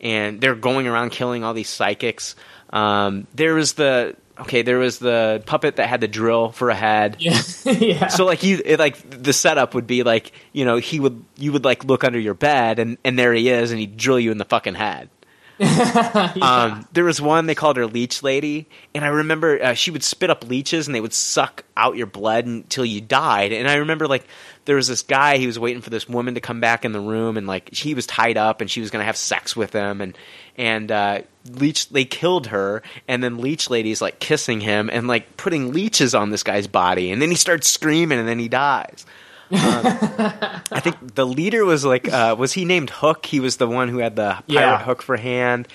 [0.00, 2.34] and they're going around killing all these psychics.
[2.70, 6.74] Um, there was the okay, there was the puppet that had the drill for a
[6.74, 7.16] head.
[7.26, 7.40] Yeah.
[7.64, 8.06] yeah.
[8.08, 11.52] So like you it, like the setup would be like you know he would you
[11.52, 14.30] would like look under your bed and and there he is and he'd drill you
[14.30, 15.08] in the fucking head.
[16.42, 20.02] um, there was one they called her Leech Lady, and I remember uh, she would
[20.02, 23.52] spit up leeches and they would suck out your blood until you died.
[23.52, 24.26] And I remember like
[24.66, 27.00] there was this guy he was waiting for this woman to come back in the
[27.00, 30.00] room and like he was tied up and she was gonna have sex with him
[30.00, 30.16] and
[30.56, 35.36] and uh, Leech they killed her and then Leech Lady's like kissing him and like
[35.36, 39.06] putting leeches on this guy's body and then he starts screaming and then he dies.
[39.52, 39.60] Um,
[40.72, 43.24] I think the leader was like, uh, was he named Hook?
[43.26, 44.82] He was the one who had the pirate Yeah.
[44.82, 45.68] hook for hand.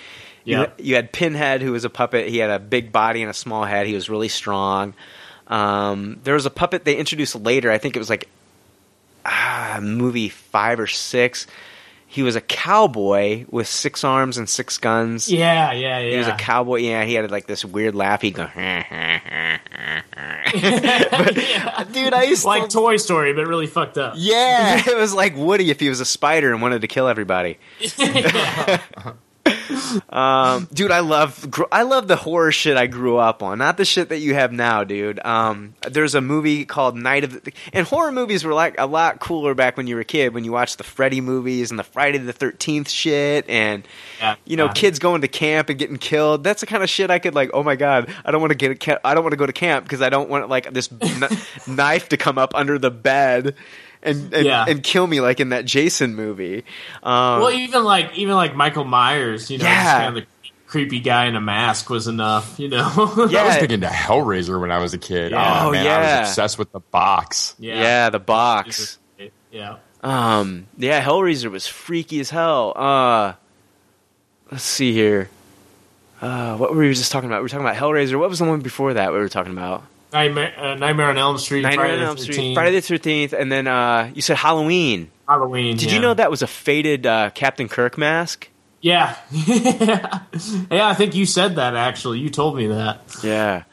[0.43, 0.65] You, Yeah.
[0.77, 2.27] you had Pinhead, who was a puppet.
[2.27, 3.87] He had a big body and a small head.
[3.87, 4.93] He was really strong.
[5.47, 7.71] Um, there was a puppet they introduced later.
[7.71, 8.27] I think it was like
[9.25, 11.47] ah, movie five or six.
[12.07, 15.31] He was a cowboy with six arms and six guns.
[15.31, 16.11] yeah, yeah, yeah.
[16.11, 16.79] He was a cowboy.
[16.79, 18.21] Yeah, he had like this weird laugh.
[18.21, 18.49] He'd go,
[20.51, 21.35] but,
[21.93, 24.15] dude, I used to like Toy Story, but really fucked up.
[24.17, 27.57] yeah, it was like Woody if he was a spider and wanted to kill everybody.
[30.09, 33.77] Um, dude, I love gr- I love the horror shit I grew up on, not
[33.77, 35.19] the shit that you have now, dude.
[35.25, 39.19] Um, there's a movie called Night of the and horror movies were like a lot
[39.19, 41.83] cooler back when you were a kid when you watched the Freddy movies and the
[41.83, 43.87] Friday the Thirteenth shit and
[44.19, 44.73] Yeah, you know yeah.
[44.73, 46.43] kids going to camp and getting killed.
[46.43, 47.51] That's the kind of shit I could like.
[47.53, 49.45] Oh my god, I don't want to get a ca- I don't want to go
[49.45, 51.29] to camp because I don't want like this kn-
[51.67, 53.55] knife to come up under the bed.
[54.03, 54.65] And and, Yeah.
[54.67, 56.63] and kill me like in that Jason movie.
[57.03, 59.83] Um, Well, even like even like Michael Myers, you know, Yeah.
[59.83, 60.27] just kind of the
[60.67, 63.27] creepy guy in a mask was enough, you know.
[63.29, 63.41] Yeah.
[63.43, 65.31] I was big into Hellraiser when I was a kid.
[65.31, 65.63] Yeah.
[65.63, 67.55] Oh, Oh, man, I was obsessed with the box.
[67.59, 68.09] yeah.
[68.09, 68.97] the box.
[69.51, 69.75] Yeah.
[70.03, 72.73] Um, yeah, Hellraiser was freaky as hell.
[72.75, 73.33] Uh,
[74.49, 75.29] let's see here.
[76.21, 77.39] Uh, what were we just talking about?
[77.39, 78.17] We were talking about Hellraiser.
[78.17, 79.83] What was the one before that we were talking about?
[80.13, 82.81] Nightmare, uh, Nightmare on Elm Street, Nightmare Friday on the Elm Street, 13th, Friday the
[82.81, 85.09] Thirteenth, and then uh, you said Halloween.
[85.27, 85.77] Halloween.
[85.77, 85.95] Did yeah.
[85.95, 88.49] you know that was a faded uh, Captain Kirk mask?
[88.81, 89.15] Yeah.
[89.31, 90.25] yeah,
[90.71, 92.19] I think you said that actually.
[92.19, 93.01] You told me that.
[93.23, 93.63] Yeah.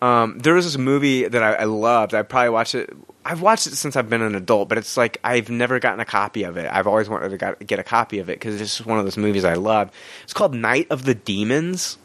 [0.00, 2.14] Um, there was this movie that I, I loved.
[2.14, 2.94] I probably watched it.
[3.24, 6.04] I've watched it since I've been an adult, but it's like I've never gotten a
[6.04, 6.70] copy of it.
[6.70, 9.04] I've always wanted to got, get a copy of it because it's just one of
[9.04, 9.90] those movies I love.
[10.22, 11.98] It's called Night of the Demons.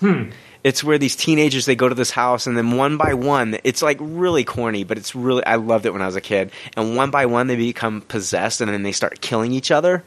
[0.00, 0.30] Hmm.
[0.64, 3.82] It's where these teenagers they go to this house and then one by one, it's
[3.82, 6.52] like really corny, but it's really I loved it when I was a kid.
[6.76, 10.04] And one by one they become possessed and then they start killing each other.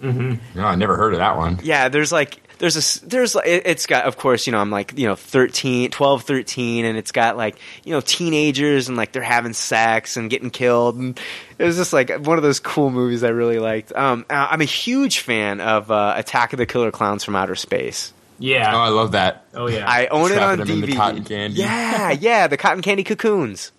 [0.00, 1.60] No, I never heard of that one.
[1.62, 4.98] Yeah, there's like there's a there's it- it's got of course you know I'm like
[4.98, 9.22] you know 13 12 13 and it's got like you know teenagers and like they're
[9.22, 11.20] having sex and getting killed and
[11.58, 13.92] it was just like one of those cool movies I really liked.
[13.94, 18.12] Um, I'm a huge fan of uh, Attack of the Killer Clowns from Outer Space.
[18.42, 18.76] Oh, Yeah.
[18.76, 19.46] I love that.
[19.54, 19.88] Oh yeah.
[19.88, 20.86] I own it on Trapping 'em in DVD.
[20.92, 21.60] the cotton candy.
[21.60, 23.72] Yeah, yeah, the cotton candy cocoons.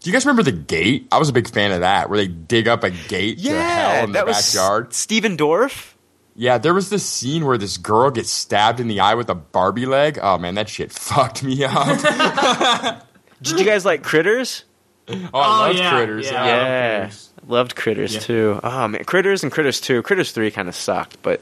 [0.00, 1.08] Do you guys remember the gate?
[1.10, 3.56] I was a big fan of that, where they dig up a gate to hell
[3.58, 4.92] Yeah, in that the was backyard.
[4.94, 5.94] Stephen Dorff.
[6.36, 9.34] Yeah, there was this scene where this girl gets stabbed in the eye with a
[9.34, 10.18] Barbie leg.
[10.22, 13.02] Oh man, that shit fucked me up.
[13.42, 14.64] Did you guys like Critters?
[15.08, 16.26] Oh, I Oh, loved yeah, critters.
[16.26, 16.32] yeah.
[16.32, 16.40] Yeah.
[16.44, 17.30] love Yeah, Critters.
[17.48, 18.20] loved Critters Yeah.
[18.20, 18.60] too.
[18.62, 20.02] Oh man, Critters and Critters two.
[20.02, 21.40] Critters three kind of sucked, but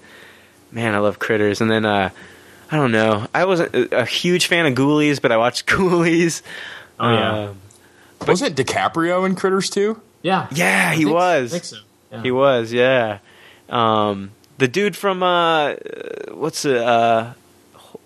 [0.74, 1.60] man, I love Critters.
[1.62, 2.10] And then uh,
[2.70, 6.42] I don't know, I wasn't a, a huge fan of Ghoulies, but I watched Ghoulies.
[7.00, 7.38] Oh yeah.
[7.48, 7.60] Um,
[8.26, 10.00] Wasn't DiCaprio in Critters too?
[10.22, 10.48] yeah.
[10.52, 11.52] yeah, I he think- was.
[11.52, 11.76] I think so.
[12.12, 12.22] Yeah.
[12.22, 12.72] He was.
[12.72, 13.18] Yeah.
[13.68, 15.74] Um, the dude from uh,
[16.32, 16.76] what's it?
[16.76, 17.32] Uh,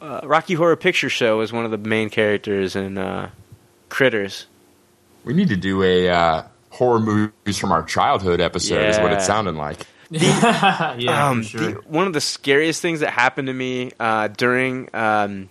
[0.01, 3.31] uh, Rocky Horror Picture Show was one of the main characters in uh,
[3.89, 4.47] Critters.
[5.25, 8.89] We need to do a uh, horror movies from our childhood episode.
[8.89, 9.19] Is what Yeah.
[9.19, 9.81] it sounded like.
[10.99, 11.61] yeah, um, sure.
[11.61, 15.49] the- one of the scariest things that happened to me uh, during um,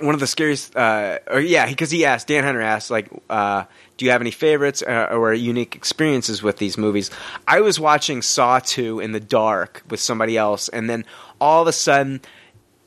[0.00, 3.64] one of the scariest, uh, or yeah, because he asked Dan Hunter asked like, uh,
[3.96, 7.10] do you have any favorites uh, or unique experiences with these movies?
[7.46, 11.04] I was watching Saw two in the dark with somebody else, and then
[11.40, 12.20] all of a sudden,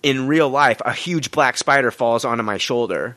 [0.01, 3.15] in real life, a huge black spider falls onto my shoulder.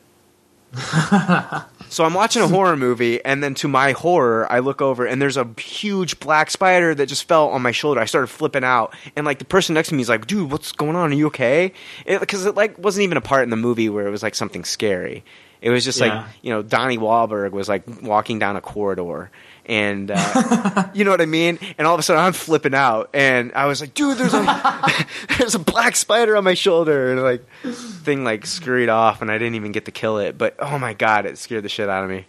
[1.89, 5.21] So I'm watching a horror movie, and then to my horror, I look over and
[5.21, 8.01] there's a huge black spider that just fell on my shoulder.
[8.01, 10.73] I started flipping out, and like the person next to me is like, "Dude, what's
[10.73, 11.11] going on?
[11.11, 11.71] Are you okay?"
[12.05, 14.65] Because it, like wasn't even a part in the movie where it was like something
[14.65, 15.23] scary.
[15.61, 16.07] It was just Yeah.
[16.23, 19.31] like you know Donnie Wahlberg was like walking down a corridor,
[19.67, 21.59] and uh, you know what I mean.
[21.77, 25.05] And all of a sudden, I'm flipping out, and I was like, "Dude, there's a
[25.37, 29.37] there's a black spider on my shoulder," and like thing like scurried off, and I
[29.37, 30.37] didn't even get to kill it.
[30.37, 32.25] But oh my god, it scared the shit out of me.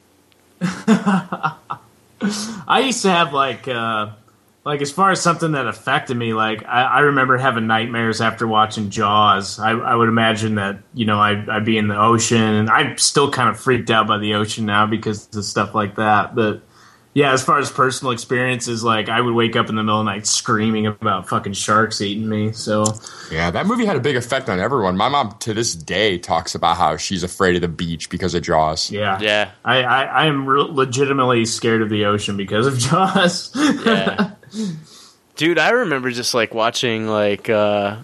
[2.66, 4.10] I used to have like uh
[4.64, 8.46] like as far as something that affected me, like I, I remember having nightmares after
[8.46, 9.58] watching Jaws.
[9.58, 12.98] I, I would imagine that you know I'd, I'd be in the ocean, and I'm
[12.98, 16.34] still kind of freaked out by the ocean now because of stuff like that.
[16.34, 16.62] But
[17.18, 20.06] yeah, as far as personal experiences, like I would wake up in the middle of
[20.06, 22.52] the night screaming about fucking sharks eating me.
[22.52, 22.84] So
[23.32, 24.96] Yeah, that movie had a big effect on everyone.
[24.96, 28.42] My mom to this day talks about how she's afraid of the beach because of
[28.44, 28.88] Jaws.
[28.92, 29.50] yeah, Yeah.
[29.64, 33.50] I I, I am re- legitimately scared of the ocean because of Jaws.
[33.84, 34.30] Yeah.
[35.34, 37.96] Dude, I remember just like watching like uh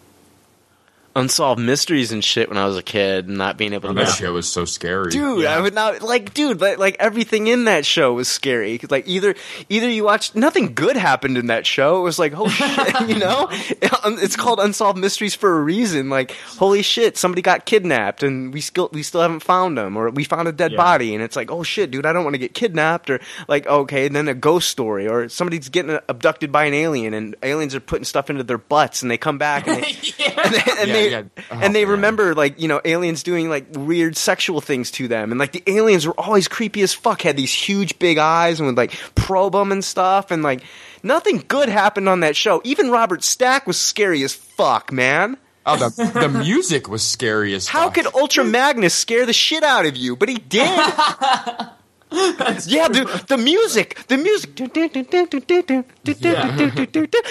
[1.16, 3.98] unsolved mysteries and shit when I was a kid and not being able oh, to
[4.00, 5.10] That get show was so scary.
[5.10, 8.80] Dude, I would not like, dude, like, like everything in that show was scary.
[8.90, 9.34] Like either,
[9.68, 11.98] either you watched nothing good happened in that show.
[12.00, 16.10] It was like, holy shit, you know, it's called Unsolved Mysteries for a reason.
[16.10, 20.10] Like, holy shit, somebody got kidnapped and we still we still haven't found them, or
[20.10, 20.78] we found a dead Yeah.
[20.78, 23.66] body, and it's like, oh shit, dude, I don't want to get kidnapped, or like,
[23.66, 27.80] okay, then a ghost story, or somebody's getting abducted by an alien, and aliens are
[27.80, 29.88] putting stuff into their butts, and they come back and they,
[30.26, 31.22] and they, and Yeah, they, yeah.
[31.50, 31.92] Oh, and they man.
[31.92, 35.62] remember like you know aliens doing like weird sexual things to them and like the
[35.66, 39.52] aliens were always creepy as fuck had these huge big eyes and would like probe
[39.52, 40.62] them and stuff and like
[41.02, 45.76] nothing good happened on that show even robert stack was scary as fuck man Oh,
[45.76, 47.94] the, the music was scary as how fuck.
[47.94, 50.68] could ultra magnus scare the shit out of you but he did
[52.66, 54.56] yeah the, the music the music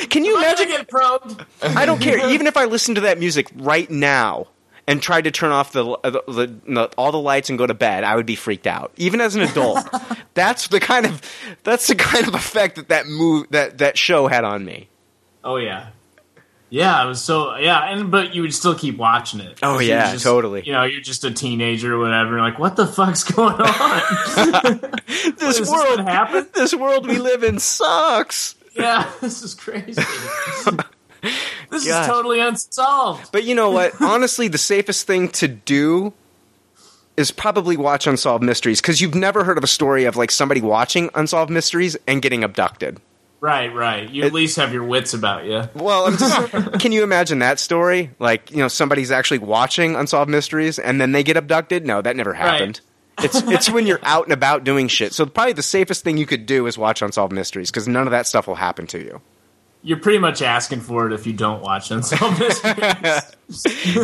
[0.10, 1.46] can you Imagine get probed.
[1.62, 2.30] I don't care.
[2.30, 4.48] Even if I listen to that music right now
[4.88, 7.66] and tried to turn off the, uh, the, the, the all the lights and go
[7.66, 8.92] to bed, I would be freaked out.
[8.98, 9.88] Even as an adult,
[10.34, 11.22] that's the kind of
[11.64, 14.90] that's the kind of effect that that move that that show had on me.
[15.44, 15.90] Oh yeah,
[16.74, 17.04] yeah.
[17.06, 19.60] It was so yeah, and but you would still keep watching it.
[19.62, 20.64] Oh yeah, just- totally.
[20.66, 22.40] You know, you're just a teenager or whatever.
[22.40, 24.82] Like, what the fuck's going on?
[25.38, 26.48] This Is this world what happened?
[26.54, 28.56] This world we live in sucks.
[28.76, 29.94] yeah, this is crazy.
[29.94, 30.82] this Gosh.
[32.02, 33.32] is totally unsolved.
[33.32, 33.94] But you know what?
[34.02, 36.14] Honestly, the safest thing to do
[37.18, 40.62] is probably watch Unsolved Mysteries because you've never heard of a story of like somebody
[40.62, 43.00] watching Unsolved Mysteries and getting abducted.
[43.44, 44.10] Right, right.
[44.10, 45.64] You at least have your wits about you.
[45.76, 48.12] Well, I'm just, can you imagine that story?
[48.18, 51.86] Like, you know, somebody's actually watching Unsolved Mysteries and then they get abducted?
[51.86, 52.80] No, that never happened.
[53.18, 55.12] It's it's when you're out and about doing shit.
[55.12, 58.12] So probably the safest thing you could do is watch Unsolved Mysteries because none of
[58.12, 59.20] that stuff will happen to you.
[59.82, 63.36] You're pretty much asking for it if you don't watch Unsolved Mysteries.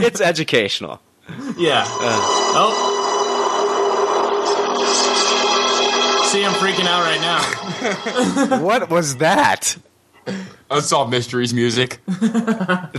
[0.03, 0.99] It's educational.
[1.57, 1.85] yeah.
[1.87, 2.88] oh.
[6.31, 8.59] See, I'm freaking out right now.
[8.63, 9.75] What was that?
[10.69, 11.97] Unsolved Mysteries music.
[12.07, 12.89] I,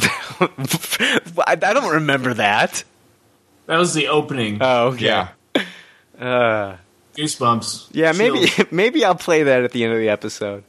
[1.47, 2.83] I don't remember that.
[3.67, 4.59] That was the opening.
[4.60, 5.05] Oh, okay.
[5.05, 5.28] Yeah.
[7.17, 7.91] Goosebumps.
[7.92, 8.67] Yeah, maybe Chills.
[8.73, 10.65] maybe I'll play that at the end of the episode.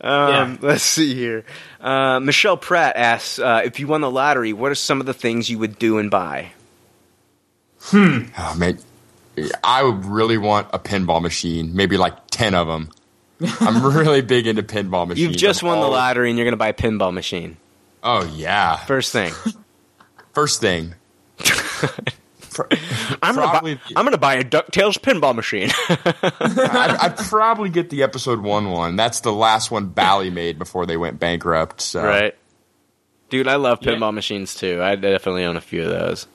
[0.00, 0.56] Um, Yeah.
[0.60, 1.44] Let's see here.
[1.80, 5.14] Uh, Michelle Pratt asks, uh, if you won the lottery, what are some of the
[5.14, 6.52] things you would do and buy?
[7.84, 8.24] Hmm.
[8.36, 8.78] Oh, man.
[9.62, 11.74] I would really want a pinball machine.
[11.74, 12.90] Maybe like 10 of them.
[13.60, 15.20] I'm really big into pinball machines.
[15.28, 17.56] You've just I'm won the lottery and you're going to buy a pinball machine.
[18.02, 18.76] Oh, yeah.
[18.76, 19.32] First thing.
[20.32, 20.94] First thing.
[23.22, 25.70] I'm going to buy, I'm gonna buy a DuckTales pinball machine.
[25.88, 28.94] I'd, I'd probably get the episode one one.
[28.94, 31.80] That's the last one Bally made before they went bankrupt.
[31.80, 32.04] So.
[32.04, 32.34] right.
[33.28, 33.92] Dude, I love Yeah.
[33.94, 34.80] pinball machines too.
[34.80, 36.28] I definitely own a few of those.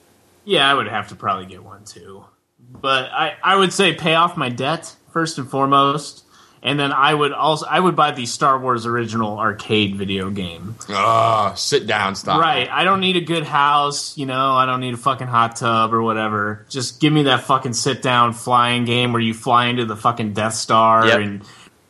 [0.44, 2.24] Yeah, I would have to probably get one too.
[2.70, 6.24] But I, I would say pay off my debt first and foremost.
[6.62, 10.76] And then I would also I would buy the Star Wars original arcade video game.
[10.90, 12.38] Oh, sit down, stop.
[12.38, 12.68] Right.
[12.68, 15.94] I don't need a good house, you know, I don't need a fucking hot tub
[15.94, 16.66] or whatever.
[16.68, 20.34] Just give me that fucking sit down flying game where you fly into the fucking
[20.34, 21.18] Death Star Yep.
[21.20, 21.42] and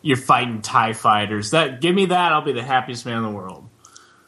[0.02, 1.50] you're fighting Tie fighters.
[1.50, 3.68] That give me that, I'll be the happiest man in the world.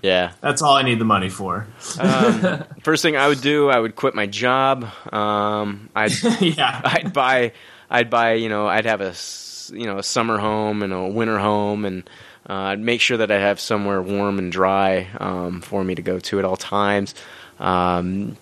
[0.03, 0.33] Yeah.
[0.41, 1.67] That's all I need the money for.
[2.83, 4.85] First thing I would do, I would quit my job.
[5.13, 7.53] Um, I'd yeah, I'd buy
[7.89, 11.07] I'd buy you know I'd have a s- you know a summer home and a
[11.07, 12.03] winter home and
[12.51, 16.03] uh, I'd make sure that I have somewhere warm and dry um, for me to
[16.03, 17.15] go to at all times.
[17.61, 18.37] Um,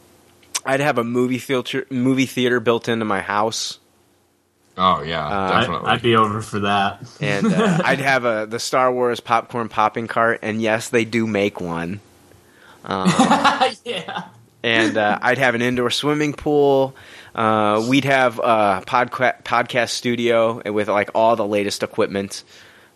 [0.64, 3.78] I'd have a movie theater movie theater built into my house.
[4.82, 5.88] Oh yeah, I, definitely.
[5.90, 7.06] I'd be over for that.
[7.20, 11.26] and uh, I'd have a the Star Wars popcorn popping cart, and yes, they do
[11.26, 12.00] make one.
[13.84, 14.24] yeah.
[14.62, 16.94] And uh, I'd have an indoor swimming pool.
[17.34, 22.42] Uh, we'd have a podca- podcast studio with like all the latest equipment.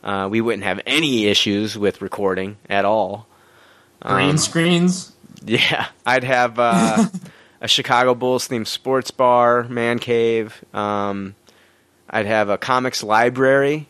[0.03, 3.27] Uh, we wouldn't have any issues with recording at all.
[4.03, 5.13] Green screens.
[5.45, 7.07] Yeah, I'd have uh,
[7.61, 10.63] a Chicago Bulls themed sports bar, man cave.
[10.75, 11.35] Um,
[12.15, 13.89] I'd have a comics library.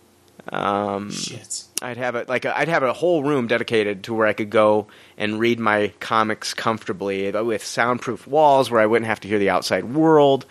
[0.50, 1.64] Um, Shit.
[1.82, 4.48] I'd have a like a, I'd have a whole room dedicated to where I could
[4.48, 4.86] go
[5.18, 9.50] and read my comics comfortably with soundproof walls where I wouldn't have to hear the
[9.50, 10.46] outside world.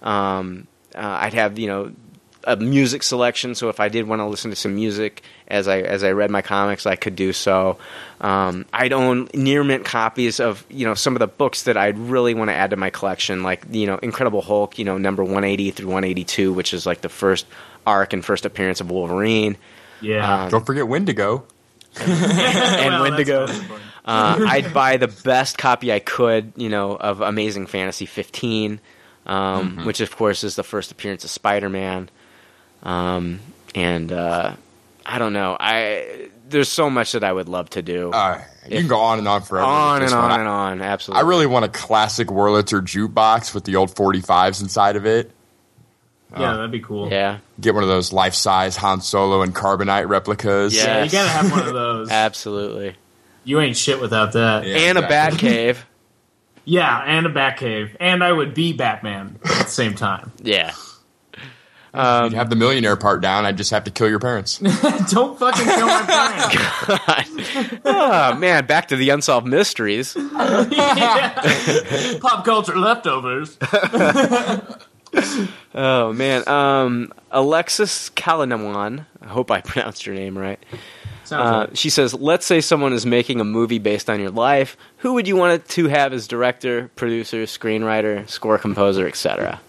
[0.00, 1.92] Um, uh, I'd have you know
[2.48, 5.80] a music selection, so if I did want to listen to some music as I
[5.80, 7.78] as I read my comics, I could do so.
[8.20, 11.98] Um, I'd own near mint copies of you know some of the books that I'd
[11.98, 15.22] really want to add to my collection, like you know Incredible Hulk, you know number
[15.22, 17.46] one eighty through one eighty two, which is like the first
[17.86, 19.56] arc and first appearance of Wolverine
[20.00, 20.44] Yeah.
[20.44, 21.44] Um, Don't forget Wendigo.
[22.00, 23.46] and Well, Wendigo.
[24.04, 28.80] Uh, I'd buy the best copy I could, you know, of Amazing Fantasy 15,
[29.26, 32.10] um, which of course is the first appearance of Spider-Man.
[32.82, 33.40] Um,
[33.74, 34.54] and uh,
[35.04, 38.78] I don't know, I there's so much that I would love to do, Uh, you
[38.78, 39.66] can go on and on forever.
[39.66, 40.82] on and on I- and on.
[40.82, 45.30] Absolutely, I really want a classic Wurlitzer jukebox with the old 45s inside of it.
[46.38, 47.08] Yeah, that'd be cool.
[47.10, 50.74] yeah, Get one of those life size Han Solo and Carbonite replicas.
[50.76, 50.98] Yeah.
[50.98, 52.10] Yeah, you gotta have one of those.
[52.10, 52.94] absolutely,
[53.44, 54.66] You ain't shit without that.
[54.66, 55.08] Yeah, and a exactly.
[55.08, 55.86] bat cave.
[56.64, 60.32] Yeah, and a Batcave, and I would be Batman at the same time.
[60.42, 60.74] Yeah,
[61.94, 63.44] You'd have the millionaire part down.
[63.46, 64.58] I'd just have to kill your parents.
[65.10, 67.80] Don't fucking kill my parents.
[67.84, 70.16] oh man, back to the unsolved mysteries.
[70.70, 72.18] Yeah.
[72.20, 73.56] Pop culture leftovers.
[75.74, 79.06] Oh man, um, Alexis Kalinawan.
[79.22, 80.62] I hope I pronounced your name right.
[81.24, 84.76] Sounds Uh, she says, "Let's say someone is making a movie based on your life.
[84.98, 89.60] Who would you want it to have as director, producer, screenwriter, score composer, etc.?"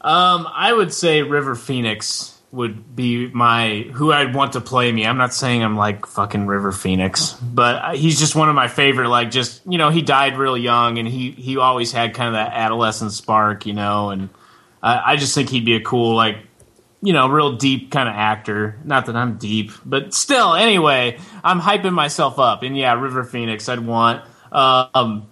[0.00, 5.06] Um, I would say River Phoenix would be my who I'd want to play me.
[5.06, 9.08] I'm not saying I'm like fucking River Phoenix, but he's just one of my favorite.
[9.08, 12.34] Like, just you know, he died real young, and he he always had kind of
[12.34, 14.10] that adolescent spark, you know.
[14.10, 14.30] And
[14.82, 16.38] I, I just think he'd be a cool, like,
[17.02, 18.78] you know, real deep kind of actor.
[18.84, 20.54] Not that I'm deep, but still.
[20.54, 23.68] Anyway, I'm hyping myself up, and yeah, River Phoenix.
[23.68, 24.24] I'd want.
[24.50, 25.28] Um,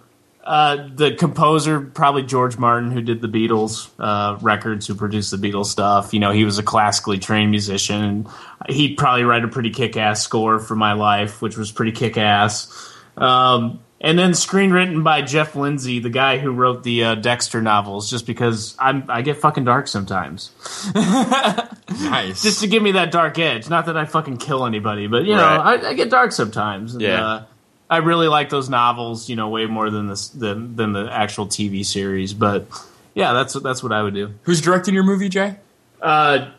[0.49, 5.37] uh, the composer, probably George Martin, who did the Beatles uh, records, who produced the
[5.37, 6.11] Beatles stuff.
[6.11, 8.03] You know, he was a classically trained musician.
[8.03, 8.27] And
[8.67, 12.91] he'd probably write a pretty kick-ass score for my life, which was pretty kick-ass.
[13.15, 18.09] Um, and then screenwritten by Jeff Lindsay, the guy who wrote the uh, Dexter novels,
[18.09, 20.49] just because I'm I get fucking dark sometimes.
[20.95, 22.41] nice.
[22.41, 23.69] Just to give me that dark edge.
[23.69, 25.83] Not that I fucking kill anybody, but you know, Right.
[25.83, 26.93] I, I get dark sometimes.
[26.93, 27.43] And, Yeah.
[27.89, 31.47] I really like those novels, you know, way more than this than than the actual
[31.47, 32.33] TV series.
[32.33, 32.67] But
[33.15, 34.33] yeah, that's that's what I would do.
[34.43, 35.57] Who's directing your movie, Jay?
[36.01, 36.51] Uh,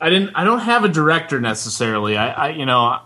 [0.00, 0.34] I didn't.
[0.34, 2.16] I don't have a director necessarily.
[2.16, 3.00] I, I you know.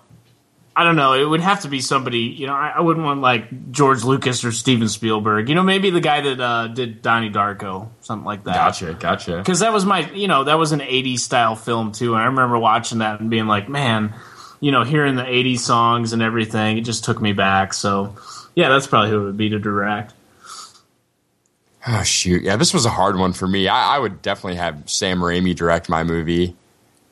[0.75, 1.13] I don't know.
[1.13, 2.21] It would have to be somebody.
[2.21, 5.51] You know, I, I wouldn't want like George Lucas or Steven Spielberg.
[5.51, 8.55] You know, maybe the guy that uh, did Donnie Darko, something like that.
[8.55, 9.37] Gotcha, gotcha.
[9.37, 12.27] because that was my you know that was an 80s style film too and i
[12.27, 14.15] remember watching that and being like man
[14.63, 18.17] you know hearing the 80s songs and everything it just took me back so
[18.55, 20.15] yeah that's probably who it would be to direct
[21.85, 23.67] Oh shoot, yeah, this was a hard one for me.
[23.67, 26.55] I, I would definitely have Sam Raimi direct my movie.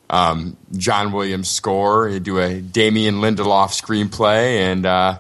[0.09, 5.19] Um, John Williams score, he'd do a Damien Lindelof screenplay, and uh,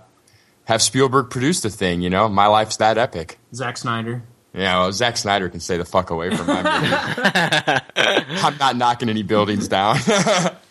[0.67, 2.01] have Spielberg produce the thing.
[2.01, 3.39] You know, my life's that epic.
[3.53, 4.23] Zack snyder
[4.55, 7.81] Yeah, well, Zack Snyder can stay the fuck away from my movie.
[8.43, 9.97] I'm not knocking any buildings down.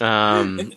[0.00, 0.72] Um,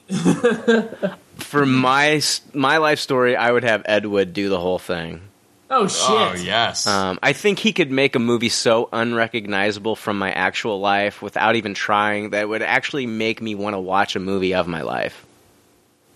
[1.38, 2.22] for my
[2.54, 5.22] my life story, I would have Ed Wood do the whole thing.
[5.70, 10.20] oh shit oh yes, Um, I think he could make a movie so unrecognizable from
[10.20, 14.16] my actual life without even trying that it would actually make me want to watch
[14.16, 15.26] a movie of my life.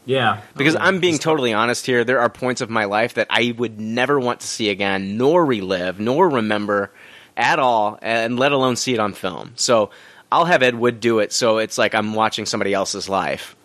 [0.06, 3.28] yeah Because Oh, I'm being totally honest here, there are points of my life that
[3.30, 6.92] I would never want to see again, nor relive, nor remember
[7.36, 9.54] at all, and let alone see it on film.
[9.56, 9.90] So
[10.32, 13.56] I'll have Ed Wood do it, so it's like I'm watching somebody else's life.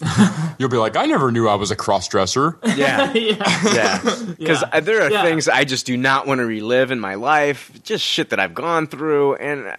[0.58, 2.56] You'll be like, I never knew I was a cross dresser.
[2.76, 3.72] Yeah, yeah.
[3.74, 4.00] yeah.
[4.38, 4.80] Because Yeah.
[4.80, 5.22] there are Yeah.
[5.22, 8.54] things I just do not want to relive in my life, just shit that I've
[8.54, 9.76] gone through, and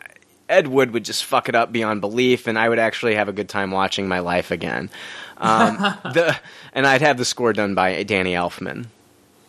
[0.48, 3.34] Ed Wood would just fuck it up beyond belief, and I would actually have a
[3.34, 4.90] good time watching my life again.
[5.38, 5.78] Um,
[6.14, 6.38] the
[6.74, 8.86] and I'd have the score done by Danny Elfman.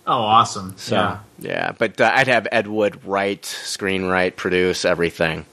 [0.07, 0.75] Oh, awesome.
[0.79, 1.19] So yeah.
[1.39, 5.45] yeah, but uh, I'd have Ed Wood write, screenwrite, produce everything.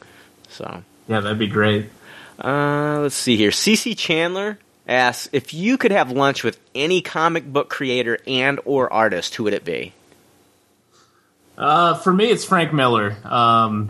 [0.49, 1.89] So Yeah, that'd be great.
[2.39, 3.49] uh, let's see here.
[3.49, 8.91] CC Chandler asks if you could have lunch with any comic book creator and or
[8.93, 9.93] artist, who would it be?
[11.57, 13.17] Uh, for me, it's Frank Miller.
[13.25, 13.89] Um,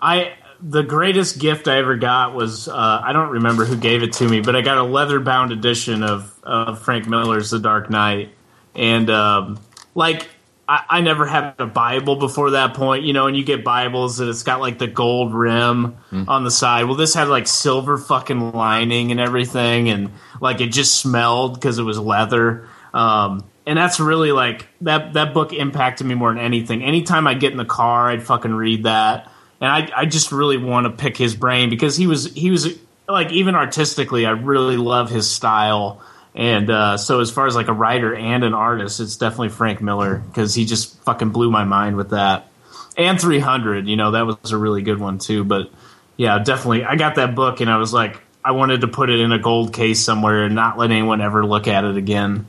[0.00, 4.14] I the greatest gift I ever got was uh, I don't remember who gave it
[4.14, 7.90] to me, but I got a leather bound edition of of Frank Miller's The Dark
[7.90, 8.30] Knight,
[8.74, 9.60] and um,
[9.94, 10.28] like
[10.72, 13.26] I, I never had a Bible before that point, you know.
[13.26, 16.84] And you get Bibles and it's got like the gold rim on the side.
[16.84, 21.78] Well, this had like silver fucking lining and everything, and like it just smelled because
[21.78, 22.68] it was leather.
[22.94, 26.82] Um, and that's really like that that book impacted me more than anything.
[26.82, 30.56] Anytime I get in the car, I'd fucking read that, and I I just really
[30.56, 34.78] want to pick his brain because he was he was like even artistically, I really
[34.78, 36.00] love his style.
[36.34, 39.82] And uh, so, as far as like a writer and an artist, it's definitely Frank
[39.82, 42.48] Miller because he just fucking blew my mind with that.
[42.96, 45.44] And 300, you know, that was a really good one too.
[45.44, 45.70] But
[46.16, 49.20] yeah, definitely, I got that book and I was like, I wanted to put it
[49.20, 52.46] in a gold case somewhere and not let anyone ever look at it again.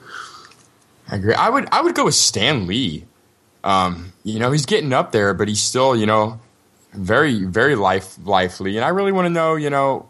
[1.09, 1.33] I agree.
[1.33, 3.05] I would I would go with Stan Lee.
[3.63, 6.39] Um, you know, he's getting up there, but he's still, you know,
[6.93, 8.77] very very life lively.
[8.77, 10.07] And I really want to know, you know,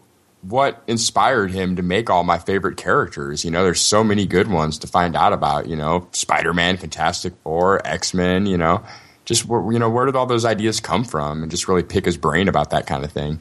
[0.48, 3.44] what inspired him to make all my favorite characters.
[3.44, 5.66] You know, there's so many good ones to find out about.
[5.66, 8.46] You know, Spider Man, Fantastic Four, X Men.
[8.46, 8.84] You know,
[9.24, 12.16] just you know where did all those ideas come from, and just really pick his
[12.16, 13.40] brain about that kind of thing.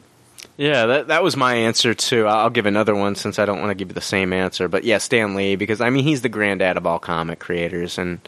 [0.55, 2.27] Yeah, that that was my answer too.
[2.27, 4.67] I'll give another one since I don't want to give you the same answer.
[4.67, 8.19] But yeah, Stan Lee because I mean he's the granddad of all comic creators, and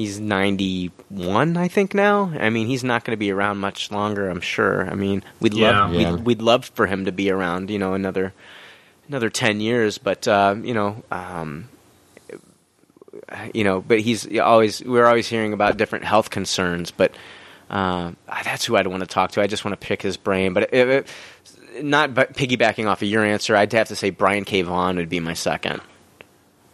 [0.00, 2.32] he's ninety one, I think now.
[2.38, 4.28] I mean he's not going to be around much longer.
[4.28, 4.88] I'm sure.
[4.90, 6.12] I mean we'd love Yeah.
[6.14, 7.70] we'd, we'd love for him to be around.
[7.70, 8.32] You know another
[9.08, 11.02] another ten years, but uh, you know.
[11.10, 11.68] Um,
[13.54, 17.12] you know, but he's always we're always hearing about different health concerns, but
[17.68, 18.12] uh,
[18.44, 19.40] that's who I'd want to talk to.
[19.42, 21.06] I just want to pick his brain, but it, it,
[21.82, 24.62] not piggybacking off of your answer, I'd have to say Brian K.
[24.62, 25.80] Vaughan would be my second.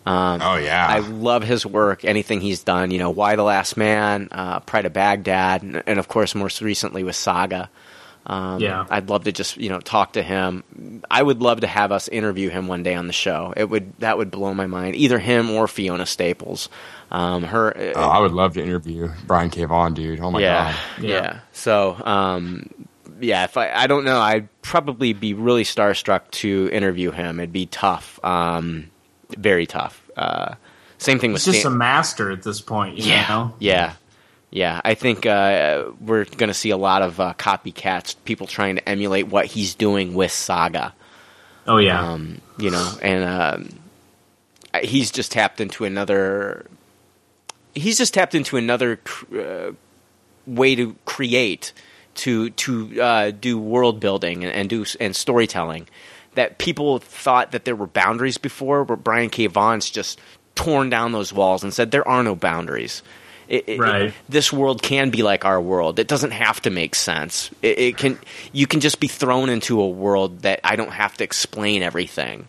[0.07, 2.91] Um, Oh yeah, I love his work, anything he's done.
[2.91, 6.63] You know, Y the Last Man, uh, Pride of Baghdad, and, and of course, most
[6.63, 7.69] recently with Saga.
[8.29, 8.85] Um, Yeah.
[8.91, 11.03] I'd love to just you know talk to him.
[11.11, 13.53] I would love to have us interview him one day on the show.
[13.57, 14.97] It would that would blow my mind.
[14.97, 16.69] Either him or Fiona Staples.
[17.11, 17.93] Um, her.
[17.95, 19.65] oh, I would love to interview Brian K.
[19.65, 20.19] Vaughan, dude.
[20.21, 21.05] Oh my yeah, god.
[21.05, 21.41] yeah, Yeah.
[21.53, 22.69] So, um,
[23.21, 27.39] yeah, if I, I don't know, I'd probably be really starstruck to interview him.
[27.39, 28.91] It'd be tough, um,
[29.31, 30.09] very tough.
[30.17, 30.55] Uh,
[30.99, 33.55] same thing with He's just Stan- a master at this point, you yeah, know?
[33.59, 33.95] yeah,
[34.51, 34.81] yeah.
[34.85, 38.89] I think uh, we're going to see a lot of uh, copycats, people trying to
[38.89, 40.95] emulate what he's doing with Saga.
[41.67, 42.13] Oh, yeah.
[42.13, 43.69] Um, you know, and um,
[44.83, 46.67] he's just tapped into another.
[47.75, 49.01] He's just tapped into another
[49.37, 49.73] uh,
[50.47, 51.73] way to create,
[52.15, 55.89] to to uh, do world building and, and do and storytelling.
[56.37, 59.47] That people thought that there were boundaries before, but Brian K.
[59.49, 60.19] Vaughan's just
[60.55, 63.03] torn down those walls and said there are no boundaries.
[63.49, 64.15] It, it- Right.
[64.29, 65.99] this world can be like our world.
[65.99, 67.51] It doesn't have to make sense.
[67.63, 68.19] It, it can.
[68.53, 72.49] You can just be thrown into a world that I don't have to explain everything.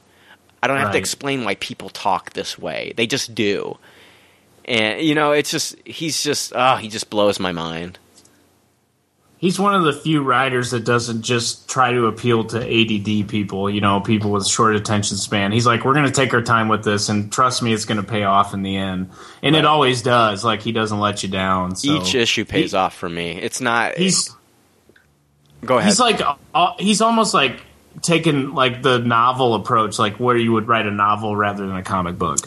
[0.64, 2.94] I don't have to explain why people talk this way.
[2.98, 3.78] They just do.
[4.66, 8.00] And you know, it's just he's just oh, he just blows my mind.
[9.40, 13.70] He's one of the few writers that doesn't just try to appeal to ADD people,
[13.70, 15.52] you know, people with short attention span.
[15.52, 18.02] He's like, we're going to take our time with this, and trust me, it's going
[18.02, 19.12] to pay off in the end.
[19.44, 20.44] And it always does.
[20.44, 21.76] Like, he doesn't let you down.
[21.76, 22.02] So.
[22.02, 23.40] Each issue pays off for me.
[23.40, 23.96] It's not.
[23.96, 24.36] He's
[25.64, 25.90] go ahead.
[25.90, 26.22] he's like
[26.56, 27.62] uh, he's almost like
[28.02, 31.84] taking like the novel approach, like where you would write a novel rather than a
[31.84, 32.40] comic book.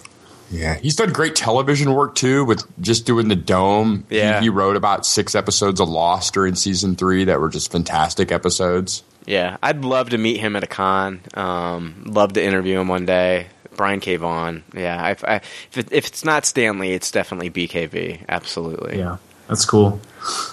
[0.51, 4.05] Yeah, he's done great television work too, with just doing the Dome.
[4.11, 4.41] Yeah.
[4.41, 9.05] he, wrote about six episodes of Lost during season three that were just fantastic episodes.
[9.27, 11.21] yeah, I'd love to meet him at a con.
[11.35, 13.47] Um, love to interview him one day.
[13.77, 14.17] Brian K.
[14.17, 14.65] Vaughan.
[14.75, 18.27] Yeah, I, I, if, it, if it's not Stan Lee, it's definitely BKV.
[18.29, 18.99] Absolutely.
[18.99, 20.01] Yeah, that's cool.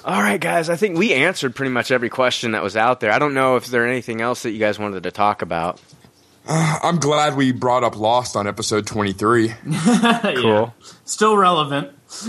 [0.05, 0.69] All right, guys.
[0.69, 3.11] I think we answered pretty much every question that was out there.
[3.11, 5.81] I don't know if there anything else that you guys wanted to talk about.
[6.49, 9.53] I'm glad we brought up Lost on episode 23.
[10.35, 10.73] Cool.
[11.05, 11.91] Still relevant.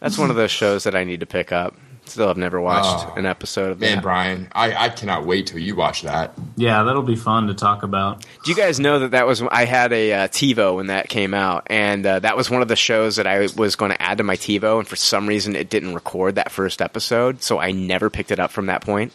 [0.00, 1.74] That's one of those shows that I need to pick up.
[2.04, 3.14] Still have never watched Oh.
[3.16, 4.02] an episode of Man, that.
[4.02, 6.34] Brian, I, I cannot wait till you watch that.
[6.56, 8.24] Yeah, that'll be fun to talk about.
[8.44, 11.34] Do you guys know that that was I had a uh, TiVo when that came
[11.34, 14.18] out, and uh, that was one of the shows that I was going to add
[14.18, 17.72] to my TiVo, and for some reason it didn't record that first episode, so I
[17.72, 19.12] never picked it up from that point.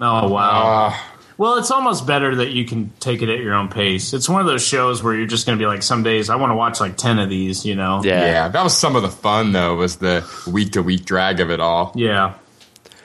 [0.00, 0.88] Oh wow.
[0.88, 0.98] Uh,
[1.40, 4.12] Well, it's almost better that you can take it at your own pace.
[4.12, 6.36] It's one of those shows where you're just going to be like, some days I
[6.36, 7.64] want to watch like ten of these.
[7.64, 8.02] You know?
[8.04, 8.26] yeah.
[8.26, 9.74] yeah, that was some of the fun though.
[9.74, 11.92] Was the week to week drag of it all.
[11.96, 12.34] Yeah.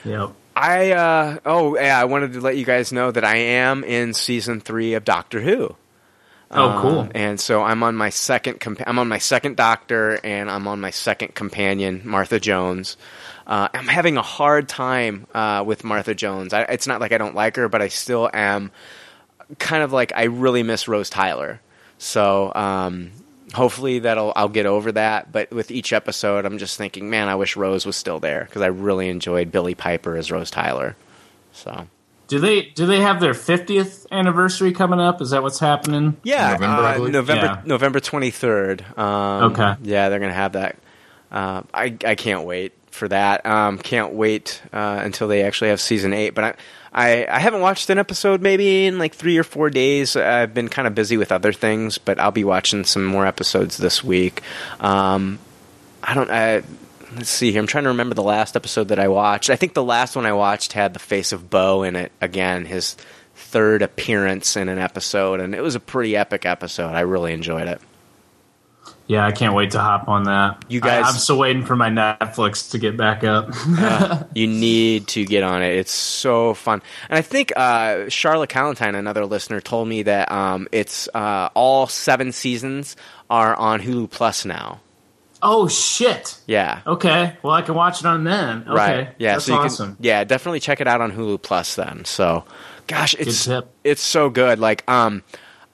[0.04, 0.32] Yep.
[0.54, 4.14] I uh, oh yeah, I wanted to let you guys know that I am in
[4.14, 5.74] season three of Doctor Who.
[6.52, 7.00] Oh, cool.
[7.00, 8.60] Um, and so I'm on my second.
[8.60, 12.98] Compa- I'm on my second Doctor, and I'm on my second companion, Martha Jones.
[13.48, 16.54] Uh, I'm having a hard time uh, with Martha Jones.
[16.54, 18.72] I, it's not like I don't like her, but I still am
[19.60, 21.62] kind of like I really miss Rose Tyler.
[22.00, 23.12] So um,
[23.54, 25.32] hopefully that'll I'll get over that.
[25.32, 28.62] But with each episode, I'm just thinking, man, I wish Rose was still there because
[28.64, 30.96] I really enjoyed Billie Piper as Rose Tyler.
[31.54, 31.88] So
[32.28, 35.22] Do they do they have their 50th anniversary coming up?
[35.22, 36.18] Is that what's happening?
[36.24, 36.98] Yeah, November, uh.
[37.10, 37.62] November Yeah.
[37.64, 38.84] November twenty third.
[38.98, 39.76] Um, Okay.
[39.84, 40.78] Yeah, they're gonna have that.
[41.32, 43.46] Uh, I I can't wait for that.
[43.46, 46.32] Um, can't wait uh, until they actually have season eight.
[46.32, 46.54] But I,
[46.92, 50.16] I I haven't watched an episode maybe in like three or four days.
[50.16, 53.78] I've been kind of busy with other things, but I'll be watching some more episodes
[53.78, 54.42] this week.
[54.80, 55.40] Um,
[56.02, 56.32] I don't.
[56.32, 56.64] I,
[57.16, 57.62] let's see here.
[57.62, 59.50] I'm trying to remember the last episode that I watched.
[59.50, 62.12] I think the last one I watched had the face of Boe in it.
[62.22, 62.96] Again, his
[63.36, 66.92] third appearance in an episode, and it was a pretty epic episode.
[66.92, 67.82] I really enjoyed it.
[69.08, 70.66] Yeah, I can't wait to hop on that.
[70.68, 73.54] You guys- I, am still waiting for my Netflix to get back up.
[74.36, 75.76] You need to get on it.
[75.78, 76.82] It's so fun.
[77.10, 81.88] And I think uh, Charlotte Calentine, another listener, told me that um, it's uh, all
[81.88, 82.96] seven seasons
[83.30, 84.80] are on Hulu Plus now.
[85.44, 86.38] oh shit.
[86.48, 86.82] Yeah.
[86.88, 87.38] Okay.
[87.44, 88.64] Well, I can watch it on then.
[88.64, 88.72] Okay.
[88.74, 89.10] Right.
[89.20, 89.34] Yeah.
[89.34, 89.96] That's so awesome.
[89.96, 92.04] Can, yeah, definitely check it out on Hulu Plus then.
[92.06, 92.44] So,
[92.88, 93.48] gosh, it's
[93.84, 94.58] it's so good.
[94.60, 95.22] Like, um,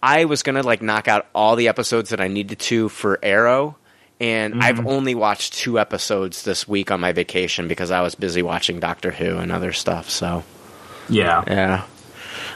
[0.03, 3.77] I was gonna like knock out all the episodes that I needed to for Arrow,
[4.19, 4.61] and Mm-hmm.
[4.63, 8.80] I've only watched two episodes this week on my vacation because I was busy watching
[8.80, 10.09] Doctor Who and other stuff.
[10.09, 10.43] So,
[11.09, 11.43] Yeah.
[11.47, 11.83] yeah.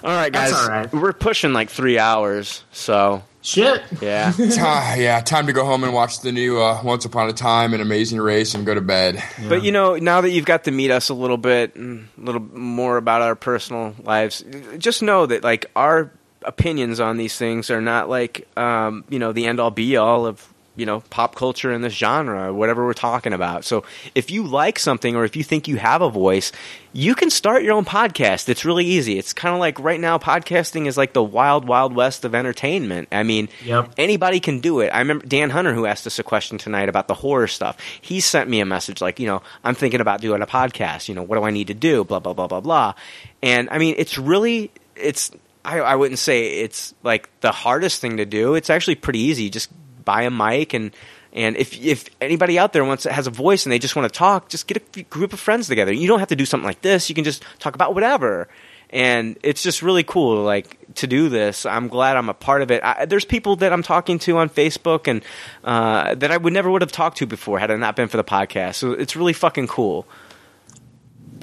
[0.04, 0.94] All right, guys, That's all right.
[0.94, 2.64] we're pushing like three hours.
[2.72, 3.82] So, Shit.
[4.02, 4.34] yeah.
[4.60, 7.74] Ah, yeah, time to go home and watch the new uh, Once Upon a Time,
[7.74, 9.24] and Amazing Race, and go to bed.
[9.50, 12.42] But you know, now that you've got to meet us a little bit, a little
[12.42, 14.44] more about our personal lives,
[14.78, 16.12] just know that like our
[16.46, 20.26] opinions on these things are not like um, you know the end all be all
[20.26, 23.64] of you know pop culture in this genre or whatever we're talking about.
[23.64, 26.52] So if you like something or if you think you have a voice,
[26.92, 28.50] you can start your own podcast.
[28.50, 29.18] It's really easy.
[29.18, 33.08] It's kind of like right now podcasting is like the wild wild west of entertainment.
[33.14, 33.92] I mean, Yep.
[33.98, 34.90] anybody can do it.
[34.90, 37.78] I remember Dan Hunter who asked us a question tonight about the horror stuff.
[38.02, 41.08] He sent me a message like, you know, I'm thinking about doing a podcast.
[41.08, 42.04] You know, what do I need to do?
[42.04, 42.94] Blah blah blah blah blah.
[43.42, 45.32] And I mean, it's really it's.
[45.66, 48.56] I, I wouldn't say it's like the hardest thing to do.
[48.56, 49.50] It's actually pretty easy.
[49.50, 49.72] Just
[50.06, 50.96] buy a mic and
[51.34, 54.18] and if if anybody out there wants has a voice and they just want to
[54.18, 55.92] talk, just get a group of friends together.
[55.92, 57.10] You don't have to do something like this.
[57.10, 58.48] You can just talk about whatever.
[58.92, 61.66] And it's just really cool, like to do this.
[61.66, 62.82] I'm glad I'm a part of it.
[62.84, 65.24] I, there's people that I'm talking to on Facebook and
[65.64, 68.18] uh, that I would never would have talked to before had it not been for
[68.18, 68.76] the podcast.
[68.76, 70.08] So it's really fucking cool.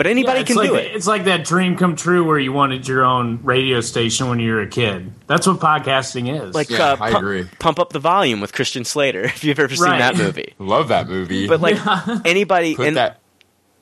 [0.03, 0.97] But anybody Yeah, can like do it.
[0.97, 4.53] It's like that dream come true where you wanted your own radio station when you
[4.53, 5.13] were a kid.
[5.29, 6.57] That's what podcasting is.
[6.57, 7.45] Like Yeah, uh, I pu- agree.
[7.61, 9.23] Pump up the volume with Christian Slater.
[9.27, 9.99] If you've ever seen Right.
[10.01, 10.55] that movie.
[10.59, 11.47] Love that movie.
[11.47, 11.77] But like
[12.27, 13.21] anybody, Put and that.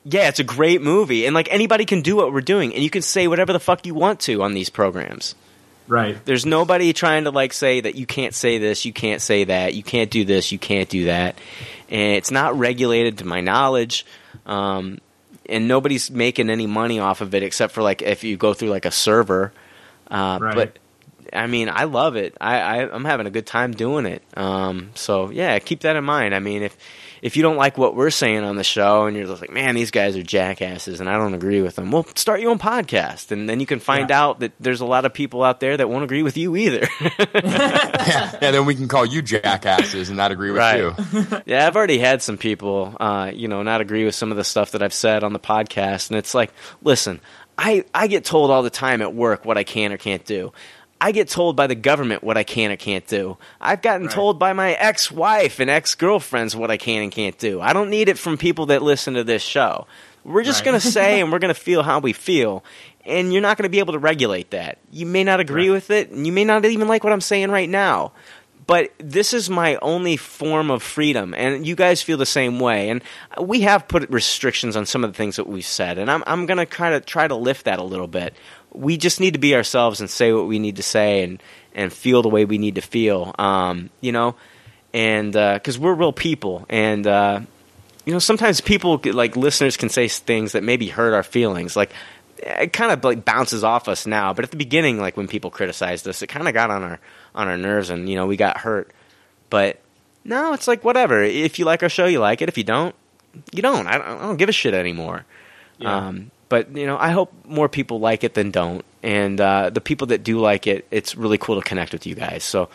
[0.05, 2.91] yeah, it's a great movie, and like anybody can do what we're doing, and you
[2.91, 5.33] can say whatever the fuck you want to on these programs.
[5.87, 6.23] right.
[6.25, 9.73] There's nobody trying to like say that you can't say this, you can't say that,
[9.73, 11.39] you can't do this, you can't do that,
[11.89, 14.05] and it's not regulated to my knowledge.
[14.45, 14.99] Um,
[15.51, 18.69] and nobody's making any money off of it except for like if you go through
[18.69, 19.51] like a server.
[20.09, 20.55] Uh, Right.
[20.55, 20.79] But
[21.33, 22.35] I mean, I love it.
[22.41, 24.21] I, I I'm having a good time doing it.
[24.35, 26.35] Um, so yeah, keep that in mind.
[26.35, 26.75] I mean, if
[27.21, 29.75] if you don't like what we're saying on the show and you're just like, man,
[29.75, 33.31] these guys are jackasses, and I don't agree with them, well, start your own podcast,
[33.31, 34.21] and then you can find Yeah.
[34.23, 36.87] out that there's a lot of people out there that won't agree with you either.
[37.01, 40.79] yeah, yeah, then we can call you jackasses and not agree with Right.
[40.79, 41.41] you.
[41.45, 44.43] yeah, I've already had some people, uh, you know, not agree with some of the
[44.43, 46.51] stuff that I've said on the podcast, and it's like,
[46.81, 47.19] listen,
[47.57, 50.51] I I get told all the time at work what I can or can't do.
[51.03, 53.37] I get told by the government what I can or can't do.
[53.59, 54.13] I've gotten Right.
[54.15, 57.59] told by my ex-wife and ex-girlfriends what I can and can't do.
[57.59, 59.87] I don't need it from people that listen to this show.
[60.23, 60.65] We're just Right.
[60.71, 62.63] going to say and we're going to feel how we feel.
[63.03, 64.77] And you're not going to be able to regulate that.
[64.91, 65.73] You may not agree Right.
[65.73, 68.11] with it, and you may not even like what I'm saying right now.
[68.67, 72.87] but this is my only form of freedom, and you guys feel the same way.
[72.89, 73.01] And
[73.41, 76.45] we have put restrictions on some of the things that we've said, and I'm I'm
[76.45, 78.33] gonna kind of try to lift that a little bit.
[78.73, 81.41] We just need to be ourselves and say what we need to say, and
[81.73, 83.33] and feel the way we need to feel.
[83.37, 84.35] Um, you know,
[84.93, 87.41] and because we're real people, and uh,
[88.05, 91.91] you know, sometimes people like listeners can say things that maybe hurt our feelings, like.
[92.43, 95.51] It kind of like bounces off us now, but at the beginning, like when people
[95.51, 96.99] criticized us, it kind of got on our
[97.35, 98.89] on our nerves, and you know we got hurt.
[99.51, 99.79] But
[100.23, 101.21] no, it's like whatever.
[101.21, 102.49] If you like our show, you like it.
[102.49, 102.95] If you don't,
[103.53, 103.85] you don't.
[103.85, 105.23] I don't, I don't give a shit anymore.
[105.81, 108.83] Um, but you know, I hope more people like it than don't.
[109.01, 112.13] And uh, the people that do like it, it's really cool to connect with you
[112.13, 112.43] guys.
[112.43, 112.67] So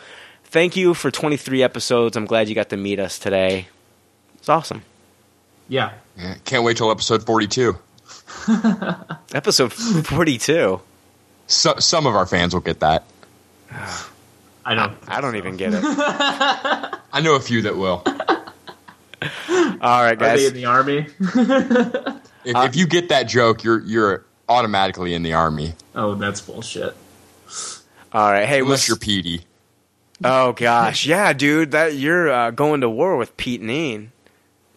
[0.45, 2.17] thank you for 23 episodes.
[2.17, 3.67] I'm glad you got to meet us today.
[4.39, 4.81] It's awesome.
[5.69, 5.93] Yeah.
[6.17, 7.77] Yeah, can't wait till episode 42.
[9.33, 10.81] Episode 42.
[11.45, 13.03] So, some of our fans will get that.
[14.65, 14.97] I don't.
[15.07, 15.83] I don't even get it.
[15.83, 18.03] I know a few that will.
[19.81, 20.21] All right, guys.
[20.21, 20.47] Are they guys.
[20.47, 21.07] in the army?
[22.47, 26.95] If, if you get that joke, you're you're automatically in the army, Oh, that's bullshit.
[28.13, 28.45] All right.
[28.47, 29.41] Hey, unless we'll- you're Petey.
[30.23, 31.71] Oh gosh, yeah, dude.
[31.71, 34.11] That you're uh, going to war with Pete Neen,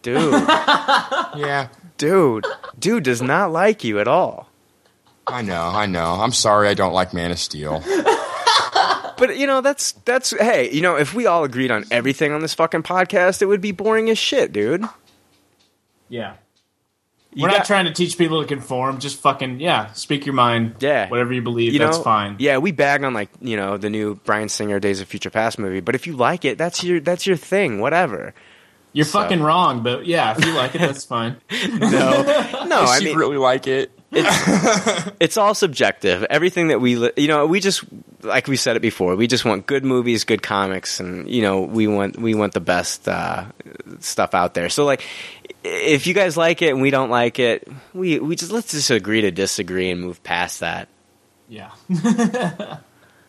[0.01, 0.33] dude.
[1.33, 2.45] Yeah, dude,
[2.77, 4.49] dude does not like you at all.
[5.25, 6.15] I know, I know.
[6.19, 7.81] I'm sorry, I don't like Man of Steel.
[9.17, 12.41] But you know, that's that's hey, you know, if we all agreed on everything on
[12.41, 14.83] this fucking podcast, it would be boring as shit, dude.
[16.09, 16.33] Yeah.
[17.33, 18.99] You We're got- not trying to teach people to conform.
[18.99, 20.75] Just fucking yeah, speak your mind.
[20.81, 21.07] Yeah.
[21.09, 22.35] whatever you believe, you that's know, fine.
[22.39, 25.57] Yeah, we bag on like you know the new Bryan Singer Days of Future Past
[25.57, 28.33] movie, but if you like it, that's your that's your thing, whatever.
[28.93, 31.37] You're fucking wrong, but yeah, if you like it, that's fine.
[31.79, 33.91] No, no, I she mean really like it.
[34.13, 36.25] it's all subjective.
[36.29, 37.85] Everything that we, you know, we just
[38.23, 39.15] like we said it before.
[39.15, 42.59] We just want good movies, good comics, and you know, we want we want the
[42.59, 43.45] best uh,
[43.99, 44.67] stuff out there.
[44.67, 45.03] So like,
[45.63, 48.89] if you guys like it and we don't like it, we we just let's just
[48.89, 50.87] agree to disagree and move past that.
[51.47, 51.71] Yeah,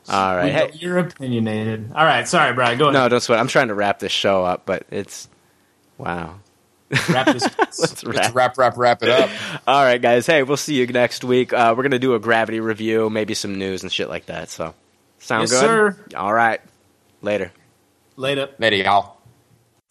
[0.08, 0.52] All right.
[0.52, 1.90] Hey, you're opinionated.
[1.94, 2.78] All right, sorry, Brian.
[2.78, 2.94] Go ahead.
[2.94, 3.38] no, don't sweat.
[3.38, 5.28] I'm trying to wrap this show up, but it's
[5.98, 6.36] wow.
[7.08, 7.42] Wrap this.
[7.58, 8.14] Let's wrap.
[8.16, 9.30] Let's wrap, wrap, wrap it up.
[9.66, 10.26] All right, guys.
[10.26, 11.52] Hey, we'll see you next week.
[11.52, 14.50] Uh, we're gonna do a gravity review, maybe some news and shit like that.
[14.50, 14.74] So,
[15.18, 15.60] sound Yes, good?
[15.60, 15.96] sir.
[16.16, 16.60] All right.
[17.22, 17.50] Later.
[18.16, 18.50] Later.
[18.58, 19.11] Later, y'all.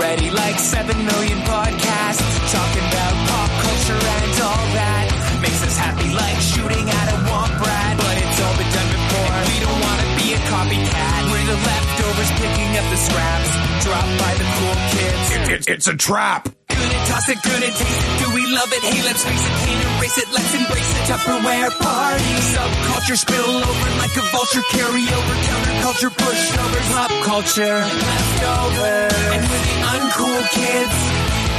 [0.00, 5.06] Already like 7 million podcasts talking about pop culture and all that.
[5.42, 7.94] Makes us happy like shooting at a womp rat.
[8.00, 9.36] But it's all been done before.
[9.52, 11.20] We don't want to be a copycat.
[11.28, 13.50] We're the leftovers picking up the scraps.
[13.84, 15.68] Dropped by the cool kids.
[15.68, 16.48] it's a trap.
[16.90, 18.18] Gonna toss it, gonna taste it.
[18.18, 18.82] Do we love it?
[18.82, 20.28] Hey, let's face it, can't erase it.
[20.34, 21.02] Let's embrace it.
[21.06, 22.34] Tupperware party.
[22.50, 24.64] Subculture spill over like a vulture.
[24.74, 29.22] Carry over counterculture, pushovers, pop culture, leftovers.
[29.38, 30.96] And we're the uncool kids.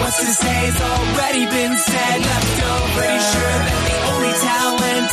[0.04, 2.18] What's to say's already been said.
[2.28, 2.92] Leftovers.
[3.00, 5.12] Pretty sure that the only talent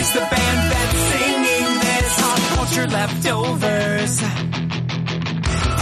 [0.00, 2.08] is the band that's singing this.
[2.16, 4.14] Pop culture leftovers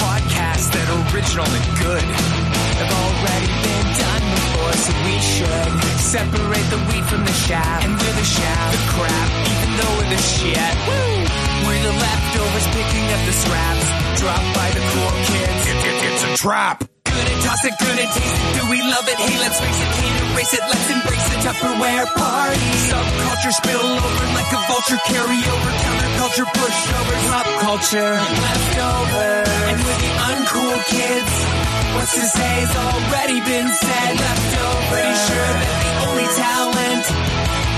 [0.02, 2.51] podcasts that are original and good
[2.83, 7.78] have already been done before, so we should separate the wheat from the chaff.
[7.86, 10.75] And we're the chaff, the crap, even though we're the shit.
[10.91, 11.15] Woo!
[11.62, 13.86] We're the leftovers picking up the scraps
[14.19, 15.62] dropped by the cool kids.
[16.11, 16.83] it's a trap.
[17.07, 18.55] Gonna toss it, gonna taste it.
[18.59, 19.19] Do we love it?
[19.20, 20.65] Hey, let's face it, can't erase it.
[20.67, 22.67] Let's embrace the Tupperware party.
[22.91, 24.99] Subculture spill over like a vulture.
[25.07, 29.49] Carry over counterculture, pushovers, pop culture, leftovers.
[29.70, 31.61] And we're the uncool kids.
[31.95, 34.12] What's to say's already been said.
[34.17, 34.89] Leftovers.
[34.93, 37.05] Pretty sure that the only talent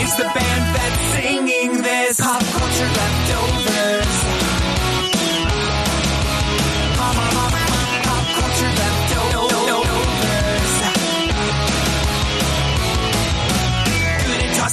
[0.05, 2.20] is the band that's singing this.
[2.20, 3.75] Pop culture leftovers.
[3.75, 3.93] Pop,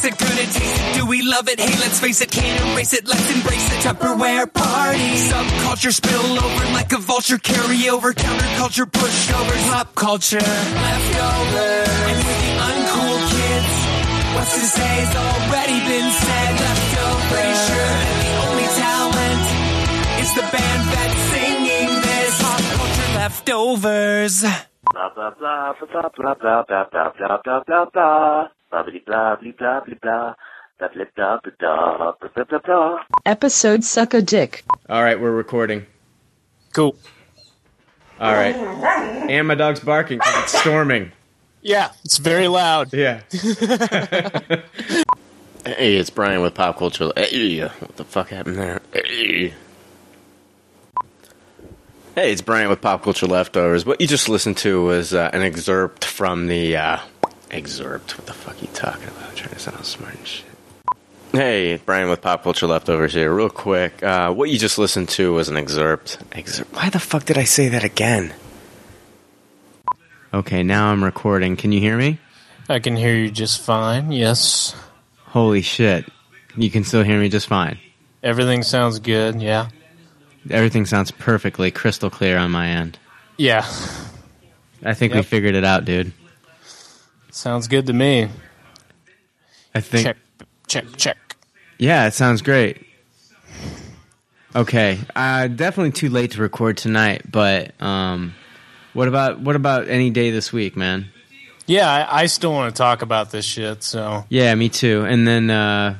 [0.01, 0.95] toss it, gonna taste it.
[0.95, 1.59] Do we love it?
[1.59, 3.07] Hey, let's face it, can't erase it.
[3.07, 3.83] Let's embrace it.
[3.83, 5.15] Tupperware party.
[5.29, 7.37] Subculture spill over like a vulture.
[7.37, 11.89] Carry over counterculture, pushovers, pop culture, leftovers.
[12.09, 13.73] And we're the uncool kids.
[14.35, 16.51] What's to say's already been said.
[16.59, 17.31] Leftovers.
[17.31, 19.43] Pretty sure the only talent
[20.21, 21.11] is the band that
[23.15, 24.41] leftovers.
[24.41, 27.11] Blah blah blah blah blah blah blah blah blah blah blah blah.
[27.11, 28.47] Blah blah blah blah blah blah.
[28.71, 29.35] Blah blah blah
[29.99, 30.33] blah
[31.11, 32.99] blah blah blah blah.
[33.25, 34.63] Episode Suck a Dick.
[34.89, 35.85] All right, we're recording.
[36.73, 36.95] Cool.
[38.19, 38.55] All right.
[38.55, 41.11] And my dog's barking 'cause it's storming.
[41.61, 42.91] Yeah, it's very loud.
[42.93, 43.21] Yeah.
[45.65, 47.11] hey, it's Brian with Pop Culture.
[47.15, 48.81] Hey, what the fuck happened there?
[48.93, 49.53] Hey.
[52.13, 53.85] Hey, it's Brian with Pop Culture Leftovers.
[53.85, 56.99] What you just listened to was uh, an excerpt from the uh,
[57.49, 58.17] excerpt.
[58.17, 59.29] What the fuck are you talking about?
[59.29, 60.45] I'm trying to sound smart and shit.
[61.31, 63.33] Hey, Brian with Pop Culture Leftovers here.
[63.33, 66.17] Real quick, uh, what you just listened to was an excerpt.
[66.33, 66.75] Excerpt.
[66.75, 68.33] Why the fuck did I say that again?
[70.33, 71.55] Okay, now I'm recording.
[71.55, 72.19] Can you hear me?
[72.67, 74.11] I can hear you just fine.
[74.11, 74.75] Yes.
[75.27, 76.05] Holy shit.
[76.57, 77.79] You can still hear me just fine.
[78.21, 79.41] Everything sounds good.
[79.41, 79.69] Yeah.
[80.49, 82.97] Everything sounds perfectly crystal clear on my end.
[83.37, 83.65] Yeah.
[84.83, 86.13] I think we figured it out, dude.
[87.31, 88.29] Sounds good to me.
[89.73, 90.05] I think.
[90.05, 90.17] Check,
[90.67, 91.17] check, check.
[91.77, 92.85] Yeah, it sounds great.
[94.53, 98.35] Okay, uh, definitely too late to record tonight, but um,
[98.93, 101.09] what about what about any day this week, man?
[101.67, 103.81] Yeah, I, I still want to talk about this shit.
[103.81, 105.05] So Yeah, me too.
[105.05, 105.95] And then uh,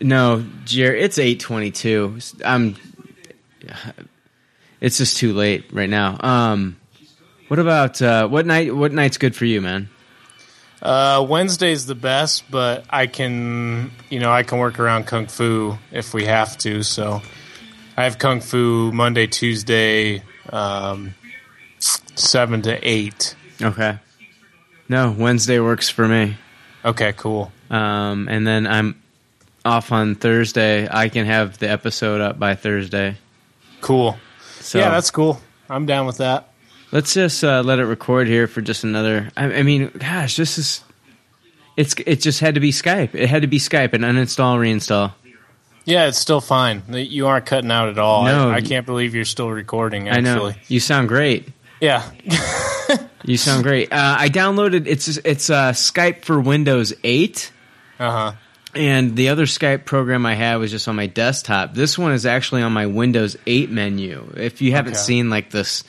[0.00, 2.18] no, Jer, it's eight twenty-two.
[2.44, 2.76] I'm.
[4.80, 6.16] It's just too late right now.
[6.20, 6.76] Um,
[7.48, 8.74] what about uh, what night?
[8.74, 9.88] What night's good for you, man?
[10.82, 15.78] uh, Wednesday's the best, but I can, you know, I can work around kung fu
[15.92, 16.82] if we have to.
[16.82, 17.22] So
[17.96, 21.14] I have kung fu Monday, Tuesday, um,
[21.78, 23.34] seven to eight.
[23.60, 23.98] Okay.
[24.88, 26.36] No, Wednesday works for me.
[26.84, 27.52] Okay, cool.
[27.70, 29.00] Um, and then I'm
[29.64, 30.88] off on Thursday.
[30.90, 33.16] I can have the episode up by Thursday.
[33.80, 34.16] Cool.
[34.60, 35.40] So yeah, that's cool.
[35.68, 36.48] I'm down with that.
[36.92, 39.30] let's just uh, let it record here for just another.
[39.36, 40.82] I, I mean, gosh, this is.
[41.76, 43.14] It's it just had to be Skype.
[43.14, 45.12] It had to be Skype and uninstall, reinstall.
[45.86, 46.82] Yeah, it's still fine.
[46.88, 48.24] You aren't cutting out at all.
[48.24, 48.50] No.
[48.50, 50.10] I, I can't believe you're still recording.
[50.10, 51.48] I know you sound great.
[51.80, 52.08] yeah.
[53.22, 53.92] You sound great.
[53.92, 57.52] Uh, I downloaded it's it's uh, Skype for Windows 8.
[57.98, 58.32] Uh huh.
[58.74, 61.74] And the other Skype program I had was just on my desktop.
[61.74, 64.32] This one is actually on my Windows 8 menu.
[64.36, 65.02] If you haven't Okay.
[65.02, 65.82] seen like this,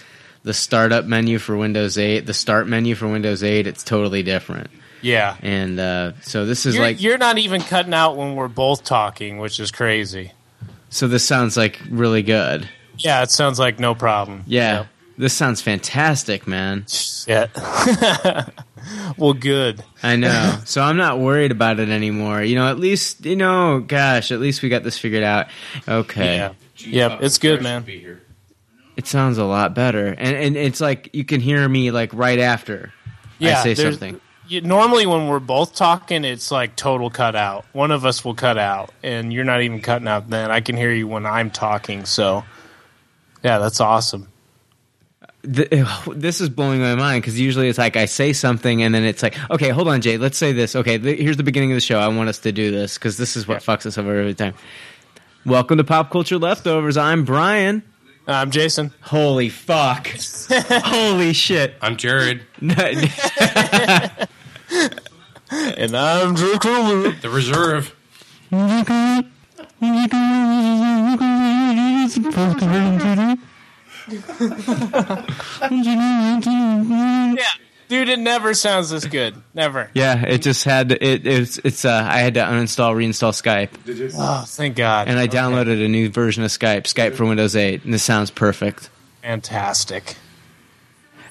[0.44, 4.70] the startup menu for Windows 8, the start menu for Windows 8, it's totally different.
[5.04, 5.36] Yeah.
[5.42, 8.84] And uh, so this is You're, like, you're not even cutting out when we're both
[8.84, 10.32] talking, which is crazy.
[10.90, 12.68] so this sounds like really good.
[12.98, 14.44] Yeah, it sounds like no problem.
[14.48, 14.86] Yeah,
[15.22, 16.86] this sounds fantastic, man.
[17.28, 17.48] Yeah.
[19.18, 19.84] well, good.
[20.02, 20.58] I know.
[20.66, 22.42] so I'm not worried about it anymore.
[22.42, 25.48] You know, at least you know, gosh, at least we got this figured out.
[25.88, 26.38] Okay.
[26.38, 26.54] Yeah.
[26.78, 27.86] Yep, it's good, man.
[28.98, 32.40] It sounds a lot better, and and it's like you can hear me like right
[32.40, 32.92] after
[33.38, 34.20] Yeah, I say something.
[34.48, 37.66] You, normally, when we're both talking, it's like total cut out.
[37.74, 40.32] One of us will cut out, and you're not even cutting out.
[40.32, 42.06] Then I can hear you when I'm talking.
[42.06, 42.44] So,
[43.44, 44.28] yeah, that's awesome.
[45.44, 45.70] Th-
[46.16, 49.24] this is blowing my mind because usually it's like I say something and then it's
[49.24, 50.76] like, okay, hold on, Jay, let's say this.
[50.76, 52.00] Okay, th- here's the beginning of the show.
[52.00, 54.54] I want us to do this because this is what fucks us over every time.
[55.46, 56.98] Welcome to Pop Culture Leftovers.
[56.98, 57.84] I'm Brian.
[58.28, 58.94] Uh, I'm Jason.
[59.02, 60.08] Holy fuck!
[60.52, 61.74] Holy shit!
[61.82, 62.42] I'm Jared.
[65.52, 67.12] And I'm Drew Kruger.
[67.12, 67.94] The reserve.
[77.32, 77.46] Yeah,
[77.90, 79.36] dude, it never sounds this good.
[79.54, 79.90] Never.
[79.94, 81.26] yeah, it just had it.
[81.28, 81.86] It's it's.
[81.86, 83.70] Uh, I had to uninstall, reinstall Skype,
[84.18, 85.08] Oh, thank God.
[85.08, 88.32] and I downloaded a new version of Skype, Skype for Windows 8, and this sounds
[88.32, 88.90] perfect.
[89.22, 90.16] Fantastic.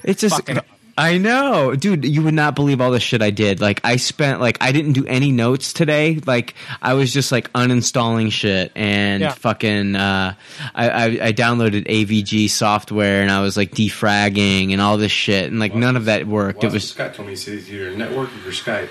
[0.05, 0.36] It's just.
[0.36, 0.60] Fucking-
[1.02, 2.04] I know, dude.
[2.04, 3.60] You would not believe all the shit I did.
[3.60, 6.20] Like, I spent like I didn't do any notes today.
[6.26, 9.32] Like, I was just like uninstalling shit and Yeah.
[9.32, 9.96] fucking.
[9.96, 10.34] Uh,
[10.74, 15.50] I, I I downloaded AVG software and I was like defragging and all this shit
[15.50, 16.62] and like none of that worked.
[16.64, 18.90] It was Scott told me he said it's either networking or Skype.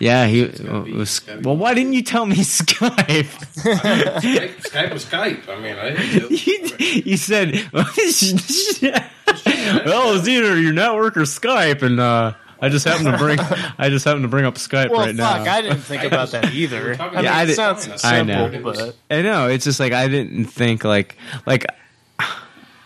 [0.00, 0.26] yeah.
[0.26, 1.56] He It's be- was it's gotta be well.
[1.56, 3.24] Why didn't you tell me Skype?
[3.54, 5.48] Skype, Skype was Skype.
[5.48, 6.46] I mean, I didn't.
[6.46, 7.54] you, you said,
[9.46, 13.38] "Well, it's either your network or Skype," and uh, I just happened to bring
[13.78, 15.52] I just happened to bring up Skype Well, right fuck, now.
[15.52, 16.94] I didn't think about that either.
[17.00, 18.62] I mean, Yeah, I it did- sounds I simple, know.
[18.62, 21.64] but I know it's just like I didn't think like like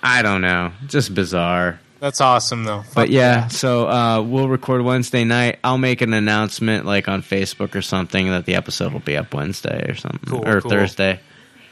[0.02, 1.78] I don't know, just bizarre.
[2.00, 2.82] that's awesome, though.
[2.94, 5.58] But yeah, so uh, we'll record Wednesday night.
[5.62, 9.32] I'll make an announcement like on Facebook or something that the episode will be up
[9.32, 10.70] Wednesday or something Cool, or cool.
[10.72, 11.20] Thursday.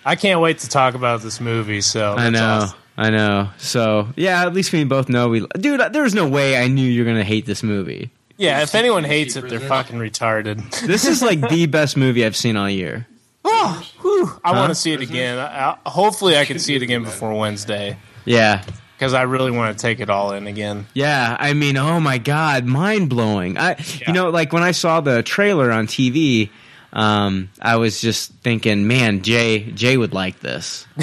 [0.04, 1.80] I can't wait to talk about this movie.
[1.80, 2.48] So I know.
[2.62, 2.78] awesome.
[3.00, 3.48] I know.
[3.56, 5.46] So yeah, at least we both know we.
[5.58, 8.10] Dude, there's no way I knew you're gonna hate this movie.
[8.36, 10.60] Yeah, if anyone hates it, they're fucking retarded.
[10.86, 13.06] This is like the best movie I've seen all year.
[13.44, 14.56] Oh, whew, I Huh?
[14.60, 15.38] want to see it again.
[15.38, 17.96] I, I, hopefully, I can see it again before Wednesday
[18.26, 18.62] Yeah.
[18.98, 20.86] because I really want to take it all in again.
[20.92, 23.56] Yeah, I mean, oh my god, mind blowing.
[23.56, 26.50] I, you know, like when I saw the trailer on TV,
[26.92, 30.86] um, I was just thinking, man, Jay, Jay would like this,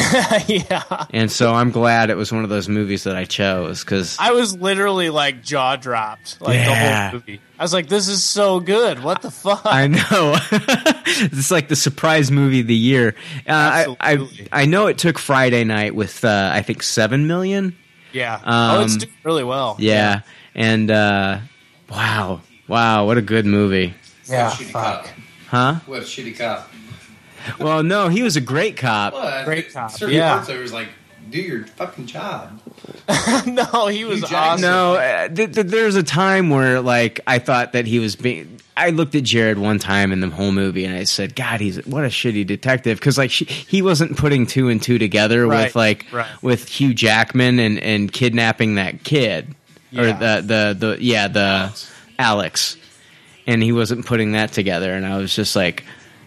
[0.47, 4.17] yeah, and so I'm glad it was one of those movies that I chose because
[4.19, 7.09] I was literally like jaw dropped, like the Yeah.
[7.09, 7.41] whole movie.
[7.59, 9.01] I was like, "This is so good!
[9.01, 13.15] What the fuck?" I know it's like the surprise movie of the year.
[13.47, 17.75] Uh, I, I I know it took Friday night with uh, I think seven million.
[18.11, 18.39] yeah.
[18.45, 19.75] oh, it's Um, doing really well.
[19.79, 20.21] Yeah,
[20.53, 21.39] and uh,
[21.89, 23.93] wow, wow, what a good movie,
[24.29, 25.05] Yeah, fuck.
[25.05, 25.07] cop.
[25.47, 25.75] Huh?
[25.85, 26.69] What a shitty cop.
[27.59, 29.13] Well, no, he was a great cop.
[29.13, 30.33] Well, Great cop, Certain yeah.
[30.33, 30.89] parts of it was like,
[31.29, 32.59] do your fucking job.
[33.45, 34.61] no, he was Hugh awesome.
[34.61, 38.59] No, uh, th- th- there's a time where like I thought that he was being.
[38.77, 41.85] I looked at Jared one time in the whole movie and I said, "God, he's
[41.85, 45.65] what a shitty detective." Because like she, he wasn't putting two and two together Right,
[45.65, 46.27] with like right.
[46.43, 49.53] with Hugh Jackman and and kidnapping that kid
[49.97, 51.87] or the the the yeah the
[52.19, 52.77] Alex.
[53.47, 55.83] And he wasn't putting that together, and I was just like,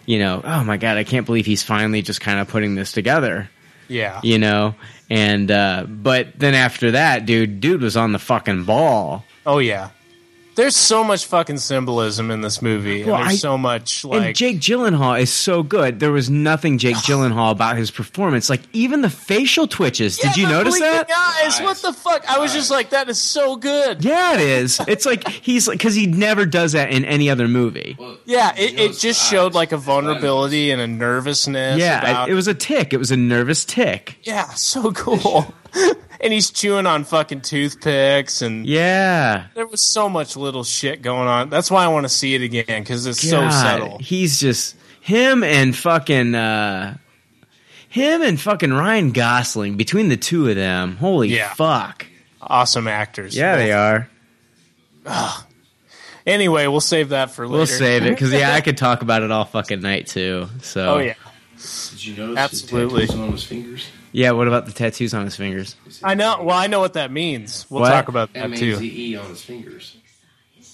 [0.06, 2.90] you know, oh my god, I can't believe he's finally just kind of putting this
[2.90, 3.48] together
[3.86, 4.20] Yeah.
[4.24, 4.74] you know
[5.10, 9.90] and uh but then after that dude dude was on the fucking ball Oh yeah.
[10.60, 14.12] There's so much fucking symbolism in this movie, Well, and there's I- so much and
[14.12, 16.00] like Jake Gyllenhaal is so good.
[16.00, 18.50] There was nothing Jake Gyllenhaal about his performance.
[18.50, 20.18] Like even the facial twitches.
[20.18, 21.10] Did you notice that?
[21.10, 22.28] Eyes, what the fuck?
[22.28, 24.04] I was just like, that is so good.
[24.04, 24.80] Yeah, it is.
[24.86, 27.96] It's like he's like because he never does that in any other movie.
[28.26, 31.78] Yeah, it, it just showed like a vulnerability and a nervousness.
[31.78, 32.92] yeah, about- it, it was a tick.
[32.92, 34.18] It was a nervous tick.
[34.24, 35.54] Yeah, so cool.
[36.22, 39.46] and he's chewing on fucking toothpicks, and Yeah.
[39.54, 41.50] there was so much little shit going on.
[41.50, 43.98] That's why I want to see it again because it's so subtle.
[43.98, 46.96] He's just him and fucking uh
[47.88, 50.96] him and fucking Ryan Gosling between the two of them.
[50.96, 51.52] Holy Yeah.
[51.54, 52.06] fuck.
[52.40, 53.36] Awesome actors.
[53.36, 54.08] Yeah, they are.
[56.26, 57.56] Anyway, we'll save that for later.
[57.56, 60.48] We'll save it because yeah, I could talk about it all fucking night too.
[60.62, 61.14] So Oh yeah,
[61.90, 63.00] Did you notice Absolutely.
[63.02, 63.86] his tattoos on his fingers?
[64.12, 64.30] Yeah.
[64.32, 65.76] What about the tattoos on his fingers?
[66.02, 66.42] I know.
[66.42, 67.66] Well, I know what that means.
[67.70, 67.90] We'll What?
[67.90, 68.76] talk about that M A too.
[68.76, 69.96] Z E on his fingers.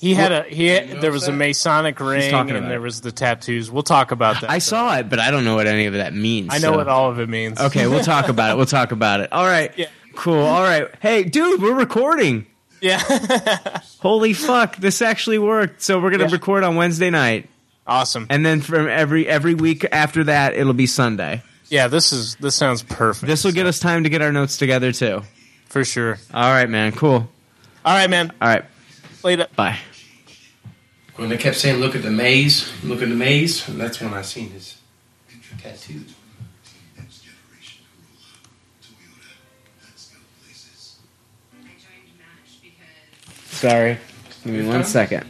[0.00, 0.66] He had a he.
[0.66, 1.32] Had, there was a?
[1.32, 2.82] Masonic ring, talking and about there it.
[2.82, 3.70] was the tattoos.
[3.70, 4.50] We'll talk about that.
[4.50, 6.50] I saw it, but I don't know what any of that means.
[6.52, 7.58] I know so- what all of it means.
[7.58, 8.56] Okay, we'll talk about it.
[8.58, 9.32] We'll talk about it.
[9.32, 9.72] All right.
[9.76, 9.86] Yeah.
[10.14, 10.38] Cool.
[10.44, 10.88] All right.
[11.00, 12.46] Hey, dude, we're recording.
[12.82, 13.00] Yeah.
[14.00, 15.80] Holy fuck, this actually worked.
[15.82, 16.32] So we're gonna Yeah.
[16.32, 17.48] record on Wednesday night,
[17.86, 18.26] awesome.
[18.28, 21.42] and then from every every week after that, it'll be Sunday.
[21.68, 23.26] Yeah, this is this sounds perfect.
[23.26, 25.22] This will get us time to get our notes together too.
[25.66, 26.18] for sure.
[26.32, 26.92] All right, man.
[26.92, 27.28] Cool.
[27.84, 28.32] All right, man.
[28.40, 28.64] All right.
[29.22, 29.48] Later.
[29.56, 29.78] Bye.
[31.16, 34.12] When they kept saying, "Look at the maze, look at the maze," and that's when
[34.14, 34.76] I seen his
[35.62, 36.14] tattoos.
[43.46, 43.98] Sorry.
[44.44, 45.24] Give me one second.